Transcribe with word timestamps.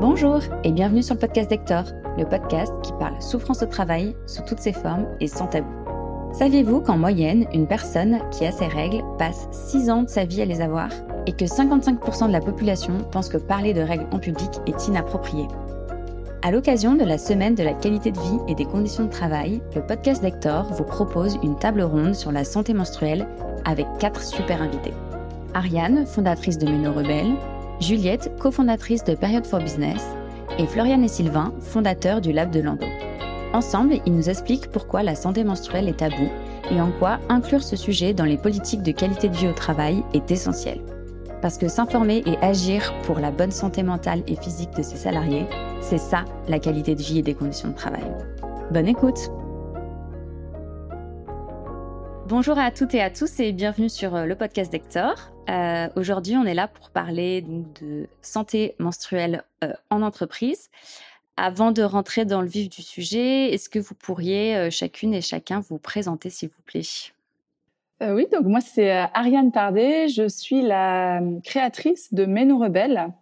Bonjour 0.00 0.38
et 0.62 0.70
bienvenue 0.70 1.02
sur 1.02 1.16
le 1.16 1.20
podcast 1.20 1.50
d'Hector, 1.50 1.82
le 2.16 2.24
podcast 2.24 2.72
qui 2.84 2.92
parle 3.00 3.20
souffrance 3.20 3.64
au 3.64 3.66
travail 3.66 4.14
sous 4.26 4.42
toutes 4.42 4.60
ses 4.60 4.72
formes 4.72 5.08
et 5.18 5.26
sans 5.26 5.48
tabou. 5.48 5.66
Saviez-vous 6.34 6.82
qu'en 6.82 6.96
moyenne, 6.96 7.46
une 7.52 7.66
personne 7.66 8.20
qui 8.30 8.46
a 8.46 8.52
ses 8.52 8.68
règles 8.68 9.02
passe 9.18 9.48
6 9.50 9.90
ans 9.90 10.04
de 10.04 10.08
sa 10.08 10.24
vie 10.24 10.40
à 10.40 10.44
les 10.44 10.60
avoir 10.60 10.88
et 11.26 11.32
que 11.32 11.44
55% 11.44 12.28
de 12.28 12.32
la 12.32 12.40
population 12.40 12.98
pense 13.10 13.28
que 13.28 13.38
parler 13.38 13.74
de 13.74 13.80
règles 13.80 14.06
en 14.12 14.20
public 14.20 14.60
est 14.68 14.86
inapproprié? 14.86 15.48
À 16.42 16.52
l'occasion 16.52 16.94
de 16.94 17.02
la 17.02 17.18
semaine 17.18 17.56
de 17.56 17.64
la 17.64 17.74
qualité 17.74 18.12
de 18.12 18.20
vie 18.20 18.38
et 18.46 18.54
des 18.54 18.66
conditions 18.66 19.06
de 19.06 19.10
travail, 19.10 19.60
le 19.74 19.84
podcast 19.84 20.22
d'Hector 20.22 20.72
vous 20.74 20.84
propose 20.84 21.40
une 21.42 21.58
table 21.58 21.82
ronde 21.82 22.14
sur 22.14 22.30
la 22.30 22.44
santé 22.44 22.72
menstruelle 22.72 23.26
avec 23.64 23.88
quatre 23.98 24.22
super 24.22 24.62
invités. 24.62 24.94
Ariane, 25.54 26.06
fondatrice 26.06 26.58
de 26.58 26.70
Méno 26.70 26.92
Rebelle, 26.92 27.34
Juliette, 27.80 28.32
cofondatrice 28.40 29.04
de 29.04 29.14
Period 29.14 29.46
for 29.46 29.60
Business, 29.60 30.04
et 30.58 30.66
Florian 30.66 31.00
et 31.02 31.08
Sylvain, 31.08 31.54
fondateurs 31.60 32.20
du 32.20 32.32
Lab 32.32 32.50
de 32.50 32.60
Lando. 32.60 32.86
Ensemble, 33.52 34.00
ils 34.04 34.14
nous 34.14 34.28
expliquent 34.28 34.70
pourquoi 34.70 35.04
la 35.04 35.14
santé 35.14 35.44
menstruelle 35.44 35.88
est 35.88 35.98
tabou 35.98 36.28
et 36.72 36.80
en 36.80 36.90
quoi 36.90 37.18
inclure 37.28 37.62
ce 37.62 37.76
sujet 37.76 38.12
dans 38.12 38.24
les 38.24 38.36
politiques 38.36 38.82
de 38.82 38.90
qualité 38.90 39.28
de 39.28 39.36
vie 39.36 39.46
au 39.46 39.52
travail 39.52 40.02
est 40.12 40.30
essentiel. 40.30 40.80
Parce 41.40 41.56
que 41.56 41.68
s'informer 41.68 42.24
et 42.26 42.36
agir 42.38 42.92
pour 43.04 43.20
la 43.20 43.30
bonne 43.30 43.52
santé 43.52 43.84
mentale 43.84 44.22
et 44.26 44.34
physique 44.34 44.74
de 44.76 44.82
ses 44.82 44.96
salariés, 44.96 45.46
c'est 45.80 45.98
ça 45.98 46.24
la 46.48 46.58
qualité 46.58 46.96
de 46.96 47.02
vie 47.02 47.20
et 47.20 47.22
des 47.22 47.34
conditions 47.34 47.68
de 47.68 47.74
travail. 47.74 48.04
Bonne 48.72 48.88
écoute 48.88 49.30
Bonjour 52.26 52.58
à 52.58 52.70
toutes 52.72 52.94
et 52.94 53.00
à 53.00 53.08
tous 53.08 53.40
et 53.40 53.52
bienvenue 53.52 53.88
sur 53.88 54.14
euh, 54.14 54.26
le 54.26 54.34
podcast 54.34 54.70
d'Hector. 54.70 55.14
Euh, 55.48 55.88
aujourd'hui, 55.96 56.36
on 56.36 56.44
est 56.44 56.54
là 56.54 56.68
pour 56.68 56.90
parler 56.90 57.42
de 57.80 58.06
santé 58.22 58.74
menstruelle 58.78 59.44
euh, 59.64 59.72
en 59.90 60.02
entreprise. 60.02 60.70
Avant 61.36 61.70
de 61.70 61.82
rentrer 61.82 62.24
dans 62.24 62.42
le 62.42 62.48
vif 62.48 62.68
du 62.68 62.82
sujet, 62.82 63.52
est-ce 63.52 63.68
que 63.68 63.78
vous 63.78 63.94
pourriez 63.94 64.70
chacune 64.70 65.14
et 65.14 65.20
chacun 65.20 65.60
vous 65.60 65.78
présenter, 65.78 66.30
s'il 66.30 66.48
vous 66.48 66.62
plaît? 66.66 66.82
Oui, 68.00 68.26
donc 68.32 68.44
moi 68.44 68.60
c'est 68.60 68.90
Ariane 68.90 69.52
Pardet, 69.52 70.08
je 70.08 70.28
suis 70.28 70.62
la 70.62 71.20
créatrice 71.44 72.12
de 72.12 72.26
Méno 72.26 72.58
Rebelle. 72.58 73.12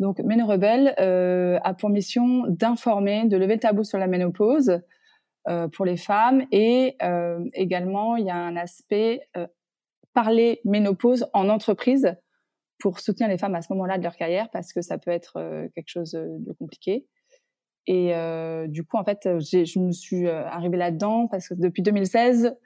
Donc 0.00 0.18
Méno 0.20 0.46
Rebelle 0.46 0.94
a 1.62 1.74
pour 1.74 1.90
mission 1.90 2.44
d'informer, 2.48 3.26
de 3.26 3.36
lever 3.36 3.54
le 3.54 3.60
tabou 3.60 3.84
sur 3.84 3.98
la 3.98 4.06
ménopause, 4.06 4.80
euh, 5.48 5.66
pour 5.66 5.84
les 5.84 5.96
femmes 5.96 6.44
et 6.52 6.94
euh, 7.02 7.44
également 7.52 8.14
il 8.14 8.26
y 8.26 8.30
a 8.30 8.36
un 8.36 8.54
aspect 8.54 9.22
euh, 9.36 9.48
parler 10.14 10.60
ménopause 10.64 11.26
en 11.32 11.48
entreprise 11.48 12.14
pour 12.78 13.00
soutenir 13.00 13.28
les 13.28 13.38
femmes 13.38 13.54
à 13.54 13.62
ce 13.62 13.72
moment-là 13.72 13.98
de 13.98 14.02
leur 14.02 14.16
carrière 14.16 14.48
parce 14.50 14.72
que 14.72 14.82
ça 14.82 14.98
peut 14.98 15.10
être 15.10 15.34
quelque 15.74 15.88
chose 15.88 16.12
de 16.12 16.52
compliqué. 16.52 17.06
Et 17.86 18.12
du 18.68 18.84
coup, 18.84 18.96
en 18.96 19.04
fait, 19.04 19.20
je 19.24 19.78
me 19.78 19.92
suis 19.92 20.28
arrivée 20.28 20.76
là-dedans 20.76 21.28
parce 21.28 21.48
que 21.48 21.54
depuis 21.54 21.82
2016, 21.82 22.56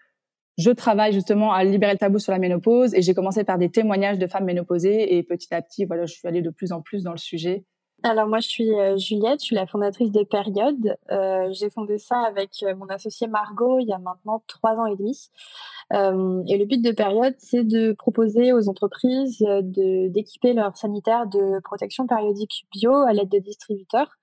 je 0.59 0.71
travaille 0.71 1.13
justement 1.13 1.53
à 1.53 1.65
libérer 1.65 1.93
le 1.93 1.99
tabou 1.99 2.19
sur 2.19 2.33
la 2.33 2.39
ménopause 2.39 2.95
et 2.95 3.03
j'ai 3.03 3.13
commencé 3.13 3.45
par 3.45 3.59
des 3.59 3.71
témoignages 3.71 4.19
de 4.19 4.27
femmes 4.27 4.47
ménopausées 4.47 5.17
et 5.17 5.23
petit 5.23 5.55
à 5.55 5.61
petit, 5.61 5.85
voilà, 5.85 6.07
je 6.07 6.15
suis 6.15 6.27
allée 6.27 6.41
de 6.41 6.51
plus 6.51 6.73
en 6.73 6.81
plus 6.81 7.03
dans 7.03 7.13
le 7.13 7.19
sujet 7.19 7.67
alors 8.07 8.29
moi 8.29 8.39
je 8.41 8.49
suis 8.49 8.73
euh, 8.73 8.97
Juliette, 8.97 9.41
je 9.41 9.47
suis 9.47 9.57
la 9.57 9.67
fondatrice 9.67 10.13
de 10.13 10.23
Période. 10.23 10.97
Euh, 11.11 11.49
j'ai 11.53 11.71
fondé 11.71 11.99
ça 11.99 12.21
avec 12.21 12.51
euh, 12.63 12.75
mon 12.77 12.87
associé 12.87 13.27
Margot 13.27 13.81
il 13.81 13.89
y 13.89 13.93
a 13.93 13.99
maintenant 13.99 14.43
trois 14.47 14.77
ans 14.77 14.87
et 14.87 14.97
demi. 14.97 15.29
et 15.91 16.59
le 16.59 16.65
but 16.65 16.83
de 16.83 16.93
Période, 16.93 17.35
c'est 17.39 17.65
de 17.65 17.93
proposer 17.93 18.53
aux 18.53 18.69
entreprises 18.69 19.45
d'équiper 19.63 20.53
leurs 20.53 20.77
sanitaires 20.77 21.27
de 21.27 21.61
protection 21.63 22.07
périodique 22.07 22.67
bio 22.73 22.93
à 22.93 23.13
l'aide 23.13 23.29
de 23.29 23.39
distributeurs. 23.39 24.17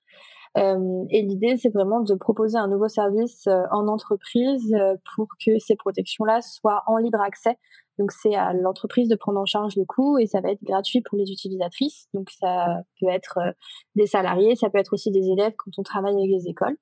Et 0.55 1.21
l'idée, 1.23 1.57
c'est 1.57 1.73
vraiment 1.73 2.01
de 2.01 2.13
proposer 2.13 2.57
un 2.57 2.67
nouveau 2.67 2.87
service 2.87 3.47
en 3.71 3.87
entreprise 3.87 4.75
pour 5.15 5.27
que 5.43 5.57
ces 5.57 5.75
protections-là 5.75 6.41
soient 6.41 6.83
en 6.85 6.97
libre 6.97 7.21
accès 7.21 7.57
donc 7.99 8.11
c'est 8.11 8.35
à 8.35 8.53
l'entreprise 8.53 9.07
de 9.07 9.15
prendre 9.15 9.39
en 9.39 9.45
charge 9.45 9.75
le 9.75 9.85
coût 9.85 10.17
et 10.17 10.25
ça 10.25 10.41
va 10.41 10.49
être 10.49 10.63
gratuit 10.63 11.01
pour 11.01 11.17
les 11.17 11.31
utilisatrices. 11.31 12.07
Donc 12.13 12.29
ça 12.31 12.81
peut 12.99 13.09
être 13.09 13.37
euh, 13.37 13.51
des 13.95 14.07
salariés, 14.07 14.55
ça 14.55 14.69
peut 14.69 14.79
être 14.79 14.93
aussi 14.93 15.11
des 15.11 15.29
élèves 15.29 15.53
quand 15.57 15.71
on 15.77 15.83
travaille 15.83 16.15
avec 16.15 16.29
les 16.29 16.47
écoles. 16.47 16.77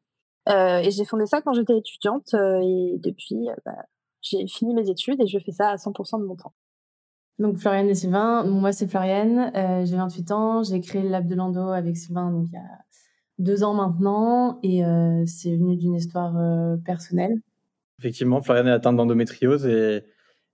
Euh, 0.50 0.80
et 0.80 0.90
j'ai 0.90 1.06
fondé 1.06 1.26
ça 1.26 1.42
quand 1.42 1.54
j'étais 1.54 1.78
étudiante 1.78 2.34
euh, 2.34 2.60
et 2.64 2.98
depuis 3.00 3.48
bah, 3.66 3.76
j'ai 4.22 4.48
fini 4.48 4.74
mes 4.74 4.90
études 4.90 5.22
et 5.22 5.28
je 5.28 5.38
fais 5.38 5.52
ça 5.52 5.70
à 5.70 5.76
100% 5.76 6.20
de 6.22 6.26
mon 6.26 6.36
temps. 6.36 6.54
Donc 7.40 7.58
Floriane 7.58 7.90
et 7.90 7.96
Sylvain, 7.96 8.44
moi 8.44 8.72
c'est 8.72 8.88
Floriane, 8.88 9.52
j'ai 9.86 9.96
28 9.96 10.32
ans, 10.32 10.64
j'ai 10.64 10.80
créé 10.80 11.02
le 11.02 11.10
Lab 11.10 11.28
de 11.28 11.36
Lando 11.36 11.70
avec 11.70 11.98
Sylvain 11.98 12.32
il 12.46 12.52
y 12.52 12.58
a 12.58 12.62
deux 13.42 13.64
ans 13.64 13.74
maintenant 13.74 14.60
et 14.64 14.84
c'est 15.26 15.56
venu 15.56 15.76
d'une 15.76 15.96
histoire 15.96 16.34
personnelle. 16.86 17.34
Effectivement, 18.00 18.42
Floriane 18.42 18.68
est 18.68 18.72
atteinte 18.72 18.96
d'endométriose 18.96 19.66
et 19.68 20.04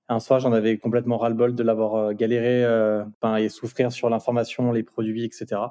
un 0.09 0.19
soir, 0.19 0.39
j'en 0.39 0.53
avais 0.53 0.77
complètement 0.77 1.17
ras-le-bol 1.17 1.53
de 1.53 1.63
l'avoir 1.63 1.95
euh, 1.95 2.13
galéré 2.13 2.63
euh, 2.63 3.03
et 3.37 3.49
souffrir 3.49 3.91
sur 3.91 4.09
l'information, 4.09 4.71
les 4.71 4.83
produits, 4.83 5.25
etc. 5.25 5.61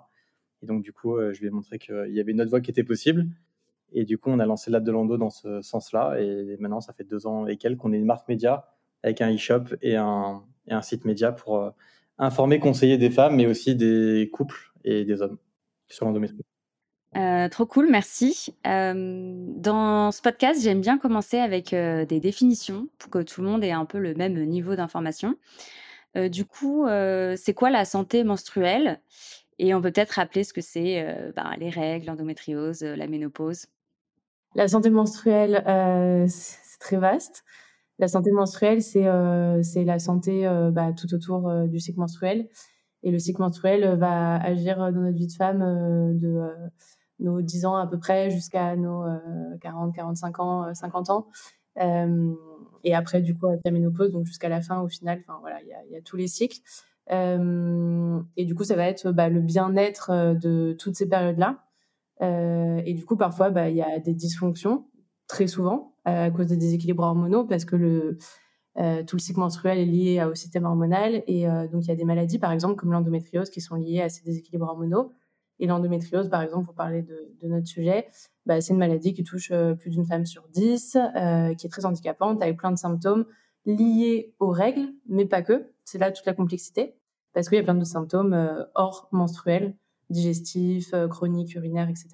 Et 0.62 0.66
donc, 0.66 0.82
du 0.82 0.92
coup, 0.92 1.16
euh, 1.16 1.32
je 1.32 1.40
lui 1.40 1.46
ai 1.46 1.50
montré 1.50 1.78
qu'il 1.78 2.10
y 2.10 2.20
avait 2.20 2.32
une 2.32 2.40
autre 2.40 2.50
voie 2.50 2.60
qui 2.60 2.70
était 2.70 2.84
possible. 2.84 3.26
Et 3.92 4.04
du 4.04 4.18
coup, 4.18 4.30
on 4.30 4.38
a 4.38 4.46
lancé 4.46 4.70
Lab 4.70 4.84
de 4.84 4.92
Lando 4.92 5.16
dans 5.16 5.30
ce 5.30 5.62
sens-là. 5.62 6.20
Et 6.20 6.56
maintenant, 6.58 6.80
ça 6.80 6.92
fait 6.92 7.04
deux 7.04 7.26
ans 7.26 7.46
et 7.46 7.56
quelques 7.56 7.78
qu'on 7.78 7.92
est 7.92 7.98
une 7.98 8.04
marque 8.04 8.28
média 8.28 8.68
avec 9.02 9.20
un 9.22 9.32
e-shop 9.34 9.76
et 9.80 9.96
un, 9.96 10.42
et 10.66 10.74
un 10.74 10.82
site 10.82 11.04
média 11.04 11.32
pour 11.32 11.72
informer, 12.18 12.58
conseiller 12.58 12.98
des 12.98 13.10
femmes, 13.10 13.36
mais 13.36 13.46
aussi 13.46 13.76
des 13.76 14.28
couples 14.32 14.72
et 14.84 15.04
des 15.04 15.22
hommes 15.22 15.38
sur 15.88 16.04
l'endométriose. 16.04 16.55
Euh, 17.14 17.48
trop 17.48 17.66
cool, 17.66 17.88
merci. 17.90 18.54
Euh, 18.66 19.46
dans 19.56 20.10
ce 20.12 20.20
podcast, 20.20 20.60
j'aime 20.60 20.80
bien 20.80 20.98
commencer 20.98 21.38
avec 21.38 21.72
euh, 21.72 22.04
des 22.04 22.20
définitions 22.20 22.88
pour 22.98 23.10
que 23.10 23.22
tout 23.22 23.40
le 23.42 23.48
monde 23.48 23.64
ait 23.64 23.72
un 23.72 23.86
peu 23.86 23.98
le 23.98 24.14
même 24.14 24.34
niveau 24.44 24.74
d'information. 24.76 25.36
du 26.14 26.44
coup, 26.46 26.86
c'est 27.36 27.54
quoi 27.54 27.70
la 27.70 27.84
santé 27.84 28.24
menstruelle? 28.24 29.00
Et 29.58 29.74
on 29.74 29.80
peut 29.80 29.90
peut-être 29.90 30.12
rappeler 30.12 30.44
ce 30.44 30.52
que 30.52 30.62
c'est 30.62 31.32
ben, 31.36 31.52
les 31.58 31.70
règles, 31.70 32.06
l'endométriose, 32.06 32.82
la 32.82 33.06
ménopause. 33.06 33.66
La 34.54 34.68
santé 34.68 34.88
menstruelle, 34.88 35.62
c'est 36.28 36.78
très 36.80 36.96
vaste. 36.96 37.44
La 37.98 38.08
santé 38.08 38.30
menstruelle, 38.30 38.82
c'est 38.82 39.04
la 39.04 39.98
santé 39.98 40.48
bah, 40.72 40.92
tout 40.98 41.12
autour 41.14 41.52
du 41.68 41.80
cycle 41.80 41.98
menstruel. 41.98 42.48
Et 43.02 43.10
le 43.10 43.18
cycle 43.18 43.42
menstruel 43.42 43.98
va 43.98 44.36
agir 44.36 44.78
dans 44.78 45.02
notre 45.02 45.18
vie 45.18 45.26
de 45.26 45.32
femme 45.32 45.60
de 46.18 46.48
nos 47.18 47.40
10 47.42 47.66
ans 47.66 47.76
à 47.76 47.86
peu 47.86 47.98
près 47.98 48.30
jusqu'à 48.30 48.76
nos 48.76 49.04
40, 49.60 49.94
45 49.94 50.40
ans, 50.40 50.74
50 50.74 51.10
euh, 51.10 51.12
ans. 51.12 51.26
Euh, 51.80 52.34
et 52.84 52.94
après, 52.94 53.20
du 53.20 53.36
coup, 53.36 53.46
avec 53.46 53.60
la 53.64 53.70
ménopause, 53.70 54.12
donc 54.12 54.26
jusqu'à 54.26 54.48
la 54.48 54.60
fin, 54.60 54.80
au 54.80 54.88
final, 54.88 55.22
enfin 55.26 55.38
voilà, 55.40 55.58
il 55.62 55.92
y 55.92 55.96
a, 55.96 56.00
tous 56.02 56.16
les 56.16 56.28
cycles. 56.28 56.60
Euh, 57.10 58.20
et 58.36 58.44
du 58.44 58.54
coup, 58.54 58.64
ça 58.64 58.76
va 58.76 58.86
être 58.86 59.12
bah, 59.12 59.28
le 59.28 59.40
bien-être 59.40 60.34
de 60.40 60.74
toutes 60.78 60.96
ces 60.96 61.08
périodes-là. 61.08 61.64
Euh, 62.22 62.80
et 62.84 62.94
du 62.94 63.04
coup, 63.04 63.16
parfois, 63.16 63.50
bah, 63.50 63.68
il 63.68 63.76
y 63.76 63.82
a 63.82 63.98
des 63.98 64.14
dysfonctions, 64.14 64.86
très 65.26 65.46
souvent, 65.46 65.94
à 66.04 66.30
cause 66.30 66.46
des 66.46 66.56
déséquilibres 66.56 67.02
hormonaux, 67.02 67.44
parce 67.44 67.64
que 67.64 67.74
le, 67.76 68.18
euh, 68.78 69.02
tout 69.02 69.16
le 69.16 69.20
cycle 69.20 69.40
menstruel 69.40 69.78
est 69.78 69.84
lié 69.84 70.24
au 70.24 70.34
système 70.34 70.64
hormonal. 70.64 71.24
Et 71.26 71.46
donc, 71.72 71.84
il 71.84 71.88
y 71.88 71.92
a 71.92 71.96
des 71.96 72.04
maladies, 72.04 72.38
par 72.38 72.52
exemple, 72.52 72.76
comme 72.76 72.92
l'endométriose, 72.92 73.50
qui 73.50 73.60
sont 73.60 73.74
liées 73.74 74.02
à 74.02 74.08
ces 74.08 74.22
déséquilibres 74.22 74.66
hormonaux. 74.66 75.12
Et 75.58 75.66
l'endométriose, 75.66 76.28
par 76.28 76.42
exemple, 76.42 76.66
pour 76.66 76.74
parler 76.74 77.02
de, 77.02 77.34
de 77.42 77.48
notre 77.48 77.66
sujet, 77.66 78.08
bah, 78.44 78.60
c'est 78.60 78.72
une 78.72 78.78
maladie 78.78 79.14
qui 79.14 79.24
touche 79.24 79.50
euh, 79.52 79.74
plus 79.74 79.90
d'une 79.90 80.04
femme 80.04 80.26
sur 80.26 80.46
dix, 80.48 80.96
euh, 80.96 81.54
qui 81.54 81.66
est 81.66 81.70
très 81.70 81.86
handicapante, 81.86 82.42
avec 82.42 82.58
plein 82.58 82.70
de 82.70 82.78
symptômes 82.78 83.26
liés 83.64 84.34
aux 84.38 84.50
règles, 84.50 84.92
mais 85.08 85.24
pas 85.24 85.42
que. 85.42 85.72
C'est 85.84 85.98
là 85.98 86.12
toute 86.12 86.26
la 86.26 86.34
complexité, 86.34 86.94
parce 87.32 87.48
qu'il 87.48 87.56
y 87.56 87.60
a 87.60 87.64
plein 87.64 87.74
de 87.74 87.84
symptômes 87.84 88.34
euh, 88.34 88.64
hors 88.74 89.08
menstruels, 89.12 89.74
digestifs, 90.10 90.92
euh, 90.92 91.08
chroniques, 91.08 91.54
urinaires, 91.54 91.88
etc. 91.88 92.08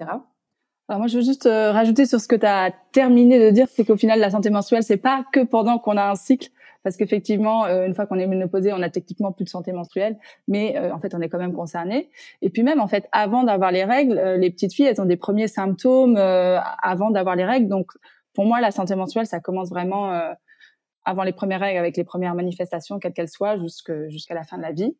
Alors 0.89 0.99
moi, 0.99 1.07
je 1.07 1.17
veux 1.17 1.23
juste 1.23 1.45
rajouter 1.45 2.05
sur 2.05 2.19
ce 2.19 2.27
que 2.27 2.35
tu 2.35 2.45
as 2.45 2.73
terminé 2.91 3.39
de 3.39 3.51
dire, 3.51 3.67
c'est 3.69 3.85
qu'au 3.85 3.95
final, 3.95 4.19
la 4.19 4.31
santé 4.31 4.49
menstruelle, 4.49 4.83
c'est 4.83 4.97
pas 4.97 5.25
que 5.31 5.39
pendant 5.43 5.79
qu'on 5.79 5.95
a 5.95 6.09
un 6.09 6.15
cycle, 6.15 6.49
parce 6.83 6.97
qu'effectivement, 6.97 7.65
euh, 7.65 7.85
une 7.85 7.95
fois 7.95 8.05
qu'on 8.05 8.19
est 8.19 8.27
ménopausé, 8.27 8.73
on 8.73 8.81
a 8.81 8.89
techniquement 8.89 9.31
plus 9.31 9.45
de 9.45 9.49
santé 9.49 9.71
menstruelle, 9.71 10.17
mais 10.47 10.77
euh, 10.77 10.93
en 10.93 10.99
fait, 10.99 11.15
on 11.15 11.21
est 11.21 11.29
quand 11.29 11.37
même 11.39 11.53
concerné. 11.53 12.09
Et 12.41 12.49
puis 12.49 12.63
même, 12.63 12.79
en 12.79 12.87
fait, 12.87 13.07
avant 13.11 13.43
d'avoir 13.43 13.71
les 13.71 13.83
règles, 13.83 14.17
euh, 14.17 14.37
les 14.37 14.51
petites 14.51 14.73
filles, 14.73 14.85
elles 14.85 15.01
ont 15.01 15.05
des 15.05 15.17
premiers 15.17 15.47
symptômes 15.47 16.17
avant 16.17 17.11
d'avoir 17.11 17.35
les 17.35 17.45
règles. 17.45 17.67
Donc, 17.67 17.91
pour 18.33 18.45
moi, 18.45 18.61
la 18.61 18.71
santé 18.71 18.95
menstruelle, 18.95 19.27
ça 19.27 19.39
commence 19.39 19.69
vraiment 19.69 20.11
avant 21.05 21.23
les 21.23 21.33
premières 21.33 21.59
règles, 21.59 21.77
avec 21.77 21.97
les 21.97 22.03
premières 22.03 22.33
manifestations, 22.33 22.99
quelles 22.99 23.13
qu'elles 23.13 23.29
soient, 23.29 23.57
jusqu'à 23.57 24.33
la 24.33 24.43
fin 24.43 24.57
de 24.57 24.63
la 24.63 24.71
vie. 24.71 24.95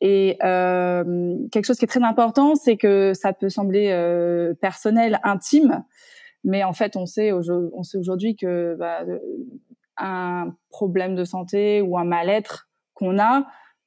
Et 0.00 0.36
euh, 0.44 1.36
quelque 1.50 1.64
chose 1.64 1.78
qui 1.78 1.84
est 1.84 1.88
très 1.88 2.02
important, 2.02 2.56
c'est 2.56 2.76
que 2.76 3.12
ça 3.14 3.32
peut 3.32 3.48
sembler 3.48 3.90
euh, 3.90 4.54
personnel, 4.54 5.20
intime, 5.22 5.84
mais 6.42 6.62
en 6.62 6.72
fait, 6.72 6.96
on 6.96 7.06
sait, 7.06 7.32
on 7.32 7.82
sait 7.82 7.96
aujourd'hui 7.96 8.36
que 8.36 8.76
bah, 8.78 9.00
un 9.96 10.54
problème 10.70 11.14
de 11.14 11.24
santé 11.24 11.80
ou 11.82 11.98
un 11.98 12.04
mal-être 12.04 12.68
qu'on 12.94 13.18
a 13.18 13.44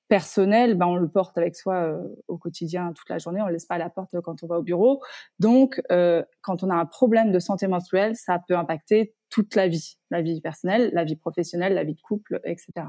personnel, 0.07 0.75
ben 0.75 0.85
on 0.85 0.95
le 0.95 1.09
porte 1.09 1.37
avec 1.37 1.55
soi 1.55 1.75
euh, 1.75 2.01
au 2.27 2.37
quotidien 2.37 2.93
toute 2.93 3.09
la 3.09 3.17
journée, 3.17 3.41
on 3.41 3.47
le 3.47 3.53
laisse 3.53 3.65
pas 3.65 3.75
à 3.75 3.77
la 3.79 3.89
porte 3.89 4.19
quand 4.21 4.41
on 4.43 4.47
va 4.47 4.59
au 4.59 4.63
bureau. 4.63 5.01
Donc, 5.39 5.81
euh, 5.91 6.23
quand 6.41 6.63
on 6.63 6.69
a 6.69 6.75
un 6.75 6.85
problème 6.85 7.31
de 7.31 7.39
santé 7.39 7.67
menstruelle, 7.67 8.15
ça 8.15 8.39
peut 8.47 8.55
impacter 8.55 9.13
toute 9.29 9.55
la 9.55 9.67
vie, 9.67 9.97
la 10.09 10.21
vie 10.21 10.39
personnelle, 10.39 10.91
la 10.93 11.03
vie 11.03 11.17
professionnelle, 11.17 11.73
la 11.73 11.83
vie 11.83 11.95
de 11.95 12.01
couple, 12.01 12.39
etc. 12.45 12.87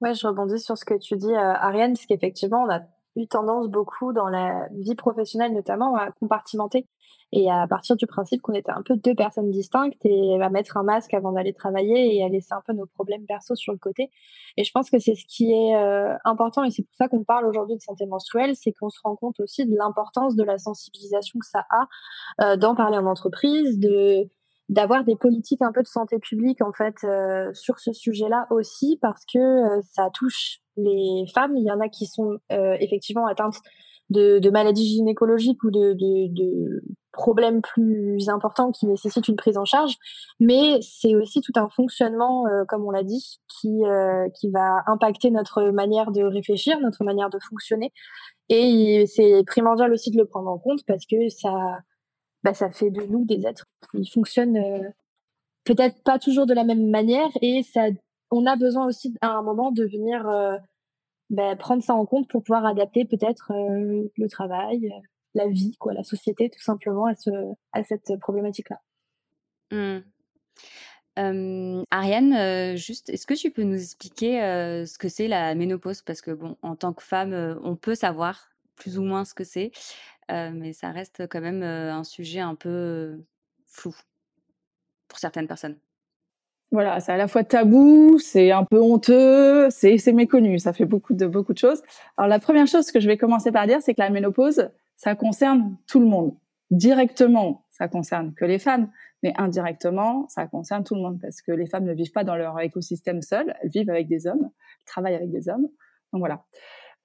Ouais, 0.00 0.14
je 0.14 0.26
rebondis 0.26 0.60
sur 0.60 0.78
ce 0.78 0.84
que 0.84 0.94
tu 0.94 1.16
dis, 1.16 1.32
euh, 1.32 1.54
Ariane, 1.54 1.92
parce 1.92 2.06
qu'effectivement, 2.06 2.62
on 2.62 2.70
a 2.70 2.80
eu 3.16 3.26
tendance 3.26 3.68
beaucoup 3.68 4.12
dans 4.12 4.28
la 4.28 4.68
vie 4.72 4.94
professionnelle 4.94 5.52
notamment 5.52 5.96
à 5.96 6.10
compartimenter 6.12 6.86
et 7.32 7.50
à 7.50 7.66
partir 7.68 7.96
du 7.96 8.06
principe 8.06 8.42
qu'on 8.42 8.54
était 8.54 8.72
un 8.72 8.82
peu 8.82 8.96
deux 8.96 9.14
personnes 9.14 9.50
distinctes 9.50 10.04
et 10.04 10.40
à 10.40 10.50
mettre 10.50 10.76
un 10.76 10.82
masque 10.82 11.14
avant 11.14 11.32
d'aller 11.32 11.52
travailler 11.52 12.16
et 12.16 12.24
à 12.24 12.28
laisser 12.28 12.52
un 12.52 12.62
peu 12.66 12.72
nos 12.72 12.86
problèmes 12.86 13.24
perso 13.26 13.54
sur 13.54 13.72
le 13.72 13.78
côté. 13.78 14.10
Et 14.56 14.64
je 14.64 14.70
pense 14.72 14.90
que 14.90 14.98
c'est 14.98 15.14
ce 15.14 15.24
qui 15.26 15.52
est 15.52 15.76
euh, 15.76 16.16
important 16.24 16.64
et 16.64 16.70
c'est 16.70 16.82
pour 16.82 16.94
ça 16.96 17.08
qu'on 17.08 17.24
parle 17.24 17.46
aujourd'hui 17.46 17.76
de 17.76 17.82
santé 17.82 18.06
menstruelle, 18.06 18.56
c'est 18.56 18.72
qu'on 18.72 18.90
se 18.90 19.00
rend 19.04 19.16
compte 19.16 19.38
aussi 19.40 19.66
de 19.66 19.76
l'importance 19.76 20.34
de 20.34 20.42
la 20.42 20.58
sensibilisation 20.58 21.38
que 21.38 21.46
ça 21.46 21.66
a 21.70 21.86
euh, 22.42 22.56
d'en 22.56 22.74
parler 22.74 22.98
en 22.98 23.06
entreprise, 23.06 23.78
de 23.78 24.28
d'avoir 24.70 25.04
des 25.04 25.16
politiques 25.16 25.60
un 25.60 25.72
peu 25.72 25.82
de 25.82 25.88
santé 25.88 26.18
publique 26.18 26.62
en 26.62 26.72
fait 26.72 26.94
euh, 27.04 27.52
sur 27.52 27.78
ce 27.78 27.92
sujet-là 27.92 28.46
aussi 28.50 28.98
parce 29.02 29.22
que 29.30 29.82
ça 29.92 30.08
touche 30.14 30.60
les 30.78 31.26
femmes. 31.34 31.54
Il 31.56 31.64
y 31.64 31.70
en 31.70 31.80
a 31.80 31.88
qui 31.88 32.06
sont 32.06 32.38
effectivement 32.48 33.26
atteintes 33.26 33.58
de, 34.08 34.38
de, 34.38 34.50
maladies 34.50 34.88
gynécologiques 34.88 35.62
ou 35.62 35.70
de, 35.70 35.92
de, 35.92 36.26
de, 36.32 36.82
problèmes 37.12 37.60
plus 37.60 38.28
importants 38.28 38.70
qui 38.70 38.86
nécessitent 38.86 39.28
une 39.28 39.36
prise 39.36 39.56
en 39.56 39.64
charge, 39.64 39.96
mais 40.38 40.78
c'est 40.80 41.14
aussi 41.14 41.40
tout 41.40 41.52
un 41.56 41.68
fonctionnement, 41.68 42.46
euh, 42.46 42.64
comme 42.68 42.84
on 42.84 42.90
l'a 42.90 43.02
dit, 43.02 43.40
qui, 43.48 43.84
euh, 43.84 44.28
qui 44.38 44.50
va 44.50 44.82
impacter 44.86 45.30
notre 45.30 45.70
manière 45.70 46.12
de 46.12 46.22
réfléchir, 46.22 46.78
notre 46.80 47.04
manière 47.04 47.30
de 47.30 47.38
fonctionner. 47.48 47.92
Et 48.48 49.06
c'est 49.06 49.42
primordial 49.46 49.92
aussi 49.92 50.10
de 50.10 50.18
le 50.18 50.26
prendre 50.26 50.50
en 50.50 50.58
compte 50.58 50.80
parce 50.86 51.04
que 51.06 51.28
ça, 51.28 51.78
bah, 52.42 52.54
ça 52.54 52.70
fait 52.70 52.90
de 52.90 53.02
nous 53.02 53.24
des 53.24 53.46
êtres 53.46 53.66
qui 53.90 54.06
fonctionnent 54.06 54.56
euh, 54.56 54.88
peut-être 55.64 56.02
pas 56.02 56.18
toujours 56.18 56.46
de 56.46 56.54
la 56.54 56.64
même 56.64 56.90
manière 56.90 57.28
et 57.42 57.62
ça, 57.62 57.88
on 58.30 58.46
a 58.46 58.56
besoin 58.56 58.86
aussi 58.86 59.14
à 59.20 59.28
un 59.28 59.42
moment 59.42 59.72
de 59.72 59.84
venir 59.84 60.24
bah, 61.30 61.56
prendre 61.56 61.82
ça 61.82 61.94
en 61.94 62.06
compte 62.06 62.28
pour 62.28 62.42
pouvoir 62.42 62.64
adapter 62.64 63.04
peut-être 63.04 63.52
le 63.52 64.28
travail, 64.28 64.90
la 65.34 65.48
vie, 65.48 65.76
quoi, 65.78 65.92
la 65.92 66.04
société, 66.04 66.48
tout 66.48 66.62
simplement, 66.62 67.06
à, 67.06 67.14
ce, 67.14 67.30
à 67.72 67.82
cette 67.82 68.18
problématique-là. 68.20 68.80
Mmh. 69.72 69.98
Ariane, 71.90 72.76
juste, 72.76 73.10
est-ce 73.10 73.26
que 73.26 73.34
tu 73.34 73.50
peux 73.50 73.64
nous 73.64 73.82
expliquer 73.82 74.40
ce 74.86 74.96
que 74.96 75.08
c'est 75.08 75.28
la 75.28 75.54
ménopause? 75.54 76.02
Parce 76.02 76.22
que, 76.22 76.30
bon, 76.30 76.56
en 76.62 76.76
tant 76.76 76.92
que 76.92 77.02
femme, 77.02 77.34
on 77.64 77.76
peut 77.76 77.96
savoir 77.96 78.50
plus 78.80 78.98
ou 78.98 79.02
moins 79.02 79.24
ce 79.24 79.34
que 79.34 79.44
c'est, 79.44 79.70
mais 80.28 80.72
ça 80.72 80.90
reste 80.90 81.28
quand 81.28 81.40
même 81.40 81.62
un 81.62 82.02
sujet 82.02 82.40
un 82.40 82.56
peu 82.56 83.20
flou 83.66 83.94
pour 85.06 85.20
certaines 85.20 85.46
personnes. 85.46 85.76
Voilà, 86.72 87.00
c'est 87.00 87.10
à 87.10 87.16
la 87.16 87.26
fois 87.26 87.42
tabou, 87.42 88.18
c'est 88.20 88.52
un 88.52 88.64
peu 88.64 88.80
honteux, 88.80 89.68
c'est 89.70 90.12
méconnu, 90.12 90.58
ça 90.60 90.72
fait 90.72 90.84
beaucoup 90.84 91.14
de 91.14 91.26
beaucoup 91.26 91.52
de 91.52 91.58
choses. 91.58 91.82
Alors 92.16 92.28
la 92.28 92.38
première 92.38 92.68
chose 92.68 92.92
que 92.92 93.00
je 93.00 93.08
vais 93.08 93.18
commencer 93.18 93.50
par 93.50 93.66
dire, 93.66 93.82
c'est 93.82 93.92
que 93.92 94.00
la 94.00 94.10
ménopause, 94.10 94.70
ça 94.96 95.14
concerne 95.16 95.76
tout 95.88 95.98
le 95.98 96.06
monde. 96.06 96.36
Directement, 96.70 97.66
ça 97.70 97.88
concerne 97.88 98.34
que 98.34 98.44
les 98.44 98.60
femmes, 98.60 98.88
mais 99.24 99.32
indirectement, 99.36 100.28
ça 100.28 100.46
concerne 100.46 100.84
tout 100.84 100.94
le 100.94 101.00
monde 101.00 101.18
parce 101.20 101.42
que 101.42 101.50
les 101.50 101.66
femmes 101.66 101.84
ne 101.84 101.92
vivent 101.92 102.12
pas 102.12 102.22
dans 102.22 102.36
leur 102.36 102.60
écosystème 102.60 103.20
seules, 103.20 103.52
elles 103.60 103.70
vivent 103.70 103.90
avec 103.90 104.06
des 104.06 104.28
hommes, 104.28 104.44
elles 104.44 104.86
travaillent 104.86 105.16
avec 105.16 105.32
des 105.32 105.48
hommes. 105.48 105.66
Donc 106.12 106.20
voilà. 106.20 106.44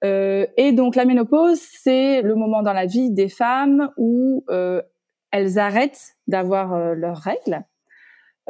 Euh, 0.04 0.46
et 0.56 0.72
donc 0.72 0.94
la 0.94 1.04
ménopause, 1.04 1.60
c'est 1.60 2.22
le 2.22 2.34
moment 2.34 2.62
dans 2.62 2.72
la 2.72 2.86
vie 2.86 3.10
des 3.10 3.28
femmes 3.28 3.90
où 3.96 4.44
euh, 4.50 4.82
elles 5.30 5.58
arrêtent 5.58 6.16
d'avoir 6.26 6.74
euh, 6.74 6.94
leurs 6.94 7.18
règles. 7.18 7.64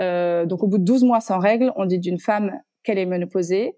Euh, 0.00 0.44
donc 0.46 0.62
au 0.62 0.66
bout 0.66 0.78
de 0.78 0.84
12 0.84 1.04
mois 1.04 1.20
sans 1.20 1.38
règles, 1.38 1.72
on 1.76 1.86
dit 1.86 1.98
d'une 1.98 2.18
femme 2.18 2.52
qu'elle 2.82 2.98
est 2.98 3.06
ménopausée. 3.06 3.76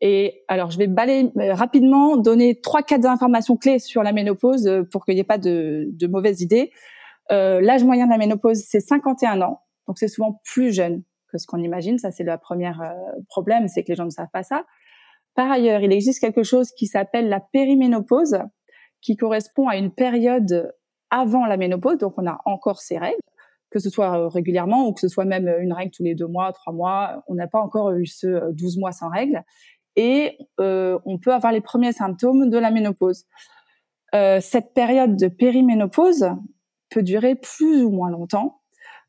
Et 0.00 0.42
alors, 0.48 0.70
je 0.70 0.78
vais 0.78 0.86
balayer 0.86 1.30
euh, 1.38 1.54
rapidement, 1.54 2.16
donner 2.16 2.60
trois, 2.60 2.82
quatre 2.82 3.06
informations 3.06 3.56
clés 3.56 3.78
sur 3.78 4.02
la 4.02 4.12
ménopause 4.12 4.84
pour 4.90 5.04
qu'il 5.04 5.14
n'y 5.14 5.20
ait 5.20 5.24
pas 5.24 5.38
de, 5.38 5.88
de 5.90 6.06
mauvaises 6.06 6.40
idées. 6.40 6.70
L'âge 7.30 7.84
moyen 7.84 8.04
de 8.04 8.10
la 8.10 8.18
ménopause, 8.18 8.62
c'est 8.68 8.80
51 8.80 9.40
ans. 9.40 9.62
Donc, 9.88 9.98
c'est 9.98 10.08
souvent 10.08 10.42
plus 10.44 10.74
jeune 10.74 11.02
que 11.32 11.38
ce 11.38 11.46
qu'on 11.46 11.62
imagine. 11.62 11.98
Ça, 11.98 12.10
c'est 12.10 12.22
le 12.22 12.36
premier 12.36 12.70
problème, 13.28 13.66
c'est 13.66 13.82
que 13.82 13.88
les 13.88 13.94
gens 13.94 14.04
ne 14.04 14.10
savent 14.10 14.28
pas 14.30 14.42
ça. 14.42 14.66
Par 15.34 15.50
ailleurs, 15.50 15.80
il 15.80 15.92
existe 15.92 16.20
quelque 16.20 16.42
chose 16.42 16.70
qui 16.72 16.86
s'appelle 16.86 17.28
la 17.28 17.40
périménopause, 17.40 18.38
qui 19.00 19.16
correspond 19.16 19.68
à 19.68 19.76
une 19.76 19.92
période 19.92 20.72
avant 21.10 21.46
la 21.46 21.56
ménopause. 21.56 21.98
Donc, 21.98 22.14
on 22.16 22.26
a 22.26 22.38
encore 22.44 22.80
ces 22.80 22.98
règles, 22.98 23.20
que 23.70 23.78
ce 23.78 23.90
soit 23.90 24.28
régulièrement 24.28 24.86
ou 24.86 24.92
que 24.92 25.00
ce 25.00 25.08
soit 25.08 25.24
même 25.24 25.52
une 25.60 25.72
règle 25.72 25.90
tous 25.90 26.04
les 26.04 26.14
deux 26.14 26.28
mois, 26.28 26.52
trois 26.52 26.72
mois. 26.72 27.22
On 27.26 27.34
n'a 27.34 27.48
pas 27.48 27.60
encore 27.60 27.92
eu 27.92 28.06
ce 28.06 28.52
12 28.52 28.78
mois 28.78 28.92
sans 28.92 29.08
règles 29.08 29.42
et 29.96 30.38
euh, 30.60 30.98
on 31.04 31.18
peut 31.18 31.32
avoir 31.32 31.52
les 31.52 31.60
premiers 31.60 31.92
symptômes 31.92 32.50
de 32.50 32.58
la 32.58 32.70
ménopause. 32.70 33.26
Euh, 34.14 34.40
cette 34.40 34.74
période 34.74 35.16
de 35.16 35.28
périménopause 35.28 36.26
peut 36.90 37.02
durer 37.02 37.34
plus 37.34 37.82
ou 37.82 37.90
moins 37.90 38.10
longtemps. 38.10 38.60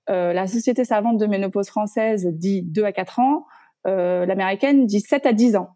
Euh, 0.10 0.34
la 0.34 0.48
Société 0.48 0.84
savante 0.84 1.18
de 1.18 1.26
ménopause 1.26 1.68
française 1.68 2.28
dit 2.32 2.64
2 2.64 2.84
à 2.84 2.92
4 2.92 3.20
ans, 3.20 3.46
euh, 3.88 4.26
l'américaine 4.26 4.86
dit 4.86 5.00
7 5.00 5.26
à 5.26 5.34
10 5.34 5.56
ans. 5.56 5.70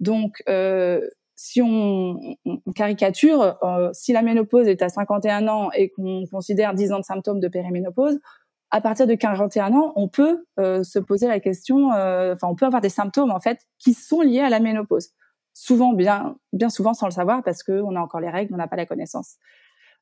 Donc, 0.00 0.42
euh, 0.48 1.06
si 1.36 1.62
on, 1.62 2.36
caricature, 2.74 3.58
euh, 3.62 3.90
si 3.92 4.12
la 4.12 4.22
ménopause 4.22 4.66
est 4.66 4.82
à 4.82 4.88
51 4.88 5.48
ans 5.48 5.70
et 5.72 5.90
qu'on 5.90 6.24
considère 6.30 6.74
10 6.74 6.92
ans 6.92 6.98
de 6.98 7.04
symptômes 7.04 7.40
de 7.40 7.48
périménopause, 7.48 8.18
à 8.70 8.80
partir 8.80 9.06
de 9.06 9.14
41 9.14 9.74
ans, 9.74 9.92
on 9.96 10.08
peut 10.08 10.44
euh, 10.58 10.82
se 10.82 10.98
poser 10.98 11.26
la 11.26 11.40
question, 11.40 11.88
enfin, 11.88 12.46
on 12.48 12.54
peut 12.54 12.66
avoir 12.66 12.80
des 12.80 12.88
symptômes 12.88 13.30
en 13.30 13.40
fait 13.40 13.58
qui 13.78 13.94
sont 13.94 14.20
liés 14.20 14.40
à 14.40 14.48
la 14.48 14.60
ménopause. 14.60 15.10
Souvent, 15.54 15.92
bien, 15.92 16.36
bien 16.52 16.70
souvent 16.70 16.94
sans 16.94 17.06
le 17.06 17.12
savoir 17.12 17.42
parce 17.42 17.62
qu'on 17.62 17.96
a 17.96 18.00
encore 18.00 18.20
les 18.20 18.30
règles, 18.30 18.54
on 18.54 18.58
n'a 18.58 18.68
pas 18.68 18.76
la 18.76 18.86
connaissance. 18.86 19.36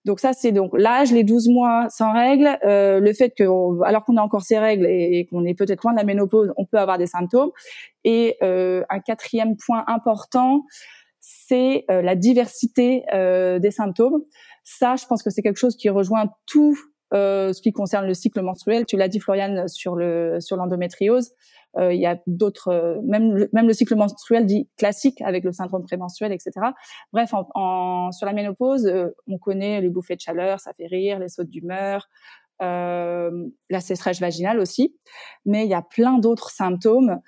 Donc 0.05 0.21
ça, 0.21 0.33
c'est 0.33 0.53
donc 0.53 0.71
l'âge, 0.77 1.13
les 1.13 1.25
12 1.25 1.49
mois 1.49 1.87
sans 1.91 2.13
règles, 2.13 2.59
euh, 2.65 3.01
le 3.01 3.13
fait 3.13 3.31
que, 3.31 3.45
alors 3.85 4.05
qu'on 4.05 4.17
a 4.17 4.23
encore 4.23 4.43
ces 4.43 4.59
règles 4.59 4.87
et, 4.87 5.27
qu'on 5.31 5.45
est 5.45 5.55
peut-être 5.55 5.83
loin 5.83 5.93
de 5.93 5.99
la 5.99 6.05
ménopause, 6.05 6.53
on 6.57 6.65
peut 6.65 6.79
avoir 6.79 6.99
des 6.99 7.07
symptômes. 7.07 7.51
Et 8.05 8.37
un 8.41 9.01
quatrième 9.01 9.57
point 9.57 9.85
important, 9.87 10.65
c'est 11.21 11.85
la 11.89 12.15
diversité 12.15 13.03
des 13.13 13.71
symptômes. 13.71 14.23
Ça, 14.65 14.97
je 14.97 15.05
pense 15.07 15.23
que 15.23 15.31
c'est 15.31 15.43
quelque 15.43 15.59
chose 15.59 15.77
qui 15.77 15.91
rejoint 15.91 16.31
tout 16.47 16.79
euh, 17.15 17.55
ce 17.55 17.63
qui 17.63 17.73
concerne 17.73 18.07
le 18.07 18.13
cycle 18.13 18.43
menstruel, 18.43 18.85
tu 18.85 18.99
l'as 18.99 19.09
dit 19.09 19.19
Floriane 19.19 19.67
sur 19.67 19.95
le 19.95 20.41
sur 20.41 20.57
l'endométriose, 20.57 21.31
euh, 21.31 21.35
il 21.79 22.01
y 22.01 22.07
a 22.07 22.19
d'autres, 22.27 22.69
euh, 22.69 23.01
même 23.05 23.47
même 23.53 23.67
le 23.67 23.73
cycle 23.73 23.95
menstruel 23.95 24.47
dit 24.47 24.69
classique 24.77 25.21
avec 25.23 25.45
le 25.45 25.53
syndrome 25.53 25.85
prémenstruel, 25.85 26.33
etc. 26.33 26.51
Bref, 27.13 27.35
en, 27.35 27.49
en, 27.55 28.13
sur 28.13 28.27
la 28.27 28.33
ménopause, 28.33 28.87
euh, 28.87 29.09
on 29.27 29.39
connaît 29.39 29.81
les 29.81 29.91
bouffées 29.91 30.17
de 30.17 30.21
chaleur, 30.21 30.61
ça 30.61 30.73
fait 30.73 30.87
rire, 30.87 31.19
les 31.19 31.29
sautes 31.29 31.51
d'humeur, 31.51 32.09
euh, 32.63 33.31
la 33.71 33.81
sécheresse 33.81 34.21
vaginale 34.21 34.59
aussi, 34.59 34.97
mais 35.45 35.65
il 35.65 35.71
y 35.71 35.75
a 35.75 35.83
plein 35.83 36.19
d'autres 36.19 36.51
symptômes 36.51 37.21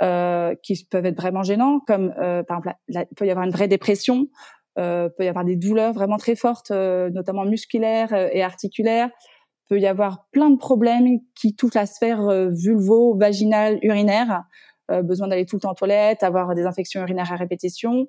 euh, 0.00 0.54
qui 0.62 0.86
peuvent 0.88 1.06
être 1.06 1.20
vraiment 1.20 1.42
gênants, 1.42 1.80
comme 1.80 2.14
par 2.14 2.58
exemple, 2.58 2.74
il 2.88 3.06
peut 3.16 3.26
y 3.26 3.30
avoir 3.30 3.44
une 3.44 3.52
vraie 3.52 3.68
dépression, 3.68 4.28
euh, 4.78 5.08
peut 5.08 5.24
y 5.24 5.28
avoir 5.28 5.44
des 5.44 5.56
douleurs 5.56 5.92
vraiment 5.92 6.18
très 6.18 6.36
fortes, 6.36 6.70
euh, 6.70 7.10
notamment 7.10 7.44
musculaires 7.44 8.12
euh, 8.12 8.28
et 8.32 8.44
articulaires. 8.44 9.10
Peut 9.68 9.78
y 9.78 9.86
avoir 9.86 10.26
plein 10.30 10.50
de 10.50 10.56
problèmes 10.56 11.20
qui 11.34 11.54
touchent 11.54 11.74
la 11.74 11.86
sphère 11.86 12.22
vulvo-vaginale, 12.50 13.78
urinaire. 13.82 14.44
besoin 14.88 15.28
d'aller 15.28 15.44
tout 15.44 15.56
le 15.56 15.60
temps 15.60 15.70
en 15.70 15.74
toilette, 15.74 16.22
avoir 16.22 16.54
des 16.54 16.64
infections 16.64 17.02
urinaires 17.02 17.32
à 17.32 17.36
répétition. 17.36 18.06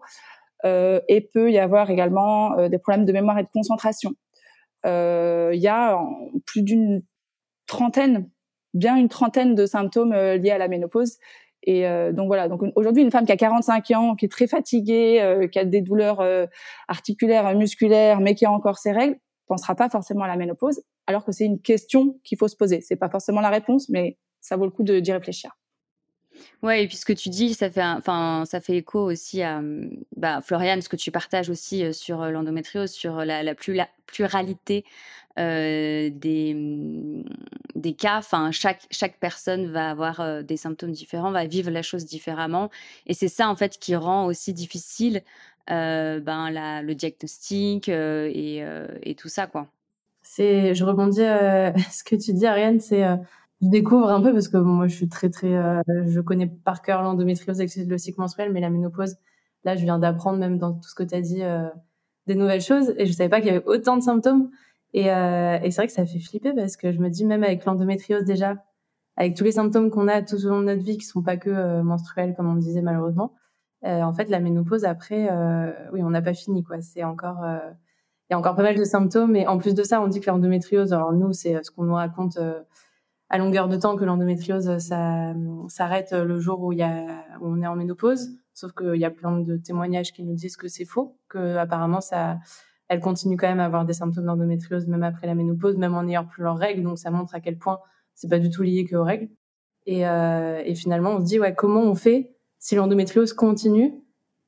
et 0.63 1.29
peut 1.33 1.51
y 1.51 1.59
avoir 1.59 1.89
également 1.89 2.69
des 2.69 2.77
problèmes 2.77 3.03
de 3.03 3.11
mémoire 3.11 3.37
et 3.39 3.43
de 3.43 3.49
concentration. 3.49 4.11
Il 4.85 5.59
y 5.59 5.67
a 5.67 5.99
plus 6.45 6.61
d'une 6.61 7.03
trentaine, 7.67 8.29
bien 8.73 8.95
une 8.95 9.09
trentaine 9.09 9.53
de 9.53 9.65
symptômes 9.65 10.13
liés 10.13 10.51
à 10.51 10.57
la 10.57 10.69
ménopause 10.69 11.17
et 11.63 11.87
euh, 11.87 12.11
donc 12.11 12.27
voilà. 12.27 12.47
Donc 12.47 12.61
aujourd'hui, 12.75 13.03
une 13.03 13.11
femme 13.11 13.25
qui 13.25 13.31
a 13.31 13.37
45 13.37 13.91
ans, 13.91 14.15
qui 14.15 14.25
est 14.25 14.29
très 14.29 14.47
fatiguée, 14.47 15.21
euh, 15.21 15.47
qui 15.47 15.59
a 15.59 15.65
des 15.65 15.81
douleurs 15.81 16.21
euh, 16.21 16.45
articulaires, 16.87 17.53
musculaires, 17.55 18.21
mais 18.21 18.35
qui 18.35 18.45
a 18.45 18.51
encore 18.51 18.77
ses 18.77 18.91
règles, 18.91 19.17
pensera 19.47 19.75
pas 19.75 19.89
forcément 19.89 20.23
à 20.23 20.27
la 20.27 20.37
ménopause, 20.37 20.81
alors 21.09 21.25
que 21.25 21.31
c'est 21.31 21.45
une 21.45 21.59
question 21.59 22.19
qu'il 22.23 22.37
faut 22.37 22.47
se 22.47 22.55
poser. 22.55 22.81
C'est 22.81 22.95
pas 22.95 23.09
forcément 23.09 23.41
la 23.41 23.49
réponse, 23.49 23.89
mais 23.89 24.19
ça 24.41 24.57
vaut 24.57 24.65
le 24.65 24.69
coup 24.69 24.83
d'y 24.83 25.11
réfléchir. 25.11 25.57
Ouais, 26.61 26.83
et 26.83 26.87
puis 26.87 26.97
ce 26.97 27.05
que 27.05 27.13
tu 27.13 27.29
dis, 27.29 27.55
ça 27.55 27.71
fait, 27.71 27.83
enfin, 27.83 28.43
ça 28.45 28.61
fait 28.61 28.77
écho 28.77 28.99
aussi 28.99 29.41
à, 29.41 29.59
bah, 30.15 30.39
Floriane, 30.43 30.83
ce 30.83 30.87
que 30.87 30.95
tu 30.95 31.09
partages 31.09 31.49
aussi 31.49 31.91
sur 31.95 32.23
l'endométriose, 32.25 32.91
sur 32.91 33.25
la, 33.25 33.41
la, 33.41 33.55
pluralité 34.05 34.85
euh, 35.39 36.11
des, 36.13 36.55
des 37.73 37.93
cas. 37.93 38.19
Enfin, 38.19 38.51
chaque, 38.51 38.85
chaque 38.91 39.17
personne 39.19 39.65
va 39.65 39.89
avoir 39.89 40.43
des 40.43 40.57
symptômes 40.57 40.91
différents, 40.91 41.31
va 41.31 41.47
vivre 41.47 41.71
la 41.71 41.81
chose 41.81 42.05
différemment. 42.05 42.69
Et 43.07 43.15
c'est 43.15 43.29
ça, 43.29 43.49
en 43.49 43.55
fait, 43.55 43.79
qui 43.79 43.95
rend 43.95 44.27
aussi 44.27 44.53
difficile 44.53 45.23
ben, 45.67 46.51
le 46.83 46.93
diagnostic 46.93 47.89
et, 47.89 48.63
et, 49.01 49.15
tout 49.15 49.29
ça, 49.29 49.47
quoi. 49.47 49.71
Je 50.39 50.83
rebondis 50.83 51.23
à 51.23 51.73
ce 51.91 52.03
que 52.03 52.15
tu 52.15 52.33
dis, 52.33 52.45
Ariane, 52.45 52.79
c'est 52.79 53.03
je 53.61 53.67
découvre 53.67 54.09
un 54.09 54.21
peu 54.21 54.31
parce 54.31 54.47
que 54.47 54.57
moi 54.57 54.87
je 54.87 54.95
suis 54.95 55.09
très 55.09 55.29
très 55.29 55.49
je 56.07 56.21
connais 56.21 56.47
par 56.47 56.81
cœur 56.81 57.01
l'endométriose 57.01 57.59
et 57.59 57.67
le 57.85 57.97
cycle 57.97 58.21
menstruel 58.21 58.53
mais 58.53 58.61
la 58.61 58.69
ménopause 58.69 59.17
là 59.65 59.75
je 59.75 59.83
viens 59.83 59.99
d'apprendre 59.99 60.39
même 60.39 60.57
dans 60.57 60.71
tout 60.71 60.87
ce 60.87 60.95
que 60.95 61.03
tu 61.03 61.13
as 61.13 61.19
dit 61.19 61.41
des 62.25 62.35
nouvelles 62.35 62.61
choses 62.61 62.93
et 62.97 63.05
je 63.05 63.11
savais 63.11 63.27
pas 63.27 63.41
qu'il 63.41 63.47
y 63.47 63.49
avait 63.53 63.65
autant 63.65 63.97
de 63.97 64.01
symptômes 64.01 64.49
et, 64.93 65.11
euh, 65.11 65.59
et 65.61 65.71
c'est 65.71 65.81
vrai 65.81 65.87
que 65.87 65.93
ça 65.93 66.05
fait 66.05 66.19
flipper 66.19 66.53
parce 66.53 66.77
que 66.77 66.91
je 66.91 66.99
me 66.99 67.09
dis 67.09 67.25
même 67.25 67.43
avec 67.43 67.65
l'endométriose 67.65 68.23
déjà, 68.23 68.63
avec 69.17 69.35
tous 69.35 69.43
les 69.43 69.51
symptômes 69.53 69.91
qu'on 69.91 70.07
a 70.07 70.21
tout 70.21 70.43
au 70.45 70.49
long 70.49 70.61
de 70.61 70.65
notre 70.65 70.83
vie 70.83 70.97
qui 70.97 71.05
sont 71.05 71.21
pas 71.21 71.37
que 71.37 71.49
euh, 71.49 71.83
menstruels 71.83 72.35
comme 72.35 72.49
on 72.49 72.55
disait 72.55 72.81
malheureusement, 72.81 73.33
euh, 73.85 74.01
en 74.01 74.13
fait 74.13 74.29
la 74.29 74.39
ménopause 74.39 74.85
après, 74.85 75.29
euh, 75.31 75.71
oui 75.93 76.01
on 76.03 76.09
n'a 76.09 76.21
pas 76.21 76.33
fini 76.33 76.63
quoi. 76.63 76.81
C'est 76.81 77.03
encore, 77.03 77.43
euh, 77.43 77.59
il 78.29 78.33
y 78.33 78.35
a 78.35 78.39
encore 78.39 78.55
pas 78.55 78.63
mal 78.63 78.77
de 78.77 78.83
symptômes 78.83 79.35
et 79.35 79.47
en 79.47 79.57
plus 79.57 79.73
de 79.73 79.83
ça 79.83 80.01
on 80.01 80.07
dit 80.07 80.19
que 80.19 80.29
l'endométriose, 80.29 80.93
alors 80.93 81.13
nous 81.13 81.33
c'est 81.33 81.63
ce 81.63 81.71
qu'on 81.71 81.83
nous 81.83 81.95
raconte 81.95 82.37
à 83.29 83.37
longueur 83.37 83.67
de 83.67 83.77
temps 83.77 83.95
que 83.95 84.05
l'endométriose 84.05 84.77
ça 84.77 85.33
s'arrête 85.67 86.11
le 86.11 86.39
jour 86.39 86.61
où 86.61 86.71
y 86.71 86.83
a 86.83 87.05
où 87.41 87.47
on 87.47 87.61
est 87.61 87.67
en 87.67 87.75
ménopause, 87.75 88.29
sauf 88.53 88.71
qu'il 88.73 88.95
y 88.95 89.05
a 89.05 89.11
plein 89.11 89.39
de 89.39 89.57
témoignages 89.57 90.13
qui 90.13 90.23
nous 90.23 90.35
disent 90.35 90.57
que 90.57 90.67
c'est 90.67 90.85
faux, 90.85 91.17
que 91.27 91.57
apparemment 91.57 92.01
ça 92.01 92.37
elles 92.89 92.99
continuent 92.99 93.37
quand 93.37 93.47
même 93.47 93.59
à 93.59 93.65
avoir 93.65 93.85
des 93.85 93.93
symptômes 93.93 94.25
d'endométriose 94.25 94.87
même 94.87 95.03
après 95.03 95.27
la 95.27 95.35
ménopause, 95.35 95.77
même 95.77 95.95
en 95.95 96.03
n'ayant 96.03 96.25
plus 96.25 96.43
leurs 96.43 96.57
règles. 96.57 96.83
Donc 96.83 96.97
ça 96.97 97.11
montre 97.11 97.35
à 97.35 97.39
quel 97.39 97.57
point 97.57 97.79
c'est 98.15 98.27
pas 98.27 98.39
du 98.39 98.49
tout 98.49 98.63
lié 98.63 98.85
qu'aux 98.85 99.03
règles. 99.03 99.29
Et, 99.85 100.07
euh, 100.07 100.61
et, 100.65 100.75
finalement, 100.75 101.11
on 101.11 101.19
se 101.19 101.25
dit 101.25 101.39
ouais, 101.39 101.55
comment 101.55 101.81
on 101.81 101.95
fait 101.95 102.35
si 102.57 102.75
l'endométriose 102.75 103.33
continue 103.33 103.93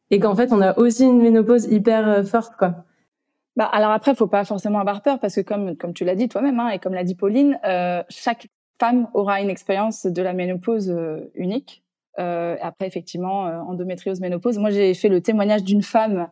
et 0.09 0.19
qu'en 0.19 0.35
fait 0.35 0.51
on 0.51 0.61
a 0.61 0.77
aussi 0.77 1.05
une 1.05 1.21
ménopause 1.21 1.65
hyper 1.65 2.07
euh, 2.07 2.23
forte 2.23 2.57
quoi? 2.57 2.83
Bah 3.55 3.65
alors 3.65 3.91
après, 3.91 4.15
faut 4.15 4.27
pas 4.27 4.45
forcément 4.45 4.79
avoir 4.79 5.01
peur 5.01 5.19
parce 5.19 5.35
que 5.35 5.41
comme 5.41 5.75
comme 5.75 5.93
tu 5.93 6.05
l'as 6.05 6.15
dit 6.15 6.29
toi-même 6.29 6.59
hein, 6.59 6.69
et 6.69 6.79
comme 6.79 6.93
l'a 6.93 7.03
dit 7.03 7.15
Pauline, 7.15 7.59
euh, 7.65 8.03
chaque 8.09 8.47
femme 8.79 9.09
aura 9.13 9.41
une 9.41 9.49
expérience 9.49 10.05
de 10.05 10.21
la 10.21 10.33
ménopause 10.33 10.89
euh, 10.89 11.29
unique. 11.35 11.83
Euh, 12.19 12.57
après 12.61 12.87
effectivement, 12.87 13.43
endométriose, 13.67 14.19
ménopause. 14.19 14.57
Moi, 14.57 14.69
j'ai 14.69 14.93
fait 14.93 15.07
le 15.07 15.21
témoignage 15.21 15.63
d'une 15.63 15.81
femme 15.81 16.29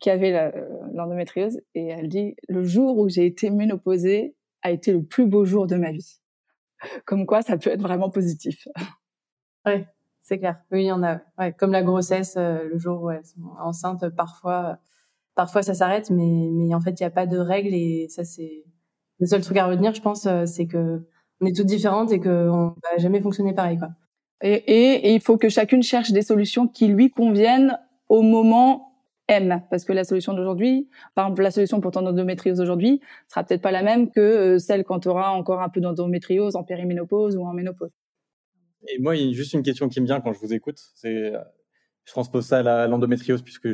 qui 0.00 0.10
avait 0.10 0.52
l'endométriose 0.94 1.60
et 1.74 1.88
elle 1.88 2.08
dit 2.08 2.34
le 2.48 2.64
jour 2.64 2.98
où 2.98 3.08
j'ai 3.08 3.26
été 3.26 3.50
ménopausée 3.50 4.34
a 4.62 4.70
été 4.70 4.92
le 4.92 5.02
plus 5.02 5.26
beau 5.26 5.44
jour 5.44 5.66
de 5.66 5.76
ma 5.76 5.92
vie. 5.92 6.18
Comme 7.04 7.26
quoi, 7.26 7.42
ça 7.42 7.58
peut 7.58 7.70
être 7.70 7.82
vraiment 7.82 8.10
positif. 8.10 8.68
Oui, 9.66 9.84
c'est 10.22 10.38
clair. 10.38 10.60
Oui, 10.70 10.84
il 10.84 10.86
y 10.86 10.92
en 10.92 11.02
a. 11.02 11.20
Ouais, 11.38 11.52
comme 11.52 11.72
la 11.72 11.82
grossesse, 11.82 12.36
euh, 12.36 12.68
le 12.68 12.78
jour 12.78 13.02
où 13.02 13.10
elles 13.10 13.24
sont 13.24 13.50
enceintes, 13.60 14.08
parfois, 14.10 14.78
parfois 15.38 15.62
ça 15.62 15.72
s'arrête, 15.72 16.10
mais, 16.10 16.48
mais 16.50 16.74
en 16.74 16.80
fait, 16.80 16.98
il 16.98 17.04
n'y 17.04 17.06
a 17.06 17.10
pas 17.10 17.26
de 17.26 17.38
règles 17.38 17.72
et 17.72 18.08
ça, 18.08 18.24
c'est 18.24 18.64
le 19.20 19.26
seul 19.28 19.40
truc 19.40 19.56
à 19.56 19.68
retenir, 19.68 19.94
je 19.94 20.02
pense, 20.02 20.26
euh, 20.26 20.46
c'est 20.46 20.66
que 20.66 21.06
on 21.40 21.46
est 21.46 21.54
toutes 21.54 21.66
différentes 21.66 22.10
et 22.10 22.18
qu'on 22.18 22.74
va 22.82 22.96
jamais 22.96 23.20
fonctionner 23.20 23.54
pareil, 23.54 23.78
quoi. 23.78 23.90
Et, 24.42 24.54
et, 24.54 24.94
et, 25.08 25.14
il 25.14 25.20
faut 25.20 25.38
que 25.38 25.48
chacune 25.48 25.80
cherche 25.80 26.10
des 26.10 26.22
solutions 26.22 26.66
qui 26.66 26.88
lui 26.88 27.10
conviennent 27.10 27.78
au 28.08 28.22
moment 28.22 28.96
M, 29.28 29.62
parce 29.70 29.84
que 29.84 29.92
la 29.92 30.02
solution 30.02 30.34
d'aujourd'hui, 30.34 30.88
par 31.14 31.26
exemple 31.26 31.42
la 31.42 31.52
solution 31.52 31.80
pour 31.80 31.92
ton 31.92 32.04
endométriose 32.04 32.60
aujourd'hui, 32.60 33.00
sera 33.28 33.44
peut-être 33.44 33.62
pas 33.62 33.70
la 33.70 33.84
même 33.84 34.10
que 34.10 34.18
euh, 34.18 34.58
celle 34.58 34.82
quand 34.82 34.98
tu 34.98 35.08
auras 35.08 35.28
encore 35.28 35.62
un 35.62 35.68
peu 35.68 35.80
d'endométriose 35.80 36.56
en 36.56 36.64
périménopause 36.64 37.36
ou 37.36 37.44
en 37.44 37.52
ménopause. 37.52 37.92
Et 38.88 38.98
moi, 38.98 39.14
il 39.14 39.28
y 39.28 39.30
a 39.30 39.32
juste 39.34 39.52
une 39.52 39.62
question 39.62 39.88
qui 39.88 40.00
me 40.00 40.06
vient 40.06 40.20
quand 40.20 40.32
je 40.32 40.40
vous 40.40 40.52
écoute, 40.52 40.80
c'est, 40.96 41.32
euh, 41.32 41.38
je 42.06 42.10
transpose 42.10 42.44
ça 42.44 42.58
à 42.58 42.88
l'endométriose 42.88 43.42
puisque 43.42 43.68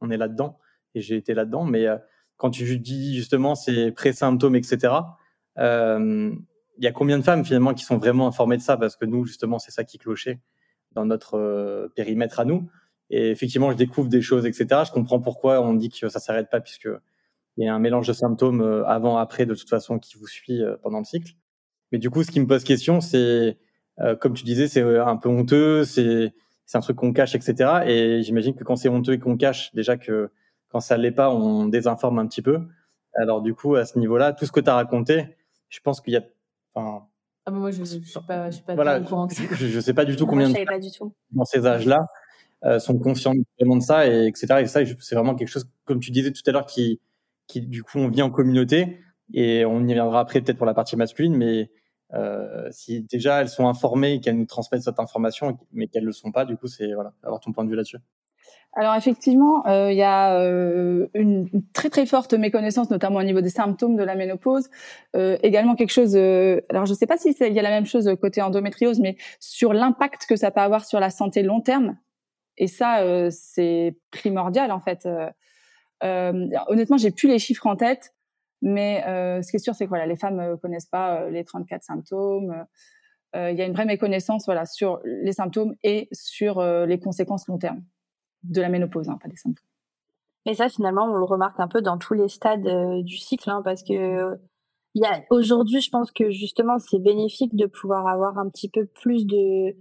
on 0.00 0.10
est 0.10 0.16
là-dedans 0.16 0.56
et 0.94 1.00
j'ai 1.00 1.16
été 1.16 1.34
là-dedans, 1.34 1.64
mais 1.64 1.86
euh, 1.86 1.96
quand 2.36 2.50
tu 2.50 2.78
dis 2.78 3.16
justement 3.16 3.54
ces 3.54 3.92
pré-symptômes, 3.92 4.56
etc., 4.56 4.94
il 5.58 6.84
y 6.84 6.86
a 6.86 6.92
combien 6.92 7.18
de 7.18 7.22
femmes 7.22 7.44
finalement 7.44 7.74
qui 7.74 7.84
sont 7.84 7.98
vraiment 7.98 8.26
informées 8.26 8.56
de 8.56 8.62
ça? 8.62 8.78
Parce 8.78 8.96
que 8.96 9.04
nous, 9.04 9.26
justement, 9.26 9.58
c'est 9.58 9.70
ça 9.70 9.84
qui 9.84 9.98
clochait 9.98 10.40
dans 10.92 11.04
notre 11.04 11.90
périmètre 11.94 12.40
à 12.40 12.46
nous. 12.46 12.70
Et 13.10 13.30
effectivement, 13.30 13.70
je 13.70 13.76
découvre 13.76 14.08
des 14.08 14.22
choses, 14.22 14.46
etc. 14.46 14.82
Je 14.86 14.92
comprends 14.92 15.20
pourquoi 15.20 15.60
on 15.60 15.74
dit 15.74 15.90
que 15.90 16.08
ça 16.08 16.20
s'arrête 16.20 16.48
pas 16.48 16.60
puisque 16.60 16.88
il 17.56 17.64
y 17.64 17.68
a 17.68 17.74
un 17.74 17.78
mélange 17.78 18.06
de 18.06 18.12
symptômes 18.12 18.62
euh, 18.62 18.86
avant, 18.86 19.18
après, 19.18 19.46
de 19.46 19.54
toute 19.54 19.68
façon, 19.68 19.98
qui 19.98 20.16
vous 20.16 20.26
suit 20.26 20.62
euh, 20.62 20.76
pendant 20.82 20.98
le 20.98 21.04
cycle. 21.04 21.32
Mais 21.92 21.98
du 21.98 22.08
coup, 22.08 22.22
ce 22.22 22.30
qui 22.30 22.40
me 22.40 22.46
pose 22.46 22.64
question, 22.64 23.00
c'est, 23.00 23.58
euh, 24.00 24.16
comme 24.16 24.34
tu 24.34 24.44
disais, 24.44 24.68
c'est 24.68 24.82
un 24.82 25.16
peu 25.16 25.28
honteux, 25.28 25.84
c'est, 25.84 26.32
c'est 26.64 26.78
un 26.78 26.80
truc 26.80 26.96
qu'on 26.96 27.12
cache, 27.12 27.34
etc. 27.34 27.82
Et 27.86 28.22
j'imagine 28.22 28.54
que 28.54 28.64
quand 28.64 28.76
c'est 28.76 28.88
honteux 28.88 29.14
et 29.14 29.18
qu'on 29.18 29.36
cache, 29.36 29.74
déjà 29.74 29.96
que 29.96 30.30
quand 30.70 30.80
ça 30.80 30.96
l'est 30.96 31.10
pas, 31.12 31.30
on 31.30 31.66
désinforme 31.66 32.18
un 32.18 32.26
petit 32.26 32.42
peu. 32.42 32.60
Alors 33.14 33.42
du 33.42 33.54
coup, 33.54 33.74
à 33.74 33.84
ce 33.84 33.98
niveau-là, 33.98 34.32
tout 34.32 34.46
ce 34.46 34.52
que 34.52 34.60
tu 34.60 34.70
as 34.70 34.74
raconté, 34.74 35.36
je 35.68 35.80
pense 35.80 36.00
qu'il 36.00 36.14
y 36.14 36.16
a, 36.16 36.22
enfin, 36.74 37.06
ah, 37.46 37.50
moi, 37.50 37.70
je, 37.70 37.78
je, 37.78 37.84
suis 37.84 38.00
pas, 38.26 38.50
je 38.50 38.56
suis 38.56 38.64
pas 38.64 38.74
voilà, 38.74 39.00
au 39.00 39.04
courant. 39.04 39.28
Je, 39.28 39.66
je 39.66 39.80
sais 39.80 39.94
pas 39.94 40.04
du 40.04 40.16
tout 40.16 40.26
combien 40.26 40.48
de 40.48 40.64
pas 40.64 40.78
du 40.78 40.90
tout. 40.92 41.12
dans 41.32 41.44
ces 41.44 41.66
âges-là 41.66 42.06
euh, 42.64 42.78
sont 42.78 42.98
conscients 42.98 43.32
vraiment 43.58 43.76
de 43.76 43.82
ça, 43.82 44.06
et 44.06 44.26
etc. 44.26 44.60
Et 44.60 44.66
ça, 44.66 44.80
c'est 45.00 45.14
vraiment 45.14 45.34
quelque 45.34 45.48
chose, 45.48 45.68
comme 45.84 46.00
tu 46.00 46.10
disais 46.10 46.32
tout 46.32 46.42
à 46.46 46.52
l'heure, 46.52 46.66
qui, 46.66 47.00
qui 47.46 47.62
du 47.62 47.82
coup, 47.82 47.98
on 47.98 48.08
vit 48.08 48.22
en 48.22 48.30
communauté. 48.30 49.00
Et 49.32 49.64
on 49.64 49.80
y 49.86 49.92
reviendra 49.92 50.20
après 50.20 50.40
peut-être 50.40 50.58
pour 50.58 50.66
la 50.66 50.74
partie 50.74 50.96
masculine, 50.96 51.36
mais 51.36 51.70
euh, 52.14 52.68
si 52.72 53.02
déjà 53.02 53.40
elles 53.40 53.48
sont 53.48 53.68
informées 53.68 54.14
et 54.14 54.20
qu'elles 54.20 54.36
nous 54.36 54.46
transmettent 54.46 54.82
cette 54.82 54.98
information, 54.98 55.58
mais 55.72 55.86
qu'elles 55.86 56.04
le 56.04 56.12
sont 56.12 56.32
pas, 56.32 56.44
du 56.44 56.56
coup, 56.56 56.66
c'est 56.66 56.92
voilà, 56.94 57.14
avoir 57.22 57.40
ton 57.40 57.52
point 57.52 57.64
de 57.64 57.70
vue 57.70 57.76
là-dessus. 57.76 57.98
Alors 58.74 58.94
effectivement, 58.94 59.66
euh, 59.66 59.90
il 59.90 59.98
y 59.98 60.02
a 60.02 60.38
euh, 60.38 61.08
une 61.14 61.48
très 61.72 61.90
très 61.90 62.06
forte 62.06 62.34
méconnaissance, 62.34 62.88
notamment 62.88 63.18
au 63.18 63.24
niveau 63.24 63.40
des 63.40 63.50
symptômes 63.50 63.96
de 63.96 64.04
la 64.04 64.14
ménopause. 64.14 64.70
Euh, 65.16 65.36
également 65.42 65.74
quelque 65.74 65.90
chose. 65.90 66.14
Euh, 66.14 66.60
alors 66.70 66.86
je 66.86 66.92
ne 66.92 66.96
sais 66.96 67.06
pas 67.06 67.18
si 67.18 67.30
il 67.40 67.52
y 67.52 67.58
a 67.58 67.62
la 67.62 67.70
même 67.70 67.86
chose 67.86 68.08
côté 68.20 68.42
endométriose, 68.42 69.00
mais 69.00 69.16
sur 69.40 69.72
l'impact 69.72 70.26
que 70.26 70.36
ça 70.36 70.52
peut 70.52 70.60
avoir 70.60 70.84
sur 70.84 71.00
la 71.00 71.10
santé 71.10 71.42
long 71.42 71.60
terme 71.60 71.96
et 72.58 72.68
ça, 72.68 73.00
euh, 73.00 73.28
c'est 73.32 73.96
primordial 74.12 74.70
en 74.70 74.80
fait. 74.80 75.08
Honnêtement, 76.02 76.96
j'ai 76.96 77.10
plus 77.10 77.28
les 77.28 77.38
chiffres 77.38 77.66
en 77.66 77.76
tête, 77.76 78.14
mais 78.62 79.02
ce 79.42 79.50
qui 79.50 79.56
est 79.56 79.60
sûr, 79.60 79.74
c'est 79.74 79.84
que 79.84 79.90
voilà, 79.90 80.06
les 80.06 80.16
femmes 80.16 80.56
connaissent 80.62 80.86
pas 80.86 81.28
les 81.28 81.44
34 81.44 81.82
symptômes. 81.82 82.66
Il 83.34 83.54
y 83.54 83.62
a 83.62 83.66
une 83.66 83.72
vraie 83.72 83.84
méconnaissance 83.84 84.44
voilà 84.46 84.64
sur 84.66 85.00
les 85.04 85.32
symptômes 85.32 85.74
et 85.82 86.08
sur 86.12 86.62
les 86.62 87.00
conséquences 87.00 87.48
long 87.48 87.58
terme 87.58 87.82
de 88.42 88.60
la 88.60 88.68
ménopause, 88.68 89.08
hein, 89.08 89.18
pas 89.22 89.28
des 89.28 89.36
symptômes. 89.36 89.64
Et 90.46 90.54
ça, 90.54 90.68
finalement, 90.68 91.04
on 91.04 91.16
le 91.16 91.24
remarque 91.24 91.60
un 91.60 91.68
peu 91.68 91.82
dans 91.82 91.98
tous 91.98 92.14
les 92.14 92.28
stades 92.28 92.66
du 93.04 93.16
cycle, 93.18 93.50
hein, 93.50 93.60
parce 93.62 93.82
que 93.82 94.38
a 95.04 95.20
aujourd'hui, 95.30 95.80
je 95.80 95.90
pense 95.90 96.10
que 96.10 96.30
justement, 96.30 96.78
c'est 96.78 96.98
bénéfique 96.98 97.54
de 97.54 97.66
pouvoir 97.66 98.06
avoir 98.06 98.38
un 98.38 98.48
petit 98.48 98.68
peu 98.68 98.86
plus 98.86 99.26
de 99.26 99.76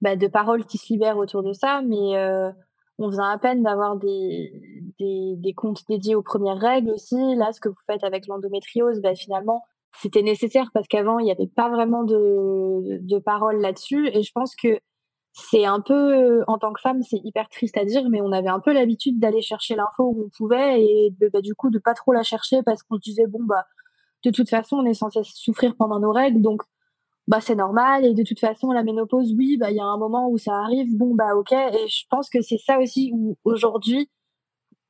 bah, 0.00 0.16
de 0.16 0.26
paroles 0.26 0.64
qui 0.64 0.78
se 0.78 0.92
libèrent 0.92 1.18
autour 1.18 1.42
de 1.42 1.52
ça, 1.52 1.82
mais 1.86 2.16
euh, 2.16 2.50
on 2.98 3.10
faisait 3.10 3.22
à 3.22 3.38
peine 3.38 3.62
d'avoir 3.62 3.96
des, 3.96 4.52
des, 4.98 5.34
des, 5.36 5.54
comptes 5.54 5.82
dédiés 5.88 6.14
aux 6.14 6.22
premières 6.22 6.58
règles 6.58 6.90
aussi. 6.90 7.16
Là, 7.36 7.52
ce 7.52 7.60
que 7.60 7.68
vous 7.68 7.80
faites 7.86 8.04
avec 8.04 8.26
l'endométriose, 8.26 9.00
bah, 9.00 9.14
finalement, 9.14 9.62
c'était 10.00 10.22
nécessaire 10.22 10.70
parce 10.72 10.88
qu'avant, 10.88 11.18
il 11.18 11.24
n'y 11.24 11.32
avait 11.32 11.46
pas 11.46 11.68
vraiment 11.68 12.04
de, 12.04 12.98
de, 13.00 13.18
paroles 13.18 13.60
là-dessus. 13.60 14.08
Et 14.14 14.22
je 14.22 14.32
pense 14.32 14.54
que 14.54 14.78
c'est 15.32 15.64
un 15.64 15.80
peu, 15.80 16.42
en 16.48 16.58
tant 16.58 16.72
que 16.72 16.80
femme, 16.80 17.02
c'est 17.02 17.20
hyper 17.24 17.48
triste 17.48 17.76
à 17.76 17.84
dire, 17.84 18.08
mais 18.10 18.20
on 18.20 18.32
avait 18.32 18.48
un 18.48 18.60
peu 18.60 18.72
l'habitude 18.72 19.18
d'aller 19.20 19.42
chercher 19.42 19.76
l'info 19.76 20.04
où 20.04 20.24
on 20.26 20.30
pouvait 20.36 20.82
et 20.82 21.14
bah, 21.32 21.40
du 21.40 21.54
coup 21.54 21.70
de 21.70 21.78
pas 21.78 21.94
trop 21.94 22.12
la 22.12 22.22
chercher 22.22 22.62
parce 22.64 22.82
qu'on 22.82 22.96
se 22.96 23.02
disait, 23.02 23.26
bon, 23.26 23.40
bah, 23.44 23.64
de 24.24 24.30
toute 24.30 24.50
façon, 24.50 24.76
on 24.76 24.86
est 24.86 24.94
censé 24.94 25.20
souffrir 25.24 25.76
pendant 25.76 26.00
nos 26.00 26.12
règles, 26.12 26.42
donc 26.42 26.62
bah 27.30 27.40
c'est 27.40 27.54
normal 27.54 28.04
et 28.04 28.12
de 28.12 28.24
toute 28.24 28.40
façon 28.40 28.72
la 28.72 28.82
ménopause 28.82 29.32
oui 29.38 29.56
bah 29.56 29.70
il 29.70 29.76
y 29.76 29.80
a 29.80 29.84
un 29.84 29.98
moment 29.98 30.28
où 30.28 30.36
ça 30.36 30.52
arrive 30.52 30.88
bon 30.96 31.14
bah 31.14 31.36
ok 31.36 31.52
et 31.52 31.86
je 31.86 32.04
pense 32.10 32.28
que 32.28 32.42
c'est 32.42 32.58
ça 32.58 32.80
aussi 32.80 33.12
où 33.14 33.36
aujourd'hui 33.44 34.10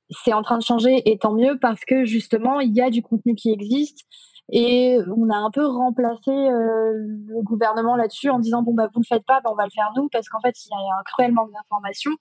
c'est 0.08 0.32
en 0.32 0.42
train 0.42 0.56
de 0.56 0.62
changer 0.62 1.02
et 1.10 1.18
tant 1.18 1.34
mieux 1.34 1.58
parce 1.60 1.84
que 1.84 2.06
justement 2.06 2.60
il 2.60 2.74
y 2.74 2.80
a 2.80 2.88
du 2.88 3.02
contenu 3.02 3.34
qui 3.34 3.50
existe 3.50 4.06
et 4.52 4.98
on 5.16 5.30
a 5.30 5.36
un 5.36 5.50
peu 5.50 5.64
remplacé 5.66 6.30
euh, 6.30 6.92
le 7.28 7.42
gouvernement 7.42 7.96
là-dessus 7.96 8.30
en 8.30 8.38
disant 8.38 8.62
bon 8.62 8.74
bah 8.74 8.88
vous 8.92 9.00
le 9.00 9.06
faites 9.06 9.24
pas 9.24 9.40
bah, 9.40 9.50
on 9.52 9.54
va 9.54 9.64
le 9.64 9.70
faire 9.70 9.90
nous 9.96 10.08
parce 10.08 10.28
qu'en 10.28 10.40
fait 10.40 10.54
il 10.64 10.70
y 10.70 10.74
a 10.74 10.98
un 10.98 11.02
cruel 11.04 11.32
manque 11.32 11.52
d'informations 11.52 12.16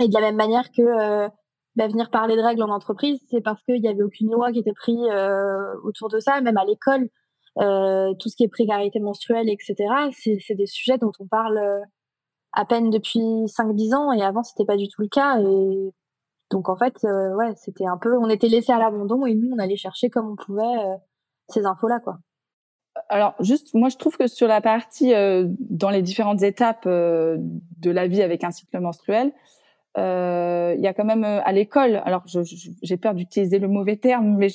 et 0.00 0.08
de 0.08 0.14
la 0.14 0.20
même 0.20 0.36
manière 0.36 0.70
que 0.70 0.82
euh, 0.82 1.28
bah, 1.76 1.88
venir 1.88 2.10
parler 2.10 2.36
de 2.36 2.42
règles 2.42 2.62
en 2.62 2.68
entreprise 2.68 3.20
c'est 3.30 3.40
parce 3.40 3.62
qu'il 3.62 3.82
y 3.82 3.88
avait 3.88 4.02
aucune 4.02 4.30
loi 4.30 4.52
qui 4.52 4.58
était 4.58 4.72
prise 4.72 4.98
euh, 5.10 5.74
autour 5.84 6.08
de 6.08 6.20
ça. 6.20 6.40
Même 6.40 6.58
à 6.58 6.64
l'école 6.64 7.08
tout 7.56 8.28
ce 8.28 8.36
qui 8.36 8.44
est 8.44 8.48
précarité 8.48 9.00
menstruelle, 9.00 9.48
etc. 9.48 9.74
C'est 10.12 10.54
des 10.54 10.66
sujets 10.66 10.96
dont 10.96 11.10
on 11.18 11.26
parle 11.26 11.58
à 12.52 12.64
peine 12.64 12.88
depuis 12.88 13.18
5-10 13.18 13.96
ans. 13.96 14.12
Et 14.12 14.22
avant 14.22 14.44
c'était 14.44 14.64
pas 14.64 14.76
du 14.76 14.86
tout 14.86 15.02
le 15.02 15.08
cas 15.08 15.38
donc 16.50 16.68
en 16.68 16.76
fait 16.76 16.94
euh, 17.04 17.34
ouais 17.36 17.52
c'était 17.56 17.86
un 17.86 17.96
peu 17.96 18.16
on 18.18 18.28
était 18.28 18.48
laissé 18.48 18.72
à 18.72 18.78
l'abandon 18.78 19.26
et 19.26 19.34
nous 19.34 19.50
on 19.54 19.58
allait 19.58 19.76
chercher 19.76 20.10
comme 20.10 20.30
on 20.30 20.36
pouvait 20.36 20.98
ces 21.48 21.64
infos 21.66 21.88
là 21.88 22.00
quoi 22.00 22.18
alors 23.08 23.34
juste, 23.38 23.74
moi 23.74 23.90
je 23.90 23.96
trouve 23.96 24.16
que 24.16 24.26
sur 24.26 24.48
la 24.48 24.60
partie 24.60 25.12
dans 25.12 25.90
les 25.90 26.02
différentes 26.02 26.42
étapes 26.42 26.84
de 26.88 27.90
la 27.90 28.08
vie 28.08 28.22
avec 28.22 28.42
un 28.42 28.50
cycle 28.50 28.80
menstruel, 28.80 29.32
euh, 29.98 30.74
il 30.76 30.82
y 30.82 30.86
a 30.86 30.94
quand 30.94 31.04
même 31.04 31.24
euh, 31.24 31.40
à 31.44 31.52
l'école, 31.52 32.00
alors 32.04 32.24
j'ai 32.26 32.96
peur 32.98 33.14
d'utiliser 33.14 33.58
le 33.58 33.68
mauvais 33.68 33.96
terme, 33.96 34.36
mais 34.36 34.48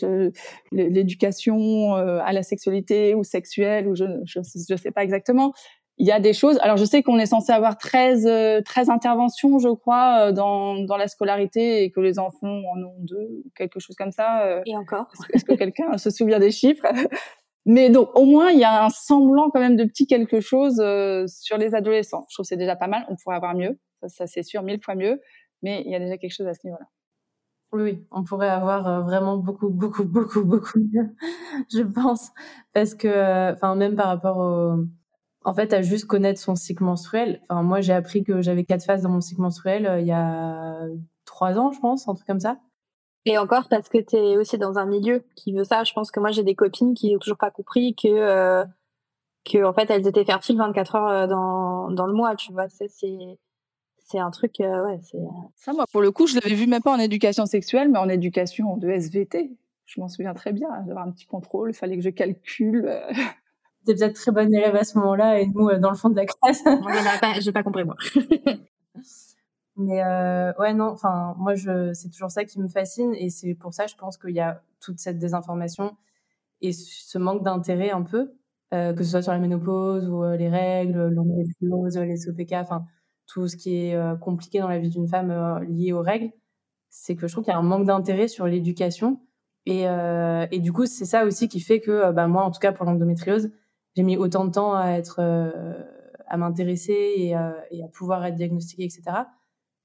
l'éducation 0.72 1.96
euh, 1.96 2.20
à 2.24 2.32
la 2.34 2.44
sexualité 2.44 3.16
ou 3.16 3.24
sexuelle, 3.24 3.88
ou 3.88 3.96
je 3.96 4.06
je, 4.26 4.76
sais 4.76 4.92
pas 4.92 5.04
exactement. 5.04 5.54
Il 5.98 6.08
y 6.08 6.12
a 6.12 6.20
des 6.20 6.34
choses. 6.34 6.58
Alors 6.62 6.78
je 6.78 6.86
sais 6.86 7.04
qu'on 7.04 7.20
est 7.20 7.28
censé 7.28 7.52
avoir 7.52 7.78
13 7.78 8.64
13 8.66 8.90
interventions, 8.90 9.60
je 9.60 9.70
crois, 9.70 10.32
dans 10.32 10.76
dans 10.84 10.98
la 10.98 11.08
scolarité 11.08 11.84
et 11.84 11.92
que 11.92 12.00
les 12.00 12.20
enfants 12.20 12.62
en 12.74 12.84
ont 12.84 12.96
deux, 13.00 13.44
quelque 13.56 13.80
chose 13.80 13.96
comme 13.96 14.12
ça. 14.12 14.62
Et 14.66 14.76
encore. 14.76 15.08
Est-ce 15.34 15.46
que 15.46 15.54
quelqu'un 15.54 15.98
se 15.98 16.10
souvient 16.10 16.40
des 16.40 16.52
chiffres? 16.52 16.86
Mais 17.66 17.90
donc 17.90 18.10
au 18.16 18.26
moins 18.26 18.50
il 18.50 18.60
y 18.60 18.66
a 18.66 18.84
un 18.84 18.90
semblant 18.90 19.50
quand 19.50 19.60
même 19.60 19.78
de 19.78 19.86
petit 19.86 20.08
quelque 20.08 20.42
chose 20.42 20.84
sur 21.28 21.58
les 21.58 21.76
adolescents. 21.76 22.26
Je 22.30 22.36
trouve 22.36 22.46
c'est 22.46 22.58
déjà 22.58 22.76
pas 22.76 22.88
mal. 22.88 23.06
On 23.10 23.16
pourrait 23.16 23.36
avoir 23.36 23.56
mieux 23.56 23.78
ça, 24.10 24.28
c'est 24.28 24.44
sûr, 24.44 24.64
mille 24.64 24.82
fois 24.82 24.96
mieux. 24.96 25.22
Mais 25.62 25.84
il 25.86 25.92
y 25.92 25.96
a 25.96 26.00
déjà 26.00 26.18
quelque 26.18 26.34
chose 26.34 26.48
à 26.48 26.54
ce 26.54 26.60
niveau-là. 26.66 26.86
Oui, 27.72 28.06
on 28.12 28.24
pourrait 28.24 28.50
avoir 28.50 28.88
euh, 28.88 29.02
vraiment 29.02 29.38
beaucoup, 29.38 29.70
beaucoup, 29.70 30.04
beaucoup, 30.04 30.44
beaucoup 30.44 30.80
mieux, 30.80 31.16
je 31.74 31.82
pense, 31.82 32.32
parce 32.72 32.94
que, 32.94 33.08
euh, 33.08 33.54
enfin, 33.54 33.74
même 33.74 33.96
par 33.96 34.08
rapport 34.08 34.38
au, 34.38 34.86
en 35.46 35.54
fait, 35.54 35.74
à 35.74 35.82
juste 35.82 36.06
connaître 36.06 36.40
son 36.40 36.56
cycle 36.56 36.84
menstruel. 36.84 37.42
Enfin, 37.50 37.64
moi, 37.64 37.82
j'ai 37.82 37.94
appris 37.94 38.24
que 38.24 38.42
j'avais 38.42 38.64
quatre 38.64 38.86
phases 38.86 39.02
dans 39.02 39.10
mon 39.10 39.22
cycle 39.22 39.42
menstruel 39.42 39.86
euh, 39.86 40.00
il 40.00 40.08
y 40.08 40.12
a 40.12 40.88
trois 41.26 41.58
ans, 41.58 41.72
je 41.72 41.80
pense, 41.80 42.08
un 42.08 42.16
truc 42.16 42.28
comme 42.28 42.40
ça. 42.40 42.58
Et 43.26 43.38
encore 43.38 43.70
parce 43.70 43.88
que 43.88 43.98
tu 43.98 44.18
es 44.18 44.38
aussi 44.38 44.58
dans 44.58 44.78
un 44.78 44.86
milieu 44.86 45.24
qui 45.36 45.54
veut 45.54 45.64
ça. 45.64 45.84
Je 45.84 45.94
pense 45.94 46.12
que 46.12 46.20
moi, 46.20 46.32
j'ai 46.32 46.44
des 46.44 46.56
copines 46.56 46.94
qui 46.94 47.14
n'ont 47.14 47.20
toujours 47.20 47.38
pas 47.38 47.52
compris 47.52 47.96
que, 47.96 48.66
que, 49.46 49.64
en 49.64 49.74
fait, 49.74 49.90
elles 49.90 50.08
étaient 50.08 50.26
fertiles 50.26 50.58
24 50.58 50.96
heures 50.96 51.28
dans, 51.28 51.90
dans 51.92 52.06
le 52.06 52.14
mois, 52.14 52.36
tu 52.36 52.52
vois. 52.52 52.68
C'est, 52.70 52.90
c'est 54.06 54.20
un 54.20 54.32
truc, 54.32 54.60
euh, 54.60 54.86
ouais, 54.86 55.00
c'est. 55.02 55.18
Euh 55.18 55.30
ça, 55.56 55.74
moi, 55.74 55.86
pour 55.92 56.02
le 56.02 56.12
coup, 56.12 56.28
je 56.28 56.36
l'avais 56.36 56.56
vu 56.56 56.68
même 56.68 56.82
pas 56.82 56.94
en 56.94 57.00
éducation 57.00 57.46
sexuelle, 57.46 57.90
mais 57.90 58.00
en 58.00 58.10
éducation 58.10 58.78
de 58.78 58.90
SVT. 58.90 59.52
Je 59.86 60.00
m'en 60.00 60.08
souviens 60.08 60.34
très 60.34 60.54
bien, 60.54 60.70
d'avoir 60.86 61.06
un 61.06 61.12
petit 61.12 61.26
contrôle, 61.26 61.72
il 61.72 61.74
fallait 61.74 61.98
que 61.98 62.04
je 62.04 62.10
calcule. 62.10 62.90
Euh. 63.84 63.86
T'es 63.86 63.96
peut-être 63.96 64.16
très 64.16 64.32
bonne 64.32 64.54
élève 64.54 64.76
à 64.76 64.84
ce 64.84 64.98
moment-là, 64.98 65.40
et 65.40 65.48
nous, 65.48 65.72
dans 65.78 65.92
le 65.92 65.98
fond 65.98 66.10
de 66.10 66.16
la 66.16 66.26
classe. 66.26 66.64
Je 66.66 67.46
n'ai 67.46 67.52
pas 67.52 67.64
compris, 67.64 67.84
moi. 67.84 67.96
mais 69.78 70.04
ouais, 70.60 70.74
non, 70.74 70.88
enfin, 70.88 71.36
moi, 71.38 71.56
je, 71.56 71.94
c'est 71.94 72.10
toujours 72.10 72.32
ça 72.32 72.46
qui 72.46 72.60
me 72.60 72.68
fascine, 72.68 73.14
et 73.16 73.30
c'est 73.30 73.56
pour 73.56 73.74
ça, 73.74 73.88
je 73.88 73.96
pense 73.96 74.18
qu'il 74.18 74.36
y 74.36 74.40
a 74.40 74.62
toute 74.80 75.00
cette 75.00 75.18
désinformation 75.18 75.96
et 76.62 76.72
ce 76.72 77.18
manque 77.18 77.44
d'intérêt 77.44 77.90
un 77.92 78.04
peu, 78.04 78.34
que 78.72 79.04
ce 79.04 79.12
soit 79.12 79.22
sur 79.22 79.32
la 79.32 79.40
ménopause 79.40 80.10
ou 80.10 80.24
les 80.24 80.50
règles, 80.50 81.10
l'endométriose, 81.10 81.98
les 81.98 82.18
SOPK, 82.18 82.54
enfin 82.54 82.86
tout 83.28 83.48
ce 83.48 83.58
qui 83.58 83.76
est 83.76 83.96
euh, 83.96 84.16
compliqué 84.16 84.60
dans 84.60 84.68
la 84.68 84.80
vie 84.80 84.90
d'une 84.90 85.08
femme 85.08 85.32
euh, 85.32 85.60
lié 85.66 85.94
aux 85.94 86.02
règles, 86.02 86.32
c'est 86.90 87.16
que 87.16 87.28
je 87.28 87.34
trouve 87.34 87.44
qu'il 87.44 87.54
y 87.54 87.56
a 87.56 87.60
un 87.60 87.64
manque 87.64 87.86
d'intérêt 87.86 88.28
sur 88.28 88.46
l'éducation. 88.48 89.20
Et, 89.66 89.88
euh, 89.88 90.46
et, 90.52 90.60
du 90.60 90.74
coup, 90.74 90.86
c'est 90.86 91.06
ça 91.06 91.26
aussi 91.26 91.48
qui 91.48 91.62
fait 91.62 91.80
que, 91.80 92.12
bah, 92.12 92.28
moi, 92.28 92.44
en 92.44 92.52
tout 92.52 92.60
cas, 92.60 92.74
pour 92.74 92.86
l'endométriose, 92.86 93.50
j'ai 93.96 94.04
mis 94.04 94.18
autant 94.18 94.46
de 94.46 94.52
temps 94.52 94.76
à 94.76 94.92
être, 94.92 95.22
à 96.28 96.38
m'intéresser 96.38 96.94
et, 96.94 97.30
et, 97.72 97.84
à 97.84 97.88
pouvoir 97.92 98.26
être 98.26 98.36
diagnostiquée, 98.36 98.84
etc. 98.84 99.02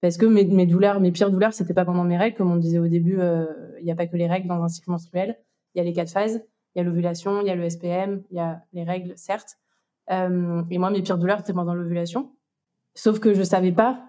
Parce 0.01 0.17
que 0.17 0.27
mes, 0.27 0.45
mes 0.45 0.67
douleurs, 0.67 1.01
mes 1.01 1.11
pires 1.13 1.31
douleurs, 1.31 1.53
c'était 1.53 1.75
pas 1.75 1.85
pendant 1.85 2.05
mes 2.05 2.17
règles, 2.17 2.37
comme 2.37 2.51
on 2.51 2.57
disait 2.57 2.79
au 2.79 2.89
début. 2.89 3.19
Il 3.79 3.85
n'y 3.85 3.91
a 3.91 3.95
pas 3.95 4.07
que 4.07 4.17
les 4.17 4.27
règles 4.27 4.49
dans 4.49 4.63
un 4.63 4.69
cycle 4.69 4.91
menstruel. 4.91 5.39
Il 5.75 5.79
y 5.79 5.81
a 5.81 5.85
les 5.85 5.93
quatre 5.93 6.11
phases. 6.11 6.43
Il 6.75 6.79
y 6.79 6.81
a 6.81 6.85
l'ovulation, 6.85 7.41
il 7.41 7.47
y 7.47 7.51
a 7.51 7.55
le 7.55 7.69
SPM, 7.69 8.23
il 8.31 8.37
y 8.37 8.41
a 8.41 8.63
les 8.73 8.85
règles, 8.85 9.13
certes. 9.17 9.59
et 10.11 10.79
moi, 10.79 10.91
mes 10.91 11.03
pires 11.03 11.19
douleurs, 11.19 11.39
c'était 11.41 11.53
pendant 11.53 11.75
l'ovulation. 11.75 12.31
Sauf 12.95 13.21
que 13.21 13.35
je 13.35 13.43
savais 13.43 13.73
pas 13.73 14.09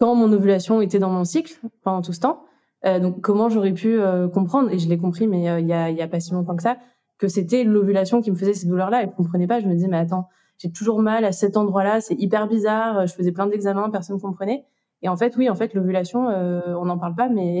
quand 0.00 0.14
mon 0.14 0.32
ovulation 0.32 0.80
était 0.80 0.98
dans 0.98 1.10
mon 1.10 1.24
cycle 1.24 1.54
pendant 1.82 2.02
tout 2.02 2.12
ce 2.12 2.20
temps. 2.20 2.44
Euh, 2.84 3.00
donc 3.00 3.20
comment 3.20 3.48
j'aurais 3.48 3.72
pu 3.72 4.00
euh, 4.00 4.28
comprendre? 4.28 4.70
Et 4.70 4.78
je 4.78 4.88
l'ai 4.88 4.98
compris 4.98 5.26
mais 5.26 5.50
euh, 5.50 5.60
il 5.60 5.66
y, 5.66 5.72
a, 5.72 5.86
a 5.86 6.08
pas 6.08 6.20
si 6.20 6.32
longtemps 6.32 6.54
que 6.54 6.62
ça 6.62 6.78
que 7.18 7.28
c'était 7.28 7.64
l'ovulation 7.64 8.20
qui 8.20 8.30
me 8.30 8.36
faisait 8.36 8.54
ces 8.54 8.66
douleurs-là 8.66 9.02
et 9.02 9.06
je 9.06 9.10
comprenais 9.10 9.46
pas. 9.46 9.60
Je 9.60 9.66
me 9.66 9.74
disais 9.74 9.88
mais 9.88 9.98
attends 9.98 10.28
j'ai 10.58 10.72
toujours 10.72 11.00
mal 11.00 11.24
à 11.24 11.30
cet 11.30 11.56
endroit-là, 11.56 12.00
c'est 12.00 12.16
hyper 12.16 12.48
bizarre. 12.48 13.06
Je 13.06 13.14
faisais 13.14 13.30
plein 13.30 13.46
d'examens, 13.46 13.90
personne 13.90 14.20
comprenait. 14.20 14.64
Et 15.02 15.08
en 15.08 15.16
fait 15.16 15.36
oui 15.36 15.48
en 15.48 15.54
fait 15.54 15.74
l'ovulation 15.74 16.26
on 16.26 16.84
n'en 16.84 16.98
parle 16.98 17.14
pas 17.14 17.28
mais 17.28 17.60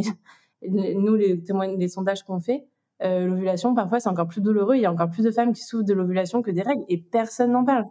nous 0.68 1.14
les 1.14 1.42
témoins 1.42 1.74
des 1.74 1.88
sondages 1.88 2.22
qu'on 2.22 2.40
fait 2.40 2.66
l'ovulation 3.00 3.74
parfois 3.74 4.00
c'est 4.00 4.08
encore 4.08 4.28
plus 4.28 4.40
douloureux. 4.40 4.76
Il 4.76 4.82
y 4.82 4.86
a 4.86 4.92
encore 4.92 5.10
plus 5.10 5.22
de 5.22 5.30
femmes 5.30 5.52
qui 5.52 5.62
souffrent 5.62 5.84
de 5.84 5.94
l'ovulation 5.94 6.42
que 6.42 6.50
des 6.50 6.62
règles 6.62 6.84
et 6.88 6.98
personne 6.98 7.52
n'en 7.52 7.64
parle. 7.64 7.84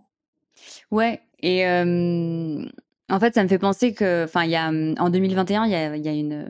Ouais, 0.92 1.22
et 1.42 1.64
en 3.10 3.20
fait, 3.20 3.34
ça 3.34 3.44
me 3.44 3.48
fait 3.48 3.60
penser 3.60 3.94
que, 3.94 4.26
enfin, 4.26 4.44
il 4.44 4.52
y 4.52 4.56
a 4.56 4.68
en 4.68 5.10
2021, 5.10 5.66
il 5.66 5.72
y 5.72 6.08
a 6.10 6.14
une, 6.14 6.50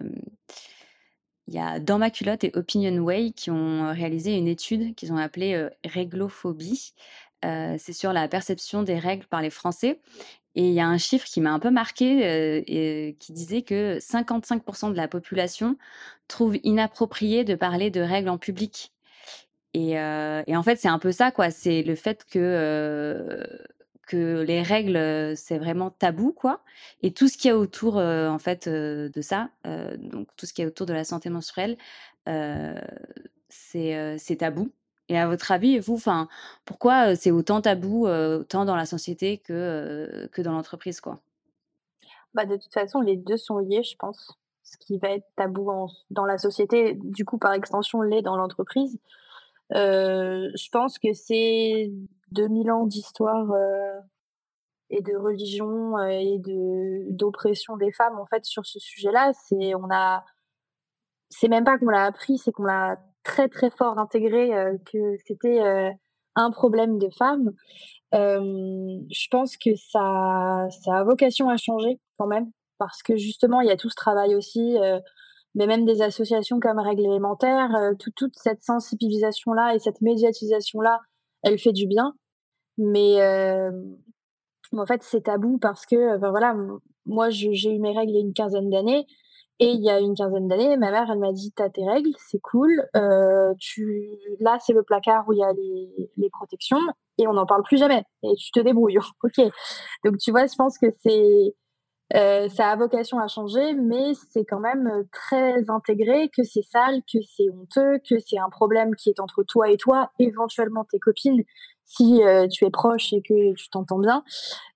il 1.48 1.54
y 1.54 1.60
a 1.60 1.80
Dans 1.80 1.98
ma 1.98 2.10
culotte 2.10 2.44
et 2.44 2.52
Opinion 2.56 2.98
Way 2.98 3.32
qui 3.32 3.52
ont 3.52 3.92
réalisé 3.94 4.36
une 4.36 4.48
étude 4.48 4.96
qu'ils 4.96 5.14
ont 5.14 5.18
appelée 5.18 5.68
réglophobie. 5.86 6.94
c'est 7.44 7.94
sur 7.94 8.14
la 8.14 8.28
perception 8.28 8.84
des 8.84 9.00
règles 9.00 9.26
par 9.26 9.42
les 9.42 9.50
Français. 9.50 10.00
Et 10.56 10.70
il 10.70 10.74
y 10.74 10.80
a 10.80 10.88
un 10.88 10.98
chiffre 10.98 11.26
qui 11.26 11.40
m'a 11.40 11.52
un 11.52 11.60
peu 11.60 11.70
marqué 11.70 12.64
et 12.68 13.16
qui 13.20 13.32
disait 13.32 13.62
que 13.62 14.00
55% 14.00 14.92
de 14.92 14.98
la 14.98 15.08
population 15.08 15.78
trouve 16.28 16.58
inapproprié 16.64 17.44
de 17.44 17.56
parler 17.56 17.92
de 17.92 18.02
règles 18.02 18.30
en 18.30 18.38
public. 18.38 18.92
Et, 19.74 19.92
et 19.92 20.56
en 20.56 20.64
fait, 20.64 20.78
c'est 20.78 20.88
un 20.88 21.00
peu 21.00 21.12
ça, 21.12 21.32
quoi. 21.32 21.52
C'est 21.52 21.84
le 21.84 21.96
fait 21.96 22.26
que 22.26 23.40
que 24.08 24.42
les 24.42 24.64
règles 24.64 25.38
c'est 25.38 25.60
vraiment 25.60 25.92
tabou 25.92 26.32
quoi. 26.32 26.62
Et 27.04 27.12
tout 27.12 27.28
ce 27.28 27.38
qu'il 27.38 27.50
y 27.50 27.52
a 27.52 27.58
autour 27.58 27.98
en 27.98 28.40
fait 28.40 28.68
de 28.68 29.22
ça 29.22 29.50
donc 29.98 30.28
tout 30.36 30.48
ce 30.48 30.54
qui 30.54 30.64
est 30.64 30.66
autour 30.66 30.88
de 30.88 30.94
la 30.94 31.04
santé 31.04 31.30
menstruelle 31.30 31.78
c'est 33.50 34.38
tabou. 34.40 34.72
Et 35.10 35.18
à 35.18 35.28
votre 35.28 35.52
avis 35.52 35.78
vous 35.80 35.96
enfin 35.96 36.28
pourquoi 36.66 37.16
c'est 37.16 37.32
autant 37.32 37.62
tabou 37.62 38.08
autant 38.08 38.66
dans 38.66 38.76
la 38.76 38.86
société 38.86 39.38
que 39.38 40.28
que 40.32 40.42
dans 40.42 40.54
l'entreprise 40.54 41.00
quoi? 41.00 41.20
Bah 42.34 42.46
de 42.46 42.56
toute 42.56 42.74
façon 42.74 43.02
les 43.02 43.18
deux 43.18 43.38
sont 43.38 43.60
liés 43.60 43.84
je 43.84 43.96
pense. 43.98 44.38
Ce 44.64 44.78
qui 44.78 44.98
va 44.98 45.12
être 45.12 45.28
tabou 45.38 45.72
dans 46.10 46.26
la 46.26 46.38
société 46.38 47.00
du 47.02 47.24
coup 47.24 47.38
par 47.38 47.54
extension 47.54 48.02
l'est 48.02 48.22
dans 48.22 48.36
l'entreprise. 48.36 49.00
Je 49.72 50.70
pense 50.72 51.00
que 51.00 51.14
c'est 51.14 51.92
2000 52.32 52.72
ans 52.72 52.86
d'histoire 52.86 53.52
euh, 53.52 54.00
et 54.90 55.02
de 55.02 55.16
religion 55.16 55.98
euh, 55.98 56.08
et 56.08 56.40
de 56.40 57.12
d'oppression 57.12 57.78
des 57.78 57.92
femmes 57.92 58.20
en 58.20 58.26
fait 58.26 58.46
sur 58.46 58.66
ce 58.66 58.80
sujet-là. 58.80 59.32
C'est 59.48 59.76
on 59.76 59.90
a, 59.92 60.24
c'est 61.30 61.50
même 61.50 61.64
pas 61.64 61.78
qu'on 61.78 61.90
l'a 61.90 62.06
appris, 62.06 62.38
c'est 62.38 62.52
qu'on 62.52 62.64
l'a 62.64 62.98
très 63.24 63.50
très 63.50 63.70
fort 63.70 63.98
intégré 64.00 64.56
euh, 64.56 64.78
que 64.92 65.16
c'était 65.26 65.96
un 66.36 66.52
problème 66.52 67.00
de 67.00 67.10
femmes. 67.18 67.52
je 68.14 69.28
pense 69.32 69.58
que 69.58 69.76
ça, 69.76 70.68
ça 70.84 70.98
a 70.98 71.04
vocation 71.04 71.50
à 71.50 71.58
changer 71.58 72.00
quand 72.18 72.28
même 72.28 72.52
parce 72.78 73.02
que 73.02 73.18
justement 73.18 73.62
il 73.62 73.68
y 73.68 73.72
a 73.72 73.78
tout 73.78 73.90
ce 73.90 73.96
travail 73.96 74.36
aussi 74.36 74.78
mais 75.56 75.66
même 75.66 75.86
des 75.86 76.04
associations 76.04 76.60
comme 76.60 76.78
Règles 76.80 77.06
élémentaires, 77.06 77.72
toute 78.00 78.36
cette 78.36 78.64
sensibilisation-là 78.64 79.74
et 79.74 79.80
cette 79.80 80.02
médiatisation-là 80.02 81.02
elle 81.48 81.60
fait 81.60 81.74
du 81.74 81.88
bien. 81.88 82.14
Mais 82.78 83.20
en 84.74 84.86
fait, 84.86 85.02
c'est 85.04 85.22
tabou 85.22 85.58
parce 85.58 85.86
que, 85.86 86.18
voilà, 86.30 86.56
moi, 87.06 87.30
j'ai 87.30 87.72
eu 87.72 87.80
mes 87.80 87.98
règles 87.98 88.12
il 88.12 88.16
y 88.16 88.20
a 88.20 88.22
une 88.22 88.34
quinzaine 88.34 88.70
d'années. 88.70 89.06
Et 89.60 89.72
il 89.72 89.84
y 89.84 89.90
a 89.90 90.00
une 90.00 90.14
quinzaine 90.14 90.48
d'années, 90.48 90.78
ma 90.78 90.92
mère, 90.92 91.10
elle 91.12 91.18
m'a 91.18 91.32
dit, 91.32 91.52
t'as 91.56 91.70
tes 91.70 91.84
règles, 91.84 92.12
c'est 92.30 92.40
cool. 92.40 92.88
Tu, 93.60 94.12
là, 94.40 94.58
c'est 94.62 94.74
le 94.74 94.84
placard 94.84 95.28
où 95.28 95.34
il 95.34 95.40
y 95.40 95.44
a 95.44 95.52
les, 95.54 96.12
les 96.18 96.30
protections 96.30 96.78
et 97.18 97.28
on 97.28 97.34
n'en 97.34 97.46
parle 97.46 97.64
plus 97.64 97.78
jamais. 97.78 98.04
Et 98.24 98.36
tu 98.36 98.52
te 98.52 98.60
débrouilles. 98.60 99.00
ok. 99.24 99.52
Donc, 100.06 100.18
tu 100.18 100.32
vois, 100.32 100.46
je 100.46 100.56
pense 100.56 100.78
que 100.78 100.88
c'est, 101.02 101.56
euh, 102.16 102.48
ça 102.50 102.70
a 102.72 102.76
vocation 102.76 103.20
à 103.20 103.28
changer, 103.28 103.74
mais 103.74 104.14
c'est 104.32 104.46
quand 104.46 104.62
même 104.62 104.88
euh, 104.88 105.04
très 105.12 105.70
intégré 105.70 106.30
que 106.30 106.44
c'est 106.44 106.62
sale, 106.62 107.02
que 107.02 107.20
c'est 107.36 107.50
honteux, 107.50 108.00
que 108.10 108.16
c'est 108.26 108.38
un 108.38 108.50
problème 108.50 108.96
qui 108.96 109.10
est 109.10 109.20
entre 109.20 109.44
toi 109.44 109.70
et 109.70 109.78
toi, 109.78 110.12
éventuellement 110.18 110.86
tes 110.86 111.00
copines, 111.00 111.44
si 111.84 112.24
euh, 112.24 112.48
tu 112.48 112.66
es 112.66 112.70
proche 112.70 113.12
et 113.12 113.22
que 113.22 113.54
tu 113.56 113.70
t'entends 113.70 114.00
bien. 114.00 114.24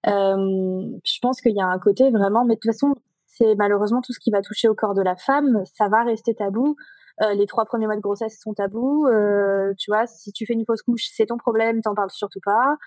je 0.06 1.20
pense 1.22 1.40
qu'il 1.42 1.56
y 1.56 1.62
a 1.62 1.68
un 1.68 1.80
côté 1.80 2.12
vraiment, 2.12 2.44
mais 2.44 2.56
de 2.56 2.60
toute 2.60 2.74
façon, 2.74 2.96
c'est 3.28 3.56
malheureusement 3.56 4.02
tout 4.02 4.12
ce 4.14 4.20
qui 4.20 4.32
va 4.32 4.42
toucher 4.42 4.68
au 4.68 4.76
corps 4.76 4.94
de 4.94 5.02
la 5.02 5.16
femme, 5.16 5.64
ça 5.78 5.88
va 5.88 6.04
rester 6.04 6.36
tabou. 6.36 6.76
Euh, 7.22 7.34
les 7.34 7.46
trois 7.46 7.66
premiers 7.66 7.86
mois 7.86 7.96
de 7.96 8.02
grossesse 8.02 8.40
sont 8.40 8.54
tabous. 8.54 9.08
Euh, 9.08 9.74
tu 9.78 9.92
vois, 9.92 10.08
si 10.08 10.32
tu 10.32 10.46
fais 10.46 10.54
une 10.54 10.66
fausse 10.66 10.82
couche, 10.82 11.10
c'est 11.14 11.28
ton 11.28 11.38
problème, 11.38 11.82
t'en 11.82 11.94
parles 11.94 12.10
surtout 12.12 12.40
pas. 12.44 12.78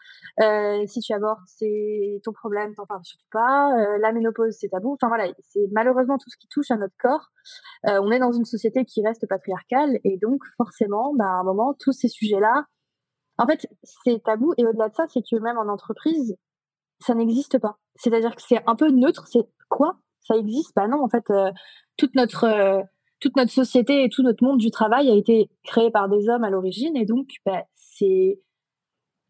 Euh, 0.43 0.85
si 0.87 1.01
tu 1.01 1.13
avortes, 1.13 1.43
c'est 1.47 2.21
ton 2.25 2.33
problème, 2.33 2.75
t'en 2.75 2.87
parles 2.87 3.05
surtout 3.05 3.27
pas. 3.33 3.71
la 4.01 4.13
ménopause, 4.13 4.57
c'est 4.59 4.69
tabou. 4.69 4.95
Enfin 4.95 5.09
voilà, 5.09 5.33
c'est 5.51 5.67
malheureusement 5.73 6.19
tout 6.19 6.31
ce 6.31 6.37
qui 6.37 6.49
touche 6.49 6.71
à 6.71 6.77
notre 6.77 6.95
corps. 6.99 7.31
on 7.85 8.11
est 8.11 8.19
dans 8.19 8.33
une 8.33 8.45
société 8.45 8.85
qui 8.85 9.03
reste 9.07 9.27
patriarcale 9.29 9.99
et 10.05 10.19
donc 10.19 10.43
forcément, 10.57 11.15
bah, 11.15 11.27
à 11.27 11.41
un 11.41 11.45
moment, 11.45 11.75
tous 11.79 11.93
ces 11.93 12.09
sujets-là, 12.09 12.65
En 13.39 13.47
fait, 13.47 13.67
c'est 13.83 14.23
tabou 14.23 14.55
et 14.59 14.67
au-delà 14.67 14.89
de 14.89 14.95
ça, 14.95 15.07
c'est 15.13 15.23
que 15.23 15.37
même 15.41 15.59
en 15.59 15.69
entreprise, 15.69 16.37
ça 17.01 17.15
n'existe 17.15 17.59
pas. 17.59 17.79
C'est-à-dire 17.97 18.35
que 18.37 18.43
c'est 18.43 18.63
un 18.67 18.77
peu 18.77 18.91
neutre. 18.91 19.27
C'est 19.29 19.47
quoi? 19.69 19.99
Ça 20.21 20.37
existe? 20.37 20.73
Bah 20.77 20.89
non, 20.89 21.03
en 21.03 21.09
fait, 21.09 21.25
toute 21.97 22.15
notre 22.15 22.85
toute 23.25 23.37
notre 23.37 23.51
société 23.51 24.05
et 24.05 24.11
tout 24.11 24.23
notre 24.23 24.45
monde 24.45 24.59
du 24.59 24.71
travail 24.71 25.11
a 25.11 25.15
été 25.15 25.49
créé 25.63 25.91
par 25.91 26.11
des 26.11 26.29
hommes 26.29 26.45
à 26.45 26.51
l'origine 26.51 26.95
et 26.95 27.07
donc 27.07 27.29
bah, 27.47 27.65
c'est 27.75 28.39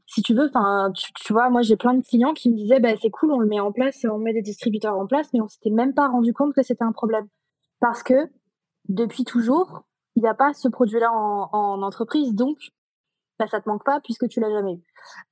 si 0.07 0.21
tu 0.21 0.35
veux, 0.35 0.49
enfin, 0.49 0.93
tu, 0.95 1.33
vois, 1.33 1.49
moi 1.49 1.63
j'ai 1.63 1.77
plein 1.77 1.95
de 1.95 2.03
clients 2.03 2.35
qui 2.35 2.51
me 2.51 2.57
disaient, 2.57 2.81
bah, 2.81 2.91
c'est 3.01 3.11
cool, 3.11 3.33
on 3.33 3.39
le 3.39 3.47
met 3.47 3.61
en 3.61 3.73
place, 3.73 4.05
on 4.05 4.19
met 4.19 4.33
des 4.33 4.43
distributeurs 4.43 4.97
en 4.97 5.07
place, 5.07 5.29
mais 5.33 5.41
on 5.41 5.49
s'était 5.49 5.71
même 5.71 5.95
pas 5.95 6.09
rendu 6.09 6.33
compte 6.33 6.55
que 6.55 6.63
c'était 6.63 6.85
un 6.85 6.93
problème. 6.93 7.27
Parce 7.81 8.03
que 8.03 8.15
depuis 8.89 9.25
toujours, 9.25 9.85
il 10.17 10.23
n'y 10.23 10.29
a 10.29 10.35
pas 10.35 10.53
ce 10.53 10.69
produit-là 10.69 11.11
en, 11.13 11.83
entreprise, 11.83 12.35
donc 12.35 12.59
bah, 13.39 13.47
ça 13.49 13.61
te 13.61 13.69
manque 13.69 13.85
pas 13.85 14.01
puisque 14.01 14.29
tu 14.29 14.41
l'as 14.41 14.51
jamais. 14.51 14.81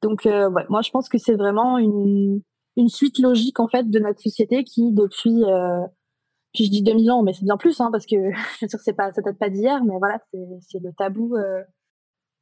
Donc, 0.03 0.25
euh, 0.27 0.48
ouais, 0.51 0.66
moi 0.68 0.83
je 0.83 0.90
pense 0.90 1.09
que 1.09 1.18
c'est 1.18 1.37
vraiment 1.37 1.79
une, 1.79 2.42
une 2.77 2.88
suite 2.88 3.18
logique 3.18 3.61
en 3.61 3.68
fait 3.68 3.90
de 3.90 3.98
notre 3.98 4.20
société 4.20 4.64
qui 4.64 4.92
depuis, 4.92 5.44
euh, 5.44 5.83
puis 6.53 6.65
je 6.65 6.71
dis 6.71 6.83
2000 6.83 7.11
ans, 7.11 7.23
mais 7.23 7.33
c'est 7.33 7.45
bien 7.45 7.57
plus, 7.57 7.81
hein, 7.81 7.91
parce 7.91 8.07
que 8.07 8.17
je 8.61 8.67
sûr 8.67 8.79
c'est 8.81 8.93
pas, 8.93 9.12
ça 9.12 9.23
date 9.23 9.38
pas 9.38 9.49
d'hier, 9.49 9.85
mais 9.85 9.99
voilà, 9.99 10.19
c'est 10.61 10.79
le 10.81 10.93
tabou, 10.93 11.37
euh, 11.37 11.62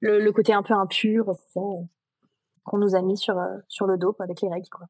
le, 0.01 0.31
côté 0.31 0.53
un 0.53 0.63
peu 0.63 0.75
impur 0.75 1.33
qu'on 1.55 2.79
nous 2.79 2.95
a 2.95 3.03
mis 3.03 3.17
sur, 3.17 3.39
euh, 3.39 3.57
sur 3.69 3.87
le 3.87 3.99
dos 3.99 4.15
avec 4.19 4.41
les 4.43 4.49
règles. 4.49 4.69
Quoi. 4.69 4.87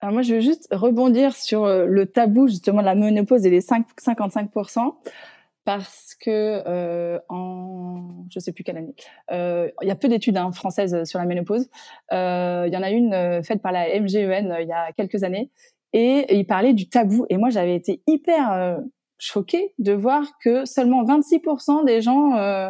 Alors 0.00 0.12
moi, 0.12 0.22
je 0.22 0.34
veux 0.34 0.40
juste 0.40 0.68
rebondir 0.70 1.34
sur 1.34 1.64
euh, 1.64 1.86
le 1.86 2.06
tabou 2.06 2.48
justement 2.48 2.80
de 2.80 2.86
la 2.86 2.94
ménopause 2.94 3.46
et 3.46 3.50
les 3.50 3.60
5, 3.60 3.86
55% 3.98 4.94
parce 5.64 6.14
que 6.14 6.62
euh, 6.66 7.18
en 7.28 8.24
je 8.30 8.38
sais 8.38 8.52
plus 8.52 8.62
quelle 8.62 8.76
année, 8.76 8.94
euh, 9.32 9.68
il 9.82 9.88
y 9.88 9.90
a 9.90 9.96
peu 9.96 10.08
d'études 10.08 10.36
hein, 10.36 10.52
françaises 10.52 11.04
sur 11.04 11.18
la 11.18 11.24
ménopause. 11.24 11.68
Euh, 12.12 12.64
il 12.68 12.72
y 12.72 12.76
en 12.76 12.82
a 12.82 12.90
une 12.90 13.12
euh, 13.12 13.42
faite 13.42 13.60
par 13.60 13.72
la 13.72 13.88
MGEN 14.00 14.56
il 14.60 14.68
y 14.68 14.72
a 14.72 14.92
quelques 14.92 15.24
années 15.24 15.50
et, 15.96 16.36
il 16.36 16.46
parlait 16.46 16.74
du 16.74 16.88
tabou. 16.88 17.24
Et 17.30 17.38
moi, 17.38 17.48
j'avais 17.48 17.74
été 17.74 18.02
hyper 18.06 18.78
choquée 19.18 19.72
de 19.78 19.92
voir 19.92 20.24
que 20.44 20.66
seulement 20.66 21.02
26% 21.04 21.86
des 21.86 22.02
gens 22.02 22.36
euh, 22.36 22.68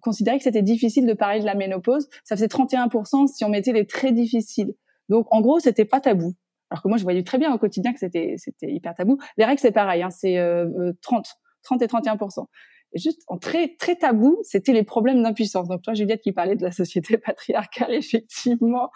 considéraient 0.00 0.38
que 0.38 0.44
c'était 0.44 0.62
difficile 0.62 1.06
de 1.06 1.12
parler 1.12 1.40
de 1.40 1.44
la 1.44 1.54
ménopause. 1.54 2.08
Ça 2.24 2.34
faisait 2.34 2.46
31% 2.46 3.26
si 3.26 3.44
on 3.44 3.50
mettait 3.50 3.72
les 3.72 3.86
très 3.86 4.12
difficiles. 4.12 4.72
Donc, 5.10 5.26
en 5.30 5.42
gros, 5.42 5.60
c'était 5.60 5.84
pas 5.84 6.00
tabou. 6.00 6.32
Alors 6.70 6.82
que 6.82 6.88
moi, 6.88 6.96
je 6.96 7.02
voyais 7.02 7.22
très 7.22 7.36
bien 7.36 7.52
au 7.52 7.58
quotidien 7.58 7.92
que 7.92 7.98
c'était 7.98 8.36
c'était 8.38 8.72
hyper 8.72 8.94
tabou. 8.94 9.18
Les 9.36 9.44
règles, 9.44 9.60
c'est 9.60 9.70
pareil, 9.70 10.02
hein, 10.02 10.10
c'est 10.10 10.38
30, 11.02 11.26
30 11.62 11.82
et 11.82 11.88
31 11.88 12.14
et 12.14 12.18
juste 12.94 13.22
en 13.28 13.38
très 13.38 13.74
très 13.78 13.96
tabou, 13.96 14.38
c'était 14.42 14.72
les 14.72 14.84
problèmes 14.84 15.22
d'impuissance. 15.22 15.68
Donc 15.68 15.82
toi, 15.82 15.94
Juliette, 15.94 16.20
qui 16.22 16.32
parlait 16.32 16.56
de 16.56 16.62
la 16.62 16.72
société 16.72 17.18
patriarcale, 17.24 17.92
effectivement. 17.92 18.90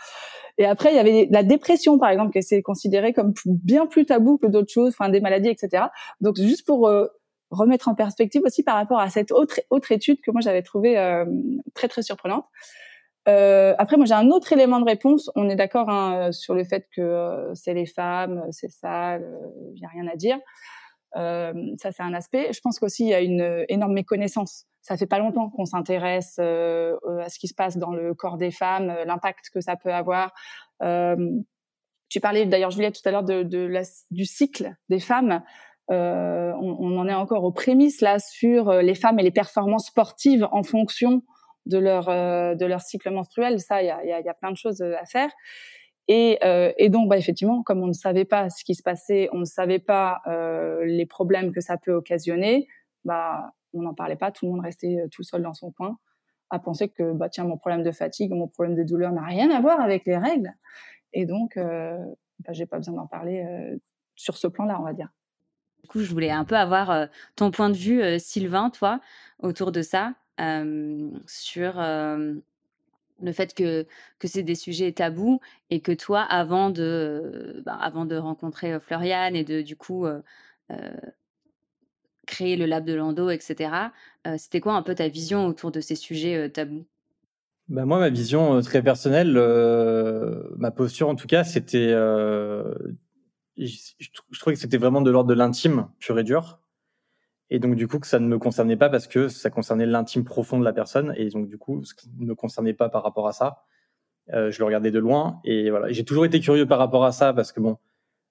Et 0.58 0.64
après, 0.66 0.92
il 0.92 0.96
y 0.96 0.98
avait 0.98 1.28
la 1.30 1.42
dépression, 1.42 1.98
par 1.98 2.10
exemple, 2.10 2.32
qui 2.32 2.54
est 2.54 2.62
considérée 2.62 3.12
comme 3.12 3.32
bien 3.46 3.86
plus 3.86 4.06
tabou 4.06 4.38
que 4.38 4.46
d'autres 4.46 4.72
choses, 4.72 4.90
enfin 4.98 5.08
des 5.08 5.20
maladies, 5.20 5.48
etc. 5.48 5.84
Donc 6.20 6.36
juste 6.36 6.66
pour 6.66 6.88
euh, 6.88 7.06
remettre 7.50 7.88
en 7.88 7.94
perspective 7.94 8.42
aussi 8.44 8.62
par 8.62 8.76
rapport 8.76 9.00
à 9.00 9.08
cette 9.10 9.32
autre 9.32 9.60
autre 9.70 9.92
étude 9.92 10.20
que 10.20 10.30
moi 10.30 10.40
j'avais 10.40 10.62
trouvée 10.62 10.98
euh, 10.98 11.24
très 11.74 11.88
très 11.88 12.02
surprenante. 12.02 12.44
Euh, 13.28 13.74
après, 13.76 13.98
moi, 13.98 14.06
j'ai 14.06 14.14
un 14.14 14.30
autre 14.30 14.52
élément 14.54 14.80
de 14.80 14.86
réponse. 14.86 15.30
On 15.34 15.50
est 15.50 15.56
d'accord 15.56 15.90
hein, 15.90 16.32
sur 16.32 16.54
le 16.54 16.64
fait 16.64 16.88
que 16.96 17.02
euh, 17.02 17.54
c'est 17.54 17.74
les 17.74 17.84
femmes, 17.84 18.42
c'est 18.50 18.70
ça, 18.70 19.18
il 19.18 19.78
n'y 19.78 19.84
a 19.84 19.88
rien 19.88 20.06
à 20.10 20.16
dire. 20.16 20.38
Euh, 21.16 21.52
ça, 21.78 21.92
c'est 21.92 22.02
un 22.02 22.14
aspect. 22.14 22.52
Je 22.52 22.60
pense 22.60 22.78
qu'aussi 22.78 23.04
il 23.04 23.08
y 23.08 23.14
a 23.14 23.20
une 23.20 23.64
énorme 23.68 23.92
méconnaissance. 23.92 24.66
Ça 24.82 24.96
fait 24.96 25.06
pas 25.06 25.18
longtemps 25.18 25.50
qu'on 25.50 25.64
s'intéresse 25.64 26.36
euh, 26.38 26.96
à 27.20 27.28
ce 27.28 27.38
qui 27.38 27.48
se 27.48 27.54
passe 27.54 27.76
dans 27.76 27.92
le 27.92 28.14
corps 28.14 28.38
des 28.38 28.50
femmes, 28.50 28.90
euh, 28.90 29.04
l'impact 29.04 29.50
que 29.52 29.60
ça 29.60 29.76
peut 29.76 29.92
avoir. 29.92 30.32
tu 32.08 32.20
parlais 32.20 32.46
d'ailleurs, 32.46 32.70
Juliette, 32.70 33.00
tout 33.00 33.08
à 33.08 33.12
l'heure 33.12 33.24
de, 33.24 33.42
de 33.42 33.58
la, 33.58 33.82
du 34.10 34.24
cycle 34.24 34.74
des 34.88 35.00
femmes. 35.00 35.42
Euh, 35.90 36.52
on, 36.60 36.76
on, 36.80 36.98
en 36.98 37.08
est 37.08 37.14
encore 37.14 37.44
aux 37.44 37.52
prémices 37.52 38.02
là 38.02 38.18
sur 38.18 38.70
les 38.72 38.94
femmes 38.94 39.18
et 39.18 39.22
les 39.22 39.30
performances 39.30 39.86
sportives 39.86 40.46
en 40.52 40.62
fonction 40.62 41.22
de 41.68 41.78
leur 41.78 42.08
euh, 42.08 42.54
de 42.54 42.66
leur 42.66 42.80
cycle 42.80 43.10
menstruel. 43.10 43.60
Ça, 43.60 43.82
il 43.82 43.86
y 43.86 43.90
a, 43.90 44.04
y, 44.04 44.24
y 44.24 44.28
a, 44.28 44.34
plein 44.34 44.50
de 44.50 44.56
choses 44.56 44.82
à 44.82 45.04
faire. 45.04 45.30
Et, 46.08 46.38
euh, 46.42 46.72
et, 46.78 46.88
donc, 46.88 47.08
bah, 47.08 47.18
effectivement, 47.18 47.62
comme 47.62 47.82
on 47.82 47.86
ne 47.86 47.92
savait 47.92 48.24
pas 48.24 48.48
ce 48.48 48.64
qui 48.64 48.74
se 48.74 48.82
passait, 48.82 49.28
on 49.32 49.40
ne 49.40 49.44
savait 49.44 49.78
pas 49.78 50.22
euh, 50.26 50.84
les 50.86 51.04
problèmes 51.04 51.52
que 51.52 51.60
ça 51.60 51.76
peut 51.76 51.92
occasionner, 51.92 52.66
bah, 53.04 53.52
on 53.74 53.82
n'en 53.82 53.94
parlait 53.94 54.16
pas. 54.16 54.32
Tout 54.32 54.46
le 54.46 54.52
monde 54.52 54.62
restait 54.62 55.00
euh, 55.00 55.08
tout 55.10 55.22
seul 55.22 55.42
dans 55.42 55.52
son 55.52 55.70
coin 55.70 55.98
à 56.48 56.58
penser 56.58 56.88
que, 56.88 57.12
bah, 57.12 57.28
tiens, 57.28 57.44
mon 57.44 57.58
problème 57.58 57.82
de 57.82 57.92
fatigue, 57.92 58.32
mon 58.32 58.48
problème 58.48 58.74
de 58.74 58.82
douleur 58.82 59.12
n'a 59.12 59.22
rien 59.22 59.50
à 59.50 59.60
voir 59.60 59.80
avec 59.80 60.06
les 60.06 60.16
règles. 60.16 60.50
Et 61.12 61.26
donc, 61.26 61.58
euh, 61.58 61.98
bah, 62.40 62.54
j'ai 62.54 62.64
pas 62.64 62.78
besoin 62.78 62.94
d'en 62.94 63.06
parler 63.06 63.44
sur 64.16 64.38
ce 64.38 64.46
plan-là, 64.46 64.78
on 64.80 64.84
va 64.84 64.94
dire. 64.94 65.10
Du 65.82 65.88
coup, 65.88 66.00
je 66.00 66.10
voulais 66.10 66.30
un 66.30 66.46
peu 66.46 66.56
avoir 66.56 67.08
ton 67.36 67.50
point 67.50 67.68
de 67.68 67.76
vue, 67.76 68.18
Sylvain, 68.18 68.70
toi, 68.70 69.00
autour 69.40 69.72
de 69.72 69.82
ça, 69.82 70.14
sur 71.26 71.78
le 73.22 73.32
fait 73.32 73.54
que, 73.54 73.86
que 74.18 74.28
c'est 74.28 74.42
des 74.42 74.54
sujets 74.54 74.92
tabous 74.92 75.40
et 75.70 75.80
que 75.80 75.92
toi, 75.92 76.22
avant 76.22 76.70
de, 76.70 77.62
bah, 77.64 77.78
avant 77.80 78.04
de 78.04 78.16
rencontrer 78.16 78.72
euh, 78.72 78.80
Floriane 78.80 79.36
et 79.36 79.44
de 79.44 79.62
du 79.62 79.76
coup 79.76 80.06
euh, 80.06 80.20
euh, 80.70 80.90
créer 82.26 82.56
le 82.56 82.66
lab 82.66 82.84
de 82.84 82.94
Lando, 82.94 83.30
etc., 83.30 83.90
c'était 84.36 84.60
quoi 84.60 84.74
un 84.74 84.82
peu 84.82 84.94
ta 84.94 85.08
vision 85.08 85.46
autour 85.46 85.70
de 85.70 85.80
ces 85.80 85.94
sujets 85.94 86.50
tabous? 86.50 86.84
Bah 87.68 87.86
moi, 87.86 87.98
ma 87.98 88.10
vision 88.10 88.60
très 88.60 88.82
personnelle, 88.82 89.32
ma 90.58 90.70
posture 90.70 91.08
en 91.08 91.14
tout 91.14 91.26
cas, 91.26 91.44
c'était, 91.44 91.88
je, 93.56 94.38
trouvais 94.38 94.54
que 94.54 94.60
c'était 94.60 94.76
vraiment 94.76 95.00
de 95.00 95.10
l'ordre 95.10 95.30
de 95.30 95.34
l'intime 95.34 95.88
pur 95.98 96.18
et 96.18 96.24
dur 96.24 96.60
et 97.50 97.58
donc 97.58 97.76
du 97.76 97.88
coup 97.88 97.98
que 97.98 98.06
ça 98.06 98.18
ne 98.18 98.26
me 98.26 98.38
concernait 98.38 98.76
pas 98.76 98.90
parce 98.90 99.06
que 99.06 99.28
ça 99.28 99.50
concernait 99.50 99.86
l'intime 99.86 100.24
profond 100.24 100.58
de 100.58 100.64
la 100.64 100.72
personne. 100.72 101.14
Et 101.16 101.28
donc 101.30 101.48
du 101.48 101.58
coup 101.58 101.84
ce 101.84 101.94
qui 101.94 102.10
ne 102.18 102.26
me 102.26 102.34
concernait 102.34 102.74
pas 102.74 102.88
par 102.88 103.02
rapport 103.02 103.28
à 103.28 103.32
ça 103.32 103.64
euh, 104.32 104.50
je 104.50 104.58
le 104.58 104.66
regardais 104.66 104.90
de 104.90 104.98
loin. 104.98 105.40
Et 105.44 105.70
voilà. 105.70 105.90
J'ai 105.90 106.04
toujours 106.04 106.26
été 106.26 106.40
curieux 106.40 106.66
par 106.66 106.78
rapport 106.78 107.04
à 107.04 107.12
ça 107.12 107.32
parce 107.32 107.52
que 107.52 107.60
bon 107.60 107.78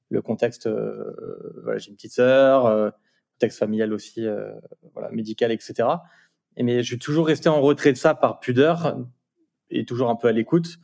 le 0.10 0.22
contexte 0.22 0.68
euh, 0.68 1.60
voilà 1.64 1.80
j'ai 1.80 1.90
une 1.90 1.96
petite 1.96 2.14
sœur 2.14 2.66
euh, 2.66 2.92
contexte 3.34 3.60
familial 3.60 3.92
aussi 3.92 4.26
euh, 4.26 4.54
voilà 4.94 5.12
médical 5.12 5.52
etc 5.52 5.90
et 6.56 6.64
mais 6.64 6.82
je 6.82 6.88
suis 6.88 7.00
toujours 7.00 7.28
resté 7.28 7.50
en 7.50 7.62
retrait 7.62 7.92
de 7.92 7.98
ça 7.98 8.16
par 8.16 8.40
pudeur 8.40 8.98
et 9.70 9.86
toujours 9.86 10.10
un 10.10 10.16
peu 10.16 10.28
à 10.28 10.32
l'écoute. 10.32 10.78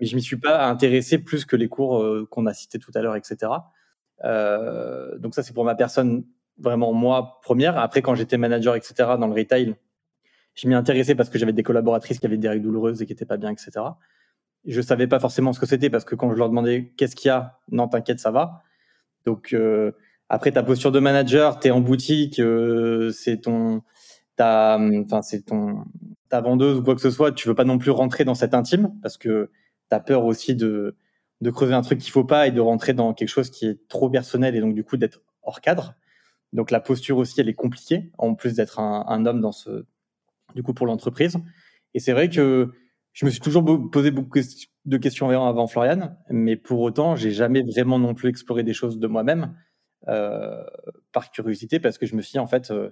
Mais 0.00 0.06
je 0.06 0.14
m'y 0.14 0.22
suis 0.22 0.36
pas 0.36 0.68
intéressé 0.68 1.18
plus 1.18 1.44
que 1.44 1.56
les 1.56 1.68
cours 1.68 2.00
euh, 2.02 2.26
qu'on 2.30 2.46
a 2.46 2.54
cités 2.54 2.78
tout 2.78 2.92
à 2.94 3.02
l'heure 3.02 3.16
etc 3.16 3.52
euh, 4.24 5.16
donc 5.18 5.34
ça 5.34 5.42
c'est 5.42 5.52
pour 5.52 5.64
ma 5.64 5.74
personne 5.74 6.24
vraiment 6.58 6.92
moi 6.92 7.40
première. 7.42 7.78
Après, 7.78 8.02
quand 8.02 8.14
j'étais 8.14 8.36
manager, 8.36 8.74
etc., 8.74 8.94
dans 9.18 9.26
le 9.26 9.34
retail, 9.34 9.74
je 10.54 10.68
m'y 10.68 10.74
intéressais 10.74 11.14
parce 11.14 11.30
que 11.30 11.38
j'avais 11.38 11.52
des 11.52 11.62
collaboratrices 11.62 12.18
qui 12.18 12.26
avaient 12.26 12.36
des 12.36 12.48
règles 12.48 12.64
douloureuses 12.64 13.00
et 13.00 13.06
qui 13.06 13.12
étaient 13.12 13.24
pas 13.24 13.36
bien, 13.36 13.50
etc. 13.50 13.70
Je 14.64 14.80
savais 14.80 15.06
pas 15.06 15.20
forcément 15.20 15.52
ce 15.52 15.60
que 15.60 15.66
c'était 15.66 15.90
parce 15.90 16.04
que 16.04 16.14
quand 16.14 16.30
je 16.32 16.36
leur 16.36 16.48
demandais 16.48 16.92
qu'est-ce 16.96 17.14
qu'il 17.14 17.28
y 17.28 17.32
a, 17.32 17.58
non, 17.70 17.88
t'inquiète, 17.88 18.18
ça 18.18 18.30
va. 18.30 18.62
Donc 19.24 19.52
euh, 19.52 19.92
après 20.28 20.52
ta 20.52 20.62
posture 20.62 20.92
de 20.92 20.98
manager, 20.98 21.60
tu 21.60 21.68
es 21.68 21.70
en 21.70 21.80
boutique, 21.80 22.40
euh, 22.40 23.10
c'est 23.12 23.42
ton, 23.42 23.82
ta, 24.36 24.78
enfin 25.04 25.22
c'est 25.22 25.46
ton, 25.46 25.84
ta 26.28 26.40
vendeuse 26.40 26.78
ou 26.78 26.82
quoi 26.82 26.94
que 26.94 27.00
ce 27.00 27.10
soit, 27.10 27.32
tu 27.32 27.48
veux 27.48 27.54
pas 27.54 27.64
non 27.64 27.78
plus 27.78 27.90
rentrer 27.90 28.24
dans 28.24 28.34
cet 28.34 28.52
intime 28.52 28.92
parce 29.00 29.16
que 29.16 29.50
tu 29.90 29.96
as 29.96 30.00
peur 30.00 30.24
aussi 30.24 30.54
de 30.54 30.96
de 31.40 31.50
creuser 31.50 31.72
un 31.74 31.82
truc 31.82 32.00
qu'il 32.00 32.10
faut 32.10 32.24
pas 32.24 32.48
et 32.48 32.50
de 32.50 32.60
rentrer 32.60 32.94
dans 32.94 33.14
quelque 33.14 33.28
chose 33.28 33.50
qui 33.50 33.66
est 33.66 33.88
trop 33.88 34.10
personnel 34.10 34.56
et 34.56 34.60
donc 34.60 34.74
du 34.74 34.82
coup 34.84 34.96
d'être 34.96 35.20
hors 35.42 35.60
cadre. 35.60 35.94
Donc 36.52 36.70
la 36.70 36.80
posture 36.80 37.18
aussi, 37.18 37.40
elle 37.40 37.48
est 37.48 37.54
compliquée, 37.54 38.10
en 38.18 38.34
plus 38.34 38.54
d'être 38.54 38.80
un, 38.80 39.26
homme 39.26 39.40
dans 39.40 39.52
ce, 39.52 39.84
du 40.54 40.62
coup, 40.62 40.74
pour 40.74 40.86
l'entreprise. 40.86 41.36
Et 41.94 42.00
c'est 42.00 42.12
vrai 42.12 42.28
que 42.28 42.72
je 43.12 43.26
me 43.26 43.30
suis 43.30 43.40
toujours 43.40 43.64
posé 43.90 44.10
beaucoup 44.10 44.38
de 44.84 44.96
questions 44.96 45.28
avant 45.30 45.66
Florian, 45.66 46.16
mais 46.30 46.56
pour 46.56 46.80
autant, 46.80 47.16
j'ai 47.16 47.30
jamais 47.30 47.62
vraiment 47.62 47.98
non 47.98 48.14
plus 48.14 48.28
exploré 48.28 48.62
des 48.62 48.72
choses 48.72 48.98
de 48.98 49.06
moi-même 49.06 49.56
euh, 50.08 50.62
par 51.12 51.30
curiosité, 51.30 51.80
parce 51.80 51.98
que 51.98 52.06
je 52.06 52.14
me 52.14 52.22
suis 52.22 52.32
dit, 52.32 52.38
en 52.38 52.46
fait, 52.46 52.70
euh, 52.70 52.90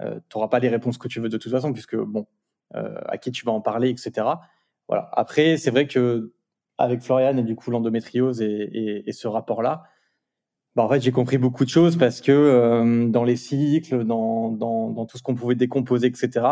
euh, 0.00 0.20
tu 0.28 0.36
n'auras 0.36 0.48
pas 0.48 0.58
les 0.58 0.68
réponses 0.68 0.98
que 0.98 1.08
tu 1.08 1.20
veux 1.20 1.28
de 1.28 1.38
toute 1.38 1.52
façon, 1.52 1.72
puisque 1.72 1.96
bon, 1.96 2.26
euh, 2.74 3.00
à 3.06 3.18
qui 3.18 3.32
tu 3.32 3.44
vas 3.44 3.52
en 3.52 3.60
parler, 3.60 3.88
etc. 3.88 4.26
Voilà. 4.88 5.08
Après, 5.12 5.56
c'est 5.56 5.70
vrai 5.70 5.86
que 5.86 6.32
avec 6.78 7.02
Florian 7.02 7.36
et 7.36 7.42
du 7.42 7.56
coup 7.56 7.70
l'endométriose 7.70 8.40
et 8.40 9.04
ce 9.12 9.28
rapport-là, 9.28 9.84
bah, 10.76 10.84
en 10.84 10.88
fait, 10.88 11.00
j'ai 11.00 11.10
compris 11.10 11.38
beaucoup 11.38 11.64
de 11.64 11.70
choses 11.70 11.96
parce 11.96 12.20
que 12.20 12.30
euh, 12.30 13.08
dans 13.08 13.24
les 13.24 13.36
cycles, 13.36 14.04
dans, 14.04 14.50
dans, 14.50 14.90
dans 14.90 15.04
tout 15.04 15.18
ce 15.18 15.22
qu'on 15.22 15.34
pouvait 15.34 15.56
décomposer, 15.56 16.06
etc., 16.06 16.46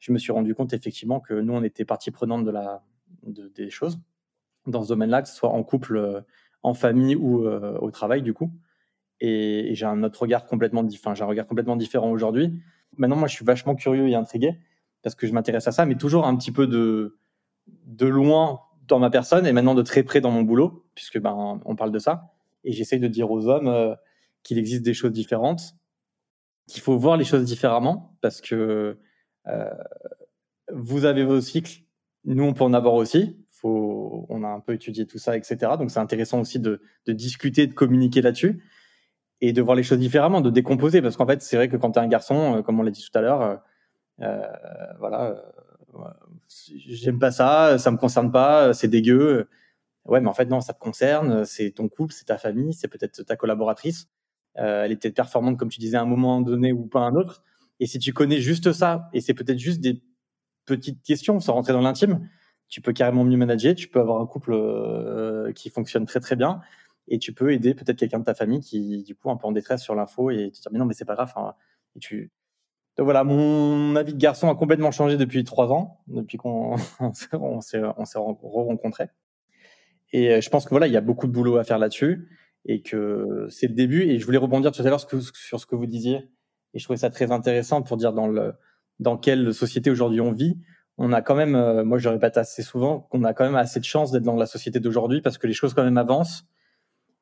je 0.00 0.12
me 0.12 0.18
suis 0.18 0.32
rendu 0.32 0.54
compte 0.54 0.72
effectivement 0.72 1.20
que 1.20 1.34
nous, 1.34 1.52
on 1.52 1.62
était 1.62 1.84
partie 1.84 2.10
prenante 2.10 2.44
de 2.44 2.50
la, 2.50 2.82
de, 3.22 3.48
des 3.48 3.70
choses 3.70 4.00
dans 4.66 4.82
ce 4.82 4.88
domaine-là, 4.88 5.22
que 5.22 5.28
ce 5.28 5.34
soit 5.34 5.50
en 5.50 5.62
couple, 5.62 5.96
euh, 5.96 6.20
en 6.64 6.74
famille 6.74 7.14
ou 7.14 7.46
euh, 7.46 7.78
au 7.78 7.90
travail, 7.92 8.22
du 8.22 8.34
coup. 8.34 8.50
Et, 9.20 9.74
j'ai 9.74 9.86
un 9.86 10.02
autre 10.02 10.22
regard 10.22 10.46
complètement, 10.46 10.84
enfin, 10.92 11.14
j'ai 11.14 11.22
un 11.22 11.26
regard 11.26 11.46
complètement 11.46 11.76
différent 11.76 12.10
aujourd'hui. 12.10 12.60
Maintenant, 12.96 13.16
moi, 13.16 13.28
je 13.28 13.34
suis 13.34 13.44
vachement 13.44 13.76
curieux 13.76 14.08
et 14.08 14.16
intrigué 14.16 14.58
parce 15.02 15.14
que 15.14 15.26
je 15.26 15.32
m'intéresse 15.32 15.68
à 15.68 15.72
ça, 15.72 15.86
mais 15.86 15.96
toujours 15.96 16.26
un 16.26 16.36
petit 16.36 16.52
peu 16.52 16.66
de, 16.66 17.16
de 17.86 18.06
loin 18.06 18.60
dans 18.88 18.98
ma 18.98 19.10
personne 19.10 19.46
et 19.46 19.52
maintenant 19.52 19.74
de 19.74 19.82
très 19.82 20.02
près 20.02 20.20
dans 20.20 20.32
mon 20.32 20.42
boulot, 20.42 20.84
puisque 20.94 21.20
ben 21.20 21.60
on 21.64 21.76
parle 21.76 21.92
de 21.92 21.98
ça. 21.98 22.31
Et 22.64 22.72
j'essaye 22.72 23.00
de 23.00 23.08
dire 23.08 23.30
aux 23.30 23.46
hommes 23.48 23.68
euh, 23.68 23.94
qu'il 24.42 24.58
existe 24.58 24.82
des 24.82 24.94
choses 24.94 25.12
différentes, 25.12 25.74
qu'il 26.66 26.80
faut 26.80 26.96
voir 26.96 27.16
les 27.16 27.24
choses 27.24 27.44
différemment, 27.44 28.16
parce 28.20 28.40
que 28.40 28.98
euh, 29.48 29.70
vous 30.72 31.04
avez 31.04 31.24
vos 31.24 31.40
cycles, 31.40 31.82
nous 32.24 32.44
on 32.44 32.54
peut 32.54 32.64
en 32.64 32.72
avoir 32.72 32.94
aussi. 32.94 33.38
Faut, 33.50 34.26
on 34.28 34.42
a 34.42 34.48
un 34.48 34.60
peu 34.60 34.72
étudié 34.72 35.06
tout 35.06 35.18
ça, 35.18 35.36
etc. 35.36 35.72
Donc 35.78 35.90
c'est 35.90 36.00
intéressant 36.00 36.40
aussi 36.40 36.58
de, 36.58 36.80
de 37.06 37.12
discuter, 37.12 37.66
de 37.66 37.74
communiquer 37.74 38.20
là-dessus 38.22 38.64
et 39.40 39.52
de 39.52 39.62
voir 39.62 39.76
les 39.76 39.82
choses 39.82 39.98
différemment, 39.98 40.40
de 40.40 40.50
décomposer, 40.50 41.02
parce 41.02 41.16
qu'en 41.16 41.26
fait 41.26 41.42
c'est 41.42 41.56
vrai 41.56 41.68
que 41.68 41.76
quand 41.76 41.92
tu 41.92 41.98
es 41.98 42.02
un 42.02 42.08
garçon, 42.08 42.56
euh, 42.56 42.62
comme 42.62 42.78
on 42.78 42.82
l'a 42.82 42.90
dit 42.90 43.04
tout 43.04 43.18
à 43.18 43.22
l'heure, 43.22 43.60
euh, 44.20 44.42
voilà 44.98 45.36
j'aime 46.48 47.18
pas 47.18 47.30
ça, 47.30 47.78
ça 47.78 47.90
me 47.90 47.96
concerne 47.96 48.30
pas, 48.30 48.72
c'est 48.74 48.88
dégueu. 48.88 49.48
Ouais, 50.04 50.20
mais 50.20 50.28
en 50.28 50.34
fait, 50.34 50.46
non, 50.46 50.60
ça 50.60 50.72
te 50.72 50.80
concerne, 50.80 51.44
c'est 51.44 51.70
ton 51.70 51.88
couple, 51.88 52.12
c'est 52.12 52.24
ta 52.24 52.38
famille, 52.38 52.72
c'est 52.74 52.88
peut-être 52.88 53.22
ta 53.22 53.36
collaboratrice. 53.36 54.08
Euh, 54.58 54.84
elle 54.84 54.92
est 54.92 54.96
peut-être 54.96 55.14
performante, 55.14 55.58
comme 55.58 55.68
tu 55.70 55.80
disais, 55.80 55.96
à 55.96 56.02
un 56.02 56.06
moment 56.06 56.40
donné 56.40 56.72
ou 56.72 56.86
pas 56.86 57.00
à 57.00 57.04
un 57.04 57.14
autre. 57.14 57.42
Et 57.80 57.86
si 57.86 57.98
tu 57.98 58.12
connais 58.12 58.40
juste 58.40 58.72
ça, 58.72 59.08
et 59.12 59.20
c'est 59.20 59.34
peut-être 59.34 59.58
juste 59.58 59.80
des 59.80 60.02
petites 60.66 61.02
questions 61.02 61.40
sans 61.40 61.54
rentrer 61.54 61.72
dans 61.72 61.80
l'intime, 61.80 62.28
tu 62.68 62.80
peux 62.80 62.92
carrément 62.92 63.24
mieux 63.24 63.36
manager, 63.36 63.74
tu 63.74 63.88
peux 63.88 64.00
avoir 64.00 64.20
un 64.20 64.26
couple 64.26 64.52
euh, 64.54 65.52
qui 65.52 65.70
fonctionne 65.70 66.06
très 66.06 66.20
très 66.20 66.36
bien, 66.36 66.60
et 67.08 67.18
tu 67.18 67.32
peux 67.32 67.52
aider 67.52 67.74
peut-être 67.74 67.98
quelqu'un 67.98 68.20
de 68.20 68.24
ta 68.24 68.34
famille 68.34 68.60
qui, 68.60 69.02
du 69.04 69.14
coup, 69.14 69.28
est 69.28 69.32
un 69.32 69.36
peu 69.36 69.46
en 69.46 69.52
détresse 69.52 69.82
sur 69.82 69.94
l'info, 69.94 70.30
et 70.30 70.50
tu 70.52 70.60
te 70.60 70.62
dire, 70.62 70.72
mais 70.72 70.78
non, 70.78 70.86
mais 70.86 70.94
c'est 70.94 71.04
pas 71.04 71.14
grave. 71.14 71.32
et 71.96 72.00
tu, 72.00 72.32
voilà, 72.98 73.24
mon 73.24 73.96
avis 73.96 74.14
de 74.14 74.18
garçon 74.18 74.50
a 74.50 74.54
complètement 74.54 74.90
changé 74.90 75.16
depuis 75.16 75.44
trois 75.44 75.72
ans, 75.72 76.00
depuis 76.08 76.36
qu'on 76.38 76.76
on 77.00 77.60
s'est 77.60 77.78
re-rencontrés. 77.78 79.08
Et 80.12 80.30
euh, 80.30 80.40
je 80.40 80.50
pense 80.50 80.64
que 80.64 80.70
voilà, 80.70 80.86
il 80.86 80.92
y 80.92 80.96
a 80.96 81.00
beaucoup 81.00 81.26
de 81.26 81.32
boulot 81.32 81.56
à 81.56 81.64
faire 81.64 81.78
là-dessus 81.78 82.28
et 82.64 82.82
que 82.82 83.46
c'est 83.48 83.66
le 83.66 83.74
début. 83.74 84.02
Et 84.02 84.18
je 84.18 84.24
voulais 84.24 84.38
rebondir 84.38 84.72
tout 84.72 84.82
à 84.82 84.84
l'heure 84.84 85.00
sur 85.00 85.60
ce 85.60 85.66
que 85.66 85.74
vous 85.74 85.86
disiez. 85.86 86.30
Et 86.74 86.78
je 86.78 86.84
trouvais 86.84 86.98
ça 86.98 87.10
très 87.10 87.32
intéressant 87.32 87.82
pour 87.82 87.96
dire 87.96 88.12
dans 88.12 88.26
le 88.26 88.54
dans 88.98 89.16
quelle 89.16 89.52
société 89.52 89.90
aujourd'hui 89.90 90.20
on 90.20 90.32
vit. 90.32 90.58
On 90.98 91.12
a 91.12 91.22
quand 91.22 91.34
même, 91.34 91.54
euh, 91.56 91.84
moi 91.84 91.98
je 91.98 92.08
répète 92.08 92.36
assez 92.36 92.62
souvent, 92.62 93.00
qu'on 93.00 93.24
a 93.24 93.32
quand 93.34 93.44
même 93.44 93.56
assez 93.56 93.80
de 93.80 93.84
chance 93.84 94.12
d'être 94.12 94.22
dans 94.22 94.36
la 94.36 94.46
société 94.46 94.78
d'aujourd'hui 94.78 95.20
parce 95.22 95.38
que 95.38 95.46
les 95.46 95.54
choses 95.54 95.74
quand 95.74 95.82
même 95.82 95.98
avancent. 95.98 96.44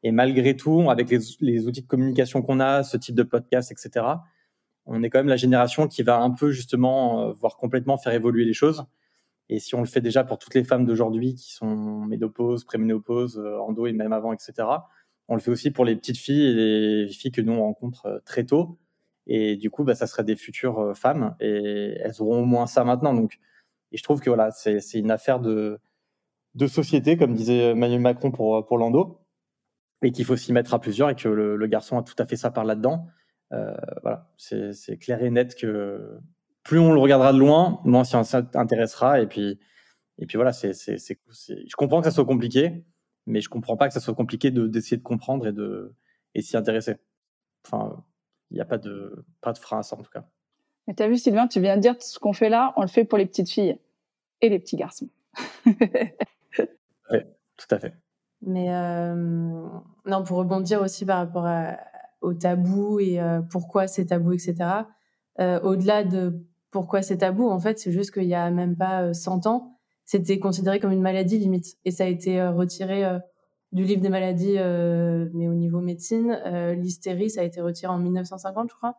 Et 0.02 0.12
malgré 0.12 0.56
tout, 0.56 0.90
avec 0.90 1.10
les, 1.10 1.18
les 1.40 1.66
outils 1.66 1.82
de 1.82 1.86
communication 1.86 2.42
qu'on 2.42 2.60
a, 2.60 2.82
ce 2.82 2.96
type 2.96 3.14
de 3.14 3.22
podcast, 3.22 3.70
etc., 3.70 4.06
on 4.86 5.02
est 5.02 5.10
quand 5.10 5.18
même 5.18 5.28
la 5.28 5.36
génération 5.36 5.88
qui 5.88 6.02
va 6.02 6.18
un 6.18 6.30
peu 6.30 6.50
justement, 6.50 7.28
euh, 7.28 7.32
voire 7.32 7.56
complètement 7.56 7.96
faire 7.96 8.12
évoluer 8.12 8.44
les 8.44 8.54
choses. 8.54 8.84
Et 9.52 9.58
si 9.58 9.74
on 9.74 9.80
le 9.80 9.86
fait 9.86 10.00
déjà 10.00 10.22
pour 10.22 10.38
toutes 10.38 10.54
les 10.54 10.62
femmes 10.62 10.86
d'aujourd'hui 10.86 11.34
qui 11.34 11.52
sont 11.52 12.06
ménopause, 12.06 12.64
préménopause, 12.64 13.36
euh, 13.36 13.58
endo 13.58 13.86
et 13.86 13.92
même 13.92 14.12
avant, 14.12 14.32
etc., 14.32 14.52
on 15.26 15.34
le 15.34 15.40
fait 15.40 15.50
aussi 15.50 15.72
pour 15.72 15.84
les 15.84 15.96
petites 15.96 16.18
filles 16.18 16.46
et 16.46 17.04
les 17.04 17.08
filles 17.08 17.32
que 17.32 17.40
nous 17.40 17.52
on 17.52 17.62
rencontre 17.62 18.06
euh, 18.06 18.18
très 18.24 18.44
tôt. 18.44 18.78
Et 19.26 19.56
du 19.56 19.68
coup, 19.68 19.82
bah, 19.82 19.96
ça 19.96 20.06
serait 20.06 20.24
des 20.24 20.36
futures 20.36 20.96
femmes 20.96 21.34
et 21.40 21.96
elles 22.00 22.22
auront 22.22 22.42
au 22.42 22.46
moins 22.46 22.66
ça 22.66 22.84
maintenant. 22.84 23.12
Donc, 23.12 23.38
et 23.92 23.96
je 23.96 24.02
trouve 24.04 24.20
que 24.20 24.30
voilà, 24.30 24.52
c'est 24.52 24.80
une 24.94 25.10
affaire 25.10 25.40
de, 25.40 25.80
société, 26.68 27.16
comme 27.16 27.34
disait 27.34 27.70
Emmanuel 27.70 28.00
Macron 28.00 28.30
pour, 28.30 28.64
pour 28.66 28.78
l'endo, 28.78 29.20
et 30.02 30.12
qu'il 30.12 30.24
faut 30.24 30.36
s'y 30.36 30.52
mettre 30.52 30.74
à 30.74 30.80
plusieurs 30.80 31.10
et 31.10 31.16
que 31.16 31.28
le, 31.28 31.66
garçon 31.66 31.98
a 31.98 32.02
tout 32.02 32.14
à 32.18 32.24
fait 32.24 32.36
sa 32.36 32.50
part 32.50 32.64
là-dedans. 32.64 33.08
Euh, 33.52 33.74
voilà, 34.02 34.30
c'est 34.36 34.96
clair 34.98 35.22
et 35.22 35.30
net 35.30 35.56
que 35.56 36.18
plus 36.62 36.78
on 36.78 36.92
le 36.92 37.00
regardera 37.00 37.32
de 37.32 37.38
loin, 37.38 37.80
moins 37.84 38.04
si 38.04 38.16
on 38.16 38.24
s'intéressera. 38.24 39.20
Et 39.20 39.26
puis, 39.26 39.58
et 40.18 40.26
puis 40.26 40.36
voilà, 40.36 40.52
c'est, 40.52 40.74
c'est, 40.74 40.96
je 40.98 41.76
comprends 41.76 42.00
que 42.00 42.06
ça 42.06 42.10
soit 42.10 42.26
compliqué, 42.26 42.84
mais 43.26 43.40
je 43.40 43.48
comprends 43.48 43.76
pas 43.76 43.88
que 43.88 43.94
ça 43.94 44.00
soit 44.00 44.14
compliqué 44.14 44.50
de, 44.50 44.66
d'essayer 44.66 44.96
de 44.96 45.02
comprendre 45.02 45.46
et 45.46 45.52
de 45.52 45.94
et 46.34 46.42
s'y 46.42 46.56
intéresser. 46.56 46.96
Enfin, 47.66 48.04
il 48.50 48.54
n'y 48.54 48.60
a 48.60 48.64
pas 48.64 48.78
de, 48.78 49.24
pas 49.40 49.52
de 49.52 49.58
frein 49.58 49.78
à 49.78 49.82
ça 49.82 49.96
en 49.96 50.02
tout 50.02 50.10
cas. 50.10 50.24
Mais 50.86 50.94
tu 50.94 51.02
as 51.02 51.08
vu, 51.08 51.16
Sylvain, 51.16 51.46
tu 51.46 51.60
viens 51.60 51.76
de 51.76 51.82
dire 51.82 51.96
ce 52.00 52.18
qu'on 52.18 52.32
fait 52.32 52.48
là, 52.48 52.72
on 52.76 52.82
le 52.82 52.88
fait 52.88 53.04
pour 53.04 53.18
les 53.18 53.26
petites 53.26 53.50
filles 53.50 53.78
et 54.40 54.48
les 54.48 54.58
petits 54.58 54.76
garçons. 54.76 55.08
oui, 55.66 57.20
tout 57.56 57.66
à 57.70 57.78
fait. 57.78 57.94
Mais 58.42 58.72
euh, 58.74 59.14
non, 60.06 60.24
pour 60.24 60.38
rebondir 60.38 60.80
aussi 60.80 61.04
par 61.04 61.18
rapport 61.18 61.46
à, 61.46 61.76
au 62.20 62.34
tabou 62.34 63.00
et 63.00 63.20
euh, 63.20 63.40
pourquoi 63.42 63.86
c'est 63.86 64.06
tabou, 64.06 64.32
etc. 64.32 64.56
Euh, 65.38 65.60
au-delà 65.60 66.04
de 66.04 66.42
pourquoi 66.70 67.02
c'est 67.02 67.18
tabou, 67.18 67.48
en 67.48 67.58
fait, 67.58 67.78
c'est 67.78 67.92
juste 67.92 68.12
qu'il 68.12 68.24
y 68.24 68.34
a 68.34 68.50
même 68.50 68.76
pas 68.76 69.12
100 69.12 69.46
euh, 69.46 69.50
ans, 69.50 69.76
c'était 70.04 70.38
considéré 70.38 70.80
comme 70.80 70.92
une 70.92 71.02
maladie 71.02 71.38
limite. 71.38 71.76
Et 71.84 71.90
ça 71.90 72.04
a 72.04 72.06
été 72.06 72.42
retiré 72.48 73.04
du 73.70 73.84
livre 73.84 74.00
des 74.02 74.08
maladies, 74.08 74.54
mais 75.34 75.46
au 75.46 75.54
niveau 75.54 75.80
médecine. 75.80 76.36
l'hystérie, 76.76 77.30
ça 77.30 77.42
a 77.42 77.44
été 77.44 77.60
retiré 77.60 77.92
en 77.92 77.98
1950, 77.98 78.70
je 78.70 78.74
crois. 78.74 78.96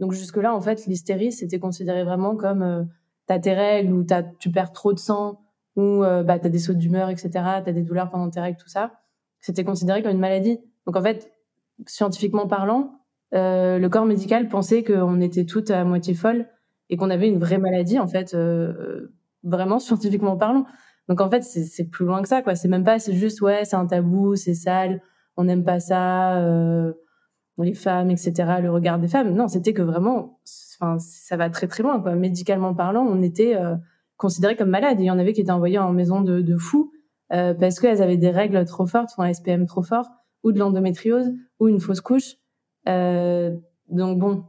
Donc 0.00 0.12
jusque-là, 0.12 0.54
en 0.54 0.62
fait, 0.62 0.86
l'hystérie, 0.86 1.32
c'était 1.32 1.58
considéré 1.58 2.02
vraiment 2.02 2.34
comme 2.34 2.88
t'as 3.26 3.38
tes 3.38 3.52
règles 3.52 3.92
ou 3.92 4.06
as, 4.08 4.22
tu 4.22 4.50
perds 4.50 4.72
trop 4.72 4.94
de 4.94 4.98
sang 4.98 5.42
ou 5.76 6.00
bah, 6.00 6.38
tu 6.38 6.46
as 6.46 6.50
des 6.50 6.58
sauts 6.58 6.72
d'humeur, 6.72 7.10
etc. 7.10 7.28
Tu 7.32 7.68
as 7.68 7.72
des 7.72 7.82
douleurs 7.82 8.08
pendant 8.08 8.30
tes 8.30 8.40
règles, 8.40 8.56
tout 8.56 8.70
ça. 8.70 8.92
C'était 9.42 9.64
considéré 9.64 10.02
comme 10.02 10.12
une 10.12 10.18
maladie. 10.18 10.58
Donc 10.86 10.96
en 10.96 11.02
fait, 11.02 11.30
scientifiquement 11.86 12.46
parlant, 12.46 13.00
euh, 13.34 13.78
le 13.78 13.88
corps 13.88 14.06
médical 14.06 14.48
pensait 14.48 14.84
qu'on 14.84 15.20
était 15.20 15.44
toutes 15.44 15.70
à 15.70 15.84
moitié 15.84 16.14
folles 16.14 16.48
et 16.90 16.96
qu'on 16.96 17.10
avait 17.10 17.28
une 17.28 17.38
vraie 17.38 17.58
maladie, 17.58 17.98
en 17.98 18.06
fait, 18.06 18.34
euh, 18.34 19.12
vraiment 19.42 19.78
scientifiquement 19.80 20.36
parlant. 20.36 20.64
Donc 21.08 21.20
en 21.20 21.28
fait, 21.28 21.42
c'est 21.42 21.84
plus 21.84 22.06
loin 22.06 22.22
que 22.22 22.28
ça, 22.28 22.42
quoi. 22.42 22.54
C'est 22.54 22.68
même 22.68 22.84
pas, 22.84 22.98
c'est 22.98 23.12
juste, 23.12 23.42
ouais, 23.42 23.64
c'est 23.64 23.76
un 23.76 23.86
tabou, 23.86 24.36
c'est 24.36 24.54
sale, 24.54 25.02
on 25.36 25.44
n'aime 25.44 25.64
pas 25.64 25.80
ça, 25.80 26.38
euh, 26.38 26.92
les 27.58 27.74
femmes, 27.74 28.10
etc., 28.10 28.32
le 28.62 28.70
regard 28.70 28.98
des 28.98 29.08
femmes. 29.08 29.34
Non, 29.34 29.48
c'était 29.48 29.72
que 29.72 29.82
vraiment, 29.82 30.40
enfin, 30.80 30.98
ça 30.98 31.36
va 31.36 31.50
très 31.50 31.66
très 31.66 31.82
loin, 31.82 32.00
quoi. 32.00 32.14
Médicalement 32.14 32.74
parlant, 32.74 33.04
on 33.04 33.22
était 33.22 33.54
euh, 33.56 33.76
considérés 34.16 34.56
comme 34.56 34.70
malades. 34.70 34.98
Il 35.00 35.04
y 35.04 35.10
en 35.10 35.18
avait 35.18 35.32
qui 35.32 35.42
étaient 35.42 35.50
envoyés 35.50 35.78
en 35.78 35.92
maison 35.92 36.20
de, 36.20 36.40
de 36.40 36.56
fous 36.56 36.90
euh, 37.32 37.54
parce 37.54 37.80
qu'elles 37.80 38.02
avaient 38.02 38.16
des 38.16 38.30
règles 38.30 38.64
trop 38.64 38.86
fortes, 38.86 39.10
un 39.18 39.32
SPM 39.32 39.66
trop 39.66 39.82
fort 39.82 40.08
ou 40.42 40.52
de 40.52 40.58
l'endométriose 40.58 41.32
ou 41.58 41.68
une 41.68 41.80
fausse 41.80 42.00
couche. 42.00 42.36
Euh, 42.88 43.56
donc 43.88 44.18
bon, 44.18 44.44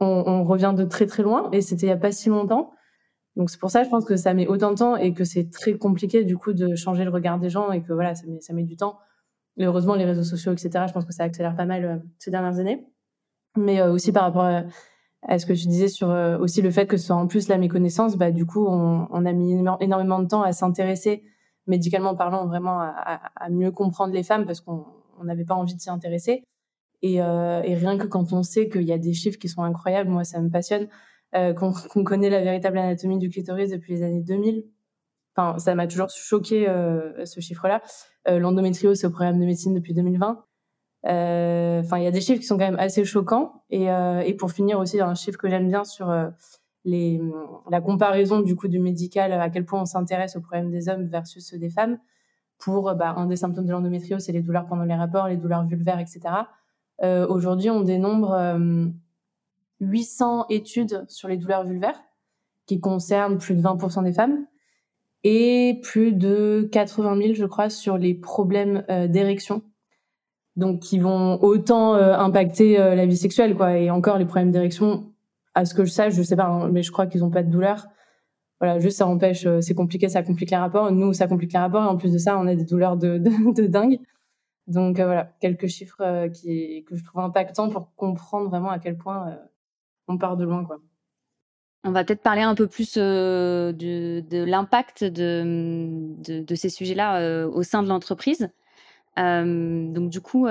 on, 0.00 0.06
on, 0.26 0.44
revient 0.44 0.74
de 0.76 0.84
très 0.84 1.06
très 1.06 1.22
loin 1.22 1.48
et 1.52 1.60
c'était 1.60 1.86
il 1.86 1.90
y 1.90 1.92
a 1.92 1.96
pas 1.96 2.12
si 2.12 2.28
longtemps. 2.28 2.72
Donc 3.36 3.50
c'est 3.50 3.58
pour 3.60 3.70
ça, 3.70 3.84
je 3.84 3.88
pense 3.88 4.04
que 4.04 4.16
ça 4.16 4.34
met 4.34 4.46
autant 4.46 4.70
de 4.72 4.76
temps 4.76 4.96
et 4.96 5.14
que 5.14 5.24
c'est 5.24 5.50
très 5.50 5.78
compliqué 5.78 6.24
du 6.24 6.36
coup 6.36 6.52
de 6.52 6.74
changer 6.74 7.04
le 7.04 7.10
regard 7.10 7.38
des 7.38 7.50
gens 7.50 7.70
et 7.70 7.82
que 7.82 7.92
voilà, 7.92 8.14
ça 8.14 8.26
met, 8.26 8.40
ça 8.40 8.52
met 8.52 8.64
du 8.64 8.76
temps. 8.76 8.98
Et 9.58 9.64
heureusement, 9.64 9.94
les 9.94 10.04
réseaux 10.04 10.24
sociaux, 10.24 10.52
etc. 10.52 10.84
Je 10.86 10.92
pense 10.92 11.04
que 11.04 11.12
ça 11.12 11.24
accélère 11.24 11.56
pas 11.56 11.64
mal 11.64 11.84
euh, 11.84 11.96
ces 12.18 12.30
dernières 12.30 12.58
années. 12.58 12.86
Mais 13.56 13.80
euh, 13.80 13.92
aussi 13.92 14.12
par 14.12 14.24
rapport 14.24 14.44
à, 15.22 15.38
ce 15.38 15.46
que 15.46 15.52
tu 15.52 15.66
disais 15.66 15.88
sur 15.88 16.10
euh, 16.10 16.38
aussi 16.38 16.62
le 16.62 16.70
fait 16.70 16.86
que 16.86 16.96
ce 16.96 17.06
soit 17.06 17.16
en 17.16 17.26
plus 17.26 17.48
la 17.48 17.58
méconnaissance, 17.58 18.16
bah 18.16 18.30
du 18.30 18.46
coup, 18.46 18.66
on, 18.66 19.08
on 19.10 19.26
a 19.26 19.32
mis 19.32 19.60
énormément 19.80 20.20
de 20.20 20.26
temps 20.26 20.42
à 20.42 20.52
s'intéresser 20.52 21.24
médicalement 21.66 22.16
parlant 22.16 22.46
vraiment 22.46 22.80
à, 22.80 22.88
à, 22.88 23.44
à, 23.44 23.50
mieux 23.50 23.70
comprendre 23.70 24.12
les 24.14 24.22
femmes 24.22 24.46
parce 24.46 24.60
qu'on 24.60 24.86
on 25.20 25.24
n'avait 25.24 25.44
pas 25.44 25.54
envie 25.54 25.74
de 25.74 25.80
s'y 25.80 25.90
intéresser. 25.90 26.44
Et, 27.02 27.22
euh, 27.22 27.62
et, 27.62 27.74
rien 27.74 27.96
que 27.96 28.06
quand 28.06 28.32
on 28.32 28.42
sait 28.42 28.68
qu'il 28.68 28.82
y 28.82 28.92
a 28.92 28.98
des 28.98 29.12
chiffres 29.12 29.38
qui 29.38 29.48
sont 29.48 29.62
incroyables, 29.62 30.10
moi 30.10 30.24
ça 30.24 30.40
me 30.40 30.50
passionne, 30.50 30.88
euh, 31.34 31.54
qu'on 31.54 31.72
connaît 32.04 32.30
la 32.30 32.42
véritable 32.42 32.78
anatomie 32.78 33.18
du 33.18 33.28
clitoris 33.28 33.70
depuis 33.70 33.94
les 33.94 34.02
années 34.02 34.22
2000. 34.22 34.64
Enfin, 35.38 35.58
ça 35.58 35.74
m'a 35.76 35.86
toujours 35.86 36.10
choqué 36.10 36.68
euh, 36.68 37.24
ce 37.24 37.38
chiffre-là. 37.38 37.80
Euh, 38.26 38.40
L'endométriose, 38.40 38.98
c'est 38.98 39.06
au 39.06 39.10
programme 39.10 39.38
de 39.38 39.44
médecine 39.44 39.72
depuis 39.72 39.94
2020. 39.94 40.44
Euh, 41.06 41.80
enfin, 41.80 41.98
il 41.98 42.04
y 42.04 42.08
a 42.08 42.10
des 42.10 42.20
chiffres 42.20 42.40
qui 42.40 42.46
sont 42.46 42.58
quand 42.58 42.64
même 42.64 42.78
assez 42.78 43.04
choquants. 43.04 43.62
Et, 43.70 43.86
pour 44.36 44.50
finir 44.50 44.80
aussi, 44.80 45.00
un 45.00 45.14
chiffre 45.14 45.38
que 45.38 45.48
j'aime 45.48 45.68
bien 45.68 45.84
sur 45.84 46.12
les, 46.84 47.20
la 47.70 47.80
comparaison 47.80 48.40
du 48.40 48.56
coup 48.56 48.66
du 48.66 48.80
médical, 48.80 49.32
à 49.32 49.48
quel 49.48 49.64
point 49.64 49.80
on 49.80 49.84
s'intéresse 49.84 50.34
aux 50.34 50.40
problèmes 50.40 50.70
des 50.70 50.88
hommes 50.88 51.06
versus 51.06 51.46
ceux 51.46 51.58
des 51.58 51.70
femmes 51.70 51.98
pour 52.58 52.92
bah, 52.96 53.14
un 53.16 53.26
des 53.26 53.36
symptômes 53.36 53.66
de 53.66 53.70
l'endométriose, 53.70 54.24
c'est 54.24 54.32
les 54.32 54.42
douleurs 54.42 54.66
pendant 54.66 54.82
les 54.82 54.96
rapports, 54.96 55.28
les 55.28 55.36
douleurs 55.36 55.64
vulvaires, 55.64 56.00
etc. 56.00 56.20
Euh, 57.02 57.26
Aujourd'hui, 57.28 57.70
on 57.70 57.82
dénombre 57.82 58.32
euh, 58.32 58.86
800 59.80 60.46
études 60.50 61.04
sur 61.08 61.28
les 61.28 61.36
douleurs 61.36 61.64
vulvaires 61.64 62.00
qui 62.66 62.80
concernent 62.80 63.38
plus 63.38 63.54
de 63.54 63.62
20% 63.62 64.04
des 64.04 64.12
femmes 64.12 64.46
et 65.24 65.80
plus 65.82 66.12
de 66.12 66.68
80 66.70 67.16
000, 67.20 67.34
je 67.34 67.46
crois, 67.46 67.70
sur 67.70 67.98
les 67.98 68.14
problèmes 68.14 68.84
euh, 68.90 69.08
d'érection. 69.08 69.62
Donc, 70.56 70.80
qui 70.80 70.98
vont 70.98 71.40
autant 71.42 71.94
euh, 71.94 72.16
impacter 72.16 72.80
euh, 72.80 72.94
la 72.94 73.06
vie 73.06 73.16
sexuelle, 73.16 73.54
quoi. 73.54 73.78
Et 73.78 73.90
encore, 73.90 74.18
les 74.18 74.24
problèmes 74.24 74.50
d'érection, 74.50 75.12
à 75.54 75.64
ce 75.64 75.74
que 75.74 75.84
je 75.84 75.90
sache, 75.90 76.14
je 76.14 76.22
sais 76.22 76.36
pas, 76.36 76.46
hein, 76.46 76.68
mais 76.72 76.82
je 76.82 76.90
crois 76.90 77.06
qu'ils 77.06 77.20
n'ont 77.20 77.30
pas 77.30 77.42
de 77.42 77.50
douleur 77.50 77.86
voilà, 78.60 78.80
juste 78.80 78.98
ça 78.98 79.06
empêche, 79.06 79.46
euh, 79.46 79.60
c'est 79.60 79.74
compliqué, 79.74 80.08
ça 80.08 80.22
complique 80.22 80.50
les 80.50 80.56
rapports. 80.56 80.90
Nous, 80.90 81.12
ça 81.12 81.28
complique 81.28 81.52
les 81.52 81.58
rapports 81.58 81.84
et 81.84 81.86
en 81.86 81.96
plus 81.96 82.12
de 82.12 82.18
ça, 82.18 82.38
on 82.38 82.46
a 82.46 82.54
des 82.54 82.64
douleurs 82.64 82.96
de 82.96 83.18
dingue. 83.66 84.00
Donc 84.68 85.00
euh, 85.00 85.06
voilà, 85.06 85.32
quelques 85.40 85.66
chiffres 85.66 86.02
euh, 86.02 86.28
qui, 86.28 86.84
que 86.84 86.94
je 86.94 87.02
trouve 87.02 87.22
impactants 87.22 87.70
pour 87.70 87.94
comprendre 87.96 88.48
vraiment 88.50 88.70
à 88.70 88.78
quel 88.78 88.96
point 88.96 89.36
on 90.06 90.18
part 90.18 90.36
de 90.36 90.44
loin, 90.44 90.64
quoi. 90.64 90.78
On 91.84 91.90
va 91.90 92.04
peut-être 92.04 92.22
parler 92.22 92.42
un 92.42 92.54
peu 92.54 92.66
plus 92.66 92.94
de, 92.94 93.72
de 93.72 94.44
l'impact 94.44 95.04
de, 95.04 96.42
de, 96.42 96.54
ces 96.54 96.68
sujets-là 96.68 97.46
au 97.46 97.62
sein 97.62 97.84
de 97.84 97.88
l'entreprise. 97.88 98.50
donc 99.16 100.10
du 100.10 100.20
coup, 100.20 100.48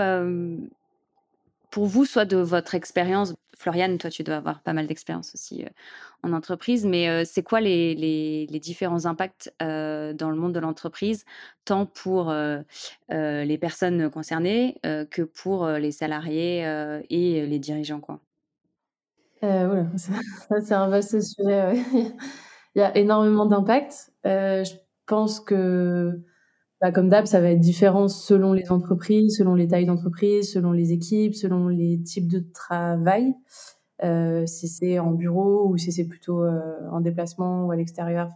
pour 1.69 1.85
vous, 1.85 2.05
soit 2.05 2.25
de 2.25 2.37
votre 2.37 2.75
expérience, 2.75 3.35
Floriane, 3.57 3.97
toi 3.97 4.09
tu 4.09 4.23
dois 4.23 4.35
avoir 4.35 4.61
pas 4.61 4.73
mal 4.73 4.87
d'expérience 4.87 5.33
aussi 5.33 5.65
en 6.23 6.33
entreprise, 6.33 6.85
mais 6.85 7.25
c'est 7.25 7.43
quoi 7.43 7.59
les, 7.59 8.47
différents 8.61 9.05
impacts 9.05 9.51
dans 9.59 10.29
le 10.29 10.35
monde 10.35 10.53
de 10.53 10.59
l'entreprise, 10.59 11.25
tant 11.65 11.85
pour 11.85 12.33
les 13.09 13.57
personnes 13.57 14.09
concernées 14.09 14.79
que 14.83 15.23
pour 15.23 15.67
les 15.67 15.91
salariés 15.91 16.61
et 17.09 17.45
les 17.45 17.59
dirigeants 17.59 17.99
quoi? 17.99 18.19
Euh, 19.43 19.83
c'est 20.61 20.73
un 20.73 20.87
vaste 20.87 21.21
sujet. 21.21 21.73
Il 22.75 22.79
y 22.79 22.81
a 22.81 22.95
énormément 22.95 23.45
d'impacts. 23.45 24.11
je 24.23 24.75
pense 25.07 25.39
que 25.39 26.19
bah, 26.79 26.91
comme 26.91 27.09
d'hab, 27.09 27.25
ça 27.25 27.41
va 27.41 27.51
être 27.51 27.59
différent 27.59 28.07
selon 28.07 28.53
les 28.53 28.71
entreprises, 28.71 29.37
selon 29.37 29.55
les 29.55 29.67
tailles 29.67 29.87
d'entreprise, 29.87 30.51
selon 30.51 30.71
les 30.71 30.91
équipes, 30.91 31.33
selon 31.33 31.67
les 31.67 32.01
types 32.03 32.27
de 32.27 32.39
travail. 32.53 33.33
Euh, 34.03 34.45
si 34.45 34.67
c'est 34.67 34.99
en 34.99 35.11
bureau 35.11 35.67
ou 35.67 35.77
si 35.77 35.91
c'est 35.91 36.05
plutôt 36.05 36.43
euh, 36.43 36.61
en 36.91 37.01
déplacement 37.01 37.65
ou 37.65 37.71
à 37.71 37.75
l'extérieur. 37.75 38.29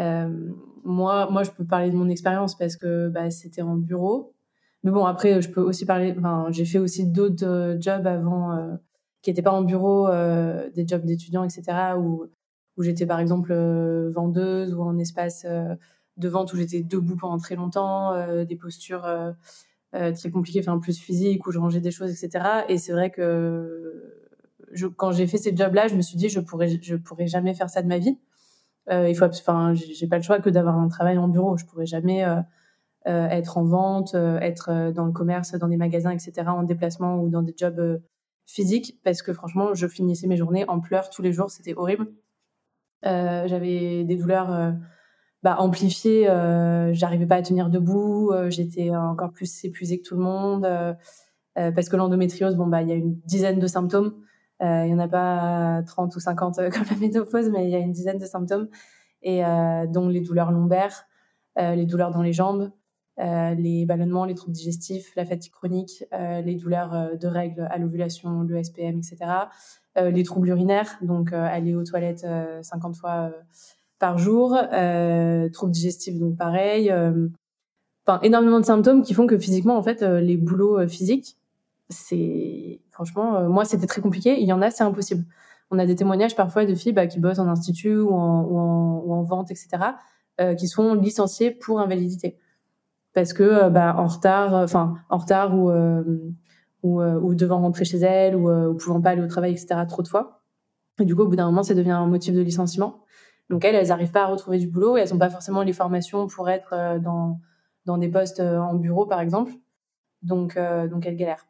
Euh, 0.00 0.50
moi, 0.82 1.30
moi, 1.30 1.44
je 1.44 1.52
peux 1.52 1.64
parler 1.64 1.90
de 1.90 1.96
mon 1.96 2.08
expérience 2.08 2.58
parce 2.58 2.76
que 2.76 3.08
bah, 3.10 3.30
c'était 3.30 3.62
en 3.62 3.76
bureau. 3.76 4.34
Mais 4.82 4.90
bon, 4.90 5.04
après, 5.04 5.40
je 5.40 5.50
peux 5.50 5.60
aussi 5.60 5.86
parler. 5.86 6.16
J'ai 6.50 6.64
fait 6.64 6.78
aussi 6.78 7.06
d'autres 7.06 7.76
jobs 7.78 8.06
avant 8.06 8.78
qui 9.22 9.30
n'étaient 9.30 9.42
pas 9.42 9.52
en 9.52 9.62
bureau, 9.62 10.08
des 10.74 10.88
jobs 10.88 11.04
d'étudiants, 11.04 11.44
etc. 11.44 11.62
Où, 11.98 12.24
où 12.76 12.82
j'étais 12.82 13.04
par 13.04 13.20
exemple 13.20 13.52
vendeuse 14.08 14.74
ou 14.74 14.80
en 14.80 14.96
espace 14.98 15.46
de 16.20 16.28
vente 16.28 16.52
où 16.52 16.56
j'étais 16.56 16.82
debout 16.82 17.16
pendant 17.16 17.38
très 17.38 17.56
longtemps, 17.56 18.12
euh, 18.12 18.44
des 18.44 18.56
postures 18.56 19.04
euh, 19.04 19.32
euh, 19.94 20.12
très 20.12 20.30
compliquées, 20.30 20.60
enfin 20.60 20.78
plus 20.78 20.98
physiques, 20.98 21.46
où 21.46 21.50
je 21.50 21.58
rangeais 21.58 21.80
des 21.80 21.90
choses, 21.90 22.10
etc. 22.10 22.44
Et 22.68 22.78
c'est 22.78 22.92
vrai 22.92 23.10
que 23.10 24.14
quand 24.96 25.10
j'ai 25.10 25.26
fait 25.26 25.38
ces 25.38 25.56
jobs-là, 25.56 25.88
je 25.88 25.96
me 25.96 26.02
suis 26.02 26.16
dit 26.16 26.28
je 26.28 26.38
pourrais 26.38 26.68
je 26.80 26.94
pourrais 26.94 27.26
jamais 27.26 27.54
faire 27.54 27.68
ça 27.70 27.82
de 27.82 27.88
ma 27.88 27.98
vie. 27.98 28.16
il 28.90 29.14
faut, 29.16 29.24
enfin, 29.24 29.74
j'ai 29.74 30.06
pas 30.06 30.16
le 30.16 30.22
choix 30.22 30.40
que 30.40 30.50
d'avoir 30.50 30.78
un 30.78 30.88
travail 30.88 31.18
en 31.18 31.28
bureau. 31.28 31.56
Je 31.56 31.64
pourrais 31.66 31.86
jamais 31.86 32.24
être 33.06 33.58
en 33.58 33.64
vente, 33.64 34.14
être 34.14 34.92
dans 34.92 35.06
le 35.06 35.12
commerce, 35.12 35.54
dans 35.54 35.68
des 35.68 35.76
magasins, 35.76 36.12
etc. 36.12 36.32
En 36.48 36.62
déplacement 36.62 37.20
ou 37.20 37.28
dans 37.30 37.42
des 37.42 37.54
jobs 37.56 38.00
physiques, 38.46 39.00
parce 39.04 39.22
que 39.22 39.32
franchement, 39.32 39.74
je 39.74 39.88
finissais 39.88 40.28
mes 40.28 40.36
journées 40.36 40.64
en 40.68 40.80
pleurs 40.80 41.10
tous 41.10 41.22
les 41.22 41.32
jours. 41.32 41.50
C'était 41.50 41.74
horrible. 41.74 42.06
J'avais 43.02 44.04
des 44.04 44.16
douleurs 44.16 44.76
bah, 45.42 45.56
amplifié. 45.58 46.28
Euh, 46.28 46.92
j'arrivais 46.92 47.26
pas 47.26 47.36
à 47.36 47.42
tenir 47.42 47.70
debout. 47.70 48.30
Euh, 48.32 48.50
j'étais 48.50 48.90
encore 48.90 49.32
plus 49.32 49.64
épuisée 49.64 50.00
que 50.00 50.06
tout 50.06 50.14
le 50.14 50.22
monde. 50.22 50.64
Euh, 50.64 50.92
euh, 51.58 51.72
parce 51.72 51.88
que 51.88 51.96
l'endométriose, 51.96 52.56
bon, 52.56 52.66
bah, 52.66 52.82
il 52.82 52.88
y 52.88 52.92
a 52.92 52.94
une 52.94 53.16
dizaine 53.26 53.58
de 53.58 53.66
symptômes. 53.66 54.14
Il 54.62 54.88
y 54.88 54.92
en 54.92 54.98
a 54.98 55.08
pas 55.08 55.82
30 55.86 56.14
ou 56.14 56.20
50 56.20 56.56
comme 56.70 56.84
la 56.90 56.96
ménopause, 56.96 57.48
mais 57.48 57.64
il 57.64 57.70
y 57.70 57.74
a 57.74 57.78
une 57.78 57.92
dizaine 57.92 58.18
de 58.18 58.26
symptômes. 58.26 58.68
Et 59.22 59.42
dont 59.88 60.08
les 60.08 60.20
douleurs 60.20 60.50
lombaires, 60.50 61.06
les 61.56 61.86
douleurs 61.86 62.10
dans 62.10 62.20
les 62.20 62.34
jambes, 62.34 62.70
les 63.16 63.86
ballonnements, 63.86 64.26
les 64.26 64.34
troubles 64.34 64.52
digestifs, 64.52 65.14
la 65.16 65.24
fatigue 65.24 65.52
chronique, 65.52 66.04
les 66.12 66.56
douleurs 66.56 67.16
de 67.18 67.26
règles 67.26 67.66
à 67.70 67.78
l'ovulation, 67.78 68.42
le 68.42 68.62
SPM, 68.62 68.98
etc. 68.98 69.16
les 69.96 70.22
troubles 70.24 70.48
urinaires, 70.48 70.98
donc 71.00 71.32
aller 71.32 71.74
aux 71.74 71.84
toilettes 71.84 72.26
50 72.60 72.96
fois 72.96 73.32
par 74.00 74.18
jour, 74.18 74.56
euh, 74.72 75.48
troubles 75.50 75.72
digestifs 75.72 76.18
donc 76.18 76.36
pareil, 76.36 76.90
euh, 76.90 77.28
enfin 78.06 78.18
énormément 78.22 78.58
de 78.58 78.64
symptômes 78.64 79.02
qui 79.02 79.14
font 79.14 79.26
que 79.26 79.38
physiquement 79.38 79.76
en 79.76 79.82
fait 79.82 80.02
euh, 80.02 80.20
les 80.20 80.36
boulots 80.36 80.88
physiques, 80.88 81.36
c'est 81.90 82.80
franchement 82.90 83.48
moi 83.48 83.64
c'était 83.64 83.86
très 83.86 84.00
compliqué. 84.00 84.40
Il 84.40 84.48
y 84.48 84.52
en 84.52 84.62
a 84.62 84.70
c'est 84.70 84.84
impossible. 84.84 85.24
On 85.70 85.78
a 85.78 85.86
des 85.86 85.94
témoignages 85.94 86.34
parfois 86.34 86.64
de 86.64 86.74
filles 86.74 86.92
bah, 86.92 87.06
qui 87.06 87.20
bossent 87.20 87.38
en 87.38 87.46
institut 87.46 87.96
ou 87.96 88.12
en, 88.12 88.42
ou 88.44 88.58
en, 88.58 89.02
ou 89.04 89.12
en 89.12 89.22
vente 89.22 89.50
etc. 89.50 89.68
qui 90.58 90.66
sont 90.66 90.94
licenciées 90.94 91.50
pour 91.50 91.78
invalidité 91.80 92.38
parce 93.12 93.34
que 93.34 93.68
bah, 93.68 93.94
en 93.98 94.06
retard, 94.06 94.54
enfin 94.54 94.94
en 95.10 95.18
retard 95.18 95.56
ou 95.56 95.70
ou, 96.82 97.02
ou, 97.02 97.34
devant 97.34 97.60
rentrer 97.60 97.84
chez 97.84 97.98
elles 97.98 98.34
ou, 98.34 98.50
ou 98.50 98.74
pouvant 98.74 99.02
pas 99.02 99.10
aller 99.10 99.22
au 99.22 99.28
travail 99.28 99.52
etc. 99.52 99.82
trop 99.86 100.02
de 100.02 100.08
fois. 100.08 100.40
Et 100.98 101.04
du 101.04 101.14
coup 101.14 101.22
au 101.22 101.28
bout 101.28 101.36
d'un 101.36 101.46
moment 101.46 101.62
ça 101.62 101.74
devient 101.74 101.90
un 101.90 102.06
motif 102.06 102.34
de 102.34 102.40
licenciement. 102.40 102.99
Donc 103.50 103.64
elles, 103.64 103.74
elles 103.74 103.88
n'arrivent 103.88 104.12
pas 104.12 104.22
à 104.22 104.26
retrouver 104.26 104.58
du 104.58 104.68
boulot 104.68 104.96
et 104.96 105.00
elles 105.00 105.10
n'ont 105.10 105.18
pas 105.18 105.28
forcément 105.28 105.62
les 105.62 105.72
formations 105.72 106.28
pour 106.28 106.48
être 106.48 106.72
euh, 106.72 106.98
dans, 107.00 107.40
dans 107.84 107.98
des 107.98 108.08
postes 108.08 108.38
euh, 108.38 108.58
en 108.58 108.74
bureau, 108.74 109.06
par 109.06 109.20
exemple. 109.20 109.52
Donc, 110.22 110.56
euh, 110.56 110.86
donc 110.86 111.04
elles 111.04 111.16
galèrent. 111.16 111.46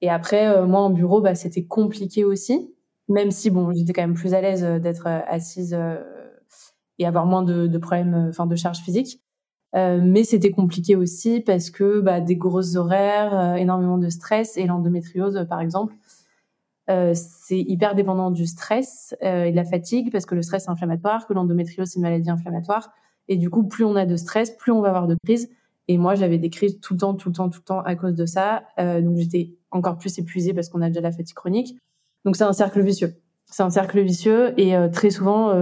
Et 0.00 0.08
après, 0.08 0.66
moi, 0.66 0.80
en 0.80 0.90
bureau, 0.90 1.20
bah, 1.20 1.36
c'était 1.36 1.64
compliqué 1.64 2.24
aussi, 2.24 2.74
même 3.08 3.30
si 3.30 3.50
bon, 3.50 3.70
j'étais 3.72 3.92
quand 3.92 4.02
même 4.02 4.14
plus 4.14 4.34
à 4.34 4.40
l'aise 4.40 4.64
d'être 4.82 5.06
assise 5.06 5.78
et 6.98 7.06
avoir 7.06 7.24
moins 7.24 7.44
de, 7.44 7.68
de 7.68 7.78
problèmes, 7.78 8.26
enfin 8.28 8.46
de 8.46 8.56
charges 8.56 8.80
physiques. 8.80 9.22
mais 9.72 10.24
c'était 10.24 10.50
compliqué 10.50 10.96
aussi 10.96 11.38
parce 11.38 11.70
que 11.70 12.00
bah, 12.00 12.20
des 12.20 12.34
grosses 12.34 12.74
horaires, 12.74 13.54
énormément 13.54 13.96
de 13.96 14.08
stress 14.08 14.56
et 14.56 14.66
l'endométriose, 14.66 15.46
par 15.48 15.60
exemple, 15.60 15.94
euh, 16.90 17.12
c'est 17.14 17.60
hyper 17.60 17.94
dépendant 17.94 18.30
du 18.30 18.46
stress 18.46 19.14
euh, 19.22 19.44
et 19.44 19.52
de 19.52 19.56
la 19.56 19.64
fatigue 19.64 20.10
parce 20.10 20.26
que 20.26 20.34
le 20.34 20.42
stress 20.42 20.66
est 20.66 20.70
inflammatoire, 20.70 21.26
que 21.26 21.32
l'endométriose 21.32 21.88
c'est 21.88 21.96
une 21.96 22.02
maladie 22.02 22.30
inflammatoire 22.30 22.90
et 23.28 23.36
du 23.36 23.50
coup 23.50 23.62
plus 23.62 23.84
on 23.84 23.94
a 23.94 24.04
de 24.04 24.16
stress, 24.16 24.50
plus 24.50 24.72
on 24.72 24.80
va 24.80 24.88
avoir 24.88 25.06
de 25.06 25.16
crises. 25.24 25.48
Et 25.88 25.98
moi 25.98 26.14
j'avais 26.14 26.38
des 26.38 26.50
crises 26.50 26.80
tout 26.80 26.94
le 26.94 27.00
temps, 27.00 27.14
tout 27.14 27.28
le 27.28 27.34
temps, 27.34 27.48
tout 27.48 27.60
le 27.60 27.64
temps 27.64 27.80
à 27.80 27.94
cause 27.94 28.14
de 28.14 28.26
ça. 28.26 28.64
Euh, 28.78 29.00
donc 29.00 29.16
j'étais 29.16 29.54
encore 29.70 29.96
plus 29.96 30.18
épuisée 30.18 30.54
parce 30.54 30.68
qu'on 30.68 30.82
a 30.82 30.88
déjà 30.88 31.00
la 31.00 31.12
fatigue 31.12 31.36
chronique. 31.36 31.78
Donc 32.24 32.36
c'est 32.36 32.44
un 32.44 32.52
cercle 32.52 32.80
vicieux. 32.82 33.14
C'est 33.46 33.62
un 33.62 33.70
cercle 33.70 34.00
vicieux 34.00 34.58
et 34.58 34.74
très 34.92 35.10
souvent 35.10 35.52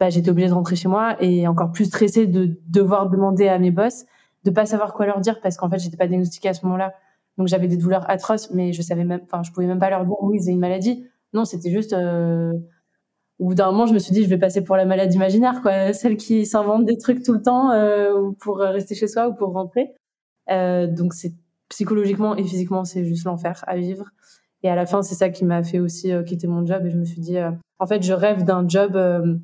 bah, 0.00 0.08
j'étais 0.08 0.30
obligée 0.30 0.48
de 0.48 0.54
rentrer 0.54 0.76
chez 0.76 0.88
moi 0.88 1.16
et 1.22 1.46
encore 1.46 1.72
plus 1.72 1.86
stressée 1.86 2.26
de 2.26 2.58
devoir 2.68 3.10
demander 3.10 3.48
à 3.48 3.58
mes 3.58 3.70
boss 3.70 4.06
de 4.44 4.50
pas 4.50 4.64
savoir 4.64 4.94
quoi 4.94 5.06
leur 5.06 5.20
dire 5.20 5.40
parce 5.42 5.56
qu'en 5.56 5.68
fait 5.68 5.78
j'étais 5.78 5.96
pas 5.96 6.06
diagnostiquée 6.06 6.48
à 6.48 6.54
ce 6.54 6.64
moment-là. 6.64 6.94
Donc 7.38 7.48
j'avais 7.48 7.68
des 7.68 7.76
douleurs 7.76 8.08
atroces, 8.10 8.50
mais 8.52 8.72
je 8.72 8.82
savais 8.82 9.04
même, 9.04 9.20
enfin, 9.24 9.42
je 9.42 9.52
pouvais 9.52 9.66
même 9.66 9.78
pas 9.78 9.90
leur 9.90 10.04
dire 10.04 10.16
oui, 10.22 10.40
c'est 10.40 10.52
une 10.52 10.58
maladie. 10.58 11.06
Non, 11.32 11.44
c'était 11.44 11.70
juste. 11.70 11.92
Euh... 11.92 12.52
Au 13.38 13.48
bout 13.48 13.54
d'un 13.54 13.70
moment, 13.70 13.84
je 13.84 13.92
me 13.92 13.98
suis 13.98 14.14
dit, 14.14 14.24
je 14.24 14.30
vais 14.30 14.38
passer 14.38 14.64
pour 14.64 14.76
la 14.76 14.86
malade 14.86 15.12
imaginaire, 15.12 15.60
quoi, 15.60 15.92
celle 15.92 16.16
qui 16.16 16.46
s'invente 16.46 16.86
des 16.86 16.96
trucs 16.96 17.22
tout 17.22 17.34
le 17.34 17.42
temps 17.42 17.70
euh, 17.70 18.30
pour 18.40 18.56
rester 18.56 18.94
chez 18.94 19.08
soi 19.08 19.28
ou 19.28 19.34
pour 19.34 19.52
rentrer. 19.52 19.94
Euh, 20.50 20.86
donc 20.86 21.12
c'est 21.12 21.34
psychologiquement 21.68 22.34
et 22.36 22.44
physiquement, 22.44 22.84
c'est 22.84 23.04
juste 23.04 23.24
l'enfer 23.24 23.62
à 23.66 23.76
vivre. 23.76 24.06
Et 24.62 24.70
à 24.70 24.74
la 24.74 24.86
fin, 24.86 25.02
c'est 25.02 25.14
ça 25.14 25.28
qui 25.28 25.44
m'a 25.44 25.62
fait 25.62 25.78
aussi 25.78 26.12
euh, 26.12 26.22
quitter 26.22 26.46
mon 26.46 26.64
job. 26.66 26.84
Et 26.86 26.90
je 26.90 26.96
me 26.96 27.04
suis 27.04 27.20
dit, 27.20 27.38
euh, 27.38 27.50
en 27.78 27.86
fait, 27.86 28.02
je 28.02 28.12
rêve 28.12 28.44
d'un 28.44 28.66
job 28.68 28.96
euh, 28.96 29.38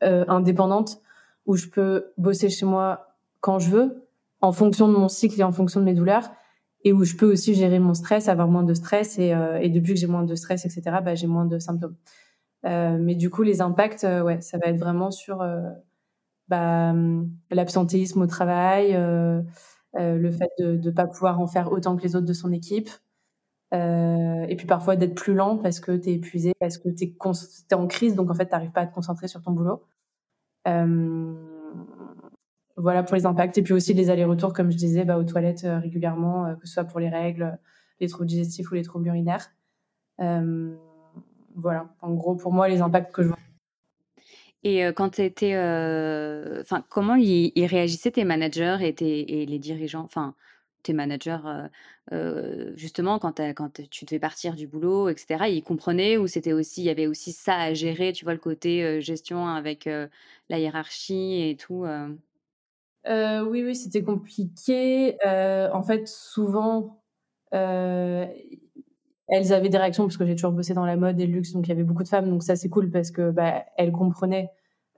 indépendante 0.00 0.98
où 1.46 1.56
je 1.56 1.68
peux 1.68 2.12
bosser 2.18 2.48
chez 2.48 2.66
moi 2.66 3.16
quand 3.40 3.58
je 3.58 3.70
veux, 3.70 4.06
en 4.40 4.52
fonction 4.52 4.88
de 4.88 4.94
mon 4.94 5.08
cycle 5.08 5.40
et 5.40 5.44
en 5.44 5.52
fonction 5.52 5.80
de 5.80 5.84
mes 5.84 5.94
douleurs 5.94 6.30
et 6.84 6.92
où 6.92 7.04
je 7.04 7.16
peux 7.16 7.30
aussi 7.30 7.54
gérer 7.54 7.78
mon 7.78 7.94
stress, 7.94 8.28
avoir 8.28 8.48
moins 8.48 8.64
de 8.64 8.74
stress 8.74 9.18
et, 9.18 9.32
euh, 9.34 9.58
et 9.60 9.68
depuis 9.70 9.94
que 9.94 10.00
j'ai 10.00 10.06
moins 10.06 10.24
de 10.24 10.34
stress, 10.34 10.64
etc., 10.64 10.98
bah, 11.04 11.14
j'ai 11.14 11.26
moins 11.26 11.46
de 11.46 11.58
symptômes. 11.58 11.96
Euh, 12.64 12.98
mais 13.00 13.14
du 13.14 13.30
coup, 13.30 13.42
les 13.42 13.60
impacts, 13.60 14.04
euh, 14.04 14.22
ouais, 14.22 14.40
ça 14.40 14.58
va 14.58 14.68
être 14.68 14.78
vraiment 14.78 15.10
sur 15.10 15.42
euh, 15.42 15.62
bah, 16.48 16.90
hum, 16.90 17.30
l'absentéisme 17.50 18.22
au 18.22 18.26
travail, 18.26 18.92
le 19.94 20.30
fait 20.30 20.50
de 20.58 20.76
ne 20.76 20.90
pas 20.90 21.06
pouvoir 21.06 21.40
en 21.40 21.46
faire 21.46 21.72
autant 21.72 21.96
que 21.96 22.02
les 22.02 22.16
autres 22.16 22.26
de 22.26 22.32
son 22.32 22.52
équipe, 22.52 22.90
et 23.72 24.54
puis 24.56 24.66
parfois 24.66 24.96
d'être 24.96 25.14
plus 25.14 25.34
lent 25.34 25.58
parce 25.58 25.80
que 25.80 25.96
tu 25.96 26.10
es 26.10 26.14
épuisé, 26.14 26.52
parce 26.60 26.78
que 26.78 26.88
tu 26.90 27.04
es, 27.04 27.74
en 27.74 27.86
crise, 27.86 28.14
donc 28.14 28.30
en 28.30 28.34
fait, 28.34 28.46
tu 28.46 28.52
n'arrives 28.52 28.72
pas 28.72 28.82
à 28.82 28.86
te 28.86 28.94
concentrer 28.94 29.28
sur 29.28 29.42
ton 29.42 29.52
boulot. 29.52 29.82
Voilà 32.76 33.02
pour 33.02 33.16
les 33.16 33.26
impacts. 33.26 33.58
Et 33.58 33.62
puis 33.62 33.74
aussi 33.74 33.94
les 33.94 34.10
allers-retours, 34.10 34.52
comme 34.52 34.70
je 34.70 34.76
disais, 34.76 35.04
bah, 35.04 35.18
aux 35.18 35.24
toilettes 35.24 35.64
euh, 35.64 35.78
régulièrement, 35.78 36.46
euh, 36.46 36.54
que 36.54 36.66
ce 36.66 36.74
soit 36.74 36.84
pour 36.84 37.00
les 37.00 37.08
règles, 37.08 37.58
les 38.00 38.08
troubles 38.08 38.26
digestifs 38.26 38.70
ou 38.70 38.74
les 38.74 38.82
troubles 38.82 39.06
urinaires. 39.08 39.50
Euh, 40.20 40.74
voilà, 41.54 41.88
en 42.00 42.12
gros, 42.14 42.34
pour 42.34 42.52
moi, 42.52 42.68
les 42.68 42.80
impacts 42.80 43.12
que 43.12 43.22
je 43.22 43.28
vois. 43.28 43.38
Et 44.64 44.84
quand 44.94 45.10
tu 45.10 45.22
étais. 45.22 45.56
Enfin, 46.60 46.84
comment 46.88 47.16
ils, 47.16 47.66
réagissaient 47.66 48.12
tes 48.12 48.24
managers 48.24 48.78
et, 48.80 49.42
et 49.42 49.44
les 49.44 49.58
dirigeants 49.58 50.04
Enfin, 50.04 50.34
tes 50.84 50.92
managers, 50.92 51.40
justement, 52.76 53.18
quand 53.18 53.42
tu 53.90 54.04
devais 54.04 54.20
partir 54.20 54.54
du 54.54 54.68
boulot, 54.68 55.08
etc., 55.08 55.46
ils 55.48 55.64
comprenaient 55.64 56.16
ou 56.16 56.28
c'était 56.28 56.52
aussi, 56.52 56.82
il 56.82 56.84
y 56.84 56.90
avait 56.90 57.08
aussi 57.08 57.32
ça 57.32 57.56
à 57.56 57.74
gérer, 57.74 58.12
tu 58.12 58.24
vois, 58.24 58.34
le 58.34 58.38
côté 58.38 59.00
gestion 59.00 59.48
avec 59.48 59.88
la 60.48 60.58
hiérarchie 60.60 61.42
et 61.42 61.56
tout 61.56 61.84
euh, 63.08 63.44
oui, 63.44 63.64
oui, 63.64 63.74
c'était 63.74 64.02
compliqué. 64.02 65.18
Euh, 65.26 65.70
en 65.72 65.82
fait, 65.82 66.06
souvent, 66.06 67.02
euh, 67.54 68.26
elles 69.28 69.52
avaient 69.52 69.68
des 69.68 69.78
réactions 69.78 70.04
parce 70.04 70.16
que 70.16 70.26
j'ai 70.26 70.34
toujours 70.34 70.52
bossé 70.52 70.74
dans 70.74 70.86
la 70.86 70.96
mode 70.96 71.20
et 71.20 71.26
le 71.26 71.32
luxe, 71.34 71.52
donc 71.52 71.66
il 71.66 71.70
y 71.70 71.72
avait 71.72 71.84
beaucoup 71.84 72.02
de 72.02 72.08
femmes, 72.08 72.28
donc 72.28 72.42
ça 72.42 72.56
c'est 72.56 72.68
cool 72.68 72.90
parce 72.90 73.10
que 73.10 73.30
bah, 73.30 73.64
elles 73.76 73.92
comprenaient 73.92 74.50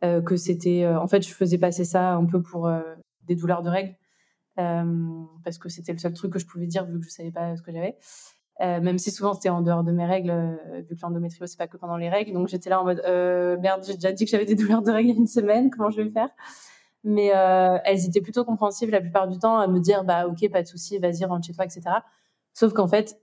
euh, 0.04 0.20
que 0.22 0.36
c'était, 0.36 0.86
en 0.86 1.06
fait, 1.06 1.26
je 1.26 1.32
faisais 1.32 1.58
passer 1.58 1.84
ça 1.84 2.14
un 2.14 2.26
peu 2.26 2.42
pour 2.42 2.70
des 3.22 3.36
douleurs 3.36 3.62
de 3.62 3.70
règles 3.70 3.94
parce 4.56 5.58
que 5.58 5.68
c'était 5.68 5.92
le 5.92 5.98
seul 5.98 6.12
truc 6.12 6.32
que 6.32 6.38
je 6.38 6.46
pouvais 6.46 6.66
dire 6.66 6.84
vu 6.84 7.00
que 7.00 7.06
je 7.06 7.10
savais 7.10 7.32
pas 7.32 7.56
ce 7.56 7.62
que 7.62 7.72
j'avais. 7.72 7.96
Euh, 8.60 8.80
même 8.80 8.98
si 8.98 9.10
souvent 9.10 9.34
c'était 9.34 9.48
en 9.48 9.62
dehors 9.62 9.82
de 9.82 9.90
mes 9.90 10.06
règles, 10.06 10.30
euh, 10.30 10.80
vu 10.88 10.94
que 10.94 11.00
l'endométriose 11.02 11.50
c'est 11.50 11.58
pas 11.58 11.66
que 11.66 11.76
pendant 11.76 11.96
les 11.96 12.08
règles. 12.08 12.32
Donc 12.32 12.48
j'étais 12.48 12.70
là 12.70 12.80
en 12.80 12.84
mode 12.84 13.02
euh, 13.04 13.58
merde, 13.58 13.82
j'ai 13.84 13.94
déjà 13.94 14.12
dit 14.12 14.24
que 14.24 14.30
j'avais 14.30 14.44
des 14.44 14.54
douleurs 14.54 14.82
de 14.82 14.92
règles 14.92 15.10
il 15.10 15.14
y 15.14 15.16
a 15.16 15.20
une 15.20 15.26
semaine, 15.26 15.70
comment 15.70 15.90
je 15.90 16.02
vais 16.02 16.10
faire? 16.10 16.28
Mais 17.04 17.32
euh, 17.34 17.78
elles 17.84 18.06
étaient 18.06 18.20
plutôt 18.20 18.44
compréhensives 18.44 18.90
la 18.90 19.00
plupart 19.00 19.28
du 19.28 19.38
temps 19.38 19.58
à 19.58 19.66
me 19.68 19.78
dire 19.78 20.04
bah 20.04 20.26
ok 20.26 20.50
pas 20.50 20.62
de 20.62 20.66
souci, 20.66 20.98
vas-y 20.98 21.24
rentre 21.24 21.46
chez 21.46 21.52
toi, 21.52 21.64
etc. 21.64 21.82
Sauf 22.54 22.72
qu'en 22.72 22.88
fait 22.88 23.18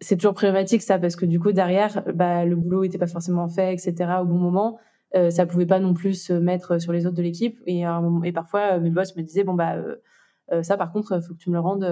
c'est 0.00 0.16
toujours 0.16 0.34
problématique 0.34 0.82
ça 0.82 0.98
parce 0.98 1.16
que 1.16 1.26
du 1.26 1.40
coup 1.40 1.52
derrière 1.52 2.04
bah 2.14 2.44
le 2.44 2.56
boulot 2.56 2.84
était 2.84 2.98
pas 2.98 3.06
forcément 3.06 3.48
fait, 3.48 3.72
etc. 3.74 3.94
Au 4.22 4.24
bon 4.24 4.38
moment. 4.38 4.78
Euh, 5.16 5.30
ça 5.30 5.46
pouvait 5.46 5.66
pas 5.66 5.80
non 5.80 5.94
plus 5.94 6.14
se 6.22 6.34
mettre 6.34 6.78
sur 6.78 6.92
les 6.92 7.06
autres 7.06 7.16
de 7.16 7.22
l'équipe 7.22 7.58
et, 7.66 7.84
et 8.24 8.32
parfois 8.32 8.78
mes 8.78 8.90
boss 8.90 9.16
me 9.16 9.22
disaient 9.22 9.44
bon 9.44 9.54
bah 9.54 9.76
ça 10.62 10.76
par 10.76 10.92
contre 10.92 11.20
faut 11.20 11.34
que 11.34 11.38
tu 11.38 11.50
me 11.50 11.54
le 11.54 11.60
rendes 11.60 11.84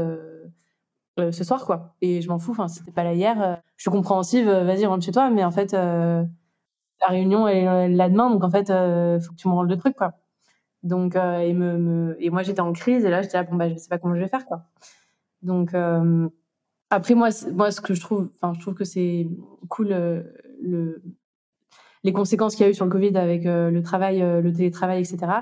euh, 1.19 1.33
ce 1.33 1.45
soir, 1.45 1.65
quoi. 1.65 1.95
Et 2.03 2.21
je 2.21 2.29
m'en 2.29 2.39
fous. 2.39 2.53
Enfin, 2.53 2.69
c'était 2.69 2.93
pas 2.93 3.05
là 3.05 3.15
hier. 3.15 3.43
Euh, 3.43 3.55
je 3.77 3.83
suis 3.85 3.91
compréhensive. 3.91 4.49
Euh, 4.49 4.65
vas-y, 4.65 4.85
rentre 4.87 5.05
chez 5.05 5.13
toi. 5.13 5.31
Mais 5.31 5.45
en 5.45 5.51
fait, 5.51 5.73
la 5.73 7.09
réunion 7.09 7.47
est 7.49 7.89
là 7.89 8.09
demain, 8.09 8.31
donc 8.31 8.43
en 8.43 8.51
fait, 8.51 8.69
faut 8.69 9.33
que 9.33 9.37
tu 9.37 9.49
me 9.49 9.55
rendes 9.55 9.69
le 9.69 9.77
truc, 9.77 9.97
quoi. 9.97 10.13
Donc, 10.87 11.15
me, 11.15 12.17
et 12.21 12.31
moi, 12.31 12.43
j'étais 12.43 12.61
en 12.61 12.73
crise. 12.73 13.05
Et 13.05 13.11
là, 13.11 13.23
j'étais 13.23 13.37
là, 13.37 13.45
bon 13.45 13.57
bah, 13.57 13.69
je 13.69 13.77
sais 13.77 13.89
pas 13.89 13.99
comment 13.99 14.15
je 14.15 14.21
vais 14.21 14.29
faire, 14.29 14.47
quoi. 14.47 14.65
Donc, 15.43 15.75
après, 16.91 17.15
moi, 17.15 17.29
moi, 17.53 17.71
ce 17.71 17.81
que 17.81 17.95
je 17.95 18.01
trouve, 18.01 18.31
enfin, 18.37 18.55
je 18.55 18.61
trouve 18.61 18.75
que 18.75 18.85
c'est 18.85 19.29
cool 19.69 19.89
le 20.63 21.03
les 22.05 22.13
conséquences 22.13 22.55
qu'il 22.55 22.65
y 22.65 22.69
a 22.69 22.71
eu 22.71 22.75
sur 22.75 22.85
le 22.85 22.91
Covid 22.91 23.17
avec 23.17 23.45
le 23.45 23.81
travail, 23.83 24.21
le 24.21 24.53
télétravail, 24.53 25.01
etc. 25.01 25.41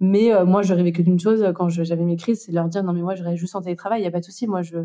Mais 0.00 0.30
moi, 0.44 0.62
je 0.62 0.72
rêvais 0.74 0.92
que 0.92 1.02
d'une 1.02 1.20
chose 1.20 1.44
quand 1.54 1.68
j'avais 1.68 2.04
mes 2.04 2.16
crises, 2.16 2.44
c'est 2.44 2.52
de 2.52 2.56
leur 2.56 2.68
dire 2.68 2.82
non 2.82 2.92
mais 2.92 3.02
moi, 3.02 3.14
je 3.14 3.22
rêve 3.22 3.36
juste 3.36 3.56
en 3.56 3.60
télétravail, 3.60 4.00
il 4.00 4.04
y 4.04 4.08
a 4.08 4.10
pas 4.10 4.20
de 4.20 4.24
souci. 4.24 4.46
Moi, 4.46 4.62
je 4.62 4.78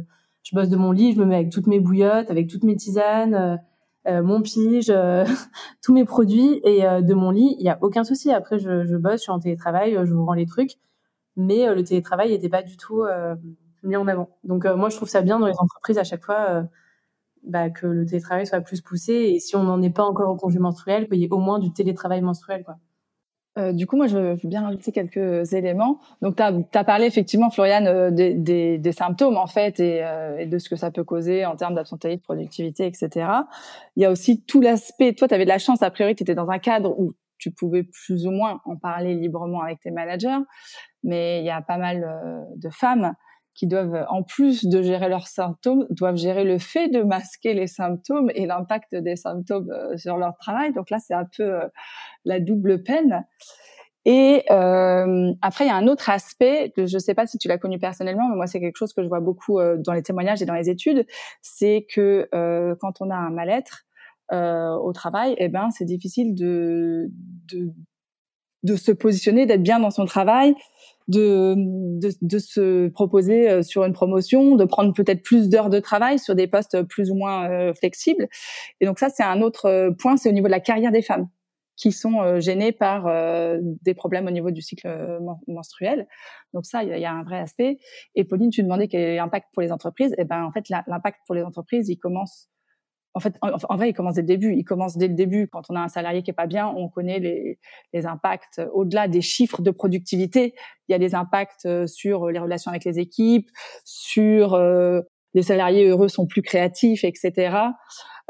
je 0.43 0.55
bosse 0.55 0.69
de 0.69 0.75
mon 0.75 0.91
lit, 0.91 1.13
je 1.13 1.19
me 1.19 1.25
mets 1.25 1.35
avec 1.35 1.49
toutes 1.49 1.67
mes 1.67 1.79
bouillottes, 1.79 2.29
avec 2.29 2.47
toutes 2.47 2.63
mes 2.63 2.75
tisanes, 2.75 3.33
euh, 3.33 3.55
euh 3.55 3.57
mon 4.05 4.41
pige, 4.41 4.89
euh, 4.89 5.25
tous 5.81 5.93
mes 5.93 6.05
produits 6.05 6.59
et 6.63 6.85
euh, 6.85 7.01
de 7.01 7.13
mon 7.13 7.31
lit, 7.31 7.55
il 7.59 7.65
y 7.65 7.69
a 7.69 7.77
aucun 7.81 8.03
souci. 8.03 8.31
Après, 8.31 8.59
je, 8.59 8.85
je, 8.85 8.95
bosse, 8.97 9.13
je 9.13 9.23
suis 9.23 9.31
en 9.31 9.39
télétravail, 9.39 9.97
je 10.03 10.13
vous 10.13 10.25
rends 10.25 10.33
les 10.33 10.45
trucs, 10.45 10.73
mais 11.35 11.73
le 11.73 11.83
télétravail 11.83 12.29
n'était 12.29 12.49
pas 12.49 12.63
du 12.63 12.77
tout 12.77 13.03
mis 13.83 13.95
en 13.95 14.07
avant. 14.07 14.29
Donc 14.43 14.65
moi, 14.65 14.89
je 14.89 14.95
trouve 14.95 15.09
ça 15.09 15.21
bien 15.21 15.39
dans 15.39 15.47
les 15.47 15.57
entreprises 15.57 15.97
à 15.97 16.03
chaque 16.03 16.23
fois. 16.23 16.65
Bah, 17.43 17.69
que 17.69 17.85
le 17.85 18.05
télétravail 18.05 18.47
soit 18.47 18.61
plus 18.61 18.79
poussé 18.79 19.13
et 19.13 19.39
si 19.39 19.57
on 19.57 19.63
n'en 19.63 19.81
est 19.81 19.89
pas 19.89 20.03
encore 20.03 20.29
au 20.29 20.37
congé 20.37 20.59
menstruel, 20.59 21.09
qu'il 21.09 21.19
y 21.19 21.25
ait 21.25 21.31
au 21.31 21.39
moins 21.39 21.59
du 21.59 21.73
télétravail 21.73 22.21
menstruel. 22.21 22.63
Quoi. 22.63 22.77
Euh, 23.57 23.71
du 23.71 23.85
coup, 23.85 23.97
moi, 23.97 24.07
je 24.07 24.17
veux 24.17 24.39
bien 24.43 24.63
rajouter 24.63 24.91
quelques 24.91 25.53
éléments. 25.53 25.99
Donc, 26.21 26.35
tu 26.35 26.43
as, 26.43 26.83
parlé 26.83 27.05
effectivement, 27.05 27.51
Floriane, 27.51 27.87
euh, 27.87 28.09
des, 28.09 28.33
des, 28.33 28.79
des, 28.79 28.91
symptômes, 28.91 29.37
en 29.37 29.45
fait, 29.45 29.79
et, 29.79 30.03
euh, 30.03 30.39
et, 30.39 30.45
de 30.47 30.57
ce 30.57 30.69
que 30.69 30.75
ça 30.75 30.89
peut 30.89 31.03
causer 31.03 31.45
en 31.45 31.55
termes 31.55 31.75
d'absentéisme, 31.75 32.19
de 32.19 32.23
productivité, 32.23 32.87
etc. 32.87 33.27
Il 33.95 34.01
y 34.01 34.05
a 34.05 34.11
aussi 34.11 34.41
tout 34.41 34.59
l'aspect, 34.59 35.13
toi, 35.13 35.27
tu 35.27 35.35
avais 35.35 35.45
de 35.45 35.49
la 35.49 35.59
chance, 35.59 35.83
a 35.83 35.91
priori, 35.91 36.15
tu 36.15 36.23
étais 36.23 36.35
dans 36.35 36.49
un 36.49 36.57
cadre 36.59 36.99
où 36.99 37.13
tu 37.37 37.51
pouvais 37.51 37.83
plus 37.83 38.25
ou 38.25 38.31
moins 38.31 38.61
en 38.65 38.75
parler 38.75 39.13
librement 39.15 39.61
avec 39.61 39.81
tes 39.81 39.91
managers, 39.91 40.39
mais 41.03 41.41
il 41.41 41.45
y 41.45 41.49
a 41.49 41.61
pas 41.61 41.77
mal 41.77 42.07
de 42.55 42.69
femmes 42.69 43.13
qui 43.55 43.67
doivent, 43.67 44.05
en 44.09 44.23
plus 44.23 44.65
de 44.65 44.81
gérer 44.81 45.09
leurs 45.09 45.27
symptômes, 45.27 45.85
doivent 45.89 46.17
gérer 46.17 46.43
le 46.43 46.57
fait 46.57 46.87
de 46.87 47.01
masquer 47.01 47.53
les 47.53 47.67
symptômes 47.67 48.31
et 48.33 48.45
l'impact 48.45 48.95
des 48.95 49.15
symptômes 49.15 49.69
euh, 49.71 49.97
sur 49.97 50.17
leur 50.17 50.35
travail. 50.37 50.73
Donc 50.73 50.89
là, 50.89 50.97
c'est 50.99 51.13
un 51.13 51.27
peu 51.37 51.43
euh, 51.43 51.67
la 52.25 52.39
double 52.39 52.83
peine. 52.83 53.25
Et 54.05 54.43
euh, 54.51 55.31
après, 55.41 55.65
il 55.65 55.67
y 55.67 55.71
a 55.71 55.75
un 55.75 55.87
autre 55.87 56.09
aspect, 56.09 56.73
je 56.75 56.81
ne 56.81 56.99
sais 56.99 57.13
pas 57.13 57.25
si 57.25 57.37
tu 57.37 57.47
l'as 57.47 57.57
connu 57.57 57.79
personnellement, 57.79 58.27
mais 58.27 58.35
moi, 58.35 58.47
c'est 58.47 58.59
quelque 58.59 58.77
chose 58.77 58.91
que 58.93 59.01
je 59.01 59.07
vois 59.07 59.21
beaucoup 59.21 59.59
euh, 59.59 59.77
dans 59.77 59.93
les 59.93 60.03
témoignages 60.03 60.41
et 60.41 60.45
dans 60.45 60.55
les 60.55 60.69
études, 60.69 61.05
c'est 61.41 61.85
que 61.93 62.27
quand 62.81 63.01
on 63.01 63.09
a 63.09 63.15
un 63.15 63.29
mal-être 63.29 63.85
au 64.31 64.91
travail, 64.93 65.35
eh 65.37 65.47
ben, 65.47 65.69
c'est 65.71 65.85
difficile 65.85 66.33
de, 66.33 67.11
de, 67.53 67.71
de 68.63 68.75
se 68.75 68.91
positionner, 68.91 69.45
d'être 69.45 69.61
bien 69.61 69.79
dans 69.79 69.91
son 69.91 70.05
travail, 70.05 70.55
de, 71.07 71.55
de, 71.57 72.09
de, 72.21 72.39
se 72.39 72.87
proposer 72.89 73.49
euh, 73.49 73.61
sur 73.61 73.83
une 73.83 73.93
promotion, 73.93 74.55
de 74.55 74.65
prendre 74.65 74.93
peut-être 74.93 75.21
plus 75.21 75.49
d'heures 75.49 75.69
de 75.69 75.79
travail 75.79 76.19
sur 76.19 76.35
des 76.35 76.47
postes 76.47 76.83
plus 76.83 77.11
ou 77.11 77.15
moins 77.15 77.49
euh, 77.49 77.73
flexibles. 77.73 78.27
Et 78.79 78.85
donc 78.85 78.99
ça, 78.99 79.09
c'est 79.09 79.23
un 79.23 79.41
autre 79.41 79.65
euh, 79.65 79.91
point, 79.91 80.17
c'est 80.17 80.29
au 80.29 80.33
niveau 80.33 80.47
de 80.47 80.51
la 80.51 80.59
carrière 80.59 80.91
des 80.91 81.01
femmes 81.01 81.27
qui 81.75 81.91
sont 81.91 82.39
gênées 82.39 82.71
par 82.71 83.11
des 83.81 83.95
problèmes 83.95 84.27
au 84.27 84.31
niveau 84.31 84.51
du 84.51 84.61
cycle 84.61 84.87
menstruel. 85.47 86.07
Donc 86.53 86.67
ça, 86.67 86.83
il 86.83 86.89
y, 86.89 87.03
a 87.03 87.11
un 87.11 87.23
vrai 87.23 87.39
aspect. 87.39 87.79
Et 88.13 88.25
Pauline, 88.25 88.51
tu 88.51 88.61
demandais 88.61 88.87
quel 88.87 89.01
est 89.01 89.15
l'impact 89.15 89.47
pour 89.51 89.63
les 89.63 89.71
entreprises. 89.71 90.13
Eh 90.19 90.23
ben 90.23 90.43
en 90.43 90.51
fait, 90.51 90.69
l'impact 90.69 91.21
pour 91.25 91.33
les 91.33 91.41
entreprises, 91.41 91.89
il 91.89 91.97
commence 91.97 92.47
en 93.15 93.19
fait, 93.19 93.35
en, 93.41 93.75
vrai, 93.75 93.89
il 93.89 93.93
commence 93.93 94.15
dès 94.15 94.21
le 94.21 94.27
début. 94.27 94.55
Il 94.55 94.63
commence 94.63 94.97
dès 94.97 95.07
le 95.07 95.13
début. 95.13 95.47
Quand 95.47 95.63
on 95.69 95.75
a 95.75 95.79
un 95.79 95.87
salarié 95.87 96.23
qui 96.23 96.31
est 96.31 96.35
pas 96.35 96.47
bien, 96.47 96.67
on 96.67 96.89
connaît 96.89 97.19
les, 97.19 97.59
les 97.93 98.05
impacts 98.07 98.61
au-delà 98.73 99.07
des 99.07 99.21
chiffres 99.21 99.61
de 99.61 99.69
productivité. 99.69 100.55
Il 100.87 100.93
y 100.93 100.95
a 100.95 100.99
des 100.99 101.13
impacts 101.13 101.65
euh, 101.65 101.85
sur 101.85 102.29
les 102.29 102.39
relations 102.39 102.71
avec 102.71 102.85
les 102.85 102.99
équipes, 102.99 103.49
sur 103.85 104.55
euh, 104.55 105.01
les 105.35 105.43
salariés 105.43 105.87
heureux 105.87 106.07
sont 106.07 106.25
plus 106.25 106.41
créatifs, 106.41 107.03
etc. 107.03 107.57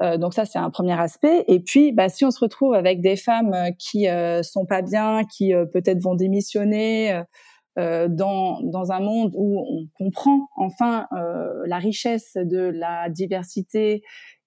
Euh, 0.01 0.17
donc 0.17 0.34
ça, 0.34 0.43
c'est 0.43 0.59
un 0.59 0.69
premier 0.69 0.99
aspect. 0.99 1.45
Et 1.47 1.61
puis, 1.61 1.93
bah, 1.93 2.09
si 2.09 2.25
on 2.25 2.31
se 2.31 2.39
retrouve 2.39 2.73
avec 2.73 3.01
des 3.01 3.15
femmes 3.15 3.55
qui 3.79 4.09
euh, 4.09 4.43
sont 4.43 4.65
pas 4.65 4.81
bien, 4.81 5.23
qui 5.23 5.53
peut-être 5.71 6.01
vont 6.01 6.15
démissionner. 6.15 7.23
dans, 7.75 8.61
dans 8.61 8.91
un 8.91 8.99
monde 8.99 9.31
où 9.34 9.57
on 9.57 9.88
comprend 9.97 10.47
enfin 10.57 11.07
la 11.65 11.79
richesse 11.79 12.34
de 12.36 12.59
la 12.59 13.09
diversité 13.09 14.03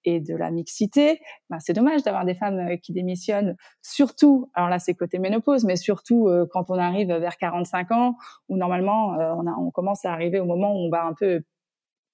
et 0.06 0.20
de 0.20 0.34
la 0.34 0.50
mixité, 0.50 1.20
ben 1.50 1.58
c'est 1.58 1.74
dommage 1.74 2.02
d'avoir 2.02 2.24
des 2.24 2.34
femmes 2.34 2.58
euh, 2.60 2.76
qui 2.76 2.92
démissionnent, 2.92 3.56
surtout, 3.82 4.50
alors 4.54 4.70
là 4.70 4.78
c'est 4.78 4.94
côté 4.94 5.18
ménopause, 5.18 5.64
mais 5.64 5.76
surtout 5.76 6.28
euh, 6.28 6.46
quand 6.50 6.70
on 6.70 6.78
arrive 6.78 7.08
vers 7.08 7.36
45 7.36 7.90
ans, 7.90 8.16
où 8.48 8.56
normalement 8.56 9.14
euh, 9.14 9.34
on, 9.36 9.46
a, 9.46 9.54
on 9.58 9.70
commence 9.70 10.04
à 10.04 10.12
arriver 10.12 10.40
au 10.40 10.46
moment 10.46 10.72
où 10.72 10.86
on 10.86 10.90
va 10.90 11.04
un 11.04 11.12
peu 11.12 11.42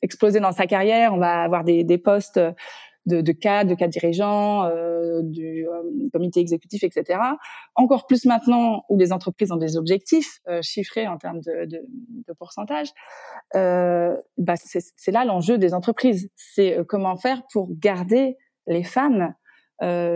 exploser 0.00 0.40
dans 0.40 0.52
sa 0.52 0.66
carrière, 0.66 1.14
on 1.14 1.18
va 1.18 1.42
avoir 1.42 1.62
des, 1.62 1.84
des 1.84 1.98
postes 1.98 2.40
de, 3.06 3.20
de 3.20 3.32
cadres, 3.32 3.70
de 3.70 3.74
cadres 3.74 3.92
dirigeants, 3.92 4.64
euh, 4.64 5.20
du 5.22 5.66
euh, 5.66 6.08
comité 6.12 6.40
exécutif, 6.40 6.84
etc. 6.84 7.20
Encore 7.74 8.06
plus 8.06 8.24
maintenant 8.24 8.84
où 8.88 8.96
les 8.96 9.12
entreprises 9.12 9.50
ont 9.52 9.56
des 9.56 9.76
objectifs 9.76 10.40
euh, 10.48 10.60
chiffrés 10.62 11.08
en 11.08 11.18
termes 11.18 11.40
de, 11.40 11.66
de, 11.66 11.84
de 11.88 12.32
pourcentage. 12.38 12.88
Euh, 13.56 14.16
bah 14.38 14.54
c'est 14.56 15.12
là 15.12 15.24
l'enjeu 15.24 15.58
des 15.58 15.74
entreprises. 15.74 16.30
C'est 16.36 16.78
euh, 16.78 16.84
comment 16.84 17.16
faire 17.16 17.42
pour 17.52 17.68
garder 17.70 18.36
les 18.66 18.84
femmes 18.84 19.34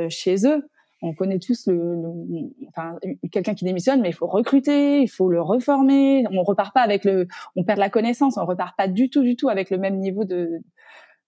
chez 0.08 0.46
eux 0.46 0.62
on 1.02 1.12
connaît 1.12 1.38
tous 1.38 1.66
le, 1.66 2.02
enfin, 2.68 2.96
quelqu'un 3.30 3.54
qui 3.54 3.64
démissionne, 3.64 4.00
mais 4.00 4.08
il 4.08 4.14
faut 4.14 4.26
recruter, 4.26 5.02
il 5.02 5.08
faut 5.08 5.28
le 5.28 5.42
reformer. 5.42 6.24
On 6.32 6.42
repart 6.42 6.72
pas 6.72 6.80
avec 6.80 7.04
le, 7.04 7.28
on 7.54 7.64
perd 7.64 7.78
la 7.78 7.90
connaissance, 7.90 8.38
on 8.38 8.46
repart 8.46 8.76
pas 8.76 8.88
du 8.88 9.10
tout, 9.10 9.22
du 9.22 9.36
tout 9.36 9.48
avec 9.48 9.70
le 9.70 9.78
même 9.78 9.98
niveau 9.98 10.24
de, 10.24 10.62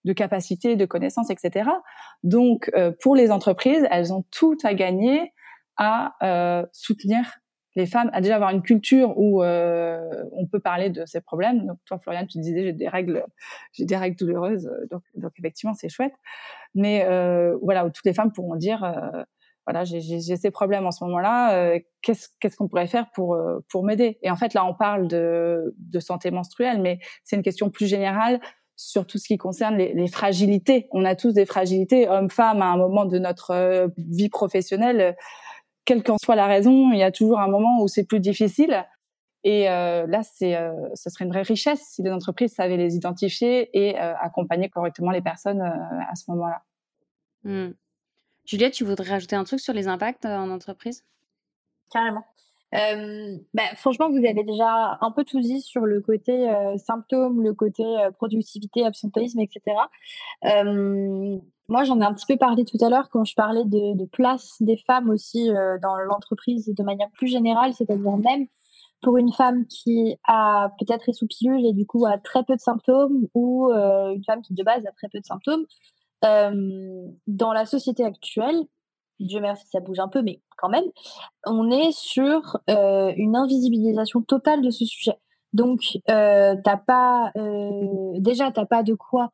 de 0.04 0.12
capacité, 0.12 0.76
de 0.76 0.84
connaissances, 0.84 1.30
etc. 1.30 1.70
Donc, 2.22 2.70
euh, 2.74 2.92
pour 3.02 3.16
les 3.16 3.30
entreprises, 3.30 3.86
elles 3.90 4.12
ont 4.12 4.24
tout 4.30 4.56
à 4.64 4.74
gagner 4.74 5.32
à 5.76 6.14
euh, 6.22 6.66
soutenir 6.72 7.38
les 7.76 7.86
femmes, 7.86 8.10
à 8.12 8.20
déjà 8.20 8.34
avoir 8.34 8.50
une 8.50 8.62
culture 8.62 9.16
où 9.16 9.42
euh, 9.42 10.24
on 10.32 10.46
peut 10.46 10.58
parler 10.58 10.90
de 10.90 11.04
ces 11.04 11.20
problèmes. 11.20 11.66
Donc, 11.66 11.78
toi, 11.84 11.98
Floriane, 11.98 12.26
tu 12.26 12.38
disais 12.38 12.64
j'ai 12.64 12.72
des 12.72 12.88
règles, 12.88 13.24
j'ai 13.72 13.84
des 13.84 13.96
règles 13.96 14.16
douloureuses, 14.16 14.68
donc, 14.90 15.02
donc 15.14 15.32
effectivement, 15.38 15.74
c'est 15.74 15.88
chouette. 15.88 16.14
Mais 16.74 17.06
voilà, 17.62 17.86
où 17.86 17.90
toutes 17.90 18.04
les 18.04 18.14
femmes 18.14 18.32
pourront 18.32 18.56
dire 18.56 18.80
voilà, 19.66 19.84
j'ai 19.84 20.00
ces 20.36 20.50
problèmes 20.50 20.86
en 20.86 20.90
ce 20.90 21.04
moment-là. 21.04 21.78
qu'est-ce 22.02 22.28
qu'est-ce 22.40 22.56
qu'on 22.56 22.68
pourrait 22.68 22.86
faire 22.86 23.10
pour 23.12 23.38
pour 23.68 23.84
m'aider? 23.84 24.18
Et 24.22 24.30
en 24.30 24.36
fait, 24.36 24.54
là, 24.54 24.64
on 24.64 24.74
parle 24.74 25.06
de 25.06 25.74
de 25.78 26.00
santé 26.00 26.30
menstruelle, 26.30 26.80
mais 26.80 26.98
c'est 27.22 27.36
une 27.36 27.42
question 27.42 27.70
plus 27.70 27.86
générale 27.86 28.40
sur 28.78 29.06
tout 29.06 29.18
ce 29.18 29.26
qui 29.26 29.36
concerne 29.36 29.76
les, 29.76 29.92
les, 29.92 30.06
fragilités. 30.06 30.86
On 30.92 31.04
a 31.04 31.16
tous 31.16 31.32
des 31.32 31.46
fragilités, 31.46 32.08
hommes-femmes, 32.08 32.62
à 32.62 32.66
un 32.66 32.76
moment 32.76 33.06
de 33.06 33.18
notre 33.18 33.50
euh, 33.50 33.88
vie 33.96 34.28
professionnelle. 34.28 35.16
Quelle 35.84 36.04
qu'en 36.04 36.16
soit 36.16 36.36
la 36.36 36.46
raison, 36.46 36.92
il 36.92 36.98
y 36.98 37.02
a 37.02 37.10
toujours 37.10 37.40
un 37.40 37.48
moment 37.48 37.82
où 37.82 37.88
c'est 37.88 38.04
plus 38.04 38.20
difficile. 38.20 38.86
Et 39.42 39.68
euh, 39.68 40.06
là, 40.06 40.22
c'est, 40.22 40.54
euh, 40.54 40.72
ce 40.94 41.10
serait 41.10 41.24
une 41.24 41.32
vraie 41.32 41.42
richesse 41.42 41.82
si 41.90 42.04
les 42.04 42.10
entreprises 42.12 42.54
savaient 42.54 42.76
les 42.76 42.94
identifier 42.94 43.68
et 43.76 43.98
accompagner 43.98 44.68
correctement 44.68 45.10
les 45.10 45.22
personnes 45.22 45.60
à 45.60 46.14
ce 46.14 46.30
moment-là. 46.30 46.62
Mmh. 47.42 47.72
Juliette, 48.44 48.74
tu 48.74 48.84
voudrais 48.84 49.10
rajouter 49.10 49.34
un 49.34 49.44
truc 49.44 49.58
sur 49.58 49.74
les 49.74 49.88
impacts 49.88 50.24
en 50.24 50.50
entreprise? 50.50 51.04
Carrément. 51.90 52.24
Bah, 52.72 53.62
franchement, 53.76 54.10
vous 54.10 54.18
avez 54.18 54.44
déjà 54.44 54.98
un 55.00 55.10
peu 55.10 55.24
tout 55.24 55.40
dit 55.40 55.60
sur 55.60 55.86
le 55.86 56.00
côté 56.00 56.52
symptômes, 56.76 57.42
le 57.42 57.54
côté 57.54 57.82
productivité, 58.16 58.84
absentéisme, 58.84 59.40
etc. 59.40 59.76
moi, 61.68 61.84
j'en 61.84 62.00
ai 62.00 62.04
un 62.04 62.14
petit 62.14 62.26
peu 62.26 62.36
parlé 62.36 62.64
tout 62.64 62.78
à 62.82 62.90
l'heure 62.90 63.08
quand 63.10 63.24
je 63.24 63.34
parlais 63.34 63.64
de, 63.64 64.04
place 64.06 64.56
des 64.60 64.76
femmes 64.86 65.10
aussi 65.10 65.48
dans 65.82 65.96
l'entreprise 65.96 66.72
de 66.74 66.82
manière 66.82 67.10
plus 67.12 67.28
générale, 67.28 67.72
c'est-à-dire 67.74 68.16
même 68.16 68.46
pour 69.00 69.16
une 69.16 69.32
femme 69.32 69.64
qui 69.66 70.16
a 70.26 70.70
peut-être 70.78 71.08
est 71.08 71.12
sous 71.12 71.26
pilule 71.26 71.64
et 71.64 71.72
du 71.72 71.86
coup 71.86 72.04
a 72.04 72.18
très 72.18 72.42
peu 72.42 72.56
de 72.56 72.60
symptômes 72.60 73.28
ou 73.34 73.70
une 73.72 74.24
femme 74.24 74.42
qui 74.42 74.54
de 74.54 74.62
base 74.62 74.84
a 74.86 74.92
très 74.92 75.08
peu 75.08 75.20
de 75.20 75.24
symptômes, 75.24 75.64
dans 76.22 77.52
la 77.52 77.66
société 77.66 78.04
actuelle, 78.04 78.62
Dieu 79.20 79.40
merci, 79.40 79.66
ça 79.70 79.80
bouge 79.80 79.98
un 79.98 80.08
peu, 80.08 80.22
mais 80.22 80.40
quand 80.56 80.68
même, 80.68 80.84
on 81.46 81.70
est 81.70 81.92
sur 81.92 82.58
euh, 82.70 83.12
une 83.16 83.36
invisibilisation 83.36 84.22
totale 84.22 84.62
de 84.62 84.70
ce 84.70 84.84
sujet. 84.84 85.18
Donc, 85.52 85.80
euh, 86.10 86.56
t'as 86.62 86.76
pas, 86.76 87.32
euh, 87.36 88.12
déjà, 88.18 88.50
t'as 88.50 88.66
pas 88.66 88.82
de 88.82 88.94
quoi 88.94 89.30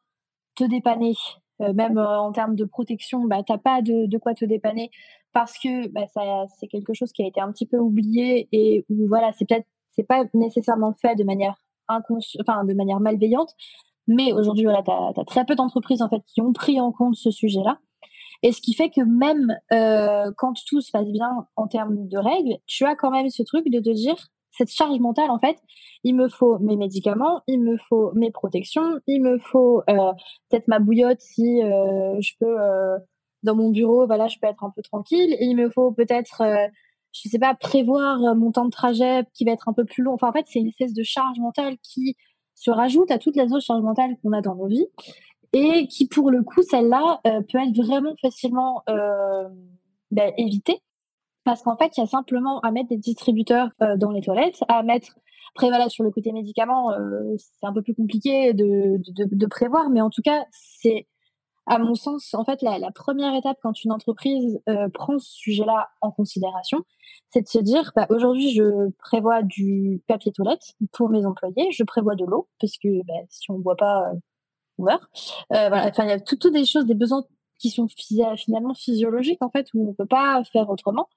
te 0.56 0.64
dépanner, 0.64 1.14
euh, 1.60 1.72
même 1.72 1.98
en 1.98 2.32
termes 2.32 2.54
de 2.54 2.64
protection, 2.64 3.24
bah, 3.24 3.42
t'as 3.46 3.58
pas 3.58 3.82
de, 3.82 4.06
de, 4.06 4.18
quoi 4.18 4.34
te 4.34 4.44
dépanner 4.44 4.90
parce 5.32 5.58
que 5.58 5.88
bah, 5.88 6.06
ça, 6.14 6.46
c'est 6.58 6.68
quelque 6.68 6.94
chose 6.94 7.12
qui 7.12 7.22
a 7.24 7.26
été 7.26 7.40
un 7.40 7.50
petit 7.52 7.66
peu 7.66 7.78
oublié 7.78 8.48
et 8.52 8.86
où 8.88 9.08
voilà, 9.08 9.32
c'est 9.32 9.46
peut-être, 9.46 9.66
c'est 9.90 10.04
pas 10.04 10.24
nécessairement 10.32 10.94
fait 11.00 11.16
de 11.16 11.24
manière 11.24 11.56
enfin, 11.88 12.64
de 12.64 12.74
manière 12.74 13.00
malveillante, 13.00 13.54
mais 14.06 14.32
aujourd'hui, 14.32 14.64
voilà, 14.64 14.82
t'as 14.82 15.20
as 15.20 15.24
très 15.24 15.44
peu 15.44 15.54
d'entreprises 15.54 16.02
en 16.02 16.08
fait 16.08 16.22
qui 16.26 16.40
ont 16.40 16.52
pris 16.52 16.80
en 16.80 16.92
compte 16.92 17.16
ce 17.16 17.30
sujet-là. 17.30 17.78
Et 18.44 18.52
ce 18.52 18.60
qui 18.60 18.74
fait 18.74 18.90
que 18.90 19.00
même 19.00 19.58
euh, 19.72 20.30
quand 20.36 20.52
tout 20.66 20.82
se 20.82 20.90
passe 20.90 21.08
bien 21.08 21.46
en 21.56 21.66
termes 21.66 22.06
de 22.06 22.18
règles, 22.18 22.58
tu 22.66 22.84
as 22.84 22.94
quand 22.94 23.10
même 23.10 23.30
ce 23.30 23.42
truc 23.42 23.70
de 23.70 23.80
te 23.80 23.88
dire, 23.88 24.16
cette 24.52 24.70
charge 24.70 25.00
mentale, 25.00 25.30
en 25.30 25.38
fait, 25.38 25.56
il 26.04 26.14
me 26.14 26.28
faut 26.28 26.58
mes 26.58 26.76
médicaments, 26.76 27.40
il 27.46 27.62
me 27.62 27.78
faut 27.78 28.12
mes 28.12 28.30
protections, 28.30 29.00
il 29.06 29.22
me 29.22 29.38
faut 29.38 29.82
euh, 29.88 30.12
peut-être 30.50 30.68
ma 30.68 30.78
bouillotte 30.78 31.22
si 31.22 31.62
euh, 31.62 32.20
je 32.20 32.32
peux, 32.38 32.54
dans 33.44 33.56
mon 33.56 33.70
bureau, 33.70 34.06
voilà, 34.06 34.28
je 34.28 34.38
peux 34.38 34.46
être 34.46 34.62
un 34.62 34.70
peu 34.76 34.82
tranquille. 34.82 35.34
Et 35.40 35.46
il 35.46 35.56
me 35.56 35.70
faut 35.70 35.92
peut-être, 35.92 36.42
euh, 36.42 36.68
je 37.12 37.30
sais 37.30 37.38
pas, 37.38 37.54
prévoir 37.54 38.36
mon 38.36 38.52
temps 38.52 38.66
de 38.66 38.70
trajet 38.70 39.24
qui 39.32 39.46
va 39.46 39.52
être 39.52 39.70
un 39.70 39.72
peu 39.72 39.86
plus 39.86 40.02
long. 40.02 40.12
Enfin, 40.12 40.28
en 40.28 40.32
fait, 40.32 40.44
c'est 40.48 40.58
une 40.58 40.68
espèce 40.68 40.92
de 40.92 41.02
charge 41.02 41.38
mentale 41.38 41.78
qui 41.82 42.14
se 42.54 42.70
rajoute 42.70 43.10
à 43.10 43.18
toutes 43.18 43.36
les 43.36 43.44
autres 43.44 43.64
charges 43.64 43.82
mentales 43.82 44.16
qu'on 44.22 44.32
a 44.32 44.42
dans 44.42 44.54
nos 44.54 44.66
vies 44.66 44.86
et 45.54 45.86
qui 45.86 46.06
pour 46.08 46.30
le 46.30 46.42
coup 46.42 46.62
celle-là 46.62 47.20
euh, 47.26 47.40
peut 47.40 47.58
être 47.58 47.76
vraiment 47.76 48.14
facilement 48.20 48.82
euh, 48.90 49.48
ben, 50.10 50.32
évitée. 50.36 50.80
Parce 51.44 51.62
qu'en 51.62 51.76
fait 51.76 51.96
il 51.96 52.00
y 52.00 52.02
a 52.02 52.06
simplement 52.06 52.60
à 52.60 52.70
mettre 52.72 52.88
des 52.88 52.98
distributeurs 52.98 53.70
euh, 53.82 53.96
dans 53.96 54.10
les 54.10 54.20
toilettes 54.20 54.62
à 54.68 54.82
mettre 54.82 55.18
après 55.56 55.88
sur 55.88 56.02
le 56.02 56.10
côté 56.10 56.32
médicaments 56.32 56.90
c'est 57.36 57.64
un 57.64 57.72
peu 57.72 57.80
plus 57.80 57.94
compliqué 57.94 58.54
de, 58.54 58.98
de, 58.98 59.46
prévoir 59.46 59.88
mais 59.88 60.00
en 60.00 60.10
tout 60.10 60.22
cas 60.22 60.44
c'est 60.50 61.06
à 61.66 61.78
mon 61.78 61.94
sens 61.94 62.34
en 62.34 62.44
fait 62.44 62.60
la, 62.60 62.90
première 62.92 63.36
étape 63.36 63.58
quand 63.62 63.84
une 63.84 63.92
entreprise 63.92 64.58
prend 64.92 65.16
ce 65.20 65.30
sujet-là 65.30 65.90
en 66.00 66.10
considération 66.10 66.80
c'est 67.30 67.42
de 67.42 67.46
se 67.46 67.60
dire 67.60 67.92
bah, 67.94 68.08
aujourd'hui 68.10 68.50
je 68.50 68.90
prévois 68.98 69.44
du 69.44 70.02
papier 70.08 70.32
toilette 70.32 70.74
pour 70.90 71.08
mes 71.08 71.24
employés 71.24 71.70
je 71.70 71.84
prévois 71.84 72.16
de 72.16 72.24
l'eau 72.24 72.48
parce 72.58 72.76
que 72.76 72.88
bah, 73.06 73.14
si 73.28 73.48
on 73.52 73.60
boit 73.60 73.76
pas 73.76 74.10
meurt. 74.78 75.02
Euh, 75.52 75.68
voilà, 75.68 75.88
enfin, 75.88 76.04
il 76.04 76.10
y 76.10 76.12
a 76.12 76.20
toutes 76.20 76.46
des 76.46 76.64
choses, 76.64 76.86
des 76.86 76.94
besoins 76.94 77.22
qui 77.58 77.70
sont 77.70 77.86
finalement 78.36 78.74
physiologiques 78.74 79.42
en 79.42 79.48
fait 79.48 79.68
où 79.74 79.88
on 79.88 79.94
peut 79.94 80.06
pas 80.06 80.42
faire 80.52 80.68
autrement. 80.68 81.08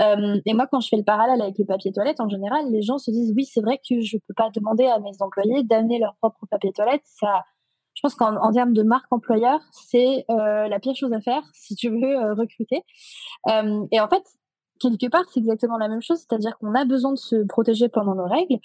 Euh, 0.00 0.40
et 0.44 0.54
moi, 0.54 0.66
quand 0.66 0.80
je 0.80 0.88
fais 0.88 0.96
le 0.96 1.04
parallèle 1.04 1.40
avec 1.40 1.58
le 1.58 1.64
papier 1.64 1.92
toilette, 1.92 2.20
en 2.20 2.28
général, 2.28 2.70
les 2.70 2.82
gens 2.82 2.98
se 2.98 3.10
disent 3.10 3.32
oui, 3.36 3.44
c'est 3.44 3.60
vrai 3.60 3.78
que 3.78 4.00
je 4.00 4.16
peux 4.26 4.34
pas 4.34 4.50
demander 4.54 4.86
à 4.86 4.98
mes 4.98 5.12
employés 5.20 5.62
d'amener 5.62 5.98
leur 5.98 6.16
propre 6.16 6.46
papier 6.50 6.72
toilette. 6.72 7.02
Ça, 7.04 7.44
je 7.94 8.00
pense 8.02 8.14
qu'en 8.14 8.52
termes 8.52 8.72
de 8.72 8.82
marque 8.82 9.12
employeur, 9.12 9.60
c'est 9.70 10.24
euh, 10.30 10.66
la 10.68 10.80
pire 10.80 10.96
chose 10.96 11.12
à 11.12 11.20
faire 11.20 11.42
si 11.54 11.76
tu 11.76 11.90
veux 11.90 12.16
euh, 12.16 12.34
recruter. 12.34 12.82
Et 13.92 14.00
en 14.00 14.08
fait, 14.08 14.24
quelque 14.80 15.08
part, 15.08 15.24
c'est 15.32 15.40
exactement 15.40 15.78
la 15.78 15.88
même 15.88 16.02
chose, 16.02 16.18
c'est-à-dire 16.18 16.58
qu'on 16.58 16.74
a 16.74 16.84
besoin 16.84 17.12
de 17.12 17.18
se 17.18 17.44
protéger 17.46 17.88
pendant 17.88 18.14
nos 18.14 18.26
règles. 18.26 18.58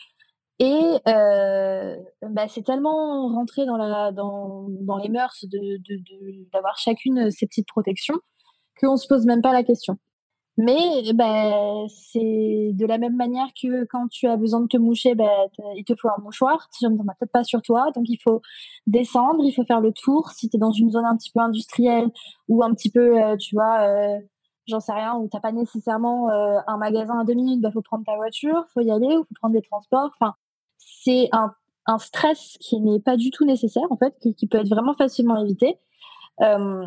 Et 0.60 0.99
bah, 1.05 2.47
c'est 2.47 2.64
tellement 2.64 3.28
rentré 3.30 3.66
dans, 3.66 3.78
la, 3.78 4.12
dans, 4.12 4.68
dans 4.82 4.97
les 4.97 5.10
mœurs 5.10 5.45
d'avoir 6.53 6.78
chacune 6.78 7.32
ses 7.32 7.47
petites 7.47 7.68
protections 7.68 8.16
qu'on 8.80 8.93
ne 8.93 8.97
se 8.97 9.07
pose 9.07 9.26
même 9.26 9.41
pas 9.41 9.53
la 9.53 9.64
question. 9.64 9.97
Mais 10.57 11.14
bah, 11.14 11.86
c'est 11.88 12.72
de 12.74 12.86
la 12.86 12.97
même 12.97 13.16
manière 13.16 13.47
que 13.62 13.86
quand 13.86 14.10
tu 14.10 14.28
as 14.28 14.36
besoin 14.36 14.60
de 14.60 14.68
te 14.68 14.76
moucher, 14.76 15.16
bah, 15.16 15.47
il 15.78 15.86
te 15.86 15.93
faut 15.95 16.10
un 16.10 16.22
mouchoir. 16.22 16.68
Si 16.72 16.86
je 16.86 16.89
ne 16.89 16.99
as 16.99 17.16
peut-être 17.18 17.32
pas 17.32 17.45
sur 17.45 17.62
toi, 17.62 17.91
donc 17.95 18.10
il 18.10 18.18
faut 18.22 18.41
descendre, 18.88 19.41
il 19.45 19.53
faut 19.53 19.64
faire 19.64 19.80
le 19.80 19.93
tour. 19.93 20.32
Si 20.32 20.49
tu 20.49 20.57
es 20.57 20.60
dans 20.60 20.74
une 20.74 20.91
zone 20.91 21.05
un 21.05 21.16
petit 21.16 21.32
peu 21.32 21.39
industrielle 21.39 22.10
ou 22.49 22.62
un 22.62 22.74
petit 22.74 22.91
peu, 22.91 23.24
euh, 23.24 23.38
tu 23.38 23.55
vois, 23.55 23.88
j'en 24.68 24.82
sais 24.82 24.91
rien, 24.91 25.16
où 25.16 25.30
tu 25.30 25.38
n'as 25.38 25.39
pas 25.41 25.53
nécessairement 25.53 26.30
un 26.30 26.78
magasin 26.78 27.20
à 27.20 27.24
deux 27.24 27.36
minutes, 27.36 27.60
il 27.60 27.62
bah, 27.62 27.72
faut 27.72 27.82
prendre 27.82 28.03
ta 28.05 28.18
voiture, 28.18 28.66
faut 28.74 28.82
y 28.82 28.91
aller, 28.91 29.16
ou 29.16 29.24
faut 29.24 29.36
prendre 29.39 29.53
des 29.53 29.62
transports. 29.62 30.12
Enfin, 30.20 30.36
c'est 30.80 31.30
un, 31.32 31.54
stress 31.98 32.58
qui 32.60 32.80
n'est 32.80 33.00
pas 33.00 33.18
du 33.18 33.32
tout 33.32 33.46
nécessaire, 33.46 33.88
en 33.90 33.98
fait, 33.98 34.16
qui, 34.22 34.36
qui 34.36 34.46
peut 34.48 34.60
être 34.60 34.70
vraiment 34.70 34.94
facilement 34.94 35.44
évité. 35.44 35.80
Euh, 36.42 36.86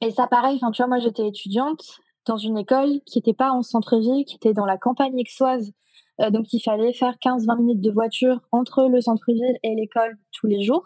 et 0.00 0.10
ça, 0.10 0.26
pareil, 0.26 0.58
tu 0.72 0.82
vois, 0.82 0.88
moi, 0.88 0.98
j'étais 0.98 1.26
étudiante 1.26 2.00
dans 2.26 2.36
une 2.36 2.58
école 2.58 3.00
qui 3.06 3.18
n'était 3.18 3.34
pas 3.34 3.50
en 3.52 3.62
centre-ville, 3.62 4.24
qui 4.24 4.36
était 4.36 4.52
dans 4.52 4.66
la 4.66 4.78
campagne 4.78 5.18
aixoise. 5.20 5.72
Euh, 6.20 6.30
donc, 6.30 6.52
il 6.52 6.60
fallait 6.60 6.92
faire 6.92 7.14
15-20 7.22 7.58
minutes 7.58 7.80
de 7.80 7.90
voiture 7.90 8.40
entre 8.52 8.88
le 8.88 9.00
centre-ville 9.00 9.58
et 9.62 9.74
l'école 9.74 10.18
tous 10.32 10.46
les 10.46 10.62
jours. 10.62 10.82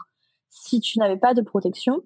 Si 0.51 0.81
tu 0.81 0.99
n'avais 0.99 1.17
pas 1.17 1.33
de 1.33 1.41
protection, 1.41 2.03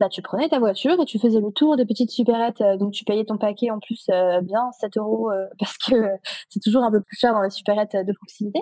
bah, 0.00 0.08
tu 0.08 0.22
prenais 0.22 0.48
ta 0.48 0.58
voiture 0.58 1.00
et 1.00 1.04
tu 1.04 1.18
faisais 1.18 1.40
le 1.40 1.50
tour 1.50 1.76
des 1.76 1.84
petites 1.84 2.10
supérettes. 2.10 2.60
Euh, 2.60 2.76
donc, 2.76 2.92
tu 2.92 3.04
payais 3.04 3.24
ton 3.24 3.38
paquet 3.38 3.70
en 3.70 3.80
plus 3.80 4.06
euh, 4.10 4.40
bien 4.40 4.70
7 4.80 4.96
euros 4.96 5.30
euh, 5.30 5.46
parce 5.58 5.76
que 5.78 5.94
c'est 6.48 6.60
toujours 6.60 6.84
un 6.84 6.90
peu 6.90 7.00
plus 7.00 7.16
cher 7.16 7.32
dans 7.32 7.42
les 7.42 7.50
supérettes 7.50 7.96
de 7.96 8.12
proximité. 8.12 8.60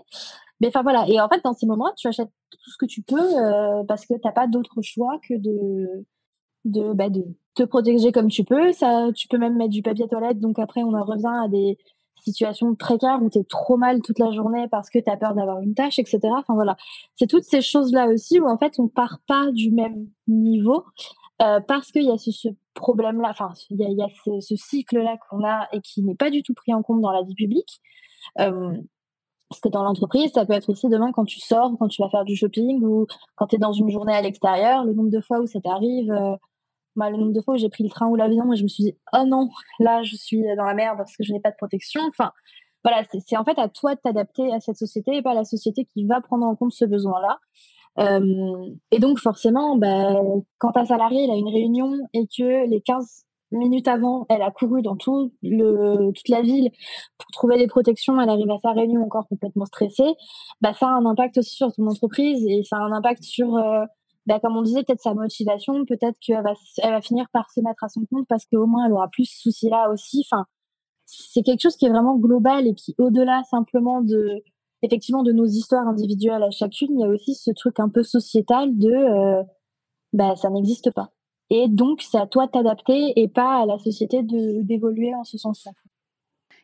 Mais 0.60 0.68
enfin 0.68 0.82
voilà. 0.82 1.04
Et 1.08 1.20
en 1.20 1.28
fait, 1.28 1.42
dans 1.44 1.52
ces 1.52 1.66
moments, 1.66 1.92
tu 1.96 2.08
achètes 2.08 2.30
tout 2.50 2.70
ce 2.70 2.76
que 2.78 2.86
tu 2.86 3.02
peux 3.02 3.84
parce 3.86 4.06
que 4.06 4.14
t'as 4.14 4.32
pas 4.32 4.46
d'autre 4.46 4.80
choix 4.80 5.18
que 5.28 5.34
de 5.34 6.06
de, 6.64 6.92
bah, 6.92 7.10
de 7.10 7.24
te 7.54 7.62
protéger 7.62 8.12
comme 8.12 8.28
tu 8.28 8.44
peux. 8.44 8.72
Ça, 8.72 9.08
tu 9.14 9.28
peux 9.28 9.38
même 9.38 9.56
mettre 9.56 9.70
du 9.70 9.82
papier 9.82 10.08
toilette. 10.08 10.40
Donc 10.40 10.58
après, 10.58 10.82
on 10.82 10.94
en 10.94 11.04
revient 11.04 11.44
à 11.44 11.48
des 11.48 11.78
situations 12.26 12.74
précaires 12.74 13.22
où 13.22 13.30
tu 13.30 13.38
es 13.38 13.44
trop 13.44 13.76
mal 13.76 14.02
toute 14.02 14.18
la 14.18 14.32
journée 14.32 14.66
parce 14.68 14.90
que 14.90 14.98
tu 14.98 15.10
as 15.10 15.16
peur 15.16 15.34
d'avoir 15.34 15.60
une 15.60 15.74
tâche, 15.74 15.98
etc. 15.98 16.18
Enfin 16.24 16.54
voilà. 16.54 16.76
C'est 17.14 17.28
toutes 17.28 17.44
ces 17.44 17.62
choses-là 17.62 18.08
aussi 18.08 18.40
où 18.40 18.48
en 18.48 18.58
fait, 18.58 18.74
on 18.78 18.88
part 18.88 19.20
pas 19.26 19.50
du 19.52 19.70
même 19.70 20.08
niveau. 20.26 20.84
Euh, 21.42 21.60
parce 21.60 21.92
qu'il 21.92 22.04
y 22.04 22.10
a 22.10 22.16
ce, 22.16 22.48
problème-là, 22.74 23.28
enfin, 23.30 23.52
il 23.70 23.78
y 23.78 24.02
a, 24.02 24.08
ce, 24.40 24.56
cycle-là 24.56 25.16
qu'on 25.28 25.44
a 25.44 25.68
et 25.72 25.80
qui 25.80 26.02
n'est 26.02 26.14
pas 26.14 26.30
du 26.30 26.42
tout 26.42 26.54
pris 26.54 26.72
en 26.72 26.82
compte 26.82 27.00
dans 27.00 27.10
la 27.10 27.22
vie 27.22 27.34
publique. 27.34 27.80
Euh, 28.40 28.72
parce 29.48 29.60
que 29.60 29.68
dans 29.68 29.84
l'entreprise, 29.84 30.32
ça 30.32 30.44
peut 30.44 30.54
être 30.54 30.70
aussi 30.70 30.88
demain 30.88 31.12
quand 31.12 31.24
tu 31.24 31.40
sors, 31.40 31.72
quand 31.78 31.88
tu 31.88 32.02
vas 32.02 32.08
faire 32.08 32.24
du 32.24 32.34
shopping 32.34 32.82
ou 32.82 33.06
quand 33.36 33.48
tu 33.48 33.56
es 33.56 33.58
dans 33.58 33.72
une 33.72 33.90
journée 33.90 34.14
à 34.14 34.22
l'extérieur, 34.22 34.84
le 34.84 34.92
nombre 34.92 35.10
de 35.10 35.20
fois 35.20 35.40
où 35.40 35.46
ça 35.46 35.60
t'arrive, 35.60 36.10
euh, 36.10 36.36
le 36.96 37.16
nombre 37.16 37.32
de 37.32 37.40
fois 37.40 37.54
où 37.54 37.58
j'ai 37.58 37.68
pris 37.68 37.84
le 37.84 37.90
train 37.90 38.06
ou 38.08 38.16
l'avion 38.16 38.52
et 38.52 38.56
je 38.56 38.62
me 38.62 38.68
suis 38.68 38.84
dit, 38.84 38.96
oh 39.12 39.24
non, 39.26 39.48
là, 39.78 40.02
je 40.02 40.16
suis 40.16 40.42
dans 40.56 40.64
la 40.64 40.74
merde 40.74 40.96
parce 40.96 41.16
que 41.16 41.22
je 41.22 41.32
n'ai 41.32 41.40
pas 41.40 41.50
de 41.50 41.56
protection. 41.56 42.00
Enfin, 42.08 42.32
voilà, 42.82 43.02
c'est 43.10 43.36
en 43.36 43.44
fait 43.44 43.58
à 43.58 43.68
toi 43.68 43.94
de 43.94 44.00
t'adapter 44.00 44.52
à 44.52 44.60
cette 44.60 44.76
société 44.76 45.16
et 45.16 45.22
pas 45.22 45.32
à 45.32 45.34
la 45.34 45.44
société 45.44 45.84
qui 45.84 46.06
va 46.06 46.20
prendre 46.20 46.46
en 46.46 46.56
compte 46.56 46.72
ce 46.72 46.84
besoin-là. 46.84 47.38
Euh, 47.98 48.70
et 48.90 48.98
donc 48.98 49.18
forcément, 49.18 49.76
bah, 49.76 50.14
quand 50.58 50.72
ta 50.72 50.84
salarié 50.84 51.30
a 51.30 51.34
une 51.34 51.48
réunion 51.48 51.98
et 52.12 52.26
que 52.26 52.68
les 52.68 52.80
15 52.80 53.24
minutes 53.52 53.88
avant, 53.88 54.26
elle 54.28 54.42
a 54.42 54.50
couru 54.50 54.82
dans 54.82 54.96
tout 54.96 55.32
le, 55.42 56.12
toute 56.12 56.28
la 56.28 56.42
ville 56.42 56.70
pour 57.18 57.30
trouver 57.32 57.58
des 57.58 57.66
protections, 57.66 58.20
elle 58.20 58.28
arrive 58.28 58.50
à 58.50 58.58
sa 58.58 58.72
réunion 58.72 59.02
encore 59.02 59.28
complètement 59.28 59.66
stressée, 59.66 60.14
bah, 60.60 60.74
ça 60.74 60.88
a 60.88 60.92
un 60.92 61.06
impact 61.06 61.38
aussi 61.38 61.54
sur 61.56 61.72
ton 61.72 61.86
entreprise 61.86 62.44
et 62.46 62.62
ça 62.64 62.76
a 62.76 62.80
un 62.80 62.92
impact 62.92 63.22
sur, 63.22 63.56
euh, 63.56 63.84
bah, 64.26 64.40
comme 64.40 64.56
on 64.56 64.62
disait, 64.62 64.82
peut-être 64.82 65.00
sa 65.00 65.14
motivation, 65.14 65.84
peut-être 65.86 66.18
qu'elle 66.20 66.42
va, 66.42 66.54
elle 66.82 66.92
va 66.92 67.00
finir 67.00 67.26
par 67.32 67.50
se 67.50 67.60
mettre 67.60 67.84
à 67.84 67.88
son 67.88 68.04
compte 68.10 68.26
parce 68.28 68.44
qu'au 68.46 68.66
moins 68.66 68.86
elle 68.86 68.92
aura 68.92 69.08
plus 69.08 69.26
ce 69.26 69.42
souci-là 69.42 69.90
aussi. 69.90 70.24
Enfin, 70.30 70.44
c'est 71.06 71.42
quelque 71.42 71.62
chose 71.62 71.76
qui 71.76 71.86
est 71.86 71.90
vraiment 71.90 72.16
global 72.16 72.66
et 72.66 72.74
qui, 72.74 72.94
au-delà 72.98 73.42
simplement 73.44 74.02
de 74.02 74.42
effectivement 74.86 75.22
de 75.22 75.32
nos 75.32 75.46
histoires 75.46 75.86
individuelles 75.86 76.42
à 76.42 76.50
chacune, 76.50 76.98
il 76.98 77.00
y 77.00 77.04
a 77.04 77.08
aussi 77.08 77.34
ce 77.34 77.50
truc 77.50 77.78
un 77.80 77.88
peu 77.88 78.02
sociétal 78.02 78.76
de 78.76 78.90
euh, 78.90 79.42
bah, 80.12 80.34
ça 80.36 80.50
n'existe 80.50 80.90
pas. 80.92 81.10
Et 81.50 81.68
donc, 81.68 82.02
c'est 82.02 82.18
à 82.18 82.26
toi 82.26 82.46
de 82.46 82.52
t'adapter 82.52 83.12
et 83.16 83.28
pas 83.28 83.62
à 83.62 83.66
la 83.66 83.78
société 83.78 84.22
d'évoluer 84.22 85.14
en 85.14 85.24
ce 85.24 85.38
sens-là. 85.38 85.72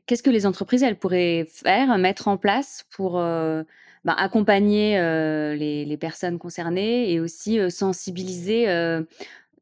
Qu'est-ce 0.06 0.22
que 0.22 0.30
les 0.30 0.46
entreprises, 0.46 0.82
elles 0.82 0.98
pourraient 0.98 1.46
faire, 1.48 1.96
mettre 1.98 2.26
en 2.26 2.36
place 2.36 2.84
pour 2.90 3.18
euh, 3.18 3.62
bah, 4.04 4.14
accompagner 4.18 4.98
euh, 4.98 5.54
les, 5.54 5.96
personnes 5.96 6.38
concernées 6.38 7.12
et 7.12 7.20
aussi 7.20 7.60
euh, 7.60 7.70
sensibiliser 7.70 8.66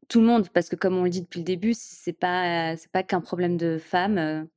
tout 0.07 0.21
le 0.21 0.25
monde? 0.25 0.49
Parce 0.49 0.69
que 0.69 0.75
comme 0.75 0.97
on 0.97 1.03
le 1.03 1.11
dit 1.11 1.21
depuis 1.21 1.39
le 1.41 1.45
début, 1.45 1.73
c'est 1.75 2.13
pas 2.13 2.75
pas 2.91 3.03
qu'un 3.03 3.21
problème 3.21 3.57
de 3.57 3.77
femmes 3.77 4.47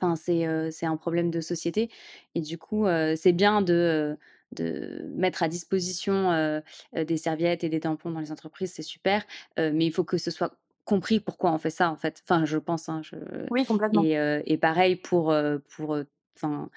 Enfin, 0.00 0.16
c'est 0.16 0.70
c'est 0.70 0.86
un 0.86 0.96
problème 0.96 1.30
de 1.30 1.40
société. 1.40 1.90
Et 2.34 2.40
du 2.40 2.58
coup, 2.58 2.86
c'est 3.16 3.32
bien 3.32 3.62
de, 3.62 4.16
de 4.52 5.06
mettre 5.14 5.42
à 5.42 5.48
disposition 5.48 6.62
des 6.94 7.16
serviettes 7.16 7.64
et 7.64 7.68
des 7.68 7.80
tampons 7.80 8.10
dans 8.10 8.20
les 8.20 8.32
entreprises, 8.32 8.72
c'est 8.72 8.82
super. 8.82 9.24
mais 9.56 9.86
il 9.86 9.92
faut 9.92 10.04
que 10.04 10.18
ce 10.18 10.30
soit 10.30 10.56
compris 10.84 11.20
pourquoi 11.20 11.52
on 11.52 11.58
fait 11.58 11.70
ça, 11.70 11.90
en 11.90 11.96
fait. 11.96 12.22
Enfin, 12.24 12.44
je 12.44 12.58
pense. 12.58 12.88
Hein, 12.88 13.02
je... 13.02 13.16
Oui, 13.50 13.64
complètement. 13.64 14.02
Et, 14.04 14.42
et 14.46 14.56
pareil 14.56 14.96
pour, 14.96 15.34
pour 15.68 15.98
Enfin, 16.42 16.70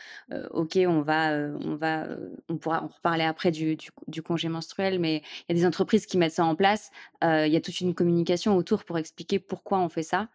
ok, 0.52 0.80
on 0.88 1.02
va, 1.02 1.38
on 1.64 1.76
va, 1.76 2.08
on 2.50 2.58
pourra 2.58 2.84
en 2.84 2.88
reparler 2.88 3.24
après 3.24 3.52
du, 3.52 3.78
du, 4.08 4.22
congé 4.22 4.50
menstruel, 4.50 5.00
mais 5.00 5.24
il 5.48 5.56
y 5.56 5.58
a 5.58 5.62
des 5.62 5.66
entreprises 5.66 6.06
qui 6.06 6.18
mettent 6.18 6.34
ça 6.34 6.46
en 6.46 6.56
place. 6.56 6.92
Il 7.22 7.48
y 7.48 7.56
a 7.56 7.62
toute 7.62 7.80
une 7.80 7.96
communication 7.96 8.58
autour 8.58 8.84
pour 8.84 8.98
expliquer 8.98 9.40
pourquoi 9.40 9.80
on 9.80 9.90
fait 9.90 10.04
ça. 10.04 10.28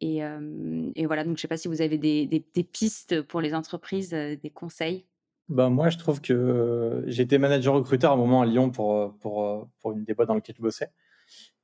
Et, 0.00 0.22
voilà, 1.06 1.24
donc 1.24 1.36
je 1.36 1.40
ne 1.40 1.42
sais 1.42 1.48
pas 1.48 1.56
si 1.56 1.68
vous 1.68 1.82
avez 1.82 1.98
des, 1.98 2.66
pistes 2.72 3.22
pour 3.22 3.40
les 3.40 3.54
entreprises, 3.54 4.10
des 4.10 4.50
conseils. 4.52 5.04
Ben 5.48 5.68
moi, 5.68 5.90
je 5.90 5.98
trouve 5.98 6.20
que 6.20 7.02
j'étais 7.06 7.38
manager 7.38 7.74
recruteur 7.74 8.12
à 8.12 8.14
un 8.14 8.16
moment 8.16 8.42
à 8.42 8.46
Lyon 8.46 8.70
pour, 8.70 9.68
une 9.86 10.04
des 10.04 10.14
boîtes 10.14 10.28
dans 10.28 10.34
lesquelles 10.34 10.56
je 10.56 10.62
bossais. 10.62 10.90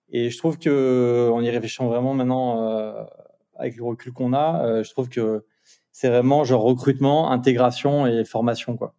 Et 0.08 0.30
je 0.30 0.38
trouve 0.38 0.58
que, 0.58 1.30
en 1.32 1.40
y 1.40 1.50
réfléchissant 1.50 1.86
vraiment 1.88 2.14
maintenant, 2.14 3.06
avec 3.54 3.76
le 3.76 3.84
recul 3.84 4.12
qu'on 4.12 4.34
a, 4.34 4.82
je 4.82 4.90
trouve 4.90 5.08
que 5.08 5.44
c'est 5.92 6.10
vraiment 6.10 6.44
genre 6.44 6.62
recrutement, 6.62 7.30
intégration 7.30 8.06
et 8.06 8.24
formation. 8.26 8.76
quoi. 8.76 8.94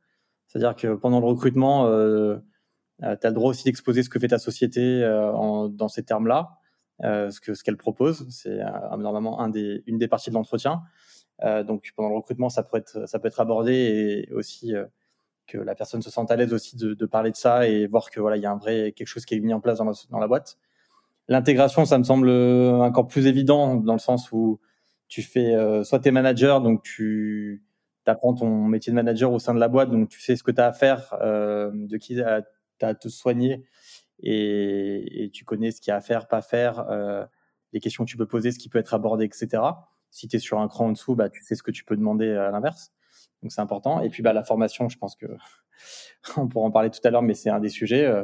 C'est-à-dire 0.47 0.75
que 0.75 0.95
pendant 0.95 1.19
le 1.19 1.27
recrutement, 1.27 1.85
euh, 1.85 2.37
tu 2.99 3.05
as 3.05 3.29
le 3.29 3.33
droit 3.33 3.51
aussi 3.51 3.65
d'exposer 3.65 4.01
ce 4.01 4.09
que 4.09 4.17
fait 4.17 4.29
ta 4.29 4.39
société 4.39 5.01
dans 5.01 5.87
ces 5.87 6.01
termes-là. 6.01 6.57
Euh, 7.03 7.29
ce 7.29 7.39
que 7.39 7.53
ce 7.53 7.63
qu'elle 7.63 7.77
propose. 7.77 8.25
C'est 8.29 8.59
euh, 8.59 8.97
normalement 8.97 9.39
un 9.39 9.49
des, 9.49 9.83
une 9.85 9.99
des 9.99 10.07
parties 10.07 10.29
de 10.31 10.35
l'entretien. 10.35 10.81
Euh, 11.43 11.63
donc 11.63 11.91
pendant 11.95 12.09
le 12.09 12.15
recrutement, 12.15 12.49
ça 12.49 12.63
peut 12.63 12.77
être 12.77 13.07
ça 13.07 13.19
peut 13.19 13.27
être 13.27 13.39
abordé 13.39 14.25
et 14.27 14.33
aussi 14.33 14.73
que 15.45 15.57
la 15.59 15.75
personne 15.75 16.01
se 16.01 16.09
sente 16.09 16.31
à 16.31 16.35
l'aise 16.35 16.53
aussi 16.53 16.75
de, 16.75 16.93
de, 16.93 17.05
parler 17.05 17.31
de 17.31 17.35
ça 17.35 17.67
et 17.67 17.85
voir 17.85 18.09
que 18.09 18.19
voilà 18.19 18.35
il 18.35 18.43
y 18.43 18.45
a 18.45 18.51
un 18.51 18.57
vrai 18.57 18.93
quelque 18.93 19.07
chose 19.07 19.25
qui 19.25 19.35
est 19.35 19.39
mis 19.39 19.53
en 19.53 19.61
place 19.61 19.77
dans 19.77 19.85
la, 19.85 19.93
dans 20.09 20.19
la 20.19 20.27
boîte. 20.27 20.57
L'intégration, 21.27 21.85
ça 21.85 21.97
me 21.97 22.03
semble 22.03 22.29
encore 22.29 23.07
plus 23.07 23.27
évident 23.27 23.75
dans 23.75 23.93
le 23.93 23.99
sens 23.99 24.31
où 24.31 24.59
tu 25.07 25.21
fais 25.21 25.53
soit 25.83 25.99
tes 25.99 26.11
managers, 26.11 26.59
donc 26.63 26.83
tu 26.83 27.63
apprends 28.05 28.33
ton 28.33 28.63
métier 28.63 28.91
de 28.91 28.95
manager 28.95 29.31
au 29.31 29.39
sein 29.39 29.53
de 29.53 29.59
la 29.59 29.67
boîte, 29.67 29.91
donc 29.91 30.09
tu 30.09 30.21
sais 30.21 30.35
ce 30.37 30.43
que 30.43 30.51
tu 30.51 30.61
as 30.61 30.67
à 30.67 30.71
faire, 30.71 31.13
de 31.21 31.97
qui 31.97 32.15
tu 32.15 32.23
as 32.23 32.43
à 32.81 32.95
te 32.95 33.09
soigner 33.09 33.65
et, 34.19 35.29
tu 35.33 35.45
connais 35.45 35.71
ce 35.71 35.81
qu'il 35.81 35.91
y 35.91 35.93
a 35.93 35.97
à 35.97 36.01
faire, 36.01 36.27
pas 36.27 36.41
faire, 36.41 36.79
euh, 36.89 37.25
les 37.73 37.79
questions 37.79 38.05
que 38.05 38.09
tu 38.09 38.17
peux 38.17 38.25
poser, 38.25 38.51
ce 38.51 38.59
qui 38.59 38.69
peut 38.69 38.79
être 38.79 38.93
abordé, 38.93 39.25
etc. 39.25 39.63
Si 40.09 40.27
tu 40.27 40.37
es 40.37 40.39
sur 40.39 40.59
un 40.59 40.67
cran 40.67 40.87
en 40.87 40.91
dessous, 40.91 41.15
bah, 41.15 41.29
tu 41.29 41.43
sais 41.43 41.55
ce 41.55 41.63
que 41.63 41.71
tu 41.71 41.83
peux 41.83 41.95
demander 41.95 42.31
à 42.31 42.49
l'inverse. 42.51 42.91
Donc 43.41 43.51
c'est 43.51 43.61
important. 43.61 44.01
Et 44.01 44.09
puis 44.09 44.23
bah, 44.23 44.33
la 44.33 44.43
formation, 44.43 44.89
je 44.89 44.97
pense 44.97 45.15
que 45.15 45.25
on 46.37 46.47
pourra 46.47 46.65
en 46.65 46.71
parler 46.71 46.89
tout 46.89 47.01
à 47.03 47.09
l'heure, 47.09 47.21
mais 47.21 47.33
c'est 47.33 47.49
un 47.49 47.59
des 47.59 47.69
sujets. 47.69 48.05
Euh, 48.05 48.23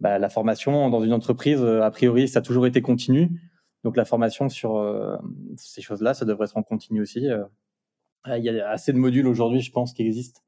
bah, 0.00 0.18
la 0.18 0.28
formation 0.28 0.90
dans 0.90 1.02
une 1.02 1.12
entreprise, 1.12 1.62
euh, 1.62 1.82
a 1.82 1.90
priori, 1.90 2.28
ça 2.28 2.40
a 2.40 2.42
toujours 2.42 2.66
été 2.66 2.82
continu. 2.82 3.40
Donc 3.84 3.96
la 3.96 4.04
formation 4.06 4.48
sur 4.48 4.82
ces 5.56 5.82
choses-là, 5.82 6.14
ça 6.14 6.24
devrait 6.24 6.46
être 6.46 6.56
en 6.56 6.62
continu 6.62 7.02
aussi. 7.02 7.18
Il 7.18 8.42
y 8.42 8.48
a 8.48 8.70
assez 8.70 8.94
de 8.94 8.98
modules 8.98 9.26
aujourd'hui, 9.26 9.60
je 9.60 9.70
pense, 9.70 9.92
qui 9.92 10.00
existent 10.00 10.40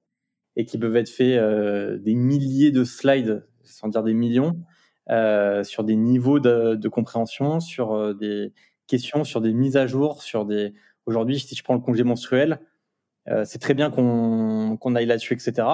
et 0.56 0.64
qui 0.64 0.78
peuvent 0.78 0.96
être 0.96 1.10
faits 1.10 1.38
des 2.02 2.14
milliers 2.14 2.70
de 2.70 2.82
slides, 2.82 3.46
sans 3.62 3.88
dire 3.88 4.02
des 4.02 4.14
millions, 4.14 4.64
euh, 5.10 5.62
sur 5.62 5.84
des 5.84 5.94
niveaux 5.94 6.40
de, 6.40 6.88
compréhension, 6.88 7.60
sur 7.60 7.92
euh, 7.92 8.12
des 8.12 8.52
questions, 8.88 9.22
sur 9.22 9.40
des 9.40 9.52
mises 9.52 9.76
à 9.76 9.86
jour, 9.86 10.22
sur 10.22 10.44
des. 10.44 10.74
Aujourd'hui, 11.06 11.38
si 11.38 11.54
je 11.54 11.62
prends 11.62 11.74
le 11.74 11.80
congé 11.80 12.02
menstruel, 12.02 12.60
euh, 13.28 13.44
c'est 13.44 13.60
très 13.60 13.74
bien 13.74 13.90
qu'on 13.90 14.94
aille 14.96 15.06
là-dessus, 15.06 15.34
etc. 15.34 15.68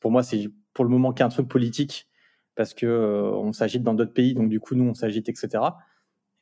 Pour 0.00 0.10
moi, 0.10 0.22
c'est 0.22 0.50
pour 0.74 0.84
le 0.84 0.90
moment 0.90 1.12
qu'un 1.12 1.28
truc 1.28 1.48
politique 1.48 2.06
parce 2.54 2.74
que 2.74 2.86
on 3.34 3.52
s'agite 3.52 3.82
dans 3.82 3.94
d'autres 3.94 4.12
pays, 4.12 4.34
donc 4.34 4.50
du 4.50 4.60
coup, 4.60 4.74
nous, 4.74 4.84
on 4.84 4.94
s'agite, 4.94 5.30
etc. 5.30 5.64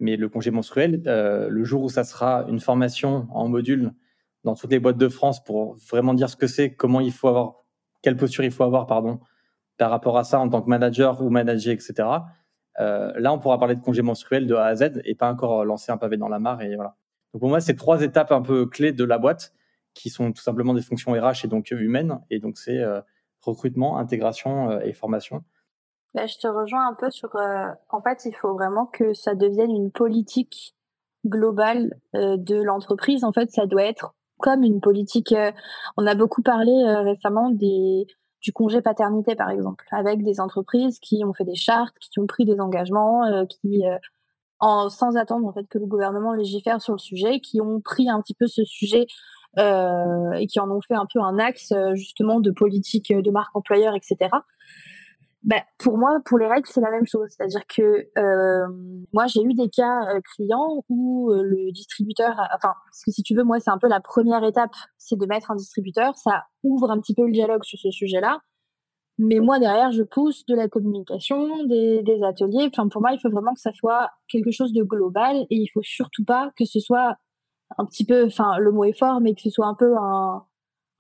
Mais 0.01 0.17
le 0.17 0.29
congé 0.29 0.51
menstruel, 0.51 1.03
le 1.05 1.65
jour 1.65 1.85
où 1.85 1.89
ça 1.89 2.03
sera 2.03 2.45
une 2.49 2.59
formation 2.59 3.29
en 3.31 3.49
module 3.49 3.93
dans 4.43 4.55
toutes 4.57 4.73
les 4.73 4.81
boîtes 4.81 4.99
de 4.99 5.09
France 5.09 5.43
pour 5.45 5.77
vraiment 5.77 6.15
dire 6.15 6.29
ce 6.29 6.37
que 6.37 6.49
c'est, 6.49 6.75
comment 6.75 7.01
il 7.01 7.13
faut 7.13 7.29
avoir, 7.29 7.65
quelle 8.03 8.17
posture 8.17 8.43
il 8.43 8.51
faut 8.51 8.65
avoir, 8.65 8.87
pardon, 8.87 9.21
par 9.79 9.91
rapport 9.91 10.19
à 10.19 10.25
ça 10.25 10.41
en 10.41 10.49
tant 10.49 10.61
que 10.61 10.69
manager 10.69 11.23
ou 11.23 11.31
manager, 11.31 11.73
etc. 11.73 12.09
Euh, 12.81 13.13
là, 13.17 13.33
on 13.33 13.39
pourra 13.39 13.59
parler 13.59 13.75
de 13.75 13.81
congé 13.81 14.03
menstruel 14.03 14.47
de 14.47 14.55
A 14.55 14.67
à 14.67 14.75
Z 14.75 15.01
et 15.05 15.15
pas 15.15 15.31
encore 15.31 15.65
lancer 15.65 15.91
un 15.91 15.97
pavé 15.97 16.17
dans 16.17 16.29
la 16.29 16.39
mare. 16.39 16.63
Et 16.63 16.75
voilà. 16.77 16.97
Donc 17.33 17.41
pour 17.41 17.49
moi, 17.49 17.61
c'est 17.61 17.77
trois 17.77 18.03
étapes 18.03 18.33
un 18.33 18.43
peu 18.43 18.67
clés 18.67 18.93
de 18.93 19.05
la 19.05 19.19
boîte 19.19 19.53
qui 19.95 20.11
sont 20.11 20.33
tout 20.33 20.43
simplement 20.43 20.75
des 20.75 20.83
fonctions 20.83 21.13
RH 21.13 21.45
et 21.45 21.49
donc 21.49 21.71
humaines. 21.71 22.21
Et 22.31 22.39
donc 22.41 22.59
c'est 22.59 22.79
euh, 22.79 23.01
recrutement, 23.41 23.99
intégration 23.99 24.71
euh, 24.71 24.81
et 24.81 24.93
formation. 24.93 25.45
Bah, 26.15 26.27
je 26.27 26.39
te 26.39 26.47
rejoins 26.47 26.89
un 26.89 26.95
peu 26.95 27.11
sur. 27.11 27.31
en 27.35 28.03
fait, 28.03 28.25
il 28.25 28.35
faut 28.35 28.55
vraiment 28.55 28.87
que 28.87 29.13
ça 29.13 29.35
devienne 29.35 29.71
une 29.71 29.91
politique 29.91 30.75
globale 31.27 32.01
de 32.15 32.63
l'entreprise. 32.63 33.25
En 33.25 33.33
fait, 33.33 33.51
ça 33.51 33.67
doit 33.67 33.85
être 33.85 34.15
comme 34.39 34.63
une 34.63 34.81
politique. 34.81 35.35
on 35.97 36.07
a 36.07 36.15
beaucoup 36.15 36.43
parlé 36.43 36.73
récemment 37.05 37.51
des 37.51 38.07
du 38.41 38.53
congé 38.53 38.81
paternité, 38.81 39.35
par 39.35 39.51
exemple, 39.51 39.85
avec 39.91 40.23
des 40.23 40.41
entreprises 40.41 40.99
qui 41.01 41.25
ont 41.25 41.33
fait 41.33 41.45
des 41.45 41.55
chartes, 41.55 41.97
qui 41.99 42.21
ont 42.21 42.27
pris 42.27 42.45
des 42.45 42.61
engagements, 42.61 43.25
euh, 43.25 43.45
qui, 43.47 43.85
euh, 43.87 44.89
sans 44.91 45.17
attendre 45.17 45.55
que 45.69 45.79
le 45.79 45.87
gouvernement 45.87 46.33
légifère 46.33 46.81
sur 46.81 46.93
le 46.93 46.99
sujet, 46.99 47.41
qui 47.41 47.61
ont 47.61 47.81
pris 47.81 48.09
un 48.09 48.21
petit 48.21 48.35
peu 48.35 48.47
ce 48.47 48.65
sujet 48.65 49.07
euh, 49.59 50.33
et 50.33 50.47
qui 50.47 50.61
en 50.61 50.71
ont 50.71 50.81
fait 50.81 50.95
un 50.95 51.07
peu 51.13 51.21
un 51.21 51.39
axe 51.39 51.73
justement 51.95 52.41
de 52.41 52.51
politique 52.51 53.13
de 53.13 53.31
marque 53.31 53.55
employeur, 53.57 53.95
etc. 53.95 54.31
Ben, 55.45 55.61
pour 55.79 55.99
moi, 55.99 56.19
pour 56.25 56.39
les 56.39 56.47
règles, 56.47 56.67
c'est 56.67 56.81
la 56.81 56.91
même 56.91 57.07
chose. 57.07 57.29
C'est-à-dire 57.31 57.65
que 57.67 58.09
euh, 58.19 58.67
moi, 59.13 59.27
j'ai 59.29 59.43
eu 59.43 59.55
des 59.55 59.69
cas 59.69 60.15
euh, 60.15 60.21
clients 60.35 60.83
où 60.89 61.31
euh, 61.31 61.43
le 61.43 61.71
distributeur, 61.73 62.33
enfin, 62.57 62.75
parce 62.87 63.05
que 63.05 63.13
si 63.13 63.23
tu 63.23 63.35
veux, 63.35 63.45
moi, 63.45 63.61
c'est 63.61 63.71
un 63.71 63.79
peu 63.79 63.89
la 63.89 64.01
première 64.01 64.43
étape, 64.45 64.73
c'est 64.99 65.17
de 65.17 65.27
mettre 65.27 65.51
un 65.53 65.57
distributeur. 65.57 66.17
Ça 66.17 66.45
ouvre 66.65 66.91
un 66.91 67.01
petit 67.01 67.15
peu 67.15 67.25
le 67.25 67.33
dialogue 67.33 67.63
sur 67.65 67.79
ce 67.79 67.91
sujet-là. 67.91 68.41
Mais 69.19 69.41
moi, 69.41 69.59
derrière, 69.59 69.93
je 69.93 70.03
pousse 70.03 70.45
de 70.47 70.55
la 70.55 70.69
communication, 70.69 71.65
des, 71.65 72.03
des 72.03 72.23
ateliers. 72.23 72.69
Enfin, 72.73 72.89
pour 72.89 73.01
moi, 73.01 73.13
il 73.13 73.21
faut 73.21 73.31
vraiment 73.31 73.55
que 73.55 73.61
ça 73.61 73.73
soit 73.73 74.11
quelque 74.29 74.51
chose 74.51 74.73
de 74.73 74.83
global 74.83 75.37
et 75.51 75.57
il 75.57 75.69
faut 75.69 75.83
surtout 75.83 76.25
pas 76.25 76.53
que 76.57 76.65
ce 76.65 76.81
soit 76.81 77.17
un 77.77 77.85
petit 77.85 78.05
peu, 78.05 78.27
enfin, 78.27 78.59
le 78.59 78.73
mot 78.73 78.85
est 78.85 78.99
fort, 78.99 79.21
mais 79.21 79.35
que 79.35 79.43
ce 79.43 79.51
soit 79.51 79.67
un 79.67 79.75
peu 79.75 79.97
un, 79.97 80.45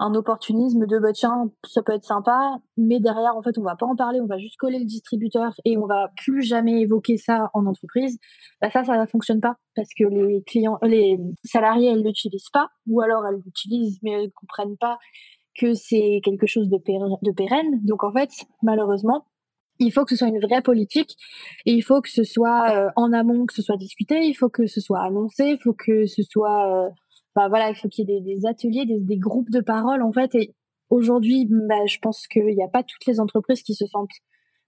un 0.01 0.15
opportunisme 0.15 0.87
de 0.87 0.99
bah 0.99 1.13
tiens 1.13 1.51
ça 1.67 1.83
peut 1.83 1.93
être 1.93 2.05
sympa 2.05 2.59
mais 2.77 3.01
derrière 3.01 3.37
en 3.37 3.43
fait 3.43 3.59
on 3.59 3.63
va 3.63 3.77
pas 3.77 3.87
en 3.87 3.97
parler 3.97 4.21
on 4.21 4.27
va 4.27 4.39
juste 4.39 4.57
coller 4.57 4.79
le 4.79 4.85
distributeur 4.85 5.53
et 5.65 5.77
on 5.77 5.87
va 5.87 6.11
plus 6.17 6.43
jamais 6.43 6.81
évoquer 6.81 7.17
ça 7.17 7.51
en 7.55 7.67
entreprise. 7.67 8.19
Bah 8.61 8.71
ça 8.71 8.85
ça 8.85 9.01
ne 9.01 9.07
fonctionne 9.07 9.41
pas 9.41 9.57
parce 9.75 9.89
que 9.97 10.05
les 10.05 10.43
clients 10.45 10.79
les 10.83 11.19
salariés 11.45 11.91
elles 11.91 12.03
l'utilisent 12.03 12.51
pas 12.53 12.69
ou 12.87 13.01
alors 13.01 13.27
elles 13.27 13.41
l'utilisent 13.45 13.99
mais 14.03 14.13
elles 14.13 14.33
comprennent 14.33 14.77
pas 14.77 14.99
que 15.59 15.75
c'est 15.75 16.21
quelque 16.23 16.47
chose 16.47 16.69
de, 16.69 16.77
de 16.79 17.33
pérenne. 17.33 17.81
Donc 17.83 18.05
en 18.05 18.13
fait 18.13 18.31
malheureusement 18.63 19.25
il 19.81 19.93
faut 19.93 20.05
que 20.05 20.11
ce 20.11 20.17
soit 20.17 20.29
une 20.29 20.41
vraie 20.41 20.63
politique 20.63 21.17
et 21.67 21.73
il 21.73 21.83
faut 21.83 22.01
que 22.01 22.11
ce 22.11 22.25
soit 22.25 22.71
euh, 22.71 22.89
en 22.97 23.13
amont 23.13 23.47
que 23.47 23.55
ce 23.55 23.63
soit 23.63 23.77
discuté 23.77 24.27
il 24.27 24.35
faut 24.35 24.49
que 24.49 24.67
ce 24.67 24.81
soit 24.81 25.01
annoncé 25.01 25.45
il 25.45 25.59
faut 25.63 25.73
que 25.73 26.07
ce 26.07 26.23
soit 26.23 26.87
euh, 26.87 26.89
voilà, 27.49 27.71
il 27.71 27.77
faut 27.77 27.89
qu'il 27.89 28.11
y 28.11 28.17
ait 28.17 28.21
des, 28.21 28.47
ateliers, 28.47 28.85
des, 28.87 29.17
groupes 29.17 29.51
de 29.51 29.61
parole 29.61 30.03
en 30.03 30.13
fait. 30.13 30.35
Et 30.35 30.55
aujourd'hui, 30.91 31.47
bah, 31.49 31.87
je 31.87 31.99
pense 31.99 32.27
qu'il 32.27 32.47
n'y 32.47 32.63
a 32.63 32.69
pas 32.69 32.83
toutes 32.83 33.07
les 33.07 33.21
entreprises 33.21 33.63
qui 33.63 33.75
se 33.75 33.87
sentent 33.87 34.11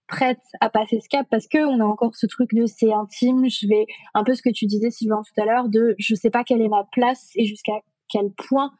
prêtes 0.07 0.39
à 0.59 0.69
passer 0.69 0.99
ce 0.99 1.07
cap 1.09 1.25
parce 1.31 1.47
que 1.47 1.65
on 1.65 1.79
a 1.79 1.85
encore 1.85 2.15
ce 2.15 2.27
truc 2.27 2.53
de 2.53 2.65
c'est 2.65 2.93
intime. 2.93 3.49
Je 3.49 3.67
vais 3.67 3.85
un 4.13 4.23
peu 4.23 4.35
ce 4.35 4.41
que 4.41 4.49
tu 4.49 4.65
disais 4.65 4.91
Sylvain 4.91 5.21
tout 5.23 5.41
à 5.41 5.45
l'heure 5.45 5.69
de 5.69 5.95
je 5.97 6.15
sais 6.15 6.29
pas 6.29 6.43
quelle 6.43 6.61
est 6.61 6.69
ma 6.69 6.85
place 6.91 7.29
et 7.35 7.45
jusqu'à 7.45 7.79
quel 8.09 8.31
point 8.31 8.71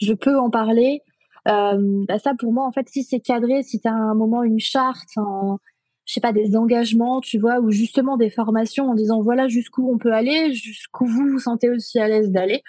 je 0.00 0.12
peux 0.12 0.38
en 0.38 0.50
parler. 0.50 1.02
Euh, 1.48 2.04
bah, 2.08 2.18
ça 2.18 2.34
pour 2.38 2.52
moi 2.52 2.66
en 2.66 2.72
fait 2.72 2.88
si 2.88 3.04
c'est 3.04 3.20
cadré, 3.20 3.62
si 3.62 3.80
tu 3.80 3.88
as 3.88 3.94
un 3.94 4.14
moment 4.14 4.42
une 4.42 4.58
charte, 4.58 5.16
je 6.10 6.14
sais 6.14 6.20
pas 6.20 6.32
des 6.32 6.56
engagements, 6.56 7.20
tu 7.20 7.38
vois, 7.38 7.60
ou 7.60 7.70
justement 7.70 8.16
des 8.16 8.30
formations 8.30 8.90
en 8.90 8.94
disant 8.94 9.22
voilà 9.22 9.46
jusqu'où 9.46 9.88
on 9.92 9.96
peut 9.96 10.12
aller, 10.12 10.52
jusqu'où 10.52 11.06
vous 11.06 11.28
vous 11.28 11.38
sentez 11.38 11.70
aussi 11.70 12.00
à 12.00 12.08
l'aise 12.08 12.30
d'aller. 12.30 12.62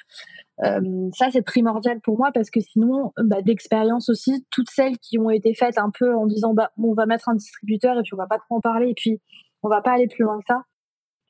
Euh, 0.64 1.10
ça, 1.14 1.30
c'est 1.32 1.42
primordial 1.42 2.00
pour 2.02 2.18
moi 2.18 2.32
parce 2.32 2.50
que 2.50 2.60
sinon, 2.60 3.14
bah, 3.18 3.42
d'expérience 3.42 4.10
aussi, 4.10 4.46
toutes 4.52 4.70
celles 4.70 4.98
qui 5.00 5.18
ont 5.18 5.30
été 5.30 5.54
faites 5.56 5.78
un 5.78 5.90
peu 5.90 6.16
en 6.16 6.28
disant 6.28 6.54
bah, 6.54 6.72
on 6.78 6.94
va 6.94 7.06
mettre 7.06 7.30
un 7.30 7.36
distributeur 7.36 7.98
et 7.98 8.04
puis 8.04 8.14
on 8.14 8.18
va 8.18 8.28
pas 8.28 8.38
trop 8.38 8.56
en 8.56 8.62
parler 8.62 8.90
et 8.90 8.94
puis 8.94 9.20
on 9.64 9.70
va 9.70 9.82
pas 9.82 9.94
aller 9.94 10.08
plus 10.08 10.24
loin 10.24 10.38
que 10.40 10.46
ça, 10.48 10.64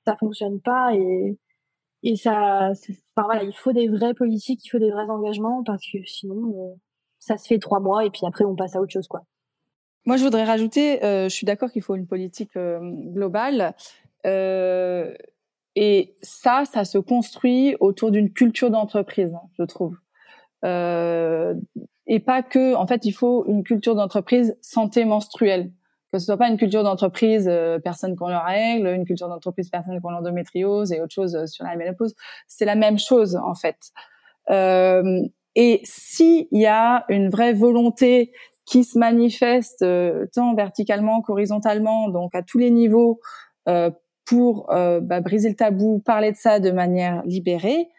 ça 0.05 0.17
fonctionne 0.17 0.59
pas 0.59 0.93
et, 0.95 1.37
et 2.03 2.15
ça, 2.17 2.71
enfin, 2.71 3.25
voilà, 3.25 3.43
il 3.43 3.53
faut 3.53 3.71
des 3.71 3.87
vraies 3.87 4.13
politiques, 4.13 4.65
il 4.65 4.69
faut 4.69 4.79
des 4.79 4.91
vrais 4.91 5.09
engagements 5.09 5.63
parce 5.63 5.83
que 5.89 5.99
sinon, 6.05 6.53
euh, 6.53 6.75
ça 7.19 7.37
se 7.37 7.47
fait 7.47 7.59
trois 7.59 7.79
mois 7.79 8.05
et 8.05 8.09
puis 8.09 8.21
après 8.27 8.43
on 8.43 8.55
passe 8.55 8.75
à 8.75 8.81
autre 8.81 8.91
chose 8.91 9.07
quoi. 9.07 9.21
Moi, 10.07 10.17
je 10.17 10.23
voudrais 10.23 10.45
rajouter, 10.45 11.05
euh, 11.05 11.29
je 11.29 11.35
suis 11.35 11.45
d'accord 11.45 11.71
qu'il 11.71 11.83
faut 11.83 11.95
une 11.95 12.07
politique 12.07 12.57
globale. 12.57 13.75
Et 15.75 16.15
ça, 16.21 16.63
ça 16.65 16.83
se 16.83 16.97
construit 16.97 17.75
autour 17.79 18.11
d'une 18.11 18.31
culture 18.31 18.69
d'entreprise, 18.69 19.33
je 19.57 19.63
trouve. 19.63 19.95
Euh, 20.65 21.53
et 22.07 22.19
pas 22.19 22.43
que, 22.43 22.75
en 22.75 22.85
fait, 22.87 23.05
il 23.05 23.13
faut 23.13 23.45
une 23.47 23.63
culture 23.63 23.95
d'entreprise 23.95 24.57
santé 24.61 25.05
menstruelle. 25.05 25.71
Que 26.11 26.19
ce 26.19 26.25
soit 26.25 26.37
pas 26.37 26.49
une 26.49 26.57
culture 26.57 26.83
d'entreprise 26.83 27.47
euh, 27.49 27.79
personne 27.79 28.17
qu'on 28.17 28.27
leur 28.27 28.43
règle, 28.43 28.87
une 28.87 29.05
culture 29.05 29.29
d'entreprise 29.29 29.69
personne 29.69 30.01
qu'on 30.01 30.09
l'endométriose 30.09 30.91
et 30.91 30.99
autre 30.99 31.13
chose 31.13 31.35
euh, 31.35 31.45
sur 31.45 31.63
la 31.63 31.77
ménopause. 31.77 32.13
C'est 32.47 32.65
la 32.65 32.75
même 32.75 32.99
chose 32.99 33.37
en 33.37 33.55
fait. 33.55 33.77
Euh, 34.49 35.21
et 35.55 35.79
s'il 35.85 36.47
y 36.51 36.65
a 36.65 37.05
une 37.07 37.29
vraie 37.29 37.53
volonté 37.53 38.33
qui 38.65 38.83
se 38.83 38.97
manifeste 38.97 39.81
euh, 39.81 40.25
tant 40.33 40.53
verticalement 40.53 41.21
qu'horizontalement, 41.21 42.09
donc 42.09 42.35
à 42.35 42.41
tous 42.41 42.57
les 42.57 42.71
niveaux, 42.71 43.19
euh, 43.67 43.89
pour 44.25 44.67
bah, 44.67 45.21
briser 45.21 45.49
le 45.49 45.55
tabou, 45.55 45.99
parler 46.05 46.31
de 46.31 46.37
ça 46.37 46.59
de 46.59 46.71
manière 46.71 47.21
libérée, 47.25 47.89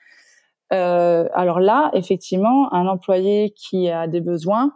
euh, 0.73 1.29
alors 1.35 1.61
là, 1.61 1.91
effectivement, 1.95 2.73
un 2.73 2.87
employé 2.87 3.53
qui 3.55 3.91
a 3.91 4.09
des 4.09 4.21
besoins 4.21 4.73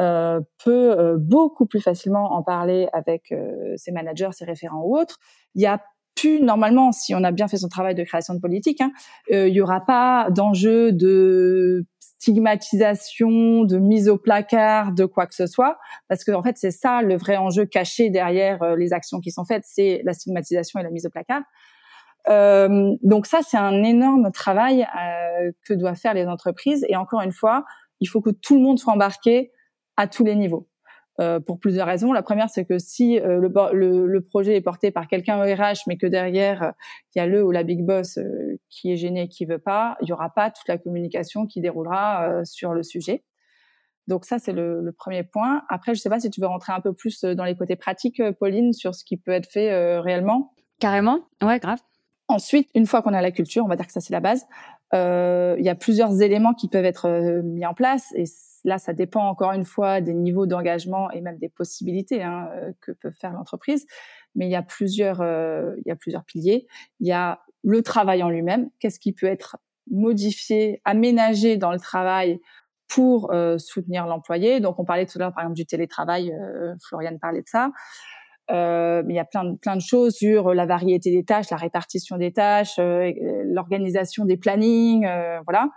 euh, 0.00 0.40
peut 0.62 0.98
euh, 0.98 1.16
beaucoup 1.18 1.66
plus 1.66 1.80
facilement 1.80 2.32
en 2.32 2.42
parler 2.42 2.88
avec 2.92 3.34
ses 3.76 3.92
managers, 3.92 4.30
ses 4.32 4.44
référents 4.44 4.82
ou 4.82 4.96
autres. 4.96 5.18
Il 5.54 5.62
y 5.62 5.66
a 5.66 5.80
plus 6.14 6.42
normalement, 6.42 6.92
si 6.92 7.14
on 7.14 7.24
a 7.24 7.30
bien 7.30 7.48
fait 7.48 7.56
son 7.56 7.68
travail 7.68 7.94
de 7.94 8.02
création 8.02 8.34
de 8.34 8.40
politique, 8.40 8.80
hein, 8.82 8.90
il 9.30 9.48
y 9.48 9.60
aura 9.60 9.80
pas 9.80 10.28
d'enjeu 10.30 10.92
de 10.92 11.86
stigmatisation, 12.20 13.64
de 13.64 13.78
mise 13.78 14.08
au 14.08 14.18
placard, 14.18 14.92
de 14.92 15.06
quoi 15.06 15.26
que 15.26 15.34
ce 15.34 15.46
soit, 15.46 15.78
parce 16.08 16.22
que 16.22 16.32
en 16.32 16.42
fait 16.42 16.56
c'est 16.58 16.70
ça 16.70 17.02
le 17.02 17.16
vrai 17.16 17.36
enjeu 17.36 17.64
caché 17.64 18.10
derrière 18.10 18.76
les 18.76 18.92
actions 18.92 19.20
qui 19.20 19.30
sont 19.30 19.44
faites, 19.44 19.64
c'est 19.66 20.02
la 20.04 20.12
stigmatisation 20.12 20.80
et 20.80 20.82
la 20.82 20.90
mise 20.90 21.06
au 21.06 21.10
placard. 21.10 21.42
Euh, 22.28 22.96
donc 23.02 23.26
ça, 23.26 23.40
c'est 23.42 23.56
un 23.56 23.82
énorme 23.82 24.30
travail 24.32 24.82
euh, 24.82 25.52
que 25.66 25.74
doivent 25.74 25.96
faire 25.96 26.14
les 26.14 26.26
entreprises. 26.26 26.84
Et 26.88 26.96
encore 26.96 27.22
une 27.22 27.32
fois, 27.32 27.64
il 28.00 28.08
faut 28.08 28.20
que 28.20 28.30
tout 28.30 28.56
le 28.56 28.62
monde 28.62 28.78
soit 28.78 28.92
embarqué 28.92 29.52
à 29.96 30.06
tous 30.06 30.24
les 30.24 30.36
niveaux. 30.36 30.68
Euh, 31.20 31.38
pour 31.38 31.58
plusieurs 31.58 31.86
raisons. 31.86 32.12
La 32.12 32.22
première, 32.22 32.48
c'est 32.48 32.64
que 32.64 32.78
si 32.78 33.20
euh, 33.20 33.36
le, 33.36 33.52
le, 33.74 34.06
le, 34.06 34.20
projet 34.22 34.56
est 34.56 34.62
porté 34.62 34.90
par 34.90 35.06
quelqu'un 35.06 35.38
au 35.38 35.42
RH, 35.42 35.82
mais 35.86 35.98
que 35.98 36.06
derrière 36.06 36.72
il 37.14 37.18
y 37.18 37.20
a 37.20 37.26
le 37.26 37.44
ou 37.44 37.50
la 37.50 37.62
big 37.62 37.84
boss 37.84 38.18
qui 38.70 38.90
est 38.90 38.96
gêné 38.96 39.22
et 39.22 39.28
qui 39.28 39.44
veut 39.44 39.58
pas, 39.58 39.98
il 40.00 40.08
y 40.08 40.12
aura 40.12 40.30
pas 40.30 40.50
toute 40.50 40.66
la 40.66 40.78
communication 40.78 41.46
qui 41.46 41.60
déroulera 41.60 42.44
sur 42.44 42.72
le 42.72 42.82
sujet. 42.82 43.22
Donc 44.06 44.24
ça, 44.24 44.38
c'est 44.38 44.52
le, 44.52 44.80
le, 44.80 44.92
premier 44.92 45.22
point. 45.22 45.62
Après, 45.68 45.94
je 45.94 46.00
sais 46.00 46.08
pas 46.08 46.20
si 46.20 46.30
tu 46.30 46.40
veux 46.40 46.46
rentrer 46.46 46.72
un 46.72 46.80
peu 46.80 46.94
plus 46.94 47.22
dans 47.22 47.44
les 47.44 47.54
côtés 47.54 47.76
pratiques, 47.76 48.22
Pauline, 48.38 48.72
sur 48.72 48.94
ce 48.94 49.04
qui 49.04 49.18
peut 49.18 49.32
être 49.32 49.50
fait 49.50 49.98
réellement. 49.98 50.54
Carrément. 50.78 51.20
Ouais, 51.42 51.58
grave. 51.58 51.80
Ensuite, 52.28 52.70
une 52.76 52.86
fois 52.86 53.02
qu'on 53.02 53.12
a 53.12 53.20
la 53.20 53.32
culture, 53.32 53.64
on 53.64 53.68
va 53.68 53.74
dire 53.74 53.86
que 53.86 53.92
ça 53.92 54.00
c'est 54.00 54.12
la 54.12 54.20
base, 54.20 54.44
euh, 54.44 54.79
il 54.92 55.64
y 55.64 55.68
a 55.68 55.74
plusieurs 55.74 56.20
éléments 56.20 56.54
qui 56.54 56.68
peuvent 56.68 56.84
être 56.84 57.06
euh, 57.06 57.42
mis 57.42 57.64
en 57.64 57.74
place 57.74 58.12
et 58.16 58.24
là 58.64 58.78
ça 58.78 58.92
dépend 58.92 59.28
encore 59.28 59.52
une 59.52 59.64
fois 59.64 60.00
des 60.00 60.14
niveaux 60.14 60.46
d'engagement 60.46 61.10
et 61.10 61.20
même 61.20 61.38
des 61.38 61.48
possibilités 61.48 62.22
hein, 62.22 62.48
euh, 62.54 62.72
que 62.80 62.92
peut 62.92 63.12
faire 63.12 63.32
l'entreprise. 63.32 63.86
Mais 64.34 64.46
il 64.46 64.50
y 64.50 64.56
a 64.56 64.62
plusieurs, 64.62 65.20
euh, 65.20 65.74
il 65.78 65.88
y 65.88 65.92
a 65.92 65.96
plusieurs 65.96 66.24
piliers. 66.24 66.66
Il 67.00 67.08
y 67.08 67.12
a 67.12 67.40
le 67.62 67.82
travail 67.82 68.22
en 68.22 68.30
lui-même. 68.30 68.70
Qu'est-ce 68.78 69.00
qui 69.00 69.12
peut 69.12 69.26
être 69.26 69.56
modifié, 69.90 70.80
aménagé 70.84 71.56
dans 71.56 71.72
le 71.72 71.80
travail 71.80 72.38
pour 72.88 73.32
euh, 73.32 73.58
soutenir 73.58 74.06
l'employé? 74.06 74.60
Donc 74.60 74.78
on 74.78 74.84
parlait 74.84 75.06
tout 75.06 75.18
à 75.18 75.20
l'heure 75.20 75.34
par 75.34 75.44
exemple 75.44 75.56
du 75.56 75.66
télétravail, 75.66 76.32
Floriane 76.80 77.18
parlait 77.18 77.42
de 77.42 77.48
ça. 77.48 77.70
Euh, 78.50 79.02
il 79.08 79.14
y 79.14 79.18
a 79.18 79.24
plein 79.24 79.44
de, 79.44 79.56
plein 79.56 79.76
de 79.76 79.80
choses 79.80 80.14
sur 80.14 80.54
la 80.54 80.66
variété 80.66 81.10
des 81.10 81.24
tâches, 81.24 81.50
la 81.50 81.56
répartition 81.56 82.16
des 82.16 82.32
tâches, 82.32 82.78
euh, 82.78 83.12
l'organisation 83.44 84.24
des 84.24 84.36
plannings, 84.36 85.06
euh, 85.06 85.40
voilà. 85.46 85.70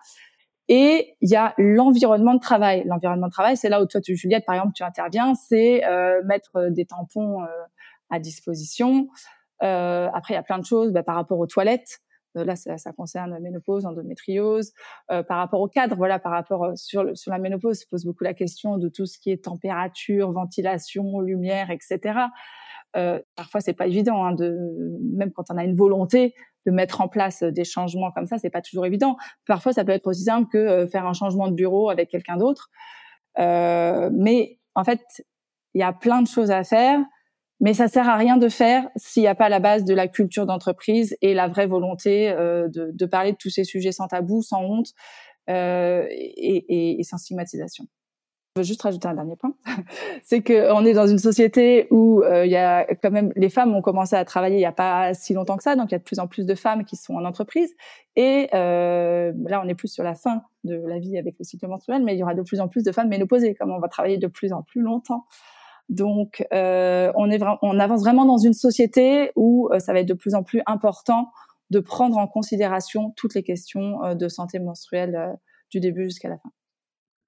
Et 0.70 1.16
il 1.22 1.30
y 1.30 1.36
a 1.36 1.54
l'environnement 1.58 2.34
de 2.34 2.40
travail. 2.40 2.84
L'environnement 2.86 3.28
de 3.28 3.32
travail, 3.32 3.58
c'est 3.58 3.70
là 3.70 3.82
où 3.82 3.86
toi, 3.86 4.02
tu, 4.02 4.16
Juliette, 4.16 4.46
par 4.46 4.56
exemple, 4.56 4.74
tu 4.74 4.84
interviens, 4.84 5.36
c'est 5.36 5.86
euh, 5.86 6.22
mettre 6.24 6.70
des 6.70 6.86
tampons 6.86 7.40
à 8.10 8.20
disposition. 8.20 9.10
après, 9.60 10.34
il 10.34 10.36
y 10.36 10.38
a 10.38 10.44
plein 10.44 10.60
de 10.60 10.66
choses 10.66 10.92
bah, 10.94 11.04
par 11.04 11.16
rapport 11.16 11.38
aux 11.38 11.48
toilettes. 11.48 12.00
Là, 12.36 12.56
ça, 12.56 12.78
ça, 12.80 12.92
concerne 12.94 13.38
ménopause, 13.40 13.86
endométriose. 13.86 14.72
par 15.08 15.38
rapport 15.38 15.62
au 15.62 15.68
cadre, 15.68 15.96
voilà, 15.96 16.18
par 16.18 16.32
rapport 16.32 16.72
sur, 16.76 17.16
sur 17.16 17.32
la 17.32 17.38
ménopause, 17.38 17.82
se 17.82 17.86
pose 17.86 18.06
beaucoup 18.06 18.24
la 18.24 18.34
question 18.34 18.78
de 18.78 18.88
tout 18.88 19.06
ce 19.06 19.20
qui 19.20 19.32
est 19.32 19.44
température, 19.44 20.32
ventilation, 20.32 21.20
lumière, 21.20 21.70
etc. 21.70 22.22
Euh, 22.96 23.20
parfois 23.36 23.60
c'est 23.62 23.74
pas 23.74 23.88
évident, 23.88 24.24
hein, 24.24 24.34
de 24.34 24.56
même 25.16 25.32
quand 25.32 25.46
on 25.50 25.58
a 25.58 25.64
une 25.64 25.76
volonté 25.76 26.34
de 26.66 26.72
mettre 26.72 27.02
en 27.02 27.08
place 27.08 27.44
des 27.44 27.64
changements 27.64 28.12
comme 28.12 28.28
ça, 28.28 28.38
c'est 28.38 28.50
pas 28.50 28.62
toujours 28.62 28.86
évident. 28.86 29.18
Parfois, 29.46 29.74
ça 29.74 29.84
peut 29.84 29.92
être 29.92 30.08
aussi 30.08 30.24
simple 30.24 30.50
que 30.50 30.58
euh, 30.58 30.88
faire 30.88 31.06
un 31.06 31.14
changement 31.14 31.48
de 31.48 31.56
bureau 31.56 31.90
avec 31.90 32.10
quelqu'un 32.10 32.38
d'autre. 32.38 32.70
Euh, 33.40 34.10
mais 34.14 34.60
en 34.76 34.84
fait, 34.84 35.02
il 35.74 35.82
y 35.82 35.84
a 35.84 35.94
plein 35.94 36.22
de 36.22 36.28
choses 36.28 36.52
à 36.52 36.64
faire, 36.64 37.00
mais 37.60 37.74
ça 37.74 37.88
sert 37.88 38.08
à 38.08 38.16
rien 38.16 38.38
de 38.38 38.50
faire 38.50 38.88
s'il 38.96 39.24
n'y 39.24 39.28
a 39.28 39.36
pas 39.36 39.50
la 39.50 39.60
base 39.60 39.84
de 39.84 39.94
la 39.94 40.08
culture 40.08 40.46
d'entreprise 40.46 41.16
et 41.22 41.34
la 41.34 41.48
vraie 41.48 41.68
volonté 41.68 42.30
euh, 42.30 42.68
de, 42.68 42.92
de, 42.94 43.06
parler 43.06 43.32
de 43.32 43.38
tous 43.38 43.50
ces 43.50 43.64
sujets 43.64 43.92
sans 43.92 44.08
tabou, 44.08 44.42
sans 44.42 44.62
honte 44.62 44.90
euh, 45.50 46.06
et, 46.10 46.66
et, 46.68 47.00
et 47.00 47.04
sans 47.04 47.18
stigmatisation. 47.18 47.86
Je 48.56 48.62
veux 48.62 48.66
juste 48.66 48.84
rajouter 48.84 49.08
un 49.08 49.16
dernier 49.16 49.36
point, 49.36 49.56
c'est 50.24 50.42
que 50.42 50.72
on 50.74 50.86
est 50.86 50.94
dans 50.94 51.08
une 51.08 51.18
société 51.18 51.88
où 51.90 52.22
euh, 52.22 52.46
il 52.46 52.52
y 52.52 52.56
a 52.56 52.86
quand 53.02 53.10
même 53.10 53.34
les 53.36 53.50
femmes 53.50 53.74
ont 53.74 53.82
commencé 53.82 54.16
à 54.16 54.24
travailler 54.26 54.58
il 54.58 54.62
y 54.62 54.66
a 54.66 54.72
pas 54.72 55.16
si 55.16 55.34
longtemps 55.34 55.58
que 55.58 55.64
ça, 55.64 55.76
donc 55.76 55.90
il 55.90 55.94
y 55.94 55.96
a 55.96 55.98
de 55.98 56.04
plus 56.04 56.20
en 56.20 56.28
plus 56.28 56.46
de 56.46 56.54
femmes 56.54 56.86
qui 56.86 56.96
sont 56.96 57.16
en 57.16 57.26
entreprise. 57.26 57.74
Et 58.16 58.50
euh, 58.54 59.34
là, 59.46 59.60
on 59.66 59.68
est 59.68 59.74
plus 59.74 59.88
sur 59.88 60.04
la 60.04 60.14
fin 60.14 60.44
de 60.66 60.76
la 60.76 61.00
vie 61.00 61.18
avec 61.18 61.34
le 61.40 61.44
cycle 61.44 61.68
menstruel, 61.68 62.04
mais 62.04 62.14
il 62.14 62.20
y 62.20 62.24
aura 62.24 62.36
de 62.36 62.44
plus 62.44 62.60
en 62.60 62.68
plus 62.68 62.84
de 62.84 62.92
femmes 62.92 63.10
ménopausées, 63.10 63.56
comme 63.56 63.72
on 63.72 63.80
va 63.80 63.88
travailler 63.88 64.20
de 64.20 64.28
plus 64.28 64.54
en 64.54 64.62
plus 64.62 64.82
longtemps. 64.82 65.26
Donc, 65.90 66.46
euh, 66.54 67.12
on 67.16 67.30
est 67.30 67.42
on 67.62 67.80
avance 67.80 68.02
vraiment 68.02 68.26
dans 68.26 68.38
une 68.38 68.54
société 68.54 69.32
où 69.36 69.70
euh, 69.72 69.80
ça 69.80 69.94
va 69.94 70.00
être 70.00 70.08
de 70.08 70.14
plus 70.14 70.36
en 70.36 70.44
plus 70.44 70.62
important 70.66 71.32
de 71.72 71.80
prendre 71.80 72.18
en 72.18 72.28
considération 72.28 73.12
toutes 73.18 73.34
les 73.34 73.44
questions 73.44 74.04
euh, 74.04 74.16
de 74.16 74.28
santé 74.28 74.60
menstruelle 74.60 75.38
du 75.72 75.80
début 75.80 76.04
jusqu'à 76.04 76.30
la 76.30 76.38
fin. 76.38 76.52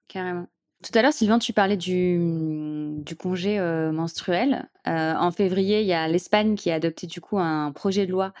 Carrément. 0.08 0.46
Tout 0.82 0.96
à 0.98 1.02
l'heure, 1.02 1.12
Sylvain, 1.12 1.38
tu 1.38 1.52
parlais 1.52 1.76
du, 1.76 2.20
congé 3.18 3.58
euh, 3.58 3.92
menstruel. 3.92 4.68
Euh, 4.86 5.14
en 5.14 5.32
février, 5.32 5.80
il 5.80 5.86
y 5.86 5.94
a 5.94 6.06
l'Espagne 6.06 6.54
qui 6.54 6.70
a 6.70 6.74
adopté 6.74 7.06
du 7.06 7.20
coup 7.20 7.38
un 7.38 7.72
projet 7.72 8.06
de 8.06 8.12
loi 8.12 8.34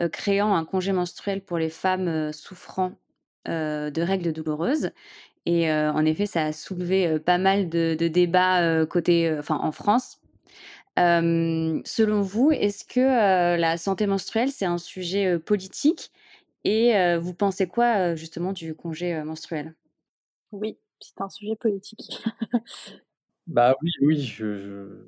euh, 0.00 0.08
créant 0.08 0.54
un 0.54 0.64
congé 0.64 0.92
menstruel 0.92 1.40
pour 1.40 1.58
les 1.58 1.70
femmes 1.70 2.32
souffrant 2.32 2.92
de 3.46 4.02
règles 4.02 4.32
douloureuses. 4.34 4.90
Et 5.46 5.72
en 5.72 6.04
effet, 6.04 6.26
ça 6.26 6.44
a 6.44 6.52
soulevé 6.52 7.18
pas 7.18 7.38
mal 7.38 7.70
de, 7.70 7.96
de 7.98 8.06
débats 8.06 8.84
côté, 8.84 9.34
en 9.48 9.72
France. 9.72 10.20
selon 10.98 12.20
vous, 12.20 12.50
est-ce 12.50 12.84
que 12.84 13.56
la 13.56 13.78
santé 13.78 14.06
menstruelle 14.06 14.50
c'est 14.50 14.66
un 14.66 14.76
sujet 14.76 15.38
politique? 15.38 16.12
Et 16.64 16.92
vous 17.16 17.32
pensez 17.32 17.66
quoi 17.66 18.14
justement 18.16 18.52
du 18.52 18.74
congé 18.74 19.22
menstruel? 19.22 19.74
Oui, 20.52 20.76
c'est 21.00 21.20
un 21.20 21.28
sujet 21.28 21.56
politique. 21.56 22.22
bah 23.46 23.74
oui, 23.82 23.90
oui, 24.02 24.20
je, 24.20 25.04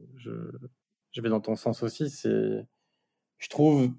vais 1.20 1.28
dans 1.28 1.40
ton 1.40 1.56
sens 1.56 1.82
aussi. 1.82 2.10
C'est, 2.10 2.66
je 3.38 3.48
trouve 3.48 3.90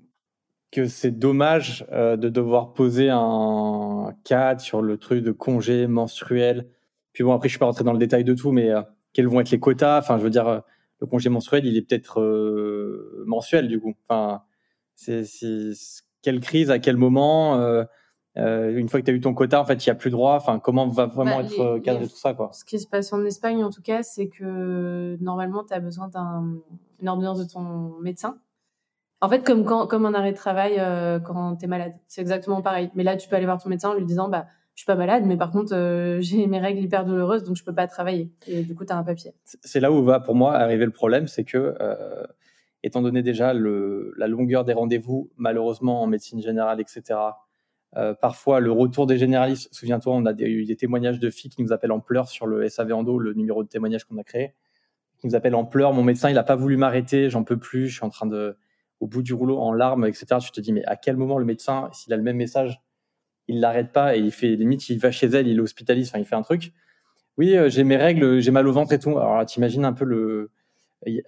que 0.71 0.85
c'est 0.85 1.11
dommage 1.11 1.85
euh, 1.91 2.15
de 2.15 2.29
devoir 2.29 2.73
poser 2.73 3.09
un 3.11 4.15
cadre 4.23 4.61
sur 4.61 4.81
le 4.81 4.97
truc 4.97 5.23
de 5.23 5.31
congé 5.31 5.87
menstruel. 5.87 6.69
Puis 7.13 7.23
bon, 7.23 7.33
après, 7.33 7.49
je 7.49 7.53
suis 7.53 7.59
pas 7.59 7.65
rentré 7.65 7.83
dans 7.83 7.93
le 7.93 7.99
détail 7.99 8.23
de 8.23 8.33
tout, 8.33 8.51
mais 8.51 8.69
euh, 8.69 8.81
quels 9.13 9.27
vont 9.27 9.41
être 9.41 9.51
les 9.51 9.59
quotas? 9.59 9.99
Enfin, 9.99 10.17
je 10.17 10.23
veux 10.23 10.29
dire, 10.29 10.47
euh, 10.47 10.59
le 11.01 11.07
congé 11.07 11.29
menstruel, 11.29 11.65
il 11.65 11.75
est 11.75 11.81
peut-être 11.81 12.21
mensuel 13.25 13.67
du 13.67 13.79
coup. 13.79 13.95
Enfin, 14.07 14.43
c'est 14.95 15.23
quelle 16.21 16.39
crise 16.39 16.69
à 16.69 16.77
quel 16.77 16.95
moment 16.95 17.83
euh, 18.37 18.77
une 18.77 18.87
fois 18.87 19.01
que 19.01 19.05
tu 19.05 19.11
as 19.11 19.13
eu 19.13 19.19
ton 19.19 19.33
quota, 19.33 19.59
en 19.59 19.65
fait, 19.65 19.85
il 19.85 19.89
n'y 19.89 19.91
a 19.91 19.95
plus 19.95 20.09
droit. 20.09 20.35
Enfin, 20.35 20.59
comment 20.59 20.87
va 20.87 21.05
vraiment 21.05 21.37
bah, 21.37 21.43
être 21.43 21.51
les, 21.51 21.59
euh, 21.59 21.79
cadré 21.79 22.03
les, 22.03 22.09
tout 22.09 22.15
ça, 22.15 22.33
quoi? 22.33 22.49
Ce 22.53 22.63
qui 22.63 22.79
se 22.79 22.87
passe 22.87 23.11
en 23.11 23.23
Espagne, 23.25 23.63
en 23.63 23.69
tout 23.69 23.81
cas, 23.81 24.03
c'est 24.03 24.29
que 24.29 25.17
normalement, 25.19 25.65
tu 25.65 25.73
as 25.73 25.79
besoin 25.79 26.07
d'une 26.07 27.09
ordonnance 27.09 27.39
de 27.39 27.51
ton 27.51 27.99
médecin. 28.01 28.37
En 29.19 29.29
fait, 29.29 29.45
comme 29.45 29.65
quand, 29.65 29.85
comme 29.85 30.05
un 30.05 30.13
arrêt 30.13 30.31
de 30.31 30.37
travail 30.37 30.77
euh, 30.79 31.19
quand 31.19 31.57
tu 31.57 31.65
es 31.65 31.67
malade, 31.67 31.93
c'est 32.07 32.21
exactement 32.21 32.61
pareil. 32.61 32.89
Mais 32.95 33.03
là, 33.03 33.17
tu 33.17 33.27
peux 33.27 33.35
aller 33.35 33.45
voir 33.45 33.61
ton 33.61 33.69
médecin 33.69 33.89
en 33.89 33.93
lui 33.93 34.05
disant, 34.05 34.29
bah, 34.29 34.47
je 34.73 34.81
suis 34.81 34.85
pas 34.87 34.95
malade, 34.95 35.23
mais 35.25 35.35
par 35.35 35.51
contre, 35.51 35.75
euh, 35.75 36.17
j'ai 36.21 36.47
mes 36.47 36.59
règles 36.59 36.79
hyper 36.79 37.03
douloureuses, 37.03 37.43
donc 37.43 37.57
je 37.57 37.63
peux 37.65 37.75
pas 37.75 37.87
travailler. 37.87 38.31
Et 38.47 38.63
du 38.63 38.75
coup, 38.75 38.85
tu 38.85 38.93
as 38.93 38.97
un 38.97 39.03
papier. 39.03 39.33
C'est 39.43 39.81
là 39.81 39.91
où 39.91 40.03
va, 40.03 40.21
pour 40.21 40.35
moi, 40.35 40.55
arriver 40.55 40.85
le 40.85 40.91
problème, 40.91 41.27
c'est 41.27 41.43
que, 41.43 41.75
étant 42.81 43.01
donné 43.01 43.21
déjà 43.21 43.53
le, 43.53 44.13
la 44.17 44.27
longueur 44.27 44.63
des 44.63 44.73
rendez-vous, 44.73 45.29
malheureusement, 45.35 46.01
en 46.01 46.07
médecine 46.07 46.41
générale, 46.41 46.79
etc., 46.79 47.19
euh, 47.97 48.13
parfois, 48.13 48.59
le 48.59 48.71
retour 48.71 49.05
des 49.05 49.17
généralistes, 49.17 49.73
souviens-toi, 49.73 50.13
on 50.13 50.25
a 50.25 50.33
des, 50.33 50.45
eu 50.45 50.65
des 50.65 50.75
témoignages 50.75 51.19
de 51.19 51.29
filles 51.29 51.51
qui 51.51 51.61
nous 51.61 51.73
appellent 51.73 51.91
en 51.91 51.99
pleurs 51.99 52.29
sur 52.29 52.47
le 52.47 52.67
SAV 52.69 52.93
Endo, 52.93 53.19
le 53.19 53.33
numéro 53.33 53.63
de 53.63 53.67
témoignage 53.67 54.05
qu'on 54.05 54.17
a 54.17 54.23
créé, 54.23 54.53
qui 55.19 55.27
nous 55.27 55.35
appellent 55.35 55.55
en 55.55 55.65
pleurs. 55.65 55.93
Mon 55.93 56.03
médecin, 56.03 56.29
il 56.29 56.35
n'a 56.35 56.43
pas 56.43 56.55
voulu 56.55 56.77
m'arrêter, 56.77 57.29
j'en 57.29 57.43
peux 57.43 57.57
plus, 57.57 57.87
je 57.87 57.95
suis 57.95 58.05
en 58.05 58.09
train 58.09 58.27
de, 58.27 58.57
au 59.01 59.07
bout 59.07 59.21
du 59.21 59.33
rouleau, 59.33 59.59
en 59.59 59.73
larmes, 59.73 60.05
etc. 60.05 60.37
Tu 60.41 60.51
te 60.51 60.61
dis, 60.61 60.71
mais 60.71 60.85
à 60.85 60.95
quel 60.95 61.17
moment 61.17 61.37
le 61.37 61.45
médecin, 61.45 61.89
s'il 61.91 62.13
a 62.13 62.17
le 62.17 62.23
même 62.23 62.37
message, 62.37 62.81
il 63.47 63.59
l'arrête 63.59 63.91
pas 63.91 64.15
et 64.15 64.19
il 64.19 64.31
fait 64.31 64.55
limite, 64.55 64.87
il 64.89 64.99
va 64.99 65.11
chez 65.11 65.27
elle, 65.27 65.47
il 65.47 65.57
l'hospitalise, 65.57 66.09
enfin, 66.09 66.19
il 66.19 66.25
fait 66.25 66.35
un 66.35 66.43
truc. 66.43 66.71
Oui, 67.37 67.57
j'ai 67.67 67.83
mes 67.83 67.97
règles, 67.97 68.39
j'ai 68.39 68.51
mal 68.51 68.67
au 68.67 68.71
ventre 68.71 68.93
et 68.93 68.99
tout. 68.99 69.17
Alors, 69.17 69.45
t'imagines 69.45 69.83
un 69.83 69.93
peu 69.93 70.05
le. 70.05 70.51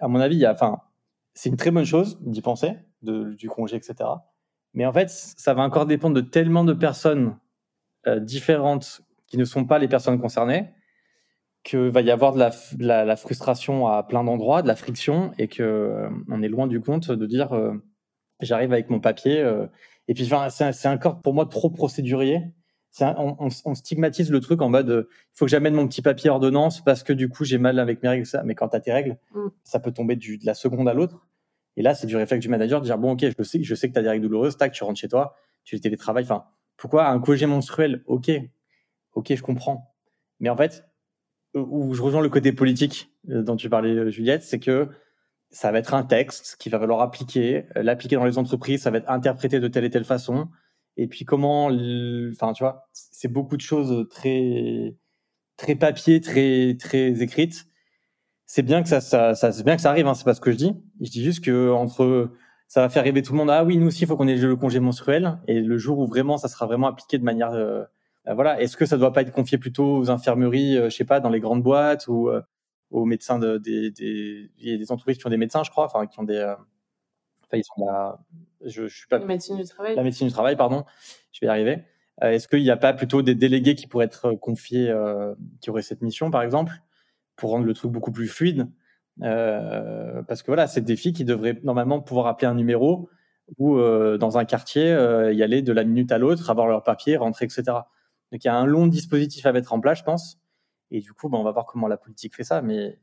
À 0.00 0.08
mon 0.08 0.20
avis, 0.20 0.36
il 0.36 0.40
y 0.40 0.46
a, 0.46 0.52
enfin, 0.52 0.78
c'est 1.34 1.48
une 1.48 1.56
très 1.56 1.70
bonne 1.70 1.84
chose 1.84 2.18
d'y 2.22 2.40
penser, 2.40 2.72
du 3.02 3.48
congé, 3.48 3.76
etc. 3.76 4.08
Mais 4.74 4.86
en 4.86 4.92
fait, 4.92 5.08
ça 5.08 5.54
va 5.54 5.62
encore 5.62 5.86
dépendre 5.86 6.14
de 6.14 6.20
tellement 6.20 6.64
de 6.64 6.72
personnes 6.72 7.36
différentes 8.18 9.00
qui 9.26 9.38
ne 9.38 9.44
sont 9.44 9.64
pas 9.64 9.78
les 9.78 9.88
personnes 9.88 10.20
concernées 10.20 10.68
qu'il 11.64 11.88
va 11.88 12.02
y 12.02 12.10
avoir 12.10 12.34
de 12.34 12.38
la, 12.38 13.04
la, 13.04 13.16
frustration 13.16 13.88
à 13.88 14.02
plein 14.02 14.22
d'endroits, 14.22 14.62
de 14.62 14.68
la 14.68 14.76
friction, 14.76 15.32
et 15.38 15.48
que 15.48 15.62
euh, 15.62 16.08
on 16.28 16.42
est 16.42 16.48
loin 16.48 16.66
du 16.66 16.80
compte 16.80 17.10
de 17.10 17.26
dire 17.26 17.54
euh, 17.54 17.72
j'arrive 18.40 18.72
avec 18.72 18.90
mon 18.90 19.00
papier. 19.00 19.40
Euh, 19.40 19.66
et 20.06 20.14
puis, 20.14 20.30
c'est 20.50 20.88
encore 20.88 21.22
pour 21.22 21.32
moi 21.32 21.46
trop 21.46 21.70
procédurier. 21.70 22.42
On, 23.00 23.36
on, 23.40 23.48
on, 23.64 23.74
stigmatise 23.74 24.30
le 24.30 24.38
truc 24.38 24.62
en 24.62 24.68
mode 24.68 25.08
il 25.10 25.36
faut 25.36 25.46
que 25.46 25.50
j'amène 25.50 25.74
mon 25.74 25.88
petit 25.88 26.00
papier 26.00 26.30
ordonnance 26.30 26.80
parce 26.80 27.02
que 27.02 27.12
du 27.12 27.28
coup 27.28 27.44
j'ai 27.44 27.58
mal 27.58 27.80
avec 27.80 28.04
mes 28.04 28.08
règles. 28.08 28.26
Ça. 28.26 28.44
Mais 28.44 28.54
quand 28.54 28.68
tu 28.68 28.76
as 28.76 28.80
tes 28.80 28.92
règles, 28.92 29.18
mm. 29.34 29.48
ça 29.64 29.80
peut 29.80 29.90
tomber 29.90 30.14
du, 30.14 30.38
de 30.38 30.46
la 30.46 30.54
seconde 30.54 30.88
à 30.88 30.94
l'autre. 30.94 31.26
Et 31.76 31.82
là, 31.82 31.94
c'est 31.94 32.06
du 32.06 32.16
réflexe 32.16 32.42
du 32.42 32.48
manager 32.48 32.80
de 32.80 32.86
dire 32.86 32.98
bon, 32.98 33.12
ok, 33.12 33.24
je 33.24 33.42
sais, 33.74 33.88
que 33.88 33.92
tu 33.92 33.98
as 33.98 34.02
des 34.02 34.08
règles 34.08 34.22
douloureuses, 34.22 34.56
tac, 34.56 34.72
tu 34.72 34.84
rentres 34.84 35.00
chez 35.00 35.08
toi, 35.08 35.34
tu 35.64 35.78
télétravailles. 35.80 36.24
Enfin, 36.24 36.44
pourquoi 36.76 37.08
un 37.08 37.18
congé 37.20 37.46
menstruel? 37.46 38.02
Ok, 38.06 38.30
ok, 39.14 39.34
je 39.34 39.42
comprends. 39.42 39.94
Mais 40.40 40.48
en 40.50 40.56
fait, 40.56 40.84
où 41.54 41.94
je 41.94 42.02
rejoins 42.02 42.20
le 42.20 42.28
côté 42.28 42.52
politique 42.52 43.10
euh, 43.30 43.42
dont 43.42 43.56
tu 43.56 43.68
parlais, 43.68 43.90
euh, 43.90 44.10
Juliette, 44.10 44.42
c'est 44.42 44.58
que 44.58 44.88
ça 45.50 45.70
va 45.70 45.78
être 45.78 45.94
un 45.94 46.02
texte 46.02 46.56
qui 46.58 46.68
va 46.68 46.80
falloir 46.80 47.00
appliquer, 47.00 47.66
euh, 47.76 47.82
l'appliquer 47.82 48.16
dans 48.16 48.24
les 48.24 48.38
entreprises, 48.38 48.82
ça 48.82 48.90
va 48.90 48.98
être 48.98 49.10
interprété 49.10 49.60
de 49.60 49.68
telle 49.68 49.84
et 49.84 49.90
telle 49.90 50.04
façon. 50.04 50.48
Et 50.96 51.06
puis 51.08 51.24
comment, 51.24 51.66
enfin, 51.66 52.52
tu 52.52 52.62
vois, 52.62 52.88
c'est 52.92 53.28
beaucoup 53.28 53.56
de 53.56 53.62
choses 53.62 54.06
très, 54.10 54.96
très 55.56 55.74
papier, 55.74 56.20
très, 56.20 56.76
très 56.78 57.20
écrites. 57.22 57.66
C'est 58.46 58.62
bien 58.62 58.82
que 58.82 58.88
ça, 58.88 59.00
ça, 59.00 59.34
ça 59.34 59.52
c'est 59.52 59.64
bien 59.64 59.76
que 59.76 59.82
ça 59.82 59.90
arrive. 59.90 60.06
Hein, 60.06 60.14
c'est 60.14 60.24
pas 60.24 60.34
ce 60.34 60.40
que 60.40 60.52
je 60.52 60.56
dis. 60.56 60.74
Je 61.00 61.10
dis 61.10 61.24
juste 61.24 61.44
que 61.44 61.70
entre, 61.70 62.30
ça 62.68 62.80
va 62.80 62.88
faire 62.88 63.04
rêver 63.04 63.22
tout 63.22 63.32
le 63.32 63.38
monde. 63.38 63.50
Ah 63.50 63.64
oui, 63.64 63.76
nous 63.78 63.86
aussi, 63.86 64.02
il 64.02 64.06
faut 64.06 64.16
qu'on 64.16 64.28
ait 64.28 64.36
le 64.36 64.56
congé 64.56 64.80
menstruel. 64.80 65.38
Et 65.48 65.60
le 65.60 65.78
jour 65.78 65.98
où 65.98 66.06
vraiment, 66.06 66.36
ça 66.36 66.48
sera 66.48 66.66
vraiment 66.66 66.88
appliqué 66.88 67.18
de 67.18 67.24
manière 67.24 67.52
euh, 68.26 68.34
voilà, 68.34 68.60
est-ce 68.60 68.76
que 68.76 68.86
ça 68.86 68.96
doit 68.96 69.12
pas 69.12 69.22
être 69.22 69.32
confié 69.32 69.58
plutôt 69.58 69.98
aux 69.98 70.10
infirmeries, 70.10 70.78
euh, 70.78 70.88
je 70.88 70.96
sais 70.96 71.04
pas, 71.04 71.20
dans 71.20 71.28
les 71.28 71.40
grandes 71.40 71.62
boîtes 71.62 72.08
ou 72.08 72.28
euh, 72.28 72.40
aux 72.90 73.04
médecins 73.04 73.38
de, 73.38 73.58
des, 73.58 73.90
des, 73.90 74.50
il 74.58 74.70
y 74.70 74.74
a 74.74 74.78
des 74.78 74.90
entreprises 74.92 75.18
qui 75.18 75.26
ont 75.26 75.30
des 75.30 75.36
médecins, 75.36 75.62
je 75.62 75.70
crois, 75.70 75.84
enfin 75.84 76.06
qui 76.06 76.18
ont 76.20 76.24
des, 76.24 76.42
enfin 76.42 77.56
ils 77.58 77.64
sont 77.64 77.84
là, 77.84 78.18
je, 78.64 78.86
je 78.86 78.96
suis 78.96 79.08
pas 79.08 79.18
la 79.18 79.26
médecine 79.26 79.56
du 79.56 79.64
travail. 79.64 79.94
La 79.94 80.02
médecine 80.02 80.26
du 80.26 80.32
travail, 80.32 80.56
pardon, 80.56 80.84
je 81.32 81.40
vais 81.40 81.48
y 81.48 81.50
arriver. 81.50 81.84
Est-ce 82.22 82.46
qu'il 82.48 82.62
n'y 82.62 82.70
a 82.70 82.76
pas 82.76 82.94
plutôt 82.94 83.22
des 83.22 83.34
délégués 83.34 83.74
qui 83.74 83.88
pourraient 83.88 84.06
être 84.06 84.32
confiés, 84.34 84.94
qui 85.60 85.70
auraient 85.70 85.82
cette 85.82 86.00
mission, 86.00 86.30
par 86.30 86.42
exemple, 86.42 86.72
pour 87.36 87.50
rendre 87.50 87.66
le 87.66 87.74
truc 87.74 87.90
beaucoup 87.90 88.12
plus 88.12 88.28
fluide 88.28 88.68
euh, 89.22 90.22
Parce 90.22 90.42
que 90.42 90.46
voilà, 90.46 90.66
c'est 90.66 90.80
des 90.80 90.96
filles 90.96 91.12
qui 91.12 91.24
devraient 91.24 91.60
normalement 91.62 92.00
pouvoir 92.00 92.26
appeler 92.26 92.46
un 92.46 92.54
numéro 92.54 93.08
ou 93.58 93.76
euh, 93.76 94.16
dans 94.16 94.38
un 94.38 94.44
quartier 94.44 94.88
y 95.32 95.42
aller 95.42 95.62
de 95.62 95.72
la 95.72 95.84
minute 95.84 96.12
à 96.12 96.18
l'autre, 96.18 96.50
avoir 96.50 96.66
leur 96.66 96.82
papier, 96.82 97.16
rentrer, 97.16 97.44
etc. 97.44 97.62
Donc 98.32 98.42
il 98.42 98.46
y 98.46 98.50
a 98.50 98.56
un 98.56 98.66
long 98.66 98.86
dispositif 98.86 99.46
à 99.46 99.52
mettre 99.52 99.72
en 99.72 99.80
place, 99.80 99.98
je 99.98 100.04
pense. 100.04 100.38
Et 100.90 101.00
du 101.00 101.12
coup, 101.12 101.28
bah, 101.28 101.38
on 101.38 101.44
va 101.44 101.52
voir 101.52 101.66
comment 101.66 101.88
la 101.88 101.96
politique 101.96 102.34
fait 102.34 102.44
ça. 102.44 102.62
Mais 102.62 102.98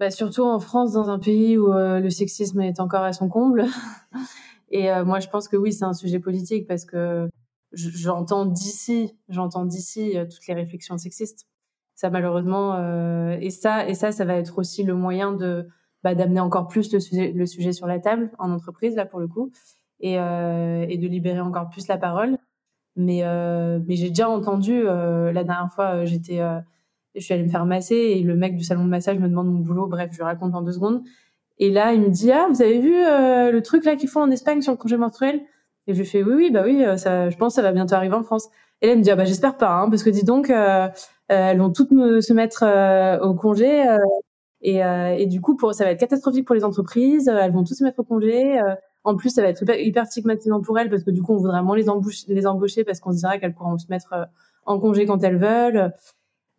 bah, 0.00 0.10
surtout 0.10 0.42
en 0.42 0.58
France, 0.58 0.92
dans 0.92 1.08
un 1.08 1.18
pays 1.18 1.56
où 1.56 1.72
euh, 1.72 2.00
le 2.00 2.10
sexisme 2.10 2.60
est 2.60 2.80
encore 2.80 3.02
à 3.02 3.12
son 3.12 3.28
comble. 3.28 3.64
Et 4.70 4.90
euh, 4.90 5.04
moi, 5.04 5.20
je 5.20 5.28
pense 5.28 5.46
que 5.46 5.56
oui, 5.56 5.72
c'est 5.72 5.84
un 5.84 5.92
sujet 5.92 6.18
politique 6.18 6.66
parce 6.66 6.84
que 6.84 7.28
j'entends 7.72 8.44
d'ici, 8.44 9.16
j'entends 9.28 9.64
d'ici 9.64 10.18
euh, 10.18 10.24
toutes 10.24 10.46
les 10.48 10.54
réflexions 10.54 10.98
sexistes. 10.98 11.46
Ça, 11.94 12.10
malheureusement, 12.10 12.76
et 13.40 13.50
ça, 13.50 13.88
et 13.88 13.94
ça, 13.94 14.12
ça 14.12 14.24
va 14.24 14.34
être 14.36 14.58
aussi 14.58 14.82
le 14.82 14.94
moyen 14.94 15.32
de 15.32 15.68
bah, 16.02 16.14
d'amener 16.14 16.40
encore 16.40 16.68
plus 16.68 16.92
le 16.92 17.00
sujet, 17.00 17.32
le 17.32 17.46
sujet 17.46 17.72
sur 17.72 17.86
la 17.86 17.98
table 17.98 18.30
en 18.38 18.50
entreprise 18.50 18.96
là 18.96 19.06
pour 19.06 19.20
le 19.20 19.28
coup, 19.28 19.52
et, 20.00 20.14
et 20.14 20.98
de 20.98 21.06
libérer 21.06 21.40
encore 21.40 21.68
plus 21.70 21.86
la 21.88 21.96
parole. 21.96 22.36
Mais, 22.96 23.20
euh, 23.24 23.80
mais 23.86 23.96
j'ai 23.96 24.08
déjà 24.08 24.28
entendu, 24.28 24.82
euh, 24.86 25.32
la 25.32 25.44
dernière 25.44 25.70
fois, 25.72 25.96
euh, 25.96 26.04
j'étais, 26.04 26.40
je 27.14 27.20
suis 27.20 27.34
allée 27.34 27.44
me 27.44 27.48
faire 27.48 27.66
masser 27.66 27.96
et 27.96 28.22
le 28.22 28.36
mec 28.36 28.56
du 28.56 28.64
salon 28.64 28.84
de 28.84 28.90
massage 28.90 29.18
me 29.18 29.28
demande 29.28 29.48
mon 29.48 29.60
boulot. 29.60 29.86
Bref, 29.86 30.10
je 30.12 30.18
lui 30.18 30.24
raconte 30.24 30.54
en 30.54 30.62
deux 30.62 30.72
secondes. 30.72 31.02
Et 31.58 31.70
là, 31.70 31.92
il 31.92 32.00
me 32.00 32.08
dit, 32.08 32.32
ah, 32.32 32.46
vous 32.50 32.62
avez 32.62 32.80
vu 32.80 32.92
le 32.92 33.60
truc 33.60 33.84
là 33.84 33.96
qu'ils 33.96 34.08
font 34.08 34.22
en 34.22 34.30
Espagne 34.30 34.60
sur 34.60 34.72
le 34.72 34.78
congé 34.78 34.96
menstruel? 34.96 35.40
Et 35.86 35.94
je 35.94 35.98
lui 35.98 36.06
fais, 36.06 36.22
oui, 36.22 36.32
oui, 36.34 36.50
bah 36.50 36.62
oui, 36.64 36.82
ça, 36.96 37.28
je 37.28 37.36
pense 37.36 37.52
que 37.52 37.56
ça 37.56 37.62
va 37.62 37.72
bientôt 37.72 37.94
arriver 37.94 38.14
en 38.14 38.22
France. 38.22 38.48
Et 38.80 38.86
là, 38.86 38.94
il 38.94 38.98
me 38.98 39.02
dit, 39.02 39.10
ah, 39.10 39.16
bah 39.16 39.24
j'espère 39.24 39.56
pas, 39.56 39.70
hein, 39.70 39.90
parce 39.90 40.02
que 40.02 40.10
dis 40.10 40.24
donc, 40.24 40.52
elles 41.28 41.58
vont 41.58 41.70
toutes 41.70 41.90
se 41.90 42.32
mettre 42.32 42.64
au 43.22 43.34
congé. 43.34 43.84
et, 44.62 44.78
et 44.78 45.26
du 45.26 45.40
coup, 45.40 45.56
pour, 45.56 45.74
ça 45.74 45.84
va 45.84 45.90
être 45.90 46.00
catastrophique 46.00 46.46
pour 46.46 46.54
les 46.54 46.64
entreprises. 46.64 47.28
elles 47.28 47.52
vont 47.52 47.64
toutes 47.64 47.76
se 47.76 47.84
mettre 47.84 48.00
au 48.00 48.04
congé. 48.04 48.60
En 49.04 49.16
plus, 49.16 49.30
ça 49.30 49.42
va 49.42 49.48
être 49.48 49.62
hyper, 49.78 50.06
stigmatisant 50.06 50.62
pour 50.62 50.78
elles 50.78 50.88
parce 50.88 51.04
que 51.04 51.10
du 51.10 51.22
coup, 51.22 51.34
on 51.34 51.36
voudra 51.36 51.62
moins 51.62 51.76
les, 51.76 51.90
embaucher, 51.90 52.24
les 52.28 52.46
embaucher 52.46 52.84
parce 52.84 53.00
qu'on 53.00 53.12
se 53.12 53.18
dira 53.18 53.38
qu'elles 53.38 53.54
pourront 53.54 53.76
se 53.76 53.86
mettre 53.90 54.14
euh, 54.14 54.24
en 54.64 54.80
congé 54.80 55.04
quand 55.04 55.22
elles 55.22 55.36
veulent. 55.36 55.92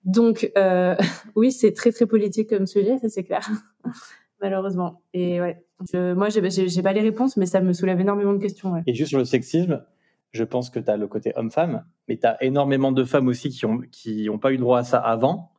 Donc, 0.04 0.52
euh, 0.56 0.96
oui, 1.36 1.52
c'est 1.52 1.74
très 1.74 1.92
très 1.92 2.06
politique 2.06 2.50
comme 2.50 2.68
sujet, 2.68 3.00
ça 3.00 3.10
c'est 3.10 3.24
clair, 3.24 3.50
malheureusement. 4.42 5.02
Et 5.16 5.42
ouais, 5.42 5.66
je, 5.92 6.14
moi, 6.14 6.30
j'ai 6.30 6.82
pas 6.84 6.94
les 6.94 7.02
réponses, 7.02 7.36
mais 7.36 7.48
ça 7.48 7.62
me 7.62 7.74
soulève 7.74 8.00
énormément 8.00 8.34
de 8.34 8.38
questions. 8.38 8.74
Ouais. 8.74 8.84
Et 8.86 8.94
juste 8.94 9.10
sur 9.10 9.20
le 9.20 9.26
sexisme, 9.26 9.84
je 10.36 10.44
pense 10.44 10.70
que 10.70 10.80
tu 10.80 10.90
as 10.90 10.98
le 10.98 11.08
côté 11.08 11.32
homme-femme, 11.36 11.86
mais 12.08 12.18
tu 12.18 12.28
as 12.28 12.42
énormément 12.44 12.92
de 12.92 13.04
femmes 13.04 13.28
aussi 13.28 13.50
qui 13.50 13.66
ont 13.66 13.80
qui 13.92 14.30
ont 14.30 14.40
pas 14.40 14.52
eu 14.54 14.58
droit 14.58 14.80
à 14.80 14.84
ça 14.84 15.00
avant. 15.00 15.52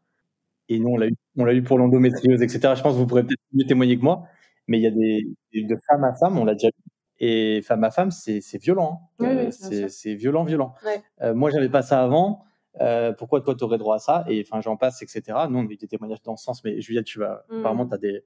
Et 0.69 0.81
nous, 0.81 0.89
on 0.91 0.97
l'a 0.97 1.07
eu, 1.09 1.15
on 1.37 1.45
l'a 1.45 1.55
eu 1.55 1.63
pour 1.63 1.79
l'endométriose, 1.79 2.43
etc. 2.43 2.75
Je 2.77 2.83
pense 2.83 2.95
que 2.95 2.99
vous 2.99 3.07
pourrez 3.07 3.25
peut-être 3.25 3.41
mieux 3.53 3.67
témoigner 3.67 3.97
que 3.99 4.03
moi 4.03 4.27
mais 4.69 4.79
il 4.79 4.83
y 4.83 4.87
a 4.87 4.91
des 4.91 5.37
de 5.63 5.77
femme 5.89 6.05
à 6.05 6.15
femme, 6.15 6.39
on 6.39 6.45
l'a 6.45 6.55
déjà 6.55 6.69
vu. 6.69 6.93
Et 7.19 7.63
femme 7.63 7.83
à 7.85 7.91
femme, 7.91 8.11
c'est 8.11 8.59
violent. 8.59 9.01
Hein. 9.21 9.49
Euh, 9.49 9.89
c'est 9.89 10.15
violent, 10.15 10.45
violent. 10.45 10.75
Ouais. 10.85 11.01
Euh, 11.23 11.35
moi, 11.35 11.51
j'avais 11.51 11.71
pas 11.71 11.83
ça 11.83 12.03
avant. 12.03 12.45
Euh, 12.83 13.15
pourquoi 13.15 13.41
toi, 13.41 13.55
tu 13.55 13.65
aurais 13.65 13.79
droit 13.79 13.97
à 13.97 13.99
ça? 13.99 14.27
Et 14.29 14.45
enfin, 14.47 14.61
j'en 14.61 14.77
passe, 14.77 15.01
etc. 15.01 15.23
Nous, 15.49 15.59
on 15.59 15.67
a 15.67 15.71
eu 15.71 15.77
des 15.77 15.87
témoignages 15.87 16.21
dans 16.23 16.37
ce 16.37 16.45
sens, 16.45 16.63
mais 16.63 16.79
Juliette, 16.83 17.07
tu 17.07 17.19
vas, 17.19 17.47
mmh. 17.49 17.59
apparemment, 17.61 17.87
tu 17.87 17.95
as, 17.95 17.99
des, 17.99 18.23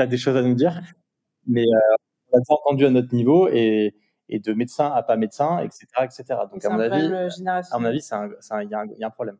as, 0.00 0.06
des 0.06 0.16
choses 0.16 0.36
à 0.36 0.42
nous 0.42 0.54
dire. 0.54 0.82
Mais 1.46 1.62
euh, 1.62 1.96
on 2.32 2.38
a 2.38 2.42
entendu 2.48 2.86
à 2.86 2.90
notre 2.90 3.14
niveau 3.14 3.48
et, 3.48 3.94
et 4.28 4.38
de 4.38 4.52
médecin 4.52 4.90
à 4.90 5.02
pas 5.02 5.16
médecin, 5.16 5.58
etc. 5.60 5.86
etc. 6.02 6.24
Donc, 6.52 6.64
à 6.64 6.70
mon, 6.70 6.80
avis, 6.80 7.06
à 7.06 7.78
mon 7.78 7.84
avis, 7.84 7.98
il 7.98 8.66
y, 8.66 9.00
y, 9.00 9.04
a 9.04 9.06
un 9.06 9.10
problème 9.10 9.38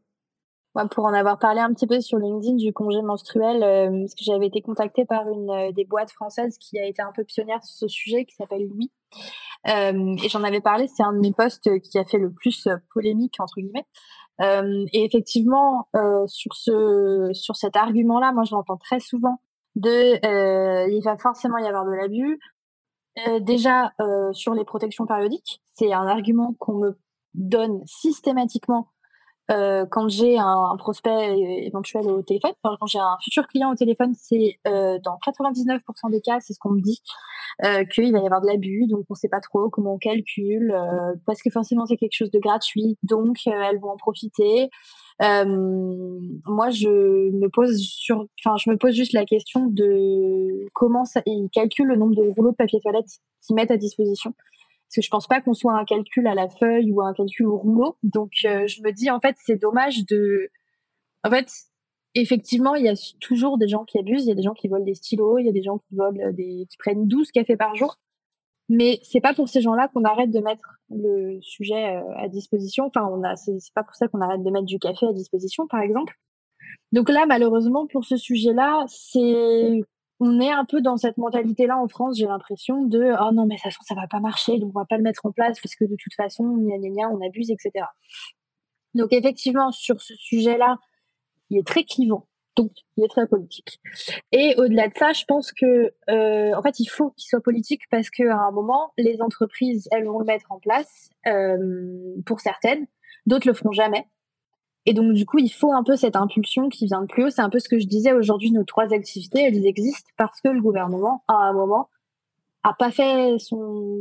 pour 0.84 1.07
en 1.07 1.14
avoir 1.14 1.39
parlé 1.39 1.61
un 1.61 1.72
petit 1.72 1.87
peu 1.87 2.01
sur 2.01 2.18
LinkedIn 2.18 2.57
du 2.57 2.72
congé 2.72 3.01
menstruel, 3.01 3.62
euh, 3.62 4.01
parce 4.01 4.14
que 4.14 4.24
j'avais 4.24 4.47
été 4.47 4.61
contactée 4.61 5.07
par 5.07 5.28
une 5.28 5.51
euh, 5.51 5.72
des 5.72 5.84
boîtes 5.84 6.11
françaises 6.11 6.59
qui 6.59 6.78
a 6.78 6.84
été 6.84 7.01
un 7.01 7.12
peu 7.12 7.24
pionnière 7.24 7.62
sur 7.64 7.89
ce 7.89 7.89
sujet, 7.89 8.24
qui 8.26 8.34
s'appelle 8.34 8.66
Louis. 8.68 8.93
Euh, 9.68 10.16
et 10.22 10.28
j'en 10.28 10.45
avais 10.45 10.61
parlé, 10.61 10.87
c'est 10.89 11.03
un 11.03 11.12
de 11.12 11.18
mes 11.18 11.32
posts 11.32 11.80
qui 11.80 11.99
a 11.99 12.05
fait 12.05 12.18
le 12.18 12.30
plus 12.30 12.68
polémique, 12.93 13.37
entre 13.39 13.55
guillemets. 13.61 13.87
et 14.93 15.05
effectivement, 15.05 15.89
sur, 16.26 16.55
ce, 16.55 17.30
sur 17.32 17.57
cet 17.57 17.74
argument-là, 17.74 18.32
moi 18.32 18.45
je 18.45 18.55
l'entends 18.55 18.76
très 18.76 19.01
souvent 19.01 19.41
de 19.74 20.87
il 20.89 21.03
va 21.03 21.16
forcément 21.16 21.59
y 21.59 21.66
avoir 21.66 21.84
de 21.84 21.93
l'abus. 21.93 22.39
Déjà, 23.41 23.93
sur 24.33 24.55
les 24.55 24.64
protections 24.64 25.07
périodiques, 25.07 25.62
c'est 25.75 25.93
un 25.93 26.07
argument 26.07 26.55
qu'on 26.59 26.75
me 26.75 26.99
donne 27.35 27.83
systématiquement 27.87 28.89
euh, 29.51 29.87
quand 29.89 30.09
j'ai 30.09 30.39
un, 30.39 30.75
prospect 30.77 31.39
éventuel 31.64 32.07
au 32.09 32.23
téléphone, 32.23 32.53
quand 32.62 32.87
j'ai 32.87 32.99
un 32.99 33.17
futur 33.23 33.47
client 33.47 33.73
au 33.73 33.77
téléphone, 33.77 34.12
c'est 34.21 34.59
euh, 34.67 34.99
dans 35.05 35.19
99% 35.25 36.11
des 36.11 36.21
cas, 36.21 36.39
c'est 36.41 36.53
ce 36.53 36.59
qu'on 36.59 36.71
me 36.71 36.81
dit, 36.81 37.01
euh, 37.64 37.85
qu'il 37.85 38.12
va 38.12 38.19
y 38.19 38.27
avoir 38.27 38.41
de 38.41 38.47
l'abus, 38.47 38.87
donc 38.89 39.05
on 39.09 39.14
sait 39.14 39.29
pas 39.29 39.41
trop 39.41 39.71
comment 39.71 39.95
on 39.95 39.99
calcule, 39.99 40.73
euh, 40.73 41.14
parce 41.27 41.43
que 41.43 41.51
forcément 41.51 41.87
c'est 41.87 41.97
quelque 41.97 42.17
chose 42.17 42.31
de 42.33 42.41
gratuit, 42.41 42.99
donc 43.05 43.39
euh, 43.47 43.53
elles 43.53 43.79
vont 43.79 43.91
en 43.91 43.97
profiter. 43.97 44.69
Moi, 45.21 46.71
je 46.71 47.31
me 47.31 47.49
pose 47.49 47.79
sur, 47.79 48.27
enfin, 48.41 48.57
je 48.59 48.71
me 48.71 48.77
pose 48.77 48.95
juste 48.95 49.12
la 49.12 49.25
question 49.25 49.67
de 49.67 50.67
comment 50.73 51.05
ça, 51.05 51.23
ils 51.27 51.49
calculent 51.53 51.89
le 51.89 51.97
nombre 51.97 52.14
de 52.14 52.29
rouleaux 52.29 52.51
de 52.51 52.57
papier 52.57 52.81
toilette 52.81 53.07
qu'ils 53.43 53.57
mettent 53.57 53.71
à 53.71 53.77
disposition. 53.77 54.33
Parce 54.33 54.97
que 54.97 55.03
je 55.03 55.11
pense 55.11 55.27
pas 55.27 55.41
qu'on 55.41 55.55
soit 55.55 55.75
un 55.75 55.85
calcul 55.85 56.27
à 56.27 56.35
la 56.35 56.49
feuille 56.49 56.93
ou 56.93 57.03
un 57.03 57.12
calcul 57.12 57.47
au 57.47 57.57
rouleau. 57.57 57.97
Donc 58.03 58.33
euh, 58.45 58.67
je 58.67 58.83
me 58.83 58.93
dis 58.93 59.11
en 59.11 59.21
fait 59.21 59.37
c'est 59.45 59.57
dommage 59.57 60.07
de. 60.07 60.49
En 61.25 61.31
fait, 61.31 61.51
effectivement, 62.14 62.75
il 62.77 62.85
y 62.85 62.89
a 62.89 62.95
toujours 63.21 63.59
des 63.59 63.69
gens 63.69 63.85
qui 63.85 63.99
abusent. 63.99 64.25
Il 64.25 64.29
y 64.29 64.33
a 64.33 64.37
des 64.37 64.43
gens 64.43 64.55
qui 64.55 64.69
volent 64.69 64.85
des 64.85 64.95
stylos. 64.95 65.39
Il 65.39 65.47
y 65.47 65.49
a 65.49 65.53
des 65.53 65.62
gens 65.62 65.79
qui 65.79 65.97
volent 65.97 66.33
des, 66.33 66.67
qui 66.71 66.77
prennent 66.79 67.09
12 67.09 67.33
cafés 67.33 67.57
par 67.57 67.75
jour. 67.75 67.99
Mais 68.69 68.99
c'est 69.03 69.21
pas 69.21 69.35
pour 69.35 69.49
ces 69.49 69.61
gens-là 69.61 69.89
qu'on 69.89 70.05
arrête 70.05 70.31
de 70.31 70.41
mettre 70.41 70.81
le 70.91 71.41
sujet 71.41 71.97
euh, 71.97 72.17
à 72.17 72.29
disposition. 72.29 72.87
Enfin, 72.87 73.09
on 73.11 73.23
a, 73.23 73.37
c'est 73.37 73.59
pas 73.75 73.85
pour 73.85 73.95
ça 73.95 74.09
qu'on 74.09 74.21
arrête 74.21 74.43
de 74.43 74.51
mettre 74.51 74.67
du 74.67 74.79
café 74.79 75.07
à 75.07 75.12
disposition, 75.12 75.67
par 75.69 75.81
exemple. 75.81 76.14
Donc 76.93 77.09
là, 77.09 77.27
malheureusement, 77.27 77.87
pour 77.87 78.05
ce 78.05 78.17
sujet-là, 78.17 78.85
c'est 78.89 79.83
on 80.21 80.41
est 80.41 80.51
un 80.51 80.64
peu 80.64 80.81
dans 80.81 80.97
cette 80.97 81.19
mentalité-là 81.19 81.77
en 81.79 81.89
France, 81.89 82.17
j'ai 82.19 82.27
l'impression 82.27 82.85
de 82.85 83.12
oh 83.21 83.33
non 83.35 83.47
mais 83.47 83.59
ça 83.59 83.69
ça 83.87 83.95
va 83.95 84.07
pas 84.07 84.21
marcher, 84.21 84.59
donc 84.59 84.71
on 84.75 84.81
va 84.81 84.87
pas 84.87 84.97
le 84.97 85.03
mettre 85.03 85.27
en 85.27 85.33
place 85.33 85.61
parce 85.61 85.75
que 85.75 85.85
de 85.85 85.97
toute 85.99 86.14
façon 86.14 86.45
on 86.45 87.27
abuse, 87.27 87.51
etc. 87.51 87.85
Donc 88.95 89.12
effectivement 89.12 89.73
sur 89.73 90.01
ce 90.01 90.14
sujet-là, 90.17 90.79
il 91.51 91.59
est 91.59 91.67
très 91.67 91.85
clivant, 91.85 92.27
donc 92.57 92.72
il 92.96 93.04
est 93.04 93.09
très 93.09 93.26
politique. 93.26 93.80
Et 94.32 94.54
au-delà 94.57 94.88
de 94.88 94.94
ça, 94.96 95.12
je 95.12 95.24
pense 95.26 95.52
que 95.52 95.92
euh, 96.11 96.54
en 96.54 96.62
fait 96.62 96.80
il 96.80 96.86
faut 96.86 97.11
qu'il 97.11 97.28
soit 97.28 97.42
politique 97.42 97.82
parce 97.90 98.11
qu'à 98.11 98.36
un 98.36 98.50
moment 98.50 98.92
les 98.98 99.20
entreprises 99.20 99.88
elles 99.92 100.07
vont 100.07 100.18
le 100.18 100.24
mettre 100.24 100.50
en 100.50 100.59
place 100.59 101.11
euh, 101.26 102.14
pour 102.24 102.40
certaines, 102.40 102.86
d'autres 103.26 103.46
le 103.46 103.54
feront 103.54 103.72
jamais. 103.72 104.07
Et 104.86 104.94
donc, 104.94 105.12
du 105.14 105.26
coup, 105.26 105.38
il 105.38 105.48
faut 105.48 105.72
un 105.72 105.82
peu 105.82 105.96
cette 105.96 106.14
impulsion 106.14 106.68
qui 106.68 106.86
vient 106.86 107.00
de 107.00 107.07
plus 107.07 107.24
haut. 107.24 107.30
C'est 107.30 107.42
un 107.42 107.50
peu 107.50 107.59
ce 107.59 107.68
que 107.68 107.80
je 107.80 107.86
disais 107.86 108.12
aujourd'hui. 108.12 108.52
Nos 108.52 108.62
trois 108.62 108.94
activités, 108.94 109.42
elles 109.42 109.66
existent 109.66 110.09
parce 110.16 110.40
que 110.40 110.48
le 110.48 110.62
gouvernement, 110.62 111.24
à 111.26 111.34
un 111.34 111.52
moment, 111.52 111.90
a 112.69 112.75
pas 112.75 112.91
fait 112.91 113.39
son, 113.39 114.01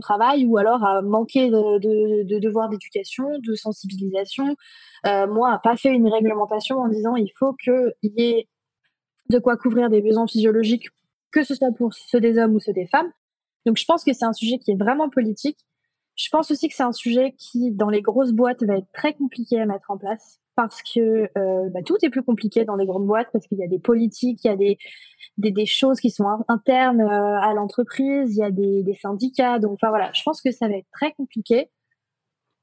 travail 0.00 0.44
ou 0.44 0.58
alors 0.58 0.84
a 0.84 1.02
manqué 1.02 1.48
de 1.50 2.38
devoirs 2.38 2.68
d'éducation, 2.68 3.24
de 3.38 3.54
sensibilisation. 3.54 4.56
Euh, 5.06 5.26
moi, 5.26 5.52
a 5.52 5.58
pas 5.58 5.76
fait 5.76 5.90
une 5.90 6.08
réglementation 6.08 6.78
en 6.78 6.88
disant 6.88 7.16
il 7.16 7.32
faut 7.38 7.54
qu'il 7.54 7.92
y 8.02 8.22
ait 8.22 8.48
de 9.30 9.38
quoi 9.38 9.56
couvrir 9.56 9.90
des 9.90 10.02
besoins 10.02 10.26
physiologiques, 10.26 10.88
que 11.32 11.42
ce 11.42 11.54
soit 11.54 11.72
pour 11.76 11.94
ceux 11.94 12.20
des 12.20 12.38
hommes 12.38 12.54
ou 12.54 12.60
ceux 12.60 12.72
des 12.72 12.86
femmes. 12.86 13.10
Donc, 13.64 13.78
je 13.78 13.84
pense 13.84 14.04
que 14.04 14.12
c'est 14.12 14.24
un 14.24 14.32
sujet 14.32 14.58
qui 14.58 14.70
est 14.70 14.76
vraiment 14.76 15.08
politique 15.08 15.58
je 16.16 16.30
pense 16.30 16.50
aussi 16.50 16.68
que 16.68 16.74
c'est 16.74 16.82
un 16.82 16.92
sujet 16.92 17.34
qui, 17.38 17.70
dans 17.70 17.90
les 17.90 18.00
grosses 18.00 18.32
boîtes, 18.32 18.62
va 18.64 18.78
être 18.78 18.90
très 18.92 19.12
compliqué 19.12 19.60
à 19.60 19.66
mettre 19.66 19.90
en 19.90 19.98
place 19.98 20.40
parce 20.56 20.82
que 20.82 21.28
euh, 21.38 21.68
bah, 21.70 21.80
tout 21.84 21.96
est 22.02 22.10
plus 22.10 22.22
compliqué 22.22 22.64
dans 22.64 22.76
les 22.76 22.86
grandes 22.86 23.06
boîtes 23.06 23.28
parce 23.32 23.46
qu'il 23.46 23.58
y 23.58 23.64
a 23.64 23.68
des 23.68 23.78
politiques, 23.78 24.40
il 24.44 24.48
y 24.48 24.50
a 24.50 24.56
des, 24.56 24.78
des, 25.38 25.66
choses 25.66 26.00
qui 26.00 26.10
sont 26.10 26.26
internes 26.48 27.02
euh, 27.02 27.40
à 27.40 27.52
l'entreprise, 27.54 28.34
il 28.34 28.38
y 28.38 28.42
a 28.42 28.50
des, 28.50 28.82
des, 28.82 28.94
syndicats. 28.94 29.58
Donc, 29.58 29.72
enfin 29.74 29.90
voilà, 29.90 30.10
je 30.14 30.22
pense 30.24 30.40
que 30.42 30.50
ça 30.50 30.66
va 30.66 30.76
être 30.76 30.88
très 30.92 31.12
compliqué. 31.12 31.70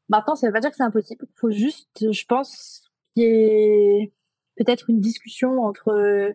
Maintenant, 0.10 0.36
ça 0.36 0.48
ne 0.48 0.52
veut 0.52 0.54
pas 0.54 0.60
dire 0.60 0.72
que 0.72 0.76
c'est 0.76 0.84
impossible. 0.84 1.26
Il 1.30 1.40
faut 1.40 1.52
juste, 1.52 2.12
je 2.12 2.26
pense, 2.26 2.92
qu'il 3.14 3.24
y 3.24 3.28
ait 3.28 4.14
peut-être 4.58 4.90
une 4.90 5.00
discussion 5.00 5.62
entre 5.62 6.34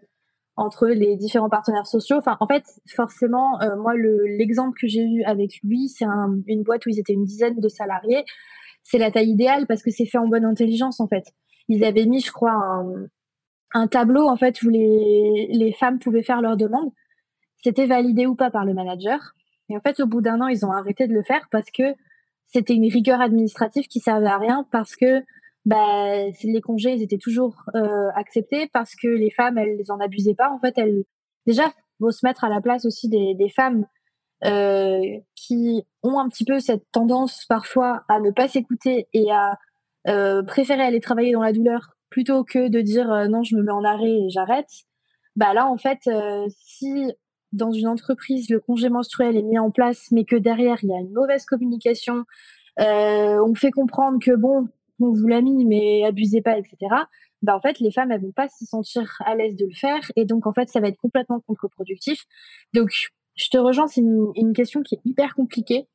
entre 0.59 0.89
les 0.89 1.17
différents 1.17 1.49
partenaires 1.49 1.87
sociaux. 1.87 2.17
Enfin, 2.17 2.37
en 2.41 2.49
fait, 2.49 2.65
forcément, 2.89 3.63
euh, 3.63 3.77
moi, 3.77 3.95
l'exemple 3.97 4.77
que 4.79 4.89
j'ai 4.89 5.05
eu 5.05 5.23
avec 5.23 5.61
lui, 5.63 5.89
c'est 5.89 6.05
une 6.49 6.65
boîte 6.65 6.85
où 6.85 6.89
ils 6.89 6.99
étaient 6.99 7.13
une 7.13 7.25
dizaine 7.25 7.61
de 7.61 7.69
salariés. 7.69 8.25
C'est 8.83 8.99
la 8.99 9.13
taille 9.13 9.31
idéale 9.31 9.67
parce 9.69 9.83
que 9.83 9.93
c'est 9.93 10.05
fait 10.05 10.19
en 10.19 10.27
bonne 10.27 10.45
intelligence, 10.45 10.99
en 10.99 11.07
fait. 11.07 11.33
Ils 11.69 11.85
avaient 11.85 12.07
mis, 12.07 12.21
je 12.21 12.33
crois, 12.33 12.85
un, 13.75 13.87
tableau, 13.89 14.29
en 14.29 14.37
fait, 14.37 14.63
où 14.63 14.69
les, 14.69 15.49
les 15.51 15.73
femmes 15.73 15.99
pouvaient 15.99 16.23
faire 16.23 16.41
leurs 16.41 16.57
demandes. 16.57 16.93
C'était 17.63 17.87
validé 17.87 18.27
ou 18.27 18.35
pas 18.35 18.51
par 18.51 18.65
le 18.65 18.75
manager. 18.75 19.35
Et 19.69 19.77
en 19.77 19.81
fait, 19.81 20.01
au 20.01 20.07
bout 20.07 20.21
d'un 20.21 20.41
an, 20.41 20.49
ils 20.49 20.65
ont 20.65 20.73
arrêté 20.73 21.07
de 21.07 21.13
le 21.13 21.23
faire 21.23 21.49
parce 21.51 21.71
que 21.71 21.95
c'était 22.47 22.75
une 22.75 22.91
rigueur 22.91 23.21
administrative 23.21 23.87
qui 23.87 24.01
servait 24.01 24.27
à 24.27 24.39
rien 24.39 24.67
parce 24.73 24.97
que 24.97 25.23
bah, 25.65 26.27
les 26.43 26.61
congés 26.63 26.95
ils 26.95 27.03
étaient 27.03 27.19
toujours 27.19 27.63
euh, 27.75 28.09
acceptés 28.15 28.69
parce 28.73 28.95
que 28.95 29.07
les 29.07 29.31
femmes 29.31 29.59
elles 29.59 29.83
en 29.91 30.01
abusaient 30.01 30.35
pas 30.35 30.51
en 30.51 30.59
fait 30.59 30.73
elles 30.79 31.05
déjà 31.47 31.65
vont 32.01 32.11
se 32.11 32.25
mettre 32.25 32.45
à 32.45 32.49
la 32.49 32.63
place 32.63 32.87
aussi 32.87 33.09
des, 33.09 33.35
des 33.35 33.51
femmes 33.51 33.87
euh, 34.45 35.01
qui 35.35 35.85
ont 36.03 36.19
un 36.19 36.29
petit 36.29 36.45
peu 36.45 36.59
cette 36.61 36.91
tendance 36.91 37.45
parfois 37.49 38.05
à 38.09 38.21
ne 38.21 38.31
pas 38.31 38.49
s'écouter 38.49 39.09
et 39.13 39.31
à 39.31 39.59
euh, 40.09 40.43
préférer 40.43 40.83
aller 40.83 41.01
travailler 41.01 41.33
dans 41.33 41.43
la 41.43 41.53
douleur 41.53 41.97
plutôt 42.11 42.45
que 42.45 42.69
de 42.69 42.81
dire 42.81 43.13
euh, 43.13 43.29
non 43.29 43.43
je 43.43 43.57
me 43.57 43.63
mets 43.63 43.73
en 43.73 43.85
arrêt 43.85 44.11
et 44.11 44.29
j'arrête 44.31 44.71
bah 45.37 45.55
là 45.55 45.67
en 45.67 45.77
fait 45.77 46.01
euh, 46.07 46.47
si 46.65 47.13
dans 47.53 47.73
une 47.73 47.87
entreprise 47.87 48.51
le 48.51 48.61
congé 48.61 48.89
menstruel 48.89 49.37
est 49.37 49.43
mis 49.43 49.59
en 49.59 49.71
place 49.71 50.09
mais 50.11 50.25
que 50.25 50.37
derrière 50.37 50.79
il 50.83 50.91
y 50.91 50.95
a 50.95 50.99
une 50.99 51.13
mauvaise 51.13 51.45
communication 51.45 52.25
on 52.81 53.55
fait 53.57 53.73
comprendre 53.73 54.19
que 54.21 54.37
bon 54.37 54.69
on 55.01 55.13
vous 55.13 55.27
l'a 55.27 55.41
mis, 55.41 55.65
mais 55.65 56.05
abusez 56.05 56.43
pas, 56.43 56.59
etc. 56.59 56.77
Bah, 57.43 57.57
en 57.57 57.61
fait, 57.61 57.79
les 57.81 57.91
femmes, 57.91 58.11
elles 58.11 58.21
vont 58.21 58.33
pas 58.33 58.49
se 58.49 58.65
sentir 58.65 59.17
à 59.25 59.35
l'aise 59.35 59.57
de 59.57 59.67
le 59.67 59.75
faire. 59.75 60.01
Et 60.17 60.25
donc, 60.25 60.47
en 60.47 60.53
fait, 60.53 60.69
ça 60.69 60.81
va 60.81 60.89
être 60.89 60.99
complètement 60.99 61.41
contre-productif. 61.41 62.25
Donc, 62.75 62.91
je 63.35 63.49
te 63.49 63.59
rejoins, 63.59 63.87
c'est 63.87 64.01
une, 64.01 64.53
question 64.55 64.83
qui 64.83 64.97
est 64.97 65.01
hyper 65.05 65.35
compliquée, 65.35 65.87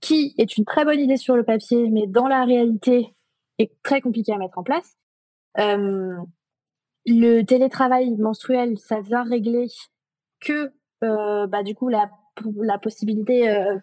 qui 0.00 0.34
est 0.38 0.56
une 0.56 0.64
très 0.64 0.84
bonne 0.84 1.00
idée 1.00 1.18
sur 1.18 1.36
le 1.36 1.44
papier, 1.44 1.90
mais 1.90 2.06
dans 2.06 2.26
la 2.26 2.44
réalité, 2.44 3.14
est 3.58 3.72
très 3.82 4.00
compliquée 4.00 4.32
à 4.32 4.38
mettre 4.38 4.58
en 4.58 4.62
place. 4.62 4.96
Euh, 5.58 6.16
le 7.06 7.42
télétravail 7.42 8.14
menstruel, 8.16 8.78
ça 8.78 9.00
vient 9.00 9.24
régler 9.24 9.66
que, 10.40 10.72
euh, 11.04 11.46
bah, 11.46 11.62
du 11.62 11.74
coup, 11.74 11.88
la, 11.88 12.10
la 12.56 12.78
possibilité 12.78 13.50
euh, 13.50 13.76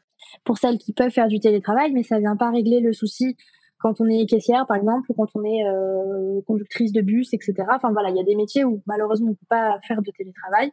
pour 0.44 0.58
celles 0.58 0.78
qui 0.78 0.94
peuvent 0.94 1.12
faire 1.12 1.28
du 1.28 1.40
télétravail, 1.40 1.92
mais 1.92 2.04
ça 2.04 2.20
vient 2.20 2.38
pas 2.38 2.52
régler 2.52 2.80
le 2.80 2.94
souci 2.94 3.36
quand 3.80 4.00
on 4.00 4.06
est 4.08 4.26
caissière, 4.26 4.66
par 4.68 4.78
exemple, 4.78 5.12
ou 5.12 5.14
quand 5.14 5.30
on 5.36 5.44
est 5.44 6.44
conductrice 6.48 6.92
de 6.92 7.02
bus, 7.02 7.34
etc. 7.34 7.54
Enfin 7.72 7.92
voilà, 7.92 8.10
il 8.10 8.16
y 8.16 8.20
a 8.20 8.24
des 8.24 8.36
métiers 8.36 8.64
où 8.64 8.82
malheureusement 8.88 9.32
on 9.32 9.36
peut 9.36 9.46
pas 9.50 9.80
faire 9.86 10.02
de 10.02 10.10
télétravail. 10.18 10.72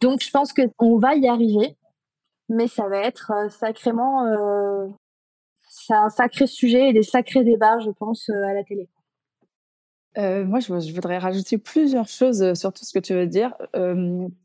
Donc 0.00 0.22
je 0.22 0.30
pense 0.30 0.52
qu'on 0.52 0.98
va 0.98 1.16
y 1.16 1.26
arriver, 1.26 1.76
mais 2.48 2.68
ça 2.68 2.88
va 2.88 2.98
être 2.98 3.32
sacrément, 3.50 4.26
c'est 5.86 5.94
un 5.94 6.10
sacré 6.10 6.46
sujet 6.46 6.90
et 6.90 6.92
des 6.92 7.02
sacrés 7.02 7.44
débats, 7.44 7.78
je 7.80 7.90
pense, 7.90 8.28
à 8.28 8.52
la 8.52 8.64
télé. 8.64 8.88
moi, 10.16 10.60
je, 10.60 10.92
voudrais 10.92 11.18
rajouter 11.18 11.58
plusieurs 11.58 12.08
choses 12.08 12.54
sur 12.54 12.72
tout 12.72 12.84
ce 12.84 12.92
que 12.92 12.98
tu 12.98 13.14
veux 13.14 13.26
dire, 13.26 13.54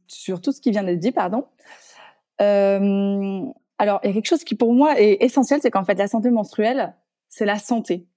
sur 0.07 0.41
tout 0.41 0.51
ce 0.51 0.61
qui 0.61 0.71
vient 0.71 0.83
d'être 0.83 0.99
dit, 0.99 1.11
pardon. 1.11 1.45
alors, 2.39 3.99
il 4.03 4.07
y 4.07 4.09
a 4.09 4.13
quelque 4.13 4.27
chose 4.27 4.43
qui 4.43 4.55
pour 4.55 4.73
moi 4.73 4.99
est 4.99 5.17
essentiel, 5.21 5.59
c'est 5.61 5.71
qu'en 5.71 5.83
fait, 5.83 5.95
la 5.95 6.07
santé 6.07 6.29
menstruelle, 6.29 6.95
c'est 7.29 7.45
la 7.45 7.59
santé. 7.59 8.07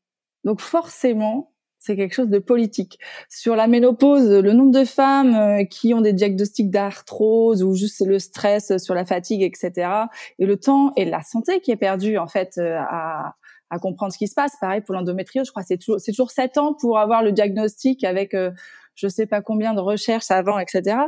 Donc 0.44 0.60
forcément, 0.60 1.49
c'est 1.80 1.96
quelque 1.96 2.14
chose 2.14 2.28
de 2.28 2.38
politique. 2.38 2.98
Sur 3.28 3.56
la 3.56 3.66
ménopause, 3.66 4.30
le 4.30 4.52
nombre 4.52 4.70
de 4.70 4.84
femmes 4.84 5.34
euh, 5.34 5.64
qui 5.64 5.94
ont 5.94 6.02
des 6.02 6.12
diagnostics 6.12 6.70
d'arthrose 6.70 7.62
ou 7.64 7.74
juste 7.74 8.04
le 8.06 8.18
stress 8.18 8.76
sur 8.76 8.94
la 8.94 9.06
fatigue, 9.06 9.42
etc. 9.42 9.90
Et 10.38 10.46
le 10.46 10.56
temps 10.58 10.92
et 10.96 11.06
la 11.06 11.22
santé 11.22 11.60
qui 11.60 11.70
est 11.70 11.76
perdu 11.76 12.18
en 12.18 12.28
fait 12.28 12.58
euh, 12.58 12.76
à, 12.78 13.34
à 13.70 13.78
comprendre 13.78 14.12
ce 14.12 14.18
qui 14.18 14.28
se 14.28 14.34
passe. 14.34 14.52
Pareil 14.60 14.82
pour 14.82 14.94
l'endométriose, 14.94 15.46
je 15.46 15.52
crois 15.52 15.62
c'est 15.62 15.78
toujours 15.78 15.98
c'est 16.00 16.12
toujours 16.12 16.30
sept 16.30 16.58
ans 16.58 16.74
pour 16.78 16.98
avoir 16.98 17.22
le 17.22 17.32
diagnostic 17.32 18.04
avec 18.04 18.34
euh, 18.34 18.50
je 18.94 19.08
sais 19.08 19.24
pas 19.24 19.40
combien 19.40 19.72
de 19.72 19.80
recherches 19.80 20.30
avant, 20.30 20.58
etc. 20.58 20.98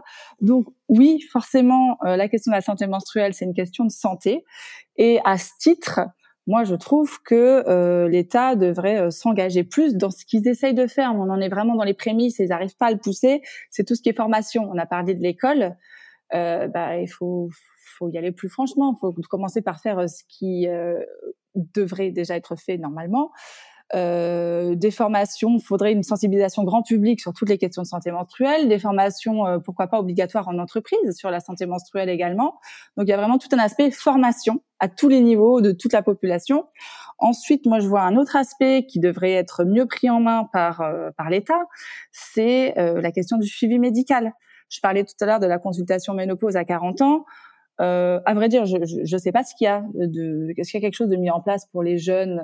Donc 0.41 0.67
oui, 0.89 1.21
forcément, 1.31 1.99
la 2.03 2.27
question 2.29 2.51
de 2.51 2.57
la 2.57 2.63
santé 2.63 2.87
menstruelle, 2.87 3.35
c'est 3.35 3.45
une 3.45 3.53
question 3.53 3.85
de 3.85 3.91
santé. 3.91 4.47
Et 4.97 5.21
à 5.27 5.37
ce 5.37 5.51
titre, 5.59 6.01
moi, 6.47 6.65
je 6.65 6.75
trouve 6.75 7.23
que 7.23 7.69
euh, 7.69 8.09
l'État 8.09 8.57
devrait 8.57 9.01
euh, 9.01 9.11
s'engager 9.11 9.63
plus 9.63 9.95
dans 9.95 10.11
ce 10.11 10.25
qu'ils 10.25 10.49
essayent 10.49 10.75
de 10.75 10.87
faire. 10.87 11.15
On 11.15 11.31
en 11.31 11.41
est 11.41 11.49
vraiment 11.49 11.77
dans 11.77 11.85
les 11.85 11.95
prémices 11.95 12.41
et 12.41 12.45
ils 12.45 12.49
n'arrivent 12.49 12.77
pas 12.77 12.87
à 12.87 12.91
le 12.91 12.99
pousser. 12.99 13.43
C'est 13.71 13.85
tout 13.85 13.95
ce 13.95 14.03
qui 14.03 14.09
est 14.09 14.17
formation. 14.17 14.69
On 14.71 14.79
a 14.79 14.87
parlé 14.87 15.15
de 15.15 15.23
l'école. 15.23 15.77
Euh, 16.35 16.67
bah, 16.67 16.99
il 16.99 17.07
faut, 17.07 17.49
faut 17.99 18.09
y 18.09 18.19
aller 18.19 18.33
plus 18.33 18.49
franchement. 18.49 18.97
Il 18.97 19.01
faut 19.01 19.15
commencer 19.29 19.63
par 19.63 19.81
faire 19.81 20.09
ce 20.09 20.25
qui 20.29 20.67
devrait 21.55 22.11
déjà 22.11 22.37
être 22.37 22.57
fait 22.57 22.79
normalement 22.79 23.31
euh, 23.95 24.75
des 24.75 24.91
formations, 24.91 25.57
il 25.57 25.63
faudrait 25.63 25.93
une 25.93 26.03
sensibilisation 26.03 26.65
grand 26.65 26.83
public 26.83 27.21
sur 27.21 27.33
toutes 27.33 27.51
les 27.51 27.59
questions 27.59 27.83
de 27.83 27.87
santé 27.87 28.11
menstruelle, 28.11 28.69
des 28.69 28.79
formations, 28.79 29.47
euh, 29.47 29.59
pourquoi 29.59 29.87
pas 29.87 29.99
obligatoires 29.99 30.49
en 30.49 30.59
entreprise 30.59 31.15
sur 31.15 31.31
la 31.31 31.41
santé 31.41 31.67
menstruelle 31.67 32.09
également. 32.09 32.59
Donc 32.97 33.07
il 33.07 33.11
y 33.11 33.13
a 33.13 33.19
vraiment 33.19 33.39
tout 33.39 33.49
un 33.53 33.59
aspect 33.59 33.91
formation 33.91 34.63
à 34.81 34.89
tous 34.89 35.09
les 35.09 35.21
niveaux 35.21 35.61
de 35.61 35.73
toute 35.73 35.93
la 35.93 36.03
population. 36.03 36.67
Ensuite, 37.19 37.67
moi 37.67 37.79
je 37.79 37.87
vois 37.87 38.03
un 38.03 38.17
autre 38.17 38.35
aspect 38.35 38.85
qui 38.85 38.99
devrait 38.99 39.33
être 39.33 39.65
mieux 39.65 39.87
pris 39.87 40.11
en 40.11 40.21
main 40.21 40.49
par 40.53 40.81
euh, 40.81 41.11
par 41.17 41.31
l'État, 41.31 41.61
c'est 42.11 42.77
euh, 42.79 43.01
la 43.01 43.13
question 43.13 43.37
du 43.37 43.47
suivi 43.47 43.79
médical. 43.79 44.33
Je 44.71 44.81
parlais 44.81 45.05
tout 45.05 45.15
à 45.21 45.27
l'heure 45.27 45.41
de 45.41 45.47
la 45.47 45.59
consultation 45.59 46.15
ménopause 46.15 46.57
à 46.57 46.65
40 46.65 47.03
ans. 47.03 47.25
Euh, 47.81 48.21
à 48.27 48.35
vrai 48.35 48.49
dire, 48.49 48.65
je 48.65 48.77
ne 48.79 49.19
sais 49.19 49.33
pas 49.33 49.45
ce 49.45 49.55
qu'il 49.55 49.67
y 49.67 49.69
a 49.69 49.85
de, 49.95 50.53
est-ce 50.57 50.71
qu'il 50.71 50.81
y 50.81 50.83
a 50.83 50.87
quelque 50.87 50.97
chose 50.97 51.09
de 51.09 51.17
mis 51.17 51.31
en 51.31 51.41
place 51.41 51.67
pour 51.67 51.83
les 51.83 51.99
jeunes 51.99 52.43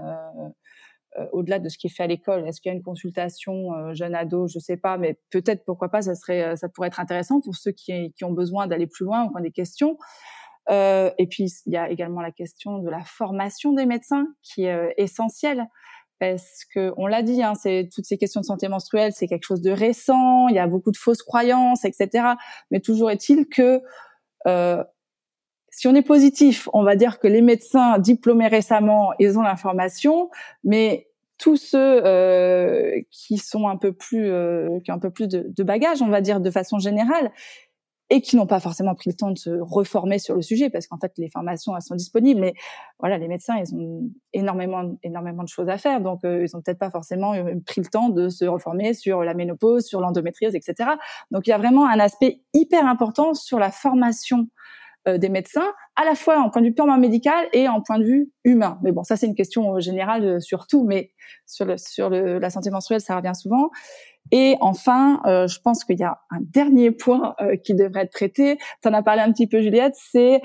au-delà 1.33 1.59
de 1.59 1.69
ce 1.69 1.79
qui 1.79 1.87
est 1.87 1.91
fait 1.91 2.05
à 2.05 2.07
l'école 2.07 2.47
Est-ce 2.47 2.61
qu'il 2.61 2.71
y 2.71 2.73
a 2.73 2.77
une 2.77 2.83
consultation 2.83 3.73
euh, 3.75 3.95
jeune 3.95 4.15
ado 4.15 4.47
Je 4.49 4.59
sais 4.59 4.77
pas, 4.77 4.99
mais 4.99 5.19
peut-être 5.31 5.65
pourquoi 5.65 5.89
pas, 5.89 6.03
ça 6.03 6.13
euh, 6.31 6.55
pourrait 6.75 6.89
être 6.89 7.01
intéressant 7.01 7.41
pour 7.41 7.57
ceux 7.57 7.73
qui, 7.73 8.13
ont 8.23 8.33
besoin 8.33 8.67
d'aller 8.67 8.87
plus 8.87 9.05
loin 9.05 9.25
ou 9.25 9.31
qui 9.31 9.37
ont 9.37 9.43
des 9.43 9.53
questions. 9.53 9.99
Euh, 10.71 11.11
et 11.19 11.27
puis 11.27 11.51
il 11.67 11.73
y 11.73 11.77
a 11.77 11.89
également 11.91 12.21
la 12.21 12.33
question 12.33 12.79
de 12.79 12.91
la 12.91 13.03
formation 13.05 13.73
des 13.73 13.87
médecins 13.87 14.27
qui 14.43 14.65
est 14.65 14.95
essentielle 14.99 15.67
parce 16.19 16.65
que 16.75 16.93
on 16.97 17.07
l'a 17.07 17.23
dit, 17.23 17.43
hein, 17.43 17.55
c'est 17.55 17.89
toutes 17.95 18.05
ces 18.05 18.19
questions 18.19 18.41
de 18.41 18.47
santé 18.47 18.69
menstruelle, 18.69 19.13
c'est 19.13 19.29
quelque 19.29 19.45
chose 19.45 19.63
de 19.63 19.71
récent. 19.71 20.49
Il 20.49 20.57
y 20.57 20.59
a 20.59 20.67
beaucoup 20.67 20.91
de 20.91 20.97
fausses 20.97 21.23
croyances, 21.23 21.85
etc. 21.85 22.35
Mais 22.71 22.81
toujours 22.81 23.11
est-il 23.11 23.49
que 23.49 23.81
euh, 24.47 24.83
si 25.71 25.87
on 25.87 25.95
est 25.95 26.03
positif, 26.03 26.69
on 26.73 26.83
va 26.83 26.97
dire 26.97 27.21
que 27.21 27.29
les 27.29 27.43
médecins 27.43 27.99
diplômés 27.99 28.49
récemment, 28.49 29.13
ils 29.19 29.39
ont 29.39 29.43
l'information, 29.43 30.31
mais 30.65 31.08
tous 31.39 31.57
ceux 31.57 32.05
euh, 32.05 33.01
qui 33.11 33.39
sont 33.39 33.69
un 33.69 33.77
peu 33.77 33.93
plus, 33.93 34.31
euh, 34.31 34.81
qui 34.85 34.91
ont 34.91 34.95
un 34.95 34.99
peu 34.99 35.11
plus 35.11 35.29
de, 35.29 35.47
de 35.49 35.63
bagages, 35.63 36.03
on 36.03 36.09
va 36.09 36.21
dire 36.21 36.41
de 36.41 36.51
façon 36.51 36.79
générale, 36.79 37.31
et 38.11 38.21
qui 38.23 38.37
n'ont 38.37 38.47
pas 38.47 38.61
forcément 38.61 38.95
pris 38.95 39.11
le 39.11 39.17
temps 39.17 39.31
de 39.31 39.39
se 39.39 39.51
reformer 39.61 40.19
sur 40.19 40.35
le 40.35 40.43
sujet 40.43 40.71
parce 40.71 40.87
qu'en 40.87 40.99
fait 40.99 41.13
les 41.19 41.29
formations 41.29 41.77
elles 41.77 41.83
sont 41.83 41.95
disponibles 41.95 42.41
mais 42.41 42.55
voilà 42.99 43.19
les 43.19 43.29
médecins 43.29 43.57
ils 43.59 43.75
ont 43.75 44.11
énormément 44.33 44.97
énormément 45.03 45.43
de 45.43 45.49
choses 45.49 45.69
à 45.69 45.77
faire 45.77 46.01
donc 46.01 46.25
euh, 46.25 46.45
ils 46.45 46.57
ont 46.57 46.63
peut-être 46.63 46.79
pas 46.79 46.91
forcément 46.91 47.35
euh, 47.35 47.55
pris 47.67 47.81
le 47.81 47.89
temps 47.89 48.09
de 48.09 48.29
se 48.29 48.45
reformer 48.47 48.95
sur 48.95 49.23
la 49.25 49.35
ménopause 49.35 49.85
sur 49.87 50.01
l'endométriose 50.01 50.55
etc 50.55 50.93
donc 51.31 51.47
il 51.47 51.51
y 51.51 51.53
a 51.53 51.59
vraiment 51.59 51.87
un 51.87 52.01
aspect 52.01 52.41
hyper 52.55 52.87
important 52.87 53.35
sur 53.35 53.59
la 53.59 53.71
formation 53.71 54.49
des 55.07 55.29
médecins 55.29 55.73
à 55.97 56.05
la 56.05 56.15
fois 56.15 56.39
en 56.39 56.51
point 56.51 56.61
de 56.61 56.67
vue 56.67 56.75
purement 56.75 56.99
médical 56.99 57.47
et 57.53 57.69
en 57.69 57.81
point 57.81 57.99
de 57.99 58.05
vue 58.05 58.31
humain 58.45 58.79
mais 58.83 58.93
bon 58.93 59.05
ça 59.05 59.17
c'est 59.17 59.27
une 59.27 59.35
question 59.35 59.79
générale 59.81 60.43
sur 60.43 60.67
tout 60.67 60.85
mais 60.85 61.13
sur 61.47 61.65
le, 61.65 61.79
sur 61.79 62.11
le, 62.11 62.39
la 62.39 62.51
santé 62.51 62.71
menstruelle 62.71 63.01
ça 63.01 63.17
revient 63.17 63.33
souvent 63.35 63.71
et 64.31 64.57
enfin, 64.61 65.21
euh, 65.27 65.47
je 65.47 65.59
pense 65.61 65.85
qu'il 65.85 65.99
y 65.99 66.05
a 66.05 66.19
un 66.31 66.39
dernier 66.41 66.91
point 66.91 67.35
euh, 67.41 67.57
qui 67.57 67.75
devrait 67.75 68.03
être 68.03 68.13
traité. 68.13 68.59
Tu 68.83 68.89
en 68.89 68.93
as 68.93 69.03
parlé 69.03 69.23
un 69.23 69.33
petit 69.33 69.47
peu, 69.47 69.61
Juliette, 69.61 69.95
c'est 69.95 70.37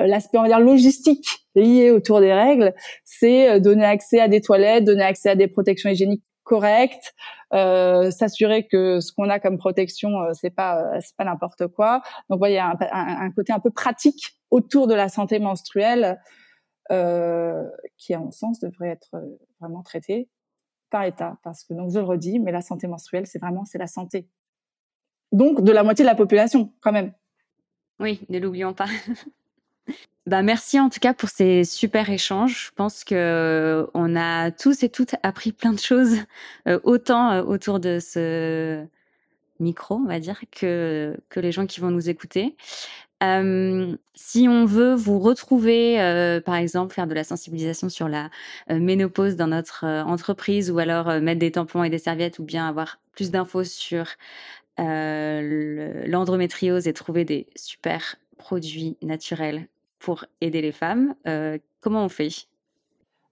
euh, 0.00 0.06
l'aspect, 0.06 0.38
on 0.38 0.42
va 0.42 0.48
dire, 0.48 0.60
logistique 0.60 1.26
lié 1.54 1.90
autour 1.90 2.20
des 2.20 2.32
règles. 2.32 2.74
C'est 3.04 3.60
donner 3.60 3.84
accès 3.84 4.20
à 4.20 4.28
des 4.28 4.40
toilettes, 4.40 4.84
donner 4.84 5.02
accès 5.02 5.30
à 5.30 5.36
des 5.36 5.48
protections 5.48 5.90
hygiéniques 5.90 6.24
correctes, 6.44 7.14
s'assurer 7.50 8.66
que 8.66 9.00
ce 9.00 9.12
qu'on 9.12 9.28
a 9.28 9.40
comme 9.40 9.58
protection, 9.58 10.10
c'est 10.32 10.50
pas 10.50 11.00
c'est 11.00 11.16
pas 11.16 11.24
n'importe 11.24 11.66
quoi. 11.68 12.02
Donc, 12.28 12.38
voilà, 12.38 12.52
il 12.52 12.56
y 12.56 12.58
a 12.58 12.76
un, 12.92 13.30
côté 13.32 13.52
un 13.52 13.60
peu 13.60 13.70
pratique 13.70 14.36
autour 14.50 14.86
de 14.86 14.94
la 14.94 15.08
santé 15.08 15.38
menstruelle 15.38 16.20
qui, 16.88 18.14
à 18.14 18.18
mon 18.18 18.30
sens, 18.30 18.60
devrait 18.60 18.90
être 18.90 19.10
vraiment 19.60 19.82
traité 19.82 20.28
par 20.90 21.04
état, 21.04 21.38
parce 21.42 21.64
que 21.64 21.74
donc 21.74 21.90
je 21.90 21.98
le 21.98 22.04
redis, 22.04 22.38
mais 22.38 22.52
la 22.52 22.62
santé 22.62 22.86
menstruelle, 22.86 23.26
c'est 23.26 23.40
vraiment 23.40 23.64
c'est 23.64 23.78
la 23.78 23.88
santé. 23.88 24.28
Donc 25.32 25.62
de 25.62 25.72
la 25.72 25.82
moitié 25.82 26.04
de 26.04 26.08
la 26.08 26.14
population, 26.14 26.72
quand 26.80 26.92
même. 26.92 27.12
Oui, 27.98 28.24
ne 28.28 28.38
l'oublions 28.38 28.74
pas. 28.74 28.86
bah 30.26 30.42
merci 30.42 30.80
en 30.80 30.88
tout 30.88 31.00
cas 31.00 31.12
pour 31.12 31.28
ces 31.28 31.64
super 31.64 32.08
échanges. 32.08 32.68
Je 32.68 32.70
pense 32.74 33.04
que 33.04 33.14
euh, 33.14 33.86
on 33.92 34.16
a 34.16 34.50
tous 34.50 34.82
et 34.82 34.88
toutes 34.88 35.14
appris 35.22 35.52
plein 35.52 35.72
de 35.72 35.78
choses, 35.78 36.16
euh, 36.66 36.80
autant 36.82 37.30
euh, 37.32 37.42
autour 37.42 37.78
de 37.78 37.98
ce 38.00 38.86
micro, 39.60 39.96
on 39.96 40.06
va 40.06 40.20
dire, 40.20 40.40
que 40.50 41.14
que 41.28 41.40
les 41.40 41.52
gens 41.52 41.66
qui 41.66 41.80
vont 41.80 41.90
nous 41.90 42.08
écouter. 42.08 42.56
Si 44.14 44.48
on 44.48 44.64
veut 44.66 44.94
vous 44.94 45.18
retrouver, 45.18 45.96
par 46.44 46.56
exemple, 46.56 46.94
faire 46.94 47.06
de 47.06 47.14
la 47.14 47.24
sensibilisation 47.24 47.88
sur 47.88 48.06
la 48.08 48.28
ménopause 48.68 49.36
dans 49.36 49.46
notre 49.46 49.86
entreprise, 49.86 50.70
ou 50.70 50.78
alors 50.78 51.06
mettre 51.22 51.38
des 51.40 51.52
tampons 51.52 51.84
et 51.84 51.90
des 51.90 51.98
serviettes, 51.98 52.38
ou 52.38 52.44
bien 52.44 52.68
avoir 52.68 52.98
plus 53.12 53.30
d'infos 53.30 53.64
sur 53.64 54.06
l'endométriose 54.78 56.86
et 56.86 56.92
trouver 56.92 57.24
des 57.24 57.46
super 57.56 58.16
produits 58.36 58.98
naturels 59.02 59.68
pour 60.04 60.24
aider 60.40 60.60
les 60.60 60.72
femmes, 60.72 61.14
comment 61.80 62.04
on 62.04 62.08
fait? 62.08 62.28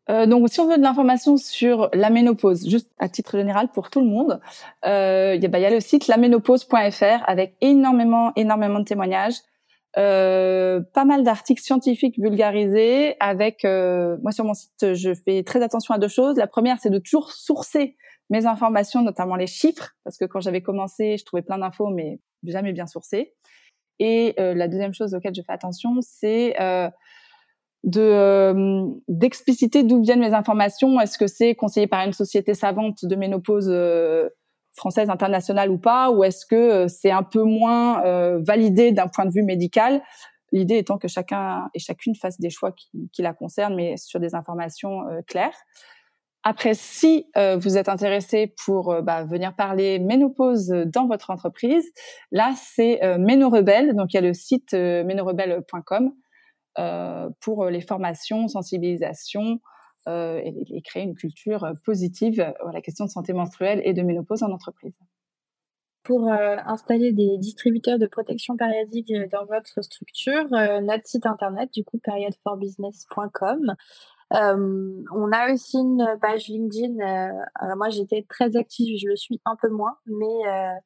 Donc, 0.09 0.49
si 0.49 0.59
on 0.61 0.67
veut 0.67 0.79
de 0.79 0.83
l'information 0.83 1.37
sur 1.37 1.89
la 1.93 2.11
ménopause, 2.11 2.69
juste 2.69 2.91
à 2.99 3.09
titre 3.09 3.37
général 3.37 3.69
pour 3.69 3.91
tout 3.91 4.01
le 4.01 4.07
monde, 4.07 4.41
il 4.85 5.43
y, 5.43 5.49
bah, 5.49 5.59
y, 5.59 5.65
a 5.65 5.71
le 5.71 5.81
site 5.81 6.09
laménopause.fr 6.09 7.23
avec 7.27 7.55
énormément, 7.61 8.33
énormément 8.37 8.81
de 8.81 8.85
témoignages. 8.85 9.37
Euh, 9.99 10.81
pas 10.95 11.05
mal 11.05 11.23
d'articles 11.23 11.63
scientifiques 11.63 12.19
vulgarisés 12.19 13.15
avec 13.21 13.63
euh, 13.67 14.17
moi 14.23 14.33
sur 14.33 14.43
mon 14.43 14.55
site 14.55 14.95
je 14.95 15.13
fais 15.13 15.43
très 15.43 15.63
attention 15.63 15.93
à 15.93 15.99
deux 15.99 16.09
choses 16.09 16.39
la 16.39 16.47
première 16.47 16.79
c'est 16.81 16.89
de 16.89 16.99
toujours 16.99 17.31
sourcer 17.31 17.95
mes 18.31 18.47
informations 18.47 19.03
notamment 19.03 19.37
les 19.37 19.47
chiffres 19.47 19.91
parce 20.03 20.17
que 20.17 20.25
quand 20.25 20.41
j'avais 20.41 20.63
commencé 20.63 21.19
je 21.19 21.27
trouvais 21.27 21.43
plein 21.43 21.59
d'infos 21.59 21.91
mais 21.91 22.21
jamais 22.43 22.73
bien 22.73 22.87
sourcées 22.87 23.35
et 24.03 24.35
euh, 24.41 24.55
la 24.55 24.69
deuxième 24.69 24.95
chose 24.95 25.15
auquel 25.15 25.35
je 25.35 25.43
fais 25.43 25.53
attention 25.53 25.97
c'est 26.01 26.55
de 27.85 28.85
d'expliciter 29.09 29.83
d'où 29.83 30.03
viennent 30.03 30.21
mes 30.21 30.35
informations. 30.35 31.01
Est-ce 31.01 31.19
que 31.19 31.27
c'est 31.27 31.55
conseillé 31.55 31.87
par 31.89 32.07
une 32.07 32.13
société 32.13 32.55
savante 32.55 33.05
de 33.05 33.17
ménopause 33.17 33.69
française 34.75 35.11
internationale 35.11 35.71
ou 35.71 35.79
pas, 35.79 36.11
ou 36.11 36.25
est-ce 36.25 36.47
que 36.47 36.55
euh, 36.55 36.89
c'est 36.89 37.11
un 37.11 37.23
peu 37.23 37.43
moins 37.43 38.05
euh, 38.05 38.41
validé 38.43 38.93
d'un 38.93 39.09
point 39.09 39.27
de 39.27 39.33
vue 39.33 39.43
médical? 39.43 40.03
L'idée 40.51 40.79
étant 40.79 40.99
que 40.99 41.09
chacun 41.09 41.71
et 41.75 41.79
chacune 41.79 42.15
fasse 42.15 42.39
des 42.39 42.51
choix 42.51 42.73
qui, 42.73 42.91
qui 43.13 43.23
la 43.23 43.33
concernent, 43.33 43.75
mais 43.75 43.97
sur 43.97 44.21
des 44.21 44.35
informations 44.35 45.09
euh, 45.09 45.21
claires. 45.27 45.57
Après, 46.45 46.75
si 46.75 47.27
vous 47.37 47.79
êtes 47.79 47.89
intéressé 47.89 48.53
pour 48.65 49.01
bah, 49.03 49.25
venir 49.25 49.55
parler 49.55 49.99
ménopause 50.01 50.69
dans 50.87 51.07
votre 51.07 51.31
entreprise, 51.31 51.89
là 52.33 52.53
c'est 52.57 53.05
euh, 53.05 53.17
Ménorebelle, 53.17 53.95
donc 53.95 54.13
il 54.13 54.17
y 54.17 54.19
a 54.19 54.23
le 54.23 54.35
site 54.35 54.75
euh, 54.75 55.05
ménorebelle.com 55.05 56.13
pour 57.41 57.67
les 57.67 57.81
formations, 57.83 58.49
sensibilisation, 58.49 59.61
euh, 60.09 60.41
et, 60.45 60.83
créer 60.83 61.05
une 61.05 61.15
culture 61.15 61.63
euh, 61.63 61.75
positive 61.85 62.41
à 62.41 62.73
la 62.73 62.81
question 62.81 63.05
de 63.05 63.11
santé 63.11 63.33
menstruelle 63.33 63.81
et 63.85 63.93
de 63.93 64.03
ménopause 64.03 64.43
en 64.43 64.51
entreprise. 64.51 64.99
Pour 66.03 66.27
euh, 66.29 66.57
installer 66.67 67.13
des 67.13 67.39
distributeurs 67.39 68.01
de 68.01 68.07
protection 68.07 68.57
périodique 68.57 69.13
dans 69.31 69.45
votre 69.45 69.81
structure, 69.83 70.49
notre 70.51 71.07
site 71.07 71.25
internet, 71.25 71.73
du 71.73 71.85
coup, 71.85 72.01
periodforbusiness.com. 74.33 75.05
on 75.15 75.33
a 75.33 75.53
aussi 75.53 75.79
une 75.79 76.19
page 76.21 76.49
LinkedIn. 76.49 76.95
moi, 77.77 77.89
j'étais 77.91 78.25
très 78.29 78.57
active, 78.57 78.99
je 79.01 79.09
le 79.09 79.17
suis 79.17 79.41
un 79.45 79.57
peu 79.61 79.69
moins, 79.69 79.97
mais, 80.07 80.79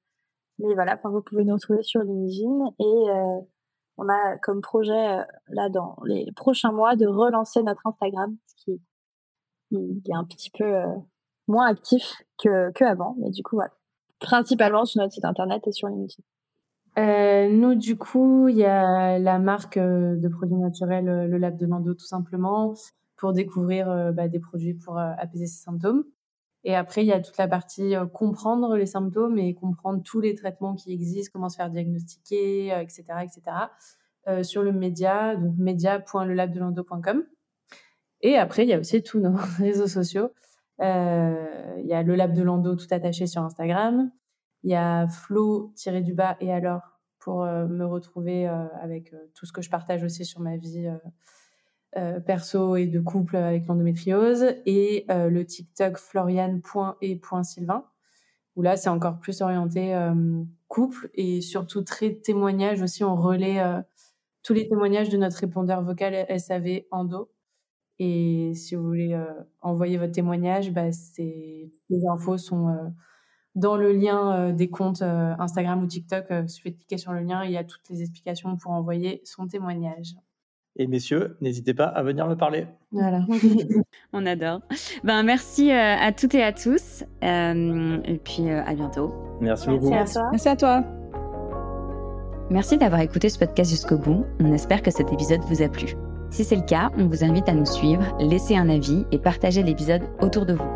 mais 0.59 0.75
voilà, 0.75 0.99
vous 1.05 1.23
pouvez 1.23 1.45
nous 1.45 1.55
retrouver 1.55 1.83
sur 1.83 2.03
LinkedIn. 2.03 2.75
Et 2.81 3.45
on 3.99 4.09
a 4.09 4.37
comme 4.43 4.61
projet, 4.61 5.19
là, 5.49 5.69
dans 5.69 5.97
les 6.05 6.31
prochains 6.37 6.73
mois, 6.73 6.97
de 6.97 7.07
relancer 7.07 7.63
notre 7.63 7.87
Instagram, 7.87 8.37
ce 8.47 8.65
qui 8.65 8.81
est 10.07 10.15
un 10.15 10.25
petit 10.25 10.51
peu 10.51 10.65
euh, 10.65 10.87
moins 11.49 11.67
actif 11.67 12.23
que, 12.39 12.71
que 12.73 12.85
avant. 12.85 13.17
Mais 13.19 13.31
du 13.31 13.43
coup, 13.43 13.57
voilà. 13.57 13.73
Principalement 14.21 14.85
sur 14.85 15.01
notre 15.01 15.13
site 15.13 15.25
internet 15.25 15.67
et 15.67 15.73
sur 15.73 15.89
LinkedIn. 15.89 16.23
Euh, 16.99 17.51
nous, 17.51 17.75
du 17.75 17.99
coup, 17.99 18.49
il 18.49 18.57
y 18.57 18.65
a 18.65 19.19
la 19.19 19.39
marque 19.39 19.77
euh, 19.77 20.17
de 20.17 20.29
produits 20.29 20.57
naturels, 20.57 21.09
euh, 21.09 21.27
le 21.27 21.37
Lab 21.37 21.59
de 21.59 21.67
Mando, 21.67 21.93
tout 21.93 22.07
simplement, 22.07 22.73
pour 23.17 23.33
découvrir 23.33 24.13
bah, 24.13 24.29
des 24.29 24.41
produits 24.41 24.75
pour 24.75 24.99
apaiser 24.99 25.47
ses 25.47 25.63
symptômes. 25.63 26.05
Et 26.65 26.75
après, 26.75 27.03
il 27.03 27.07
y 27.07 27.13
a 27.13 27.21
toute 27.21 27.39
la 27.39 27.49
partie 27.49 27.95
comprendre 28.13 28.77
les 28.77 28.87
symptômes 28.87 29.39
et 29.39 29.55
comprendre 29.55 30.03
tous 30.03 30.21
les 30.21 30.35
traitements 30.35 30.75
qui 30.75 30.93
existent, 30.93 31.31
comment 31.33 31.49
se 31.49 31.57
faire 31.57 31.71
diagnostiquer, 31.71 32.79
etc., 32.81 33.05
etc. 33.23 34.43
sur 34.43 34.63
le 34.63 34.73
média, 34.73 35.37
donc 35.37 35.55
média.lelabdelando.com. 35.57 37.25
Et 38.23 38.37
après, 38.37 38.65
il 38.65 38.69
y 38.69 38.73
a 38.73 38.79
aussi 38.79 39.03
tous 39.03 39.21
nos 39.21 39.35
réseaux 39.59 39.87
sociaux. 39.87 40.31
Euh, 40.81 41.77
il 41.79 41.87
y 41.87 41.95
a 41.95 42.03
le 42.03 42.15
Lab 42.15 42.33
de 42.33 42.43
Lando 42.43 42.75
tout 42.77 42.87
attaché 42.91 43.27
sur 43.27 43.43
Instagram. 43.43 44.11
Il 44.63 44.71
y 44.71 44.75
a 44.75 45.07
Flo-du-bas 45.09 46.37
et 46.41 46.53
alors 46.53 46.83
pour 47.19 47.45
euh, 47.45 47.67
me 47.67 47.85
retrouver 47.85 48.49
euh, 48.49 48.67
avec 48.81 49.15
tout 49.35 49.47
ce 49.47 49.53
que 49.53 49.63
je 49.63 49.71
partage 49.71 50.03
aussi 50.05 50.25
sur 50.25 50.41
ma 50.41 50.57
vie 50.57 50.89
perso 52.27 52.77
et 52.77 52.87
de 52.87 53.01
couple 53.01 53.37
avec 53.37 53.67
l'endométriose. 53.67 54.45
Et 54.67 55.07
le 55.09 55.43
TikTok 55.43 55.97
florian.et.sylvain 55.99 57.85
où 58.55 58.63
là, 58.63 58.77
c'est 58.77 58.89
encore 58.89 59.19
plus 59.19 59.43
orienté 59.43 59.95
couple 60.69 61.11
et 61.15 61.41
surtout 61.43 61.83
très 61.83 62.15
témoignage 62.15 62.83
aussi. 62.83 63.05
On 63.05 63.17
relaie 63.17 63.63
tous 64.43 64.55
les 64.55 64.69
témoignages 64.69 65.09
de 65.09 65.17
notre 65.17 65.39
répondeur 65.39 65.83
vocal 65.83 66.27
SAV 66.39 66.83
Endo 66.91 67.31
et 67.99 68.53
si 68.55 68.75
vous 68.75 68.85
voulez 68.85 69.15
euh, 69.15 69.25
envoyer 69.61 69.97
votre 69.97 70.13
témoignage, 70.13 70.73
bah, 70.73 70.91
les 71.19 72.07
infos 72.11 72.37
sont 72.37 72.69
euh, 72.69 72.89
dans 73.55 73.77
le 73.77 73.93
lien 73.93 74.51
euh, 74.51 74.53
des 74.53 74.69
comptes 74.69 75.03
Instagram 75.03 75.83
ou 75.83 75.87
TikTok. 75.87 76.27
il 76.31 76.49
suffit 76.49 76.73
de 76.73 76.77
cliquer 76.77 76.99
sur 76.99 77.13
le 77.13 77.21
lien, 77.21 77.45
il 77.45 77.53
y 77.53 77.57
a 77.57 77.65
toutes 77.65 77.89
les 77.89 78.03
explications 78.03 78.57
pour 78.57 78.73
envoyer 78.73 79.23
son 79.25 79.47
témoignage. 79.49 80.15
Et 80.79 80.87
messieurs, 80.87 81.37
n'hésitez 81.41 81.73
pas 81.73 81.87
à 81.87 82.03
venir 82.03 82.27
me 82.27 82.35
parler. 82.35 82.67
Voilà. 82.93 83.25
On 84.13 84.27
adore. 84.27 84.61
Ben, 85.05 85.23
merci 85.23 85.71
à 85.73 86.13
toutes 86.13 86.35
et 86.35 86.43
à 86.43 86.53
tous. 86.53 87.03
et 87.23 88.21
puis 88.23 88.51
à 88.51 88.75
bientôt. 88.75 89.13
Merci, 89.41 89.69
beaucoup. 89.69 89.89
Merci 89.89 90.19
à, 90.19 90.31
merci 90.31 90.49
à 90.49 90.57
toi. 90.57 90.85
Merci 92.51 92.79
d'avoir 92.79 93.01
écouté 93.01 93.29
ce 93.29 93.39
podcast 93.39 93.71
jusqu'au 93.71 93.99
bout. 93.99 94.25
On 94.41 94.53
espère 94.53 94.83
que 94.83 94.91
cet 94.91 95.13
épisode 95.13 95.41
vous 95.49 95.63
a 95.63 95.69
plu. 95.69 95.95
Si 96.31 96.45
c'est 96.45 96.57
le 96.57 96.63
cas, 96.63 96.91
on 96.97 97.07
vous 97.07 97.25
invite 97.25 97.49
à 97.49 97.55
nous 97.55 97.67
suivre, 97.67 98.05
laisser 98.21 98.57
un 98.57 98.69
avis 98.69 99.05
et 99.11 99.19
partager 99.19 99.63
l'épisode 99.63 100.03
autour 100.21 100.47
de 100.47 100.55
vous. 100.55 100.69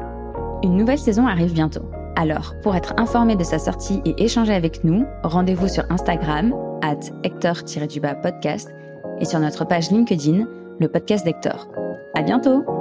Une 0.63 0.77
nouvelle 0.77 0.99
saison 0.99 1.27
arrive 1.27 1.53
bientôt. 1.53 1.89
Alors, 2.17 2.55
pour 2.63 2.75
être 2.75 2.95
informé 2.97 3.37
de 3.37 3.45
sa 3.45 3.59
sortie 3.59 4.01
et 4.05 4.23
échanger 4.23 4.53
avec 4.53 4.85
nous, 4.85 5.07
rendez-vous 5.23 5.69
sur 5.69 5.85
Instagram, 5.91 6.55
at 6.83 7.01
Hector-podcast, 7.23 8.75
et 9.21 9.25
sur 9.25 9.39
notre 9.39 9.65
page 9.65 9.91
LinkedIn, 9.91 10.47
le 10.81 10.89
podcast 10.89 11.25
d'Hector. 11.25 11.69
À 12.15 12.23
bientôt! 12.23 12.80